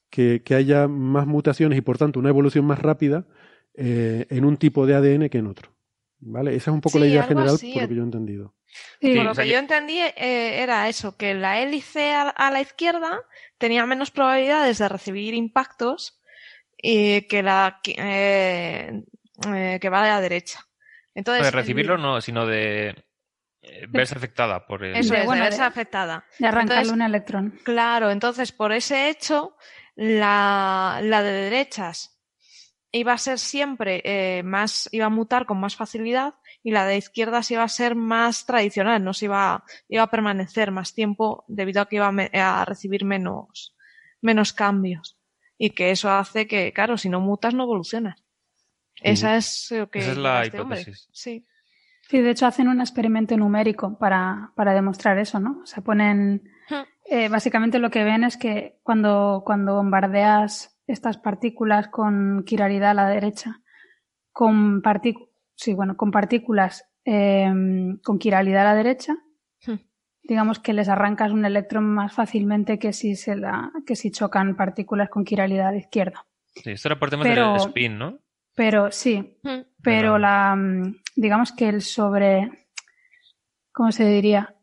[0.10, 3.26] que, que haya más mutaciones y por tanto una evolución más rápida
[3.76, 5.72] eh, en un tipo de ADN que en otro.
[6.20, 6.56] ¿Vale?
[6.56, 7.74] Esa es un poco la Sí, idea general así.
[7.74, 8.56] por lo que yo he entendido.
[9.02, 12.50] Por lo o sea, que yo- entendí eh, era eso, que la hélice a, a
[12.50, 13.20] la izquierda
[13.58, 16.22] tenía menos probabilidades de recibir impactos
[16.82, 19.04] y que la que, eh,
[19.54, 20.60] eh, que va a la derecha.
[21.14, 22.96] Entonces, de recibirlo no, sino de eh,
[23.90, 24.96] verse afectada por el...
[24.96, 26.26] Eso es, bueno, de verse de- afectada.
[26.40, 27.60] De arrancarle Entonces, un electrón.
[27.64, 29.56] Claro, entonces por ese hecho,
[29.96, 32.20] la, la de derechas
[32.92, 36.98] iba a ser siempre eh, más, iba a mutar con más facilidad y la de
[36.98, 41.82] izquierdas iba a ser más tradicional, no se iba, iba a permanecer más tiempo debido
[41.82, 43.76] a que iba a, me- a recibir menos,
[44.22, 45.18] menos cambios.
[45.58, 48.22] Y que eso hace que, claro, si no mutas no evolucionas.
[49.02, 50.82] Esa es lo que Esa es la este hombre.
[50.82, 51.10] hipótesis.
[51.12, 51.46] Sí.
[52.10, 55.62] Sí, de hecho hacen un experimento numérico para, para demostrar eso, ¿no?
[55.64, 56.44] O sea, ponen...
[57.10, 62.94] eh, básicamente lo que ven es que cuando, cuando bombardeas estas partículas con quiralidad a
[62.94, 63.62] la derecha,
[64.32, 67.52] con, partic- sí, bueno, con partículas eh,
[68.04, 69.16] con quiralidad a la derecha,
[70.26, 74.56] digamos que les arrancas un electrón más fácilmente que si, se la, que si chocan
[74.56, 76.26] partículas con quiralidad a la izquierda.
[76.56, 78.20] Sí, esto era por temas Pero- del spin, ¿no?
[78.56, 79.40] Pero sí,
[79.82, 82.68] pero la, mm, digamos que el sobre,
[83.72, 84.56] ¿cómo se diría?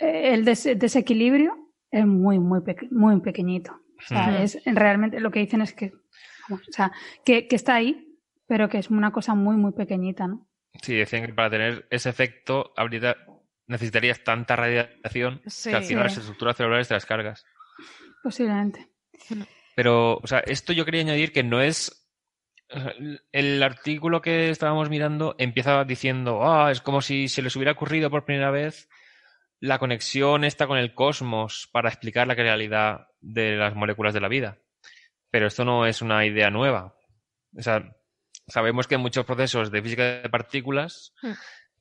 [0.00, 1.56] El des- desequilibrio
[1.90, 3.72] es muy, muy, peque- muy pequeñito.
[3.98, 5.92] O sea, es realmente lo que dicen es que,
[6.50, 6.90] o sea,
[7.24, 8.08] que, que está ahí,
[8.48, 10.48] pero que es una cosa muy, muy pequeñita, ¿no?
[10.82, 13.16] Sí, decían que para tener ese efecto habría-
[13.68, 15.70] necesitarías tanta radiación Sí.
[15.70, 16.16] que al final Sí.
[16.16, 17.44] las estructuras celulares te las cargas.
[18.24, 18.88] Posiblemente.
[19.76, 22.01] Pero, o sea, esto yo quería añadir que no es.
[23.32, 28.10] El artículo que estábamos mirando empieza diciendo, ah, es como si se les hubiera ocurrido
[28.10, 28.88] por primera vez
[29.60, 34.28] la conexión esta con el cosmos para explicar la realidad de las moléculas de la
[34.28, 34.58] vida.
[35.30, 36.96] Pero esto no es una idea nueva.
[37.56, 37.96] O sea,
[38.46, 41.32] sabemos que en muchos procesos de física de partículas Hmm.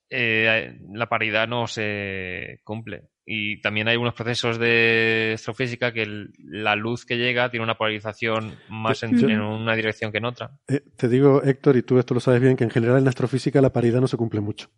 [0.09, 3.10] eh, la paridad no se cumple.
[3.25, 7.77] Y también hay unos procesos de astrofísica que el- la luz que llega tiene una
[7.77, 10.51] polarización más en, Yo- en una dirección que en otra.
[10.67, 13.61] Eh, te digo, Héctor, y tú esto lo sabes bien, que en general en astrofísica
[13.61, 14.71] la paridad no se cumple mucho.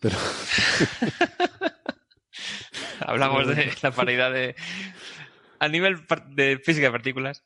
[0.00, 0.16] Pero
[3.00, 4.54] Hablamos de la paridad de...
[5.58, 7.44] A nivel de física de partículas,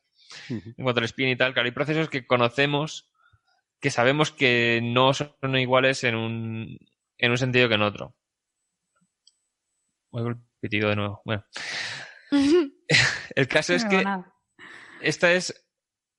[0.49, 3.09] en cuanto al spin y tal, claro, hay procesos que conocemos,
[3.79, 6.79] que sabemos que no son iguales en un,
[7.17, 8.15] en un sentido que en otro.
[10.11, 11.21] Oigo el pitido de nuevo.
[11.25, 11.43] Bueno,
[13.35, 14.33] el caso es No, que nada.
[15.01, 15.67] esta es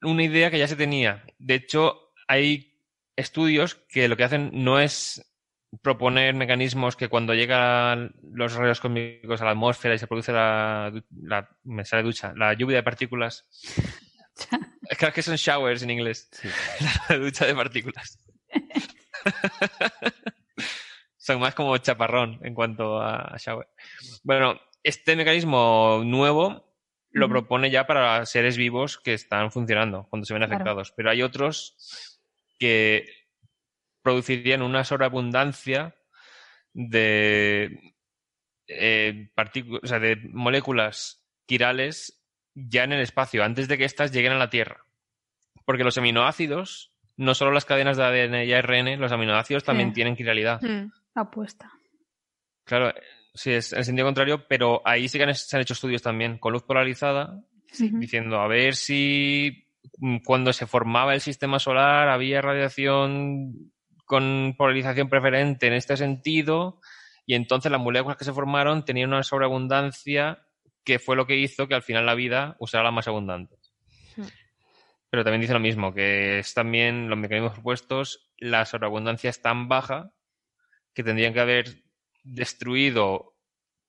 [0.03, 1.25] una idea que ya se tenía.
[1.39, 2.79] De hecho, hay
[3.17, 5.27] estudios que lo que hacen no es
[5.83, 10.93] proponer mecanismos que cuando llegan los rayos cósmicos a la atmósfera y se produce la,
[11.23, 13.47] la- me sale ducha, la lluvia de partículas.
[14.99, 16.29] Creo que son showers en inglés.
[17.09, 18.19] La ducha de partículas.
[21.33, 23.69] Son más como chaparrón en cuanto a shower.
[24.23, 26.67] Bueno, este mecanismo nuevo
[27.13, 30.55] lo propone ya para seres vivos que están funcionando cuando se ven Claro.
[30.55, 30.93] afectados.
[30.97, 32.19] Pero hay otros
[32.59, 33.07] que
[34.03, 35.95] producirían una sobreabundancia
[36.73, 37.95] de,
[38.69, 42.23] eh, partícu- o sea, de moléculas quirales
[42.55, 44.85] ya en el espacio, antes de que éstas lleguen a la Tierra.
[45.65, 50.17] Porque los aminoácidos, no solo las cadenas de ADN y ARN, los aminoácidos también tienen
[50.17, 50.61] quiralidad.
[50.63, 50.91] Hmm.
[51.15, 51.71] Apuesta.
[52.65, 52.93] Claro,
[53.33, 56.03] Sí, es en el sentido contrario, pero ahí sí que han- se han hecho estudios
[56.03, 57.45] también con luz polarizada,
[58.01, 59.67] diciendo a ver si
[59.99, 63.73] mm, cuando se formaba el sistema solar había radiación
[64.05, 66.81] con polarización preferente en este sentido,
[67.25, 70.43] y entonces las moléculas que se formaron tenían una sobreabundancia
[70.85, 73.73] que fue lo que hizo que al final la vida usara las más abundantes.
[75.09, 79.69] Pero también dice lo mismo, que es también los mecanismos propuestos, la sobreabundancia es tan
[79.69, 80.13] baja
[80.95, 81.83] que tendrían que haber
[82.23, 83.37] destruido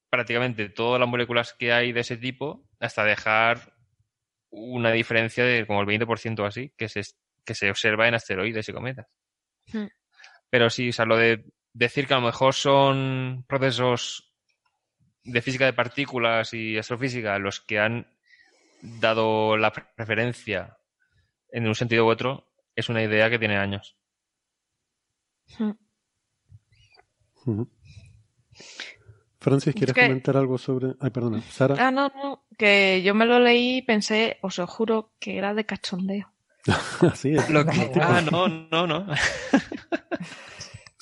[0.10, 3.74] prácticamente todas las moléculas que hay de ese tipo hasta dejar
[4.50, 7.02] una diferencia de como el 20% o así que se,
[7.46, 9.08] que se observa en asteroides y cometas.
[9.72, 9.88] Hmm.
[10.50, 14.34] Pero sí, o sea, lo de decir que a lo mejor son procesos
[15.24, 18.08] de física de partículas y astrofísica los que han
[18.82, 20.78] dado la preferencia
[21.52, 23.98] en un sentido u otro es una idea que tiene años.
[29.40, 30.94] Francis, ¿quieres que- comentar algo sobre...?
[31.00, 31.42] Ay, perdona.
[31.42, 31.76] Sara.
[31.80, 35.54] Ah, no, no, que yo me lo leí y pensé, os lo juro, que era
[35.54, 36.32] de cachondeo.
[37.02, 37.50] Así es.
[37.50, 39.08] Lo que- ah, no, no, no.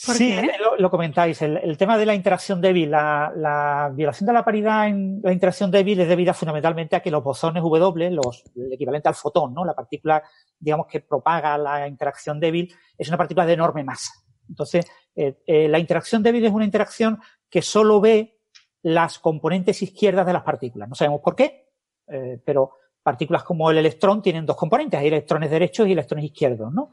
[0.06, 1.42] ¿Por sí, lo, lo comentáis.
[1.42, 5.34] El, el tema de la interacción débil, la, la violación de la paridad en la
[5.34, 9.54] interacción débil es debida fundamentalmente a que los bosones W, los, el equivalente al fotón,
[9.54, 9.66] ¿no?
[9.66, 10.24] la partícula,
[10.58, 14.14] digamos, que propaga la interacción débil, es una partícula de enorme masa.
[14.50, 17.20] Entonces, eh, eh, la interacción débil es una interacción
[17.50, 18.40] que solo ve
[18.82, 20.90] las componentes izquierdas de las partículas.
[20.90, 21.70] No sabemos por qué,
[22.08, 22.72] eh, pero
[23.02, 26.92] partículas como el electrón tienen dos componentes, hay electrones derechos y electrones izquierdos, ¿no?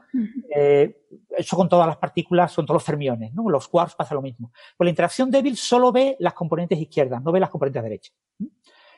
[0.55, 1.05] Eh,
[1.37, 3.49] eso con todas las partículas, con todos los fermiones, ¿no?
[3.49, 4.51] Los quarks pasa lo mismo.
[4.75, 8.15] Pues la interacción débil solo ve las componentes izquierdas, no ve las componentes derechas.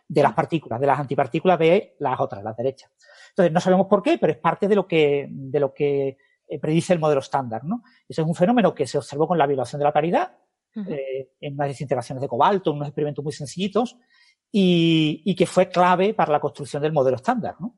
[0.07, 2.91] De las partículas, de las antipartículas ve las otras, las derechas.
[3.29, 6.17] Entonces, no sabemos por qué, pero es parte de lo que, de lo que
[6.49, 7.83] eh, predice el modelo estándar, ¿no?
[8.07, 10.37] Ese es un fenómeno que se observó con la violación de la paridad,
[10.75, 13.97] eh, en unas desintegraciones de cobalto, en unos experimentos muy sencillitos,
[14.51, 17.75] y, y que fue clave para la construcción del modelo estándar, ¿no?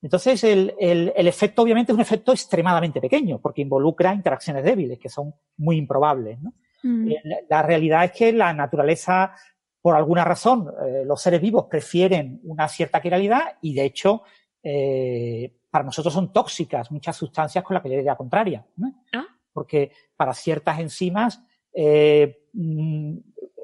[0.00, 4.98] Entonces, el, el, el efecto obviamente es un efecto extremadamente pequeño, porque involucra interacciones débiles,
[4.98, 6.52] que son muy improbables, ¿no?
[6.82, 7.08] Mm.
[7.10, 9.34] Eh, La, la realidad es que la naturaleza,
[9.80, 14.22] por alguna razón, eh, los seres vivos prefieren una cierta quiralidad y, de hecho,
[14.62, 18.64] eh, para nosotros son tóxicas muchas sustancias con la quiralidad contraria.
[18.76, 18.92] ¿no?
[19.52, 23.16] Porque para ciertas enzimas, eh, mm,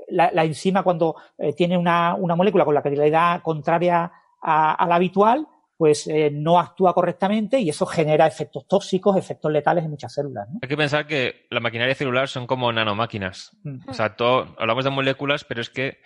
[0.08, 4.10] la, la enzima cuando eh, tiene una, una molécula con la quiralidad contraria
[4.42, 9.52] a, a la habitual, pues eh, no actúa correctamente y eso genera efectos tóxicos, efectos
[9.52, 10.48] letales en muchas células.
[10.48, 10.58] ¿no?
[10.62, 13.56] Hay que pensar que la maquinaria celular son como nanomáquinas.
[13.62, 13.88] Mm.
[13.88, 16.00] O sea, todo, hablamos de moléculas, pero es que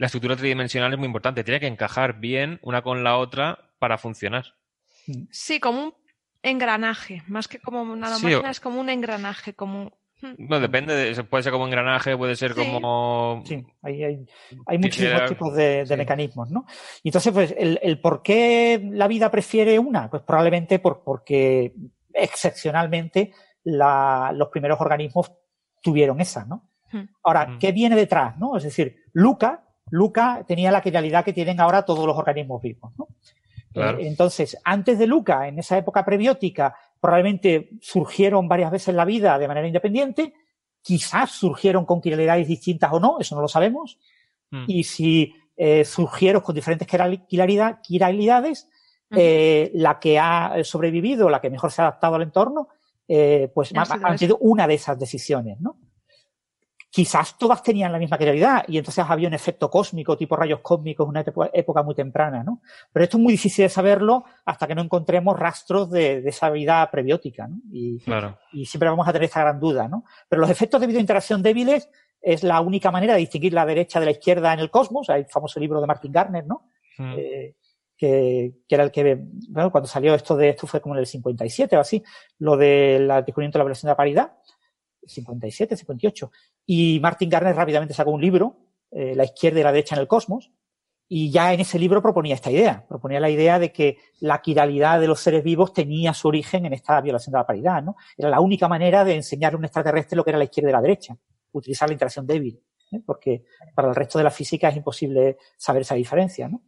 [0.00, 1.44] la estructura tridimensional es muy importante.
[1.44, 4.56] Tiene que encajar bien una con la otra para funcionar.
[5.30, 5.94] Sí, como un
[6.42, 9.82] engranaje, más que como una Sí, máquina, o- es como un engranaje, como
[10.22, 12.58] un- No, depende, de, puede ser como engranaje, puede ser Sí.
[12.58, 13.42] como...
[13.44, 14.26] Sí, hay, hay,
[14.66, 16.64] hay muchísimos tipos de, de mecanismos, ¿no?
[17.02, 21.74] Y entonces, pues, el, el por qué la vida prefiere una, pues probablemente por, porque
[22.14, 23.32] excepcionalmente
[23.64, 25.32] la- los primeros organismos
[25.82, 26.70] tuvieron esa, ¿no?
[27.24, 28.56] Ahora, ¿qué viene detrás, no?
[28.56, 33.08] Es decir, Luca, Luca tenía la quiralidad que tienen ahora todos los organismos vivos, ¿no?
[33.76, 33.98] Claro.
[33.98, 39.04] Eh, entonces, antes de Luca, en esa época prebiótica, probablemente surgieron varias veces en la
[39.04, 40.32] vida de manera independiente,
[40.82, 43.98] quizás surgieron con quiralidades distintas o no, eso no lo sabemos,
[44.66, 48.68] y si eh, surgieron con diferentes quiral- quiralidad- quiralidades,
[49.10, 52.68] eh, la que ha sobrevivido, la que mejor se ha adaptado al entorno,
[53.08, 54.18] eh, pues Ha ha, sido ha esa.
[54.18, 55.76] sido una de esas decisiones, ¿no?
[56.96, 61.04] Quizás todas tenían la misma quiralidad y entonces había un efecto cósmico, tipo rayos cósmicos,
[61.04, 62.62] en una época, muy temprana, ¿no?
[62.90, 66.48] Pero esto es muy difícil de saberlo hasta que no encontremos rastros de, de esa
[66.48, 67.58] vida prebiótica, ¿no?
[67.70, 68.38] Y, Claro.
[68.50, 70.06] y siempre vamos a tener esta gran duda, ¿no?
[70.26, 71.90] Pero los efectos de videointeracción débiles
[72.22, 75.10] es la única manera de distinguir la derecha de la izquierda en el cosmos.
[75.10, 76.70] Hay el famoso libro de Martin Garner, ¿no?
[76.96, 77.14] Mm.
[77.18, 77.56] Eh,
[77.94, 79.18] que, que era el que,
[79.50, 82.02] bueno, cuando salió esto de esto fue como en el 57 o así,
[82.38, 84.32] lo del descubrimiento de la violación de la paridad,
[85.06, 86.30] 57, 58.
[86.66, 88.58] Y Martin Garner rápidamente sacó un libro,
[88.90, 90.50] eh, La izquierda y la derecha en el cosmos,
[91.08, 95.00] y ya en ese libro proponía esta idea, proponía la idea de que la quiralidad
[95.00, 97.96] de los seres vivos tenía su origen en esta violación de la paridad, ¿no?
[98.16, 100.72] Era la única manera de enseñar a un extraterrestre lo que era la izquierda y
[100.72, 101.16] la derecha,
[101.52, 102.60] utilizar la interacción débil,
[102.90, 103.00] ¿eh?
[103.06, 103.44] porque
[103.74, 106.62] para el resto de la física es imposible saber esa diferencia, ¿no?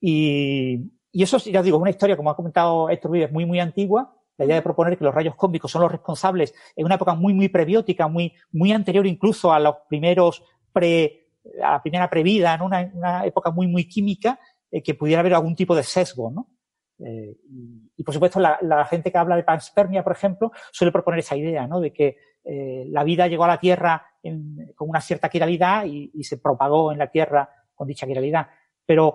[0.00, 3.46] Y, y eso, ya os digo, es una historia, como ha comentado Héctor Vives, muy,
[3.46, 6.96] muy antigua, la idea de proponer que los rayos cósmicos son los responsables en una
[6.96, 11.28] época muy, muy prebiótica, muy, muy anterior incluso a los primeros pre,
[11.62, 12.66] a la primera previda, ¿no?
[12.66, 14.38] una, una época muy, muy química,
[14.70, 16.48] eh, que pudiera haber algún tipo de sesgo, ¿no?
[16.98, 20.92] Eh, y, y, por supuesto, la, la, gente que habla de panspermia, por ejemplo, suele
[20.92, 21.80] proponer esa idea, ¿no?
[21.80, 24.06] De que eh, la vida llegó a la Tierra
[24.74, 28.48] con una cierta quiralidad y, y, se propagó en la Tierra con dicha quiralidad.
[28.86, 29.14] Pero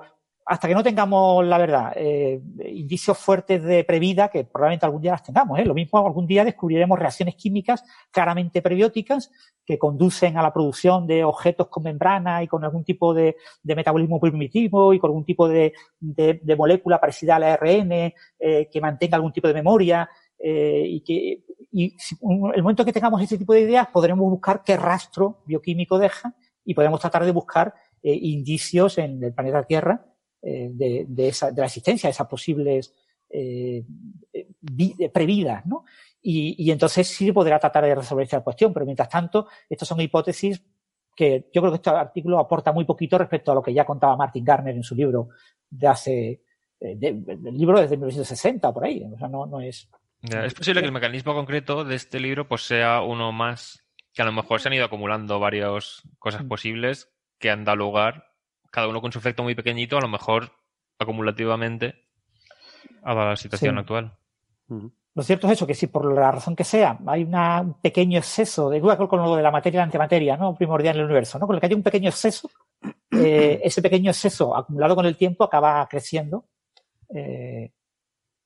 [0.49, 5.11] hasta que no tengamos, la verdad, eh, indicios fuertes de previda, que probablemente algún día
[5.11, 5.63] las tengamos, ¿eh?
[5.63, 9.29] lo mismo algún día descubriremos reacciones químicas claramente prebióticas
[9.63, 14.19] que conducen a la producción de objetos con membrana y con algún tipo de, metabolismo
[14.19, 15.73] primitivo y con algún tipo de,
[16.57, 21.95] molécula parecida al ARN eh, que mantenga algún tipo de memoria eh, y que y
[22.55, 26.33] el momento que tengamos ese tipo de ideas podremos buscar qué rastro bioquímico deja
[26.65, 30.09] y podemos tratar de buscar eh, indicios en el planeta Tierra
[30.42, 32.93] eh, de, de, esa, de la existencia de esas posibles
[33.30, 33.84] eh,
[35.14, 35.85] previdas, ¿no?
[36.22, 40.01] Y, y, entonces sí podrá tratar de resolver esta cuestión, pero mientras tanto, estas son
[40.01, 40.61] hipótesis
[41.16, 44.16] que yo creo que este artículo aporta muy poquito respecto a lo que ya contaba
[44.18, 45.30] Martin Garner en su libro
[45.69, 46.42] de hace,
[46.80, 49.90] de, del libro desde 1960 por ahí, o sea, no, no es.
[50.22, 54.26] Es posible que el mecanismo concreto de este libro pues sea uno más que a
[54.26, 58.28] lo mejor se han ido acumulando varias cosas posibles que han dado lugar
[58.72, 60.51] cada uno con su efecto muy pequeñito, a lo mejor
[60.98, 62.06] acumulativamente,
[63.03, 63.80] a la situación sí.
[63.80, 64.17] actual.
[65.15, 68.19] Lo cierto es eso, que si por la razón que sea hay una, un pequeño
[68.19, 70.56] exceso, de igual con lo de la materia y la antimateria, ¿no?
[70.56, 71.48] Primordial en el universo, ¿no?
[71.48, 72.49] Con el que hay un pequeño exceso,
[73.11, 76.45] eh, ese pequeño exceso acumulado con el tiempo acaba creciendo.
[77.14, 77.72] Eh,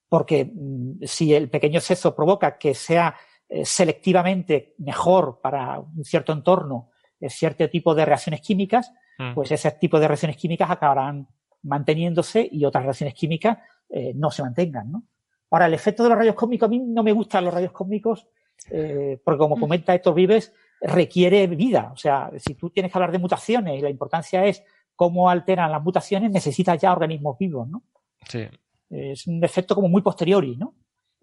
[0.07, 3.15] porque mm, si el pequeño exceso provoca que sea
[3.49, 9.33] eh, selectivamente mejor para un cierto entorno eh, cierto tipo de reacciones químicas, mm.
[9.33, 11.27] pues ese tipo de reacciones químicas acabarán
[11.63, 13.57] manteniéndose y otras reacciones químicas
[13.89, 15.03] eh, no se mantengan, ¿no?
[15.51, 18.27] Ahora, el efecto de los rayos cósmicos, a mí no me gustan los rayos cósmicos,
[18.71, 20.51] eh, porque como comenta Héctor Vives,
[20.81, 21.91] requiere vida.
[21.93, 24.63] O sea, si tú tienes que hablar de mutaciones y la importancia es
[24.95, 27.83] cómo alteran las mutaciones, necesitas ya organismos vivos, ¿no?
[28.27, 28.47] Sí.
[28.89, 30.73] Es un efecto como muy posteriori, ¿no?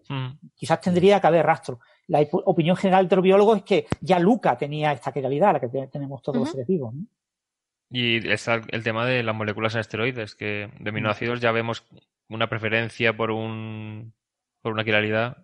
[0.09, 0.39] Mm.
[0.55, 1.81] Quizás tendría que haber rastro.
[2.07, 5.89] La opinión general de los biólogos es que ya Luca tenía esta calidad, la que
[5.89, 6.45] tenemos todos uh -huh.
[6.45, 7.03] los seres vivos, ¿no?
[7.91, 11.85] Y está el tema de las moléculas en esteroides, que de aminoácidos ya vemos
[12.29, 14.15] una preferencia por un
[14.63, 15.39] por una quiralidad,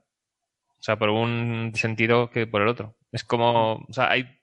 [0.79, 2.97] o sea, por un sentido que por el otro.
[3.13, 4.39] Es como, o sea, hay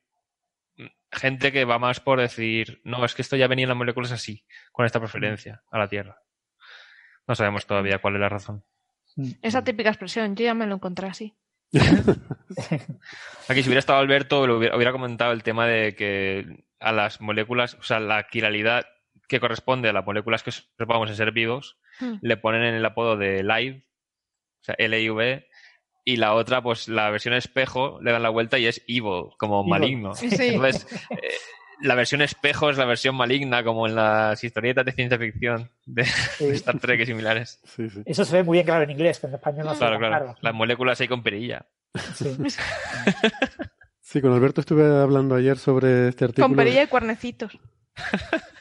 [1.11, 4.11] gente que va más por decir, no, es que esto ya venía en las moléculas
[4.11, 6.17] así, con esta preferencia a la Tierra.
[7.27, 8.63] No sabemos todavía cuál es la razón.
[9.41, 11.35] Esa típica expresión, yo ya me lo encontré así.
[13.47, 17.21] Aquí si hubiera estado Alberto, lo hubiera, hubiera, comentado el tema de que a las
[17.21, 18.85] moléculas, o sea, la quiralidad
[19.27, 22.15] que corresponde a las moléculas que observamos en ser vivos, hmm.
[22.21, 23.85] le ponen en el apodo de live,
[24.61, 25.45] o sea, LIV,
[26.05, 29.61] y la otra, pues la versión espejo, le dan la vuelta y es evil, como
[29.61, 29.69] evil.
[29.69, 30.15] maligno.
[30.15, 30.29] Sí.
[30.29, 31.33] Entonces, eh,
[31.81, 36.05] la versión espejo es la versión maligna, como en las historietas de ciencia ficción de,
[36.05, 36.45] sí.
[36.45, 37.59] de Star Trek y similares.
[37.63, 39.93] Sí, Eso se ve muy bien claro en inglés, pero en español no se claro,
[39.93, 40.25] ve claro.
[40.25, 40.39] claro.
[40.41, 41.65] Las moléculas ahí con perilla.
[42.13, 42.35] Sí,
[44.21, 46.47] con Alberto estuve hablando ayer sobre este artículo.
[46.47, 47.57] Con perilla y cuernecitos.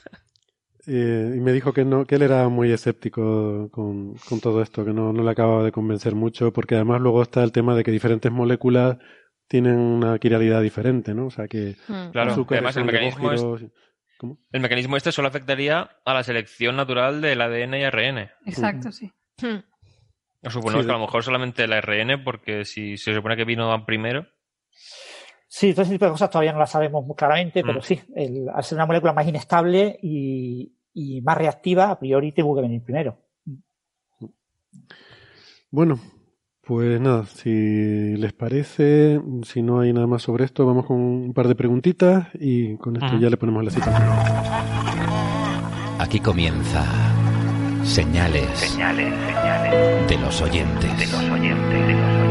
[0.85, 4.85] Eh, y me dijo que no, que él era muy escéptico con, con todo esto,
[4.85, 7.85] que no, no, le acababa de convencer mucho, porque además luego está el tema de
[7.85, 8.99] que diferentes moléculas
[9.47, 11.27] tienen una quiralidad diferente, ¿no?
[11.27, 12.11] O sea que hmm.
[12.11, 13.45] claro, además el mecanismo, es,
[14.53, 18.19] el mecanismo este solo afectaría a la selección natural del ADN y ARN.
[18.47, 18.93] Exacto, uh -huh.
[18.93, 19.13] sí.
[19.41, 19.63] Hmm.
[20.51, 23.87] Suponemos sí, que a lo mejor solamente el ARN, porque si se supone que vino
[23.87, 24.27] primero.
[25.55, 27.67] Sí, todo ese tipo de cosas todavía no las sabemos muy claramente, mm.
[27.67, 32.33] pero sí, el, al ser una molécula más inestable y, y, más reactiva, a priori
[32.33, 33.19] tuvo que venir primero.
[35.71, 36.01] Bueno,
[36.63, 41.35] pues nada, si les parece, si no hay nada más sobre esto, vamos con un
[41.35, 43.21] par de preguntitas y con esto mm.
[43.21, 43.93] ya le ponemos la cita.
[45.99, 46.83] Aquí comienza
[47.85, 50.99] señales, señales, señales de los oyentes.
[50.99, 52.22] De los oyentes, de los oyentes.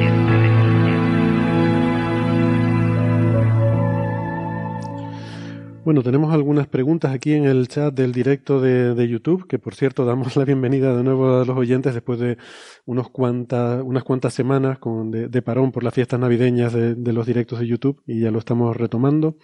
[5.84, 9.74] Bueno, tenemos algunas preguntas aquí en el chat del directo de, de, YouTube, que por
[9.74, 12.38] cierto damos la bienvenida de nuevo a los oyentes después de
[12.86, 17.14] unos cuantas, unas cuantas semanas con, de, de, parón por las fiestas navideñas de, de,
[17.14, 19.38] los directos de YouTube y ya lo estamos retomando.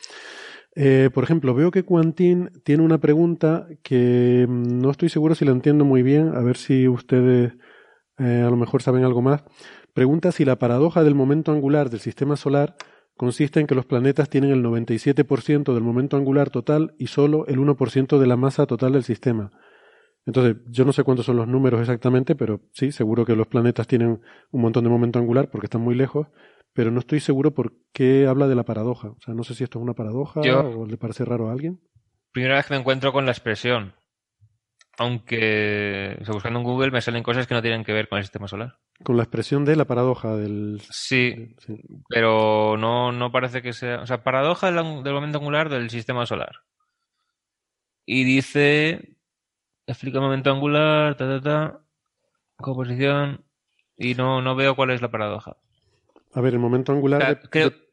[0.76, 5.52] Eh, por ejemplo, veo que Quantín tiene una pregunta que no estoy seguro si la
[5.52, 7.54] entiendo muy bien, a ver si ustedes
[8.20, 9.44] eh, a lo mejor saben algo más.
[9.94, 12.76] Pregunta si la paradoja del momento angular del sistema solar
[13.18, 17.58] consiste en que los planetas tienen el 97% del momento angular total y solo el
[17.58, 19.52] 1% de la masa total del sistema.
[20.26, 23.88] Entonces, yo no sé cuántos son los números exactamente, pero sí, seguro que los planetas
[23.88, 24.22] tienen
[24.52, 26.28] un montón de momento angular porque están muy lejos,
[26.74, 29.10] pero no estoy seguro por qué habla de la paradoja.
[29.10, 31.54] O sea, no sé si esto es una paradoja yo, o le parece raro a
[31.54, 31.80] alguien.
[32.34, 33.94] Primera vez que me encuentro con la expresión.
[34.98, 38.18] Aunque, o sea, buscando en Google me salen cosas que no tienen que ver con
[38.18, 38.80] el sistema solar.
[39.04, 40.82] Con la expresión de la paradoja del...
[40.90, 41.56] Sí,
[42.10, 44.02] pero no, no parece que sea...
[44.02, 46.64] O sea, paradoja del, momento angular del sistema solar.
[48.06, 49.16] Y dice...
[49.86, 51.80] Explica momento angular, ta, ta, ta,
[52.58, 53.44] composición...
[53.96, 55.58] Y no, no veo cuál es la paradoja.
[56.34, 57.22] A ver, el momento angular...
[57.22, 57.88] O sea, de- creo, de-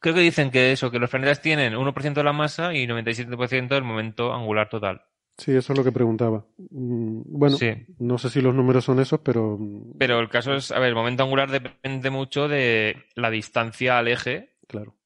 [0.00, 3.68] creo que dicen que eso, que los planetas tienen 1% de la masa y 97%
[3.68, 5.02] del momento angular total.
[5.38, 6.46] Sí, eso es lo que preguntaba.
[6.70, 7.70] Mm, Bueno, Sí.
[7.98, 9.58] no sé si los números son esos, pero...
[9.58, 13.98] mm, Pero el caso es, a ver, el momento angular depende mucho de la distancia
[13.98, 14.96] al eje Claro.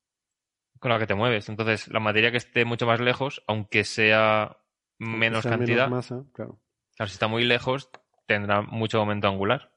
[0.79, 1.49] con la que te mueves.
[1.49, 4.57] Entonces, la materia que esté mucho más lejos, aunque sea
[4.99, 6.61] menos sea menos cantidad, masa, claro.
[6.97, 7.91] claro, si está muy lejos,
[8.27, 9.73] tendrá mucho momento angular.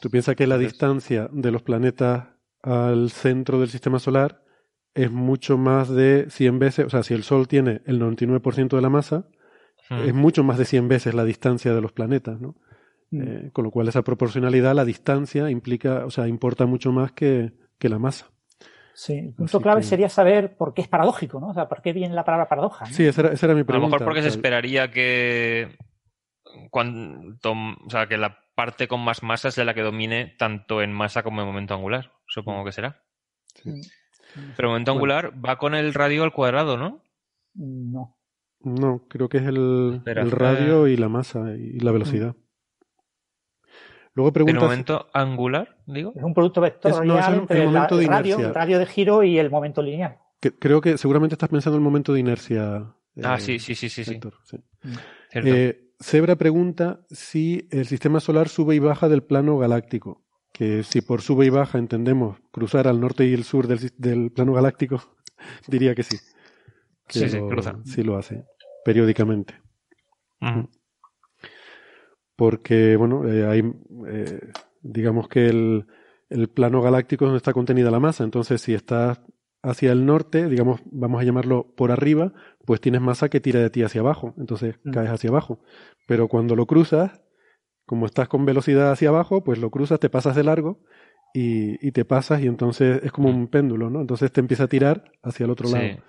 [0.00, 2.28] Tú piensas que la distancia de los planetas
[2.62, 4.42] al centro del sistema solar
[4.94, 8.82] es mucho más de 100 veces, o sea, si el Sol tiene el 99% de
[8.82, 9.26] la masa,
[10.00, 12.54] Es mucho más de 100 veces la distancia de los planetas, ¿no?
[13.12, 17.52] Eh, con lo cual esa proporcionalidad, la distancia implica, o sea, importa mucho más que,
[17.78, 18.30] que la masa.
[18.94, 21.48] Sí, el punto Así clave que- sería saber por qué es paradójico, ¿no?
[21.48, 22.86] O sea, por qué viene la palabra paradoja.
[22.86, 22.90] ¿no?
[22.92, 23.96] Sí, esa era, esa era mi A lo pregunta.
[23.96, 25.76] mejor porque se o sea, esperaría que
[26.70, 30.92] cuanto, o sea, que la parte con más masa sea la que domine tanto en
[30.92, 32.12] masa como en momento angular.
[32.26, 33.02] Supongo que será.
[34.56, 37.02] Pero momento angular va con el radio al cuadrado, ¿no?
[37.54, 38.16] No.
[38.64, 40.24] No, creo que es el, el eh.
[40.30, 42.34] radio y la masa y la velocidad.
[44.14, 44.62] Luego preguntas...
[44.62, 46.12] momento angular, digo.
[46.14, 48.26] Es un producto vectorial Es- no, es el- entre el la- momento de el radio,
[48.34, 48.48] inercia.
[48.48, 50.18] el radio de giro y el momento lineal.
[50.40, 52.92] que- creo que seguramente estás pensando en el momento de inercia.
[53.22, 54.20] Ah, eh, sí, sí, sí, sí, sí.
[54.44, 54.56] Sí.
[55.34, 60.22] Eh, Zebra pregunta si el sistema solar sube y baja del plano galáctico.
[60.52, 64.52] Que si por sube y baja entendemos cruzar al norte y el sur del plano
[64.52, 65.00] galáctico,
[65.68, 66.16] diría que sí.
[67.12, 67.48] Que Sí, sí, lo-.
[67.84, 68.44] Sí lo hace,
[68.84, 69.54] periódicamente.
[72.36, 73.62] Porque, bueno, eh, hay,
[74.08, 74.40] eh,
[74.80, 75.86] digamos que el,
[76.30, 78.24] el plano galáctico es donde está contenida la masa.
[78.24, 79.20] Entonces, si estás
[79.62, 82.32] hacia el norte, digamos, vamos a llamarlo por arriba,
[82.64, 84.34] pues tienes masa que tira de ti hacia abajo.
[84.38, 85.60] Entonces, caes hacia abajo.
[86.08, 87.22] Pero cuando lo cruzas,
[87.86, 90.80] como estás con velocidad hacia abajo, pues lo cruzas, te pasas de largo
[91.34, 94.00] y, y te pasas y entonces es como un péndulo, ¿no?
[94.00, 95.74] Entonces te empieza a tirar hacia el otro Sí.
[95.74, 96.02] lado.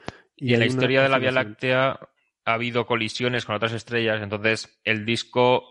[0.44, 1.32] Y, en la historia de la Vía.
[1.32, 2.00] Láctea
[2.46, 5.64] ha habido colisiones con otras estrellas, entonces el disco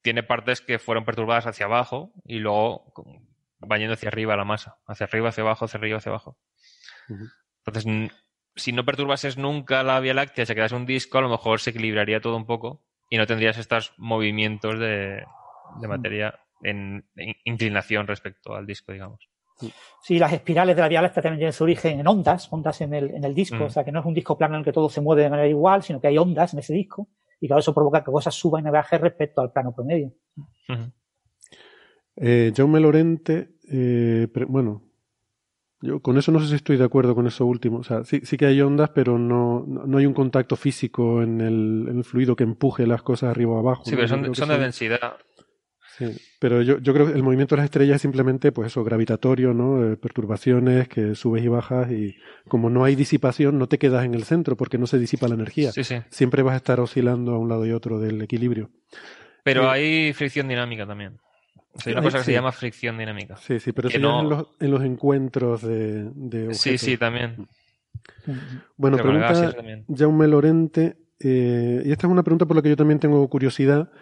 [0.00, 2.92] tiene partes que fueron perturbadas hacia abajo y luego
[3.58, 6.38] van yendo hacia arriba la masa, hacia arriba, hacia abajo, hacia arriba, hacia abajo.
[7.64, 8.12] Entonces,
[8.54, 11.70] si no perturbases nunca la Vía Láctea, se quedase un disco, a lo mejor se
[11.70, 15.24] equilibraría todo un poco y no tendrías estos movimientos de,
[15.80, 19.28] de materia en, en inclinación respecto al disco, digamos.
[20.02, 22.94] Sí, las espirales de la Vía Láctea también tienen su origen en ondas, ondas en
[22.94, 23.62] el, en el disco, Mm.
[23.62, 25.30] o sea que no es un disco plano en el que todo se mueve de
[25.30, 27.08] manera igual, sino que hay ondas en ese disco,
[27.40, 30.12] y claro, eso provoca que cosas suban y bajen respecto al plano promedio.
[32.16, 34.82] Eh, Jaume Lorente, eh, pre- bueno,
[35.82, 37.78] yo con eso no sé si estoy de acuerdo con eso último.
[37.78, 41.22] O sea, sí, sí que hay ondas, pero no, no no hay un contacto físico
[41.22, 43.84] en el, en el fluido que empuje las cosas arriba o abajo.
[43.84, 43.96] Sí, ¿no?
[43.98, 45.16] pero son, son de densidad.
[45.98, 48.84] Sí, pero yo, yo creo que el movimiento de las estrellas es simplemente, pues eso,
[48.84, 49.82] gravitatorio, ¿no?
[49.92, 52.16] Eh, perturbaciones que subes y bajas y
[52.48, 55.34] como no hay disipación, no te quedas en el centro porque no se disipa la
[55.36, 55.72] energía.
[55.72, 55.96] Sí, sí.
[56.10, 58.70] Siempre vas a estar oscilando a un lado y otro del equilibrio.
[59.42, 61.18] Pero Eh, hay fricción dinámica también.
[61.72, 63.36] O sea, hay una hay- cosa que se llama fricción dinámica.
[63.38, 66.58] Sí, sí, pero eso no- en los, en los encuentros de, de objetos.
[66.60, 67.46] Sí, sí, también.
[68.76, 69.54] Bueno, Pero pregunta.
[69.96, 73.90] Jaume Lorente, eh, y esta es una pregunta por la que yo también tengo curiosidad,
[73.90, 73.96] eh,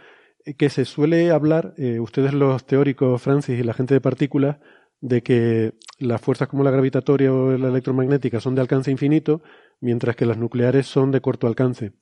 [0.58, 4.58] que se suele hablar, eh, ustedes los teóricos, Francis, y la gente de partículas,
[5.00, 9.42] de que las fuerzas como la gravitatoria o la electromagnética son de alcance infinito,
[9.80, 11.92] mientras que las nucleares son de corto alcance.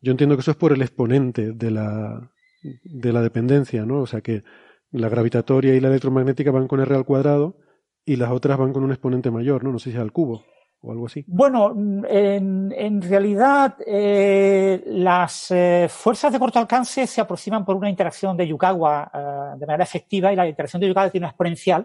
[0.00, 2.30] Yo entiendo que eso es por el exponente de la,
[2.62, 4.00] de la dependencia, ¿no?
[4.00, 4.44] O sea que
[4.90, 7.58] la gravitatoria y la electromagnética van con R al cuadrado
[8.04, 9.72] y las otras van con un exponente mayor, ¿no?
[9.72, 10.44] No sé si es al cubo
[10.86, 11.24] o algo así.
[11.26, 11.72] Bueno,
[12.08, 18.36] en, en realidad eh, las eh, fuerzas de corto alcance se aproximan por una interacción
[18.36, 21.82] de Yukawa eh, de manera efectiva y la interacción de Yukawa tiene una exponencial,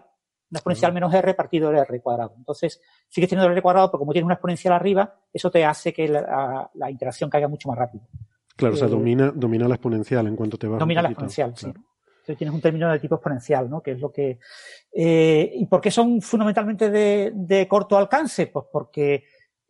[0.52, 2.36] una exponencial menos r partido del r cuadrado.
[2.38, 5.92] Entonces, sigues teniendo el r cuadrado, pero como tienes una exponencial arriba, eso te hace
[5.92, 8.06] que la, la interacción caiga mucho más rápido.
[8.56, 11.74] Claro, o sea, domina, domina la exponencial en cuanto te un Domina la exponencial, sí.
[12.32, 13.82] Entonces tienes un término de tipo exponencial, ¿no?
[13.82, 14.40] Que es lo que.
[14.94, 18.48] eh, ¿Y por qué son fundamentalmente de, de corto alcance?
[18.48, 19.24] Pues porque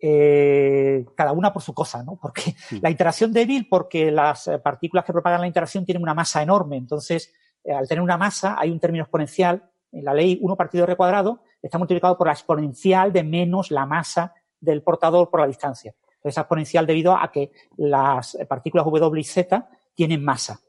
[0.04, 2.18] eh, cada una por su cosa, ¿no?
[2.20, 6.42] Porque la interacción débil, porque las eh, partículas que propagan la interacción tienen una masa
[6.42, 6.78] enorme.
[6.78, 7.32] Entonces,
[7.64, 9.64] eh, al tener una masa, hay un término exponencial.
[9.92, 13.86] En la ley 1 partido r cuadrado está multiplicado por la exponencial de menos la
[13.86, 15.94] masa del portador por la distancia.
[16.24, 20.62] Esa exponencial debido a que las partículas W y Z tienen masa.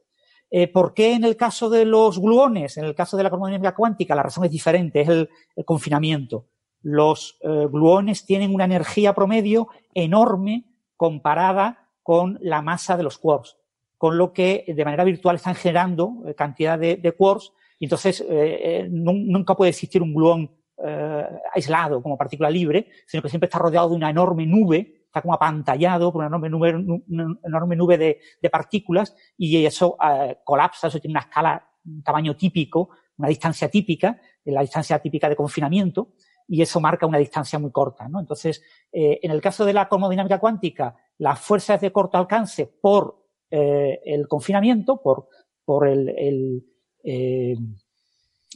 [0.55, 3.73] Eh, ¿Por qué en el caso de los gluones, en el caso de la cromodinámica
[3.73, 5.27] cuántica, la razón es diferente, es el,
[5.65, 6.45] confinamiento?
[6.83, 10.65] Los eh, gluones tienen una energía promedio enorme
[10.95, 13.57] comparada con la masa de los quarks,
[13.97, 18.23] con lo que de manera virtual están generando eh, cantidad de, de quarks y entonces
[18.29, 20.51] eh, nun- nunca puede existir un gluón
[21.55, 25.35] aislado como partícula libre, sino que siempre está rodeado de una enorme nube, está como
[25.35, 31.63] apantallado por una enorme nube, de, partículas y eso eh, colapsa, eso tiene una escala,
[31.85, 36.13] un tamaño típico, una distancia típica, la distancia típica de confinamiento,
[36.47, 38.09] y eso marca una distancia muy corta.
[38.09, 38.19] ¿no?
[38.19, 43.27] Entonces, eh, en el caso de la cromodinámica cuántica, las fuerzas de corto alcance por
[43.51, 45.27] eh, el confinamiento, por,
[45.63, 46.65] por el,
[47.03, 47.55] eh,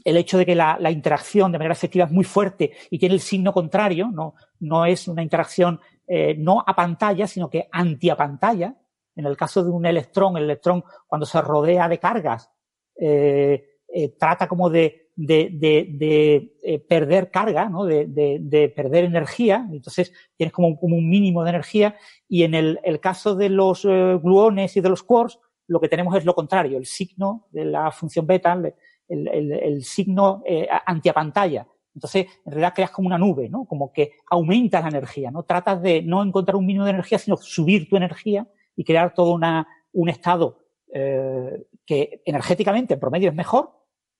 [0.03, 3.15] el hecho de que la, la interacción de manera efectiva es muy fuerte y tiene
[3.15, 8.75] el signo contrario, no, no es una interacción eh, no a pantalla, sino que anti-a-pantalla.
[9.15, 12.51] En el caso de un electrón, el electrón cuando se rodea de cargas,
[12.99, 17.85] eh, eh, trata como de, de, de, de, perder carga, ¿no?
[17.85, 21.95] de, de, de perder energía, entonces tienes como un, mínimo de energía,
[22.27, 26.15] y en el, el caso de los gluones y de los quarks, lo que tenemos
[26.15, 31.67] es lo contrario, el signo de la función beta, el, el, el, signo eh, antiapantalla.
[31.97, 33.65] Entonces, en realidad creas como una nube, ¿no?
[33.65, 35.41] Como que aumentas la energía, ¿no?
[35.41, 39.33] Tratas de no encontrar un mínimo de energía, sino subir tu energía y crear todo
[39.33, 40.59] una, un estado
[40.93, 43.71] eh, que energéticamente en promedio es mejor,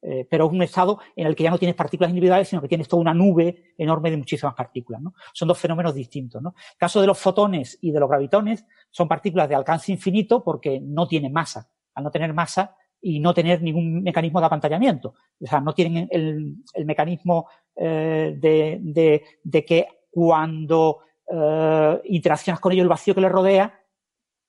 [0.01, 2.67] eh, pero es un estado en el que ya no tienes partículas individuales, sino que
[2.67, 5.14] tienes toda una nube enorme de muchísimas partículas, ¿no?
[5.31, 6.56] Son dos fenómenos distintos, ¿no?
[6.72, 10.80] El caso de los fotones y de los gravitones son partículas de alcance infinito porque
[10.81, 11.69] no tienen masa.
[11.93, 15.16] Al no tener masa y no tener ningún mecanismo de apantallamiento.
[15.40, 21.00] O sea, no tienen el, el mecanismo eh, de, de, de, que cuando
[21.32, 23.80] eh, interaccionas con ello el vacío que le rodea,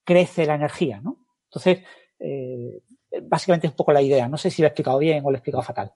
[0.05, 1.27] crece la energía, ¿no?
[1.44, 1.85] Entonces,
[2.18, 2.83] eh,
[3.23, 4.28] básicamente es un poco la idea.
[4.28, 5.93] No sé si lo he explicado bien o lo he explicado fatal.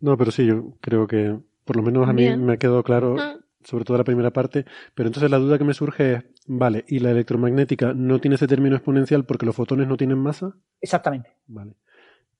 [0.00, 3.16] No, pero sí, yo creo que por lo menos a mí me ha quedado claro,
[3.18, 3.36] Ah.
[3.66, 4.64] Sobre todo la primera parte.
[4.94, 8.46] Pero entonces la duda que me surge es, vale, ¿y la electromagnética no tiene ese
[8.46, 10.54] término exponencial porque los fotones no tienen masa?
[10.80, 11.30] Exactamente.
[11.48, 11.72] Vale.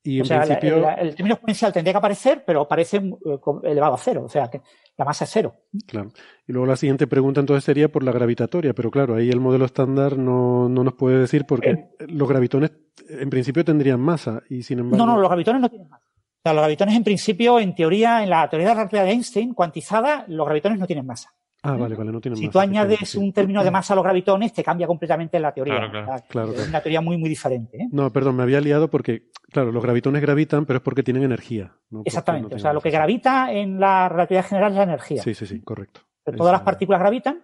[0.05, 3.39] Y o en sea, principio, la- el término exponencial tendría que aparecer, pero aparece eh,
[3.65, 4.23] elevado a cero.
[4.25, 4.61] O sea, que
[4.97, 5.55] la masa es cero.
[5.87, 6.13] claro.
[6.47, 9.65] Y luego la siguiente pregunta entonces sería por la gravitatoria, pero claro, ahí el modelo
[9.65, 11.89] estándar no, no nos puede decir porque Eh.
[12.07, 12.71] los gravitones
[13.09, 15.05] en principio tendrían masa y sin embargo...
[15.05, 16.06] No, no, los gravitones no tienen masa.
[16.47, 19.11] O sea, los gravitones en principio, en teoría, en la teoría de la relatividad de
[19.11, 21.33] Einstein, cuantizada, los gravitones no tienen masa.
[21.65, 22.53] Ah, vale, vale, no tienen Si masa.
[22.53, 23.19] tú añades sí.
[23.19, 25.75] un término de masa a los gravitones, te cambia completamente la teoría.
[25.75, 26.05] Claro, claro.
[26.05, 26.69] O sea, Claro, es claro.
[26.71, 27.79] una teoría muy, muy diferente.
[27.79, 27.89] ¿eh?
[27.91, 31.73] No, perdón, me había liado porque, claro, los gravitones gravitan, pero es porque tienen energía.
[31.91, 32.51] no Exactamente.
[32.51, 35.23] no o sea, lo que gravita en la relatividad general es la energía.
[35.25, 36.03] Sí, sí, sí, correcto.
[36.23, 37.43] Pero todas las partículas gravitan,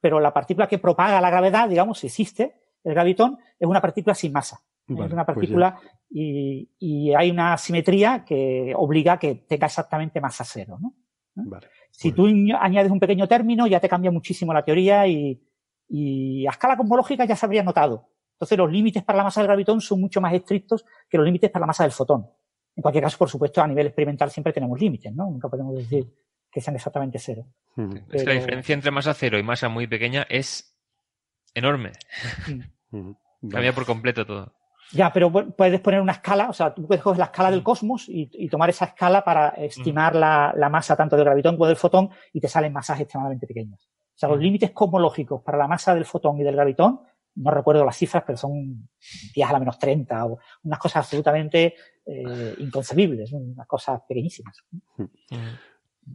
[0.00, 4.16] pero la partícula que propaga la gravedad, digamos, si existe, el gravitón, es una partícula
[4.16, 4.60] sin masa.
[4.98, 5.78] Vale, es una pues partícula
[6.10, 10.78] y, y hay una simetría que obliga a que tenga exactamente masa cero.
[10.80, 10.94] ¿no?
[11.34, 11.68] Vale.
[11.90, 15.40] Si tú añ- añades un pequeño término, ya te cambia muchísimo la teoría y,
[15.88, 18.08] y a escala cosmológica ya se habría notado.
[18.32, 21.50] Entonces, los límites para la masa del gravitón son mucho más estrictos que los límites
[21.50, 22.26] para la masa del fotón.
[22.74, 25.24] En cualquier caso, por supuesto, a nivel experimental siempre tenemos límites, ¿no?
[25.30, 26.06] Nunca podemos decir
[26.50, 27.44] que sean exactamente cero.
[27.76, 30.74] Ujú, Es que la diferencia entre masa cero y masa muy pequeña es
[31.54, 31.92] enorme.
[32.92, 33.16] ujú.
[33.42, 33.52] Vale.
[33.52, 34.54] Cambia por completo todo.
[34.92, 37.62] Ya, pero pu- puedes poner una escala, o sea, tú puedes coger la escala del
[37.62, 41.66] cosmos y, y tomar esa escala para estimar la, la masa tanto del gravitón como
[41.66, 43.80] del fotón y te salen masas extremadamente pequeñas.
[43.84, 47.00] O sea, los límites cosmológicos para la masa del fotón y del gravitón,
[47.36, 48.88] no recuerdo las cifras, pero son
[49.34, 54.56] 10 a la menos 30 o unas cosas absolutamente eh, inconcebibles, unas cosas pequeñísimas.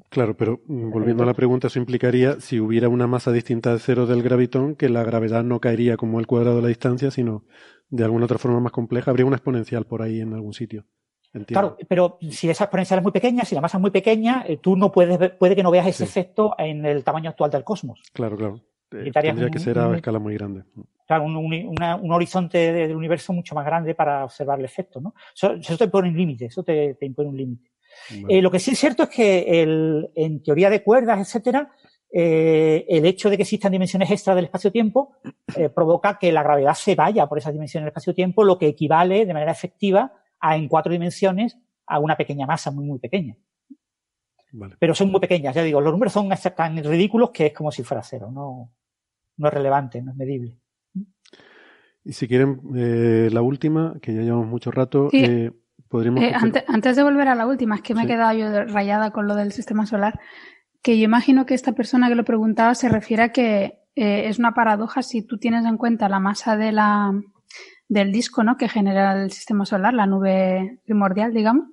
[0.09, 3.79] Claro, pero mm, volviendo a la pregunta, eso implicaría, si hubiera una masa distinta de
[3.79, 7.43] cero del gravitón, que la gravedad no caería como el cuadrado de la distancia, sino
[7.89, 9.11] de alguna otra forma más compleja.
[9.11, 10.85] Habría una exponencial por ahí en algún sitio.
[11.33, 11.75] Entiendo.
[11.75, 14.57] Claro, pero si esa exponencial es muy pequeña, si la masa es muy pequeña, eh,
[14.57, 16.09] tú no puedes ver- puede que no veas ese Sí.
[16.09, 18.01] efecto en el tamaño actual del cosmos.
[18.13, 18.61] Claro, claro.
[18.91, 20.63] Eh, tendría que un- ser a un- escala muy grande.
[21.05, 24.65] claro, un, un- una- un horizonte de- del universo mucho más grande para observar el
[24.65, 25.13] efecto, ¿no?
[25.35, 27.69] Eso, eso te impone un límite, eso te, te impone un límite.
[28.21, 28.37] Vale.
[28.37, 31.69] Eh, lo que sí es cierto es que el- en teoría de cuerdas, etcétera,
[32.17, 35.17] eh, el hecho de que existan dimensiones extra del espacio-tiempo
[35.57, 39.25] eh, provoca que la gravedad se vaya por esas dimensiones del espacio-tiempo, lo que equivale
[39.25, 43.35] de manera efectiva a en cuatro dimensiones a una pequeña masa muy, muy pequeña.
[44.53, 44.77] Vale.
[44.79, 47.83] Pero son muy pequeñas, ya digo, los números son tan ridículos que es como si
[47.83, 48.71] fuera cero, no,
[49.35, 50.57] no es relevante, no es medible.
[52.05, 55.21] Y si quieren, eh, la última, que ya llevamos mucho rato, Sí.
[55.21, 55.51] eh,
[55.89, 56.23] podríamos...
[56.23, 58.05] Eh, antes, antes de volver a la última, es que me Sí.
[58.05, 60.17] he quedado yo rayada con lo del sistema solar,
[60.85, 64.37] que yo imagino que esta persona que lo preguntaba se refiere a que eh, es
[64.37, 67.11] una paradoja si tú tienes en cuenta la masa de la,
[67.89, 68.55] del disco, ¿no?
[68.55, 71.69] Que genera el sistema solar, la nube primordial, digamos,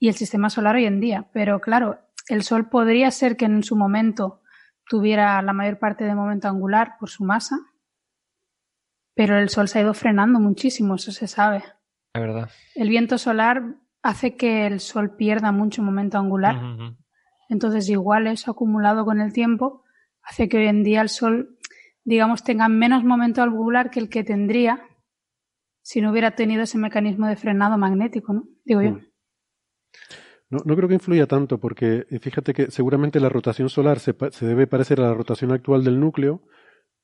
[0.00, 1.28] y el sistema solar hoy en día.
[1.32, 4.42] Pero claro, el Sol podría ser que en su momento
[4.88, 7.60] tuviera la mayor parte de momento angular por su masa,
[9.14, 11.62] pero el Sol se ha ido frenando muchísimo, eso se sabe.
[12.14, 12.50] La verdad.
[12.74, 16.60] El viento solar hace que el Sol pierda mucho momento angular.
[17.52, 19.84] Entonces, igual eso acumulado con el tiempo
[20.22, 21.58] hace que hoy en día el Sol,
[22.02, 24.82] digamos, tenga menos momento angular que el que tendría
[25.82, 28.48] si no hubiera tenido ese mecanismo de frenado magnético, ¿no?
[28.64, 28.92] Digo yo.
[28.92, 29.06] Mm.
[30.48, 34.14] No, no creo que influya tanto, porque eh, fíjate que seguramente la rotación solar se
[34.40, 36.40] debe parecer a la rotación actual del núcleo,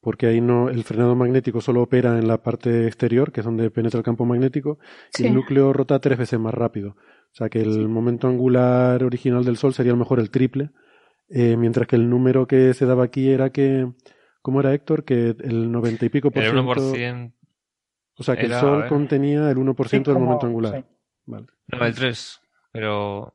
[0.00, 3.70] porque ahí no el frenado magnético solo opera en la parte exterior, que es donde
[3.70, 4.78] penetra el campo magnético,
[5.18, 6.90] y el núcleo rota tres veces más rápido.
[6.90, 10.70] O sea que el momento angular original del Sol sería a lo mejor el triple,
[11.28, 13.86] eh, mientras que el número que se daba aquí era que,
[14.40, 15.04] ¿cómo era Héctor?
[15.04, 16.72] Que el 90 y pico por El ciento.
[16.72, 17.32] 1%.
[18.16, 20.74] O sea que era, el Sol contenía el 1% Sí, del como- momento angular.
[20.76, 20.84] sí.
[21.26, 21.46] Vale.
[21.68, 22.40] No, el 3.
[22.72, 23.34] Pero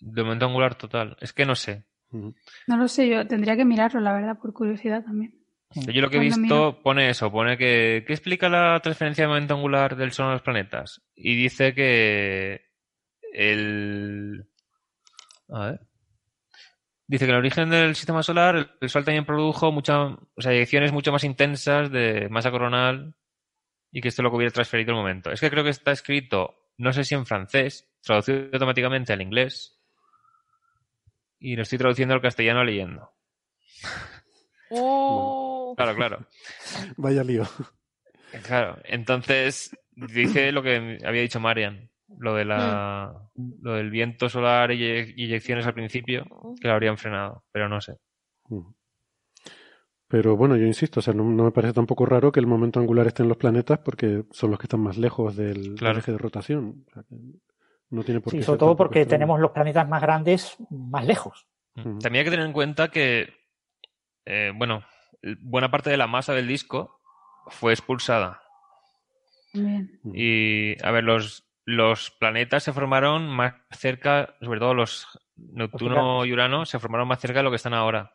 [0.00, 1.16] de momento angular total.
[1.20, 1.84] Es que no sé.
[2.12, 5.34] No lo sé, yo tendría que mirarlo, la verdad, por curiosidad también.
[5.74, 9.54] Yo lo que he visto pone eso, pone que ¿qué explica la transferencia de momento
[9.54, 11.02] angular del Sol a los planetas?
[11.14, 12.66] Y dice que
[13.32, 14.46] el
[15.48, 15.80] a ver.
[17.06, 20.40] Dice que en el origen del sistema solar el- el Sol también produjo muchas, o
[20.40, 23.14] sea, eyecciones mucho más intensas de masa coronal
[23.92, 25.30] y que esto es lo que hubiera transferido el momento.
[25.30, 29.78] Es que creo que está escrito, no sé si en francés, traducido automáticamente al inglés
[31.38, 33.10] y lo estoy traduciendo al castellano leyendo.
[34.80, 36.18] Uh, Claro, claro.
[36.96, 37.44] Vaya lío.
[38.44, 43.28] Claro, entonces dice lo que había dicho Marian, lo de la
[43.60, 46.24] lo del viento solar y eyecciones al principio,
[46.60, 47.96] que lo habrían frenado, pero no sé.
[48.48, 48.74] Ujú.
[50.08, 52.78] Pero bueno, yo insisto, o sea, no, no me parece tampoco raro que el momento
[52.78, 56.18] angular esté en los planetas porque son los que están más lejos del, eje de
[56.18, 56.84] rotación.
[56.88, 57.16] O sea, que
[57.90, 59.18] no tiene por Sí, qué sobre ser todo porque extraño.
[59.20, 61.46] tenemos los planetas más grandes más lejos.
[61.76, 61.98] Ujú.
[61.98, 63.32] También hay que tener en cuenta que
[64.26, 64.84] eh, bueno,
[65.40, 67.00] buena parte de la masa del disco
[67.48, 68.40] fue expulsada
[69.52, 70.00] Bien.
[70.02, 70.12] Ujú.
[70.16, 76.32] y a ver, los los planetas se formaron más cerca, sobre todo los Neptuno y
[76.32, 78.12] Urano se formaron más cerca de lo que están ahora.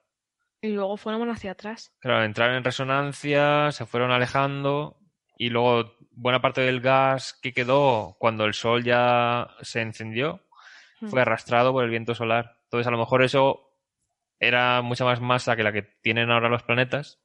[0.61, 1.95] y luego fueron hacia atrás.
[1.99, 4.97] Claro, entraron en resonancia, se fueron alejando
[5.37, 10.45] y luego buena parte del gas que quedó cuando el sol ya se encendió
[11.07, 12.57] fue arrastrado por el viento solar.
[12.65, 13.68] Entonces, a lo mejor eso
[14.39, 17.19] era mucha más masa que la que tienen ahora los planetas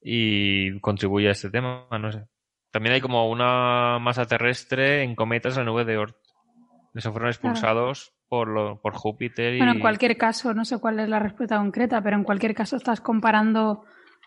[0.00, 2.26] y contribuye a este tema, no sé.
[2.70, 6.16] También hay como una masa terrestre en cometas en la nube de Oort.
[6.94, 9.58] Eso fueron expulsados por, lo, por Júpiter y...
[9.58, 12.76] Bueno, en cualquier caso, no sé cuál es la respuesta concreta, pero en cualquier caso
[12.76, 13.84] estás comparando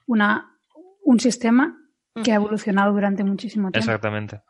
[0.07, 0.57] una,
[1.03, 1.77] un sistema
[2.23, 3.79] que ha evolucionado durante muchísimo tiempo.
[3.79, 4.41] Exactamente.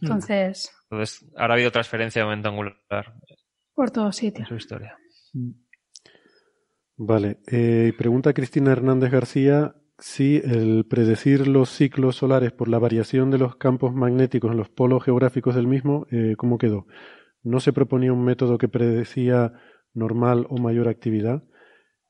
[0.00, 3.14] Entonces, Entonces, ahora ha habido transferencia de momento angular
[3.74, 4.48] por todos en sitios.
[4.48, 4.96] su historia.
[7.04, 7.38] Vale.
[7.48, 13.38] Eh, pregunta Cristina Hernández García si el predecir los ciclos solares por la variación de
[13.38, 16.86] los campos magnéticos en los polos geográficos del mismo, eh, ¿cómo quedó?
[17.42, 19.52] ¿No se proponía un método que predecía
[19.94, 21.42] normal o mayor actividad?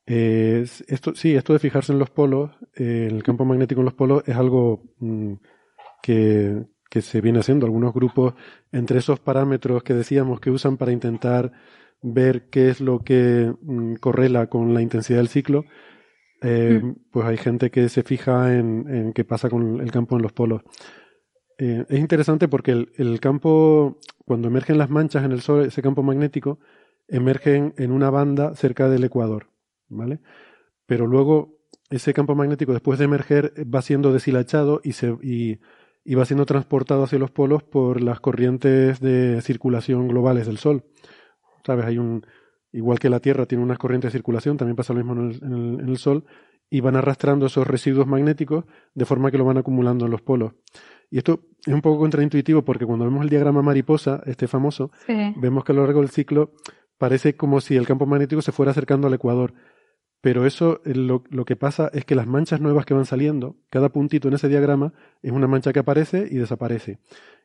[0.05, 3.95] Eh, esto, sí, esto de fijarse en los polos, eh, el campo magnético en los
[3.95, 5.33] polos, es algo mm,
[6.03, 7.65] que, que se viene haciendo.
[7.65, 8.35] Algunos grupos,
[8.71, 11.51] entre esos parámetros que decíamos que usan para intentar
[12.03, 15.65] ver qué es lo que mm, correla con la intensidad del ciclo,
[16.41, 20.21] eh, pues hay gente que se fija en, en qué pasa con el campo en
[20.21, 20.61] los polos.
[21.57, 25.81] Eh, es interesante porque el, el campo, cuando emergen las manchas en el Sol, ese
[25.81, 26.59] campo magnético,
[27.07, 29.47] emergen en una banda cerca del ecuador,
[29.87, 30.19] ¿vale?
[30.85, 31.59] Pero luego
[31.89, 35.59] ese campo magnético, después de emerger, va siendo deshilachado y, se, y,
[36.03, 40.83] y va siendo transportado hacia los polos por las corrientes de circulación globales del Sol.
[41.65, 41.85] ¿Sabes?
[41.85, 42.25] Hay un,
[42.71, 45.43] igual que la Tierra tiene unas corrientes de circulación, también pasa lo mismo en el,
[45.43, 46.25] en el- en el Sol,
[46.69, 50.53] y van arrastrando esos residuos magnéticos de forma que lo van acumulando en los polos.
[51.11, 55.33] Y esto es un poco contraintuitivo porque cuando vemos el diagrama mariposa, este famoso, Sí.
[55.37, 56.51] vemos que a lo largo del ciclo
[56.97, 59.53] parece como si el campo magnético se fuera acercando al ecuador.
[60.21, 63.57] Pero eso, eh, lo, lo que pasa es que las manchas nuevas que van saliendo,
[63.69, 66.97] cada puntito en ese diagrama es una mancha que aparece y desaparece.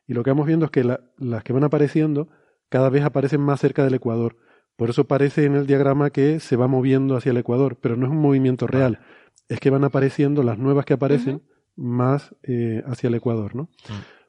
[0.07, 2.29] Y lo que vamos viendo es que la- las que van apareciendo
[2.69, 4.37] cada vez aparecen más cerca del ecuador.
[4.75, 8.05] Por eso parece en el diagrama que se va moviendo hacia el ecuador, pero no
[8.05, 8.99] es un movimiento real.
[9.49, 11.41] Es que van apareciendo las nuevas que aparecen
[11.75, 13.69] más eh, hacia el ecuador, ¿no?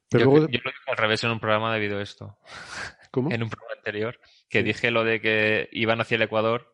[0.09, 2.37] Pero yo, luego, yo lo dije al revés en un programa debido a esto.
[3.13, 3.31] ¿Cómo?
[3.33, 6.73] En un programa anterior, que dije lo de que iban hacia el Ecuador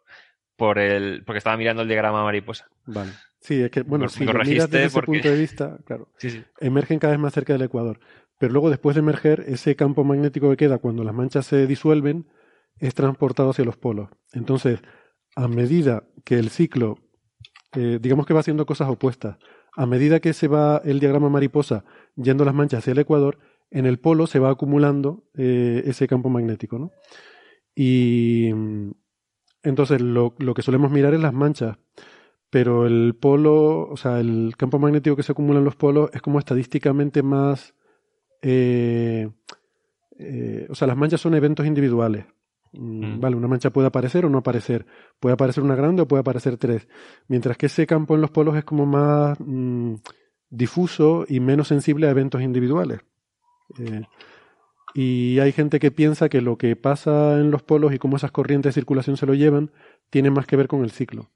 [0.56, 2.68] por el, porque estaba mirando el diagrama mariposa.
[2.86, 3.12] Vale.
[3.40, 6.30] Sí, es que, bueno, si lo miras desde ese porque- punto de vista, claro, Sí,
[6.30, 6.44] sí.
[6.60, 8.00] emergen cada vez más cerca del ecuador.
[8.38, 12.26] Pero luego, después de emerger, ese campo magnético que queda cuando las manchas se disuelven
[12.78, 14.10] es transportado hacia los polos.
[14.32, 14.80] Entonces,
[15.34, 16.98] a medida que el ciclo,
[17.74, 19.38] eh, digamos que va haciendo cosas opuestas,
[19.74, 21.84] a medida que se va el diagrama mariposa
[22.16, 23.38] yendo las manchas hacia el ecuador,
[23.70, 26.92] en el polo se va acumulando eh, ese campo magnético, ¿no?
[27.74, 28.90] Y mm,
[29.62, 31.76] entonces lo, lo que solemos mirar es las manchas,
[32.50, 36.22] pero el polo, o sea, el campo magnético que se acumula en los polos es
[36.22, 37.74] como estadísticamente más...
[38.42, 39.28] eh,
[40.18, 42.26] eh, o sea, las manchas son eventos individuales.
[42.72, 44.86] Mm, Vale, una mancha puede aparecer o no aparecer.
[45.20, 46.88] Puede aparecer una grande o puede aparecer tres.
[47.28, 49.94] Mientras que ese campo en los polos es como más mm,
[50.50, 53.00] difuso y menos sensible a eventos individuales.
[53.78, 54.02] Eh,
[54.94, 58.32] y hay gente que piensa que lo que pasa en los polos y cómo esas
[58.32, 59.70] corrientes de circulación se lo llevan
[60.10, 61.30] tiene más que ver con el ciclo.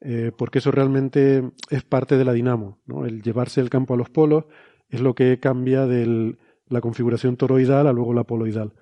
[0.00, 2.78] Eh, porque eso realmente es parte de la dinamo.
[2.86, 3.04] ¿no?
[3.06, 4.44] El llevarse el campo a los polos
[4.88, 6.36] es lo que cambia de
[6.68, 8.72] la configuración toroidal a luego la poloidal.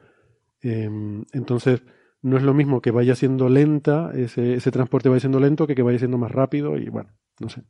[0.62, 0.90] Eh,
[1.32, 1.82] entonces,
[2.22, 5.74] no es lo mismo que vaya siendo lenta, ese, ese transporte vaya siendo lento, que
[5.74, 7.62] que vaya siendo más rápido y bueno, no sé.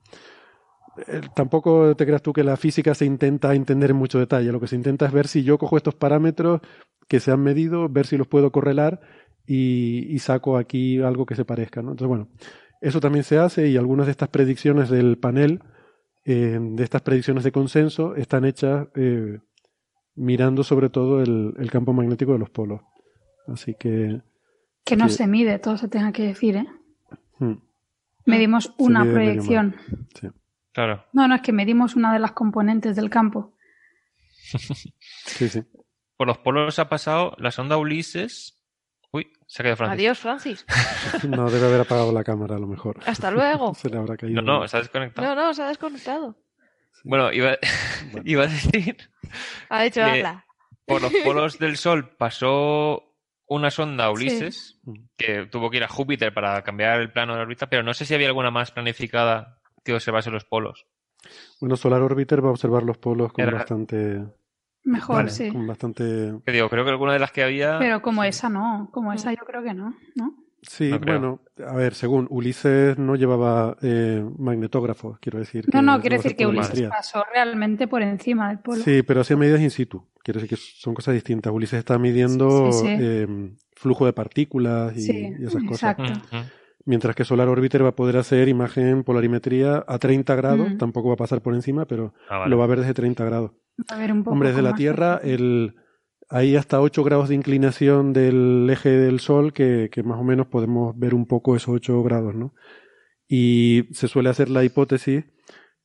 [1.08, 4.52] Eh, tampoco te creas tú que la física se intenta entender en mucho detalle.
[4.52, 6.60] Lo que se intenta es ver si yo cojo estos parámetros
[7.08, 9.00] que se han medido, ver si los puedo correlar
[9.46, 11.82] y, y saco aquí algo que se parezca.
[11.82, 11.90] ¿no?
[11.90, 12.28] Entonces, bueno,
[12.80, 15.60] eso también se hace y algunas de estas predicciones del panel,
[16.28, 19.38] eh, de estas predicciones de consenso, están hechas eh,
[20.16, 22.80] mirando sobre todo el, el campo magnético de los polos.
[23.46, 24.20] Así que.
[24.84, 26.66] Que no se mide, todo se tenga que decir, ¿eh?
[27.38, 27.54] Hmm,
[28.24, 29.76] Medimos una mide proyección.
[30.20, 30.28] Sí.
[30.72, 31.04] Claro.
[31.12, 33.54] No, no, es que medimos una de las componentes del campo.
[35.26, 35.62] Sí, sí.
[36.16, 38.55] Por los polos ha pasado la sonda Ulises.
[39.46, 39.98] Se ha quedado Francis.
[39.98, 40.66] Adiós, Francis.
[41.28, 42.98] No, debe haber apagado la cámara a lo mejor.
[43.06, 43.74] Hasta luego.
[43.76, 44.42] Se le habrá caído.
[44.42, 45.34] No, no, está desconectado.
[45.34, 46.36] No, no, se ha desconectado.
[47.04, 47.56] Bueno, iba,
[48.24, 48.96] iba a decir
[49.68, 50.44] Ha dicho, que habla.
[50.86, 53.14] por los polos del Sol pasó
[53.48, 54.80] una sonda Ulises
[55.16, 58.04] que tuvo que ir a Júpiter para cambiar el plano de órbita, pero no sé
[58.04, 60.86] si había alguna más planificada que observase los polos.
[61.60, 64.24] Bueno, Solar Orbiter va a observar los polos con Era- bastante.
[64.86, 65.30] Mejor, Vale.
[65.30, 65.50] sí.
[65.52, 66.04] Con bastante.
[66.46, 67.78] Digo, creo que alguna de las que había.
[67.78, 70.34] Pero como esa no, como esa yo creo que no, ¿no?
[70.62, 75.64] Sí, No bueno, a ver, según Ulises no llevaba eh, magnetógrafos, quiero decir.
[75.66, 76.88] No, que no, quiero decir que Ulises maestría.
[76.88, 78.82] pasó realmente por encima del polo.
[78.82, 80.04] Sí, pero hacía medidas in situ.
[80.24, 81.52] Quiero decir que son cosas distintas.
[81.52, 82.96] Ulises está midiendo Sí, sí, sí.
[82.98, 83.26] eh,
[83.76, 85.96] flujo de partículas y, Sí, y esas cosas.
[85.98, 86.20] exacto.
[86.84, 90.78] Mientras que Solar Orbiter va a poder hacer imagen polarimetría a 30 grados, Mm.
[90.78, 92.50] tampoco va a pasar por encima, pero Ah, vale.
[92.50, 93.50] lo va a ver desde 30 grados.
[93.88, 95.74] A ver un poco Hombre, desde con la Tierra el,
[96.28, 100.46] hay hasta 8 grados de inclinación del eje del Sol que, que más o menos
[100.46, 102.54] podemos ver un poco esos 8 grados, ¿no?
[103.28, 105.24] Y se suele hacer la hipótesis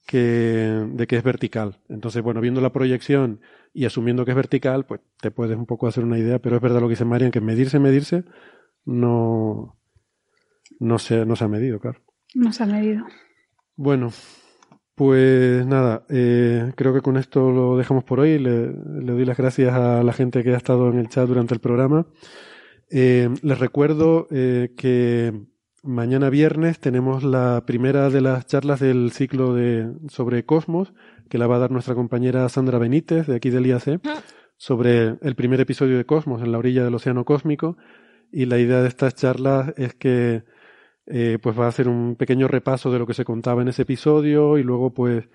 [0.05, 1.79] que, de que es vertical.
[1.89, 3.41] Entonces, bueno, viendo la proyección
[3.73, 6.61] y asumiendo que es vertical, pues te puedes un poco hacer una idea, pero es
[6.61, 8.23] verdad lo que dice Marian, que medirse, medirse,
[8.85, 9.77] no,
[10.79, 12.01] no, se, no se ha medido, claro.
[12.33, 13.05] No se ha medido.
[13.75, 14.11] Bueno,
[14.95, 18.37] pues nada, eh, creo que con esto lo dejamos por hoy.
[18.37, 21.53] Le, le doy las gracias a la gente que ha estado en el chat durante
[21.53, 22.07] el programa.
[22.93, 25.33] Eh, les recuerdo eh, que
[25.81, 30.93] mañana viernes tenemos la primera de las charlas del ciclo de, sobre Cosmos,
[31.29, 34.01] que la va a dar nuestra compañera Sandra Benítez, de aquí del IAC,
[34.57, 37.77] sobre el primer episodio de Cosmos en la orilla del Océano Cósmico.
[38.29, 40.43] Y la idea de estas charlas es que
[41.11, 43.81] eh, pues va a hacer un pequeño repaso de lo que se contaba en ese
[43.81, 45.27] episodio y luego pues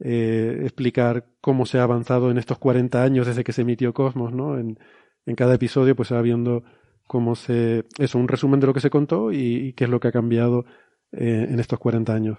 [0.00, 4.32] eh, explicar cómo se ha avanzado en estos 40 años desde que se emitió Cosmos,
[4.32, 4.58] ¿no?
[4.58, 4.78] En,
[5.24, 6.64] en cada episodio pues se va viendo
[7.06, 7.86] cómo se...
[7.98, 10.12] Eso, un resumen de lo que se contó y, y qué es lo que ha
[10.12, 10.64] cambiado
[11.12, 12.38] eh, en estos 40 años.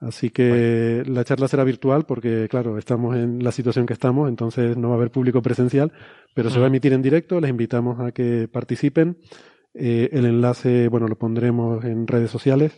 [0.00, 4.76] Así que la charla será virtual porque, claro, estamos en la situación que estamos, entonces
[4.76, 5.92] no va a haber público presencial,
[6.34, 9.16] pero se va a emitir en directo, les invitamos a que participen.
[9.74, 12.72] Eh, el enlace, bueno, lo pondremos en redes sociales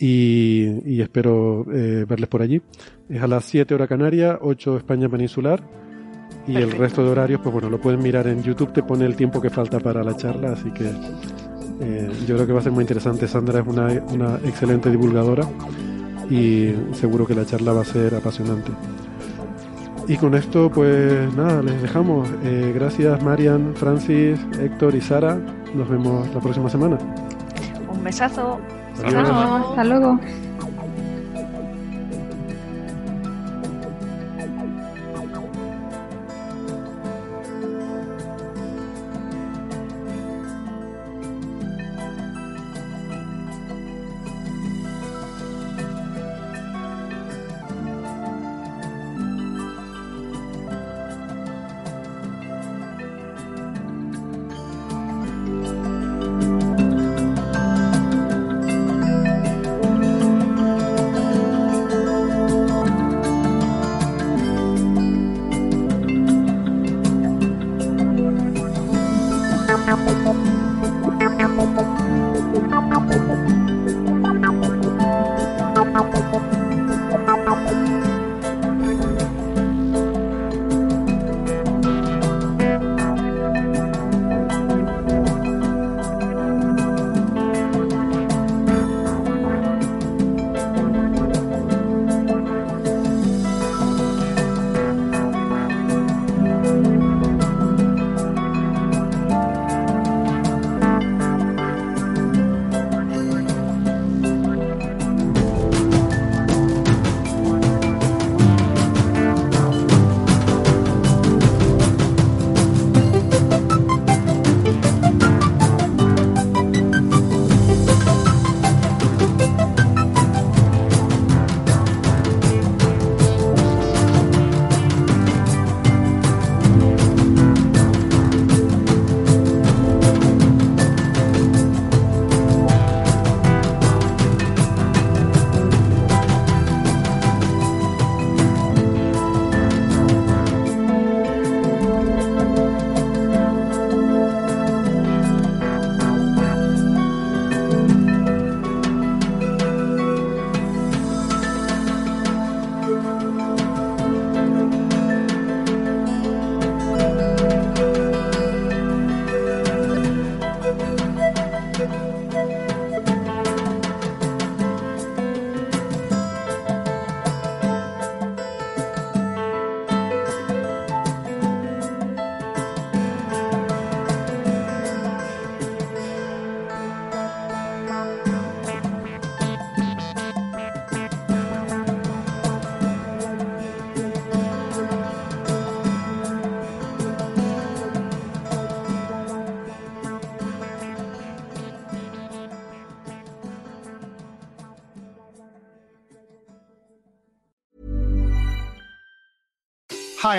[0.00, 2.62] y, y espero eh, verles por allí.
[3.08, 5.62] Es a las 7 hora canaria, 8 España peninsular
[6.46, 9.16] y el resto de horarios, pues bueno, lo pueden mirar en YouTube, te pone el
[9.16, 10.90] tiempo que falta para la charla, así que
[11.80, 13.26] eh, yo creo que va a ser muy interesante.
[13.26, 15.48] Sandra es una, una excelente divulgadora
[16.30, 18.72] y seguro que la charla va a ser apasionante.
[20.06, 22.28] Y con esto, pues nada, les dejamos.
[22.44, 25.40] Eh, gracias Marian, Francis, Héctor y Sara.
[25.74, 26.98] Nos vemos la próxima semana.
[27.88, 28.58] Un besazo.
[28.94, 29.34] Hasta luego.
[29.34, 30.20] Hasta luego.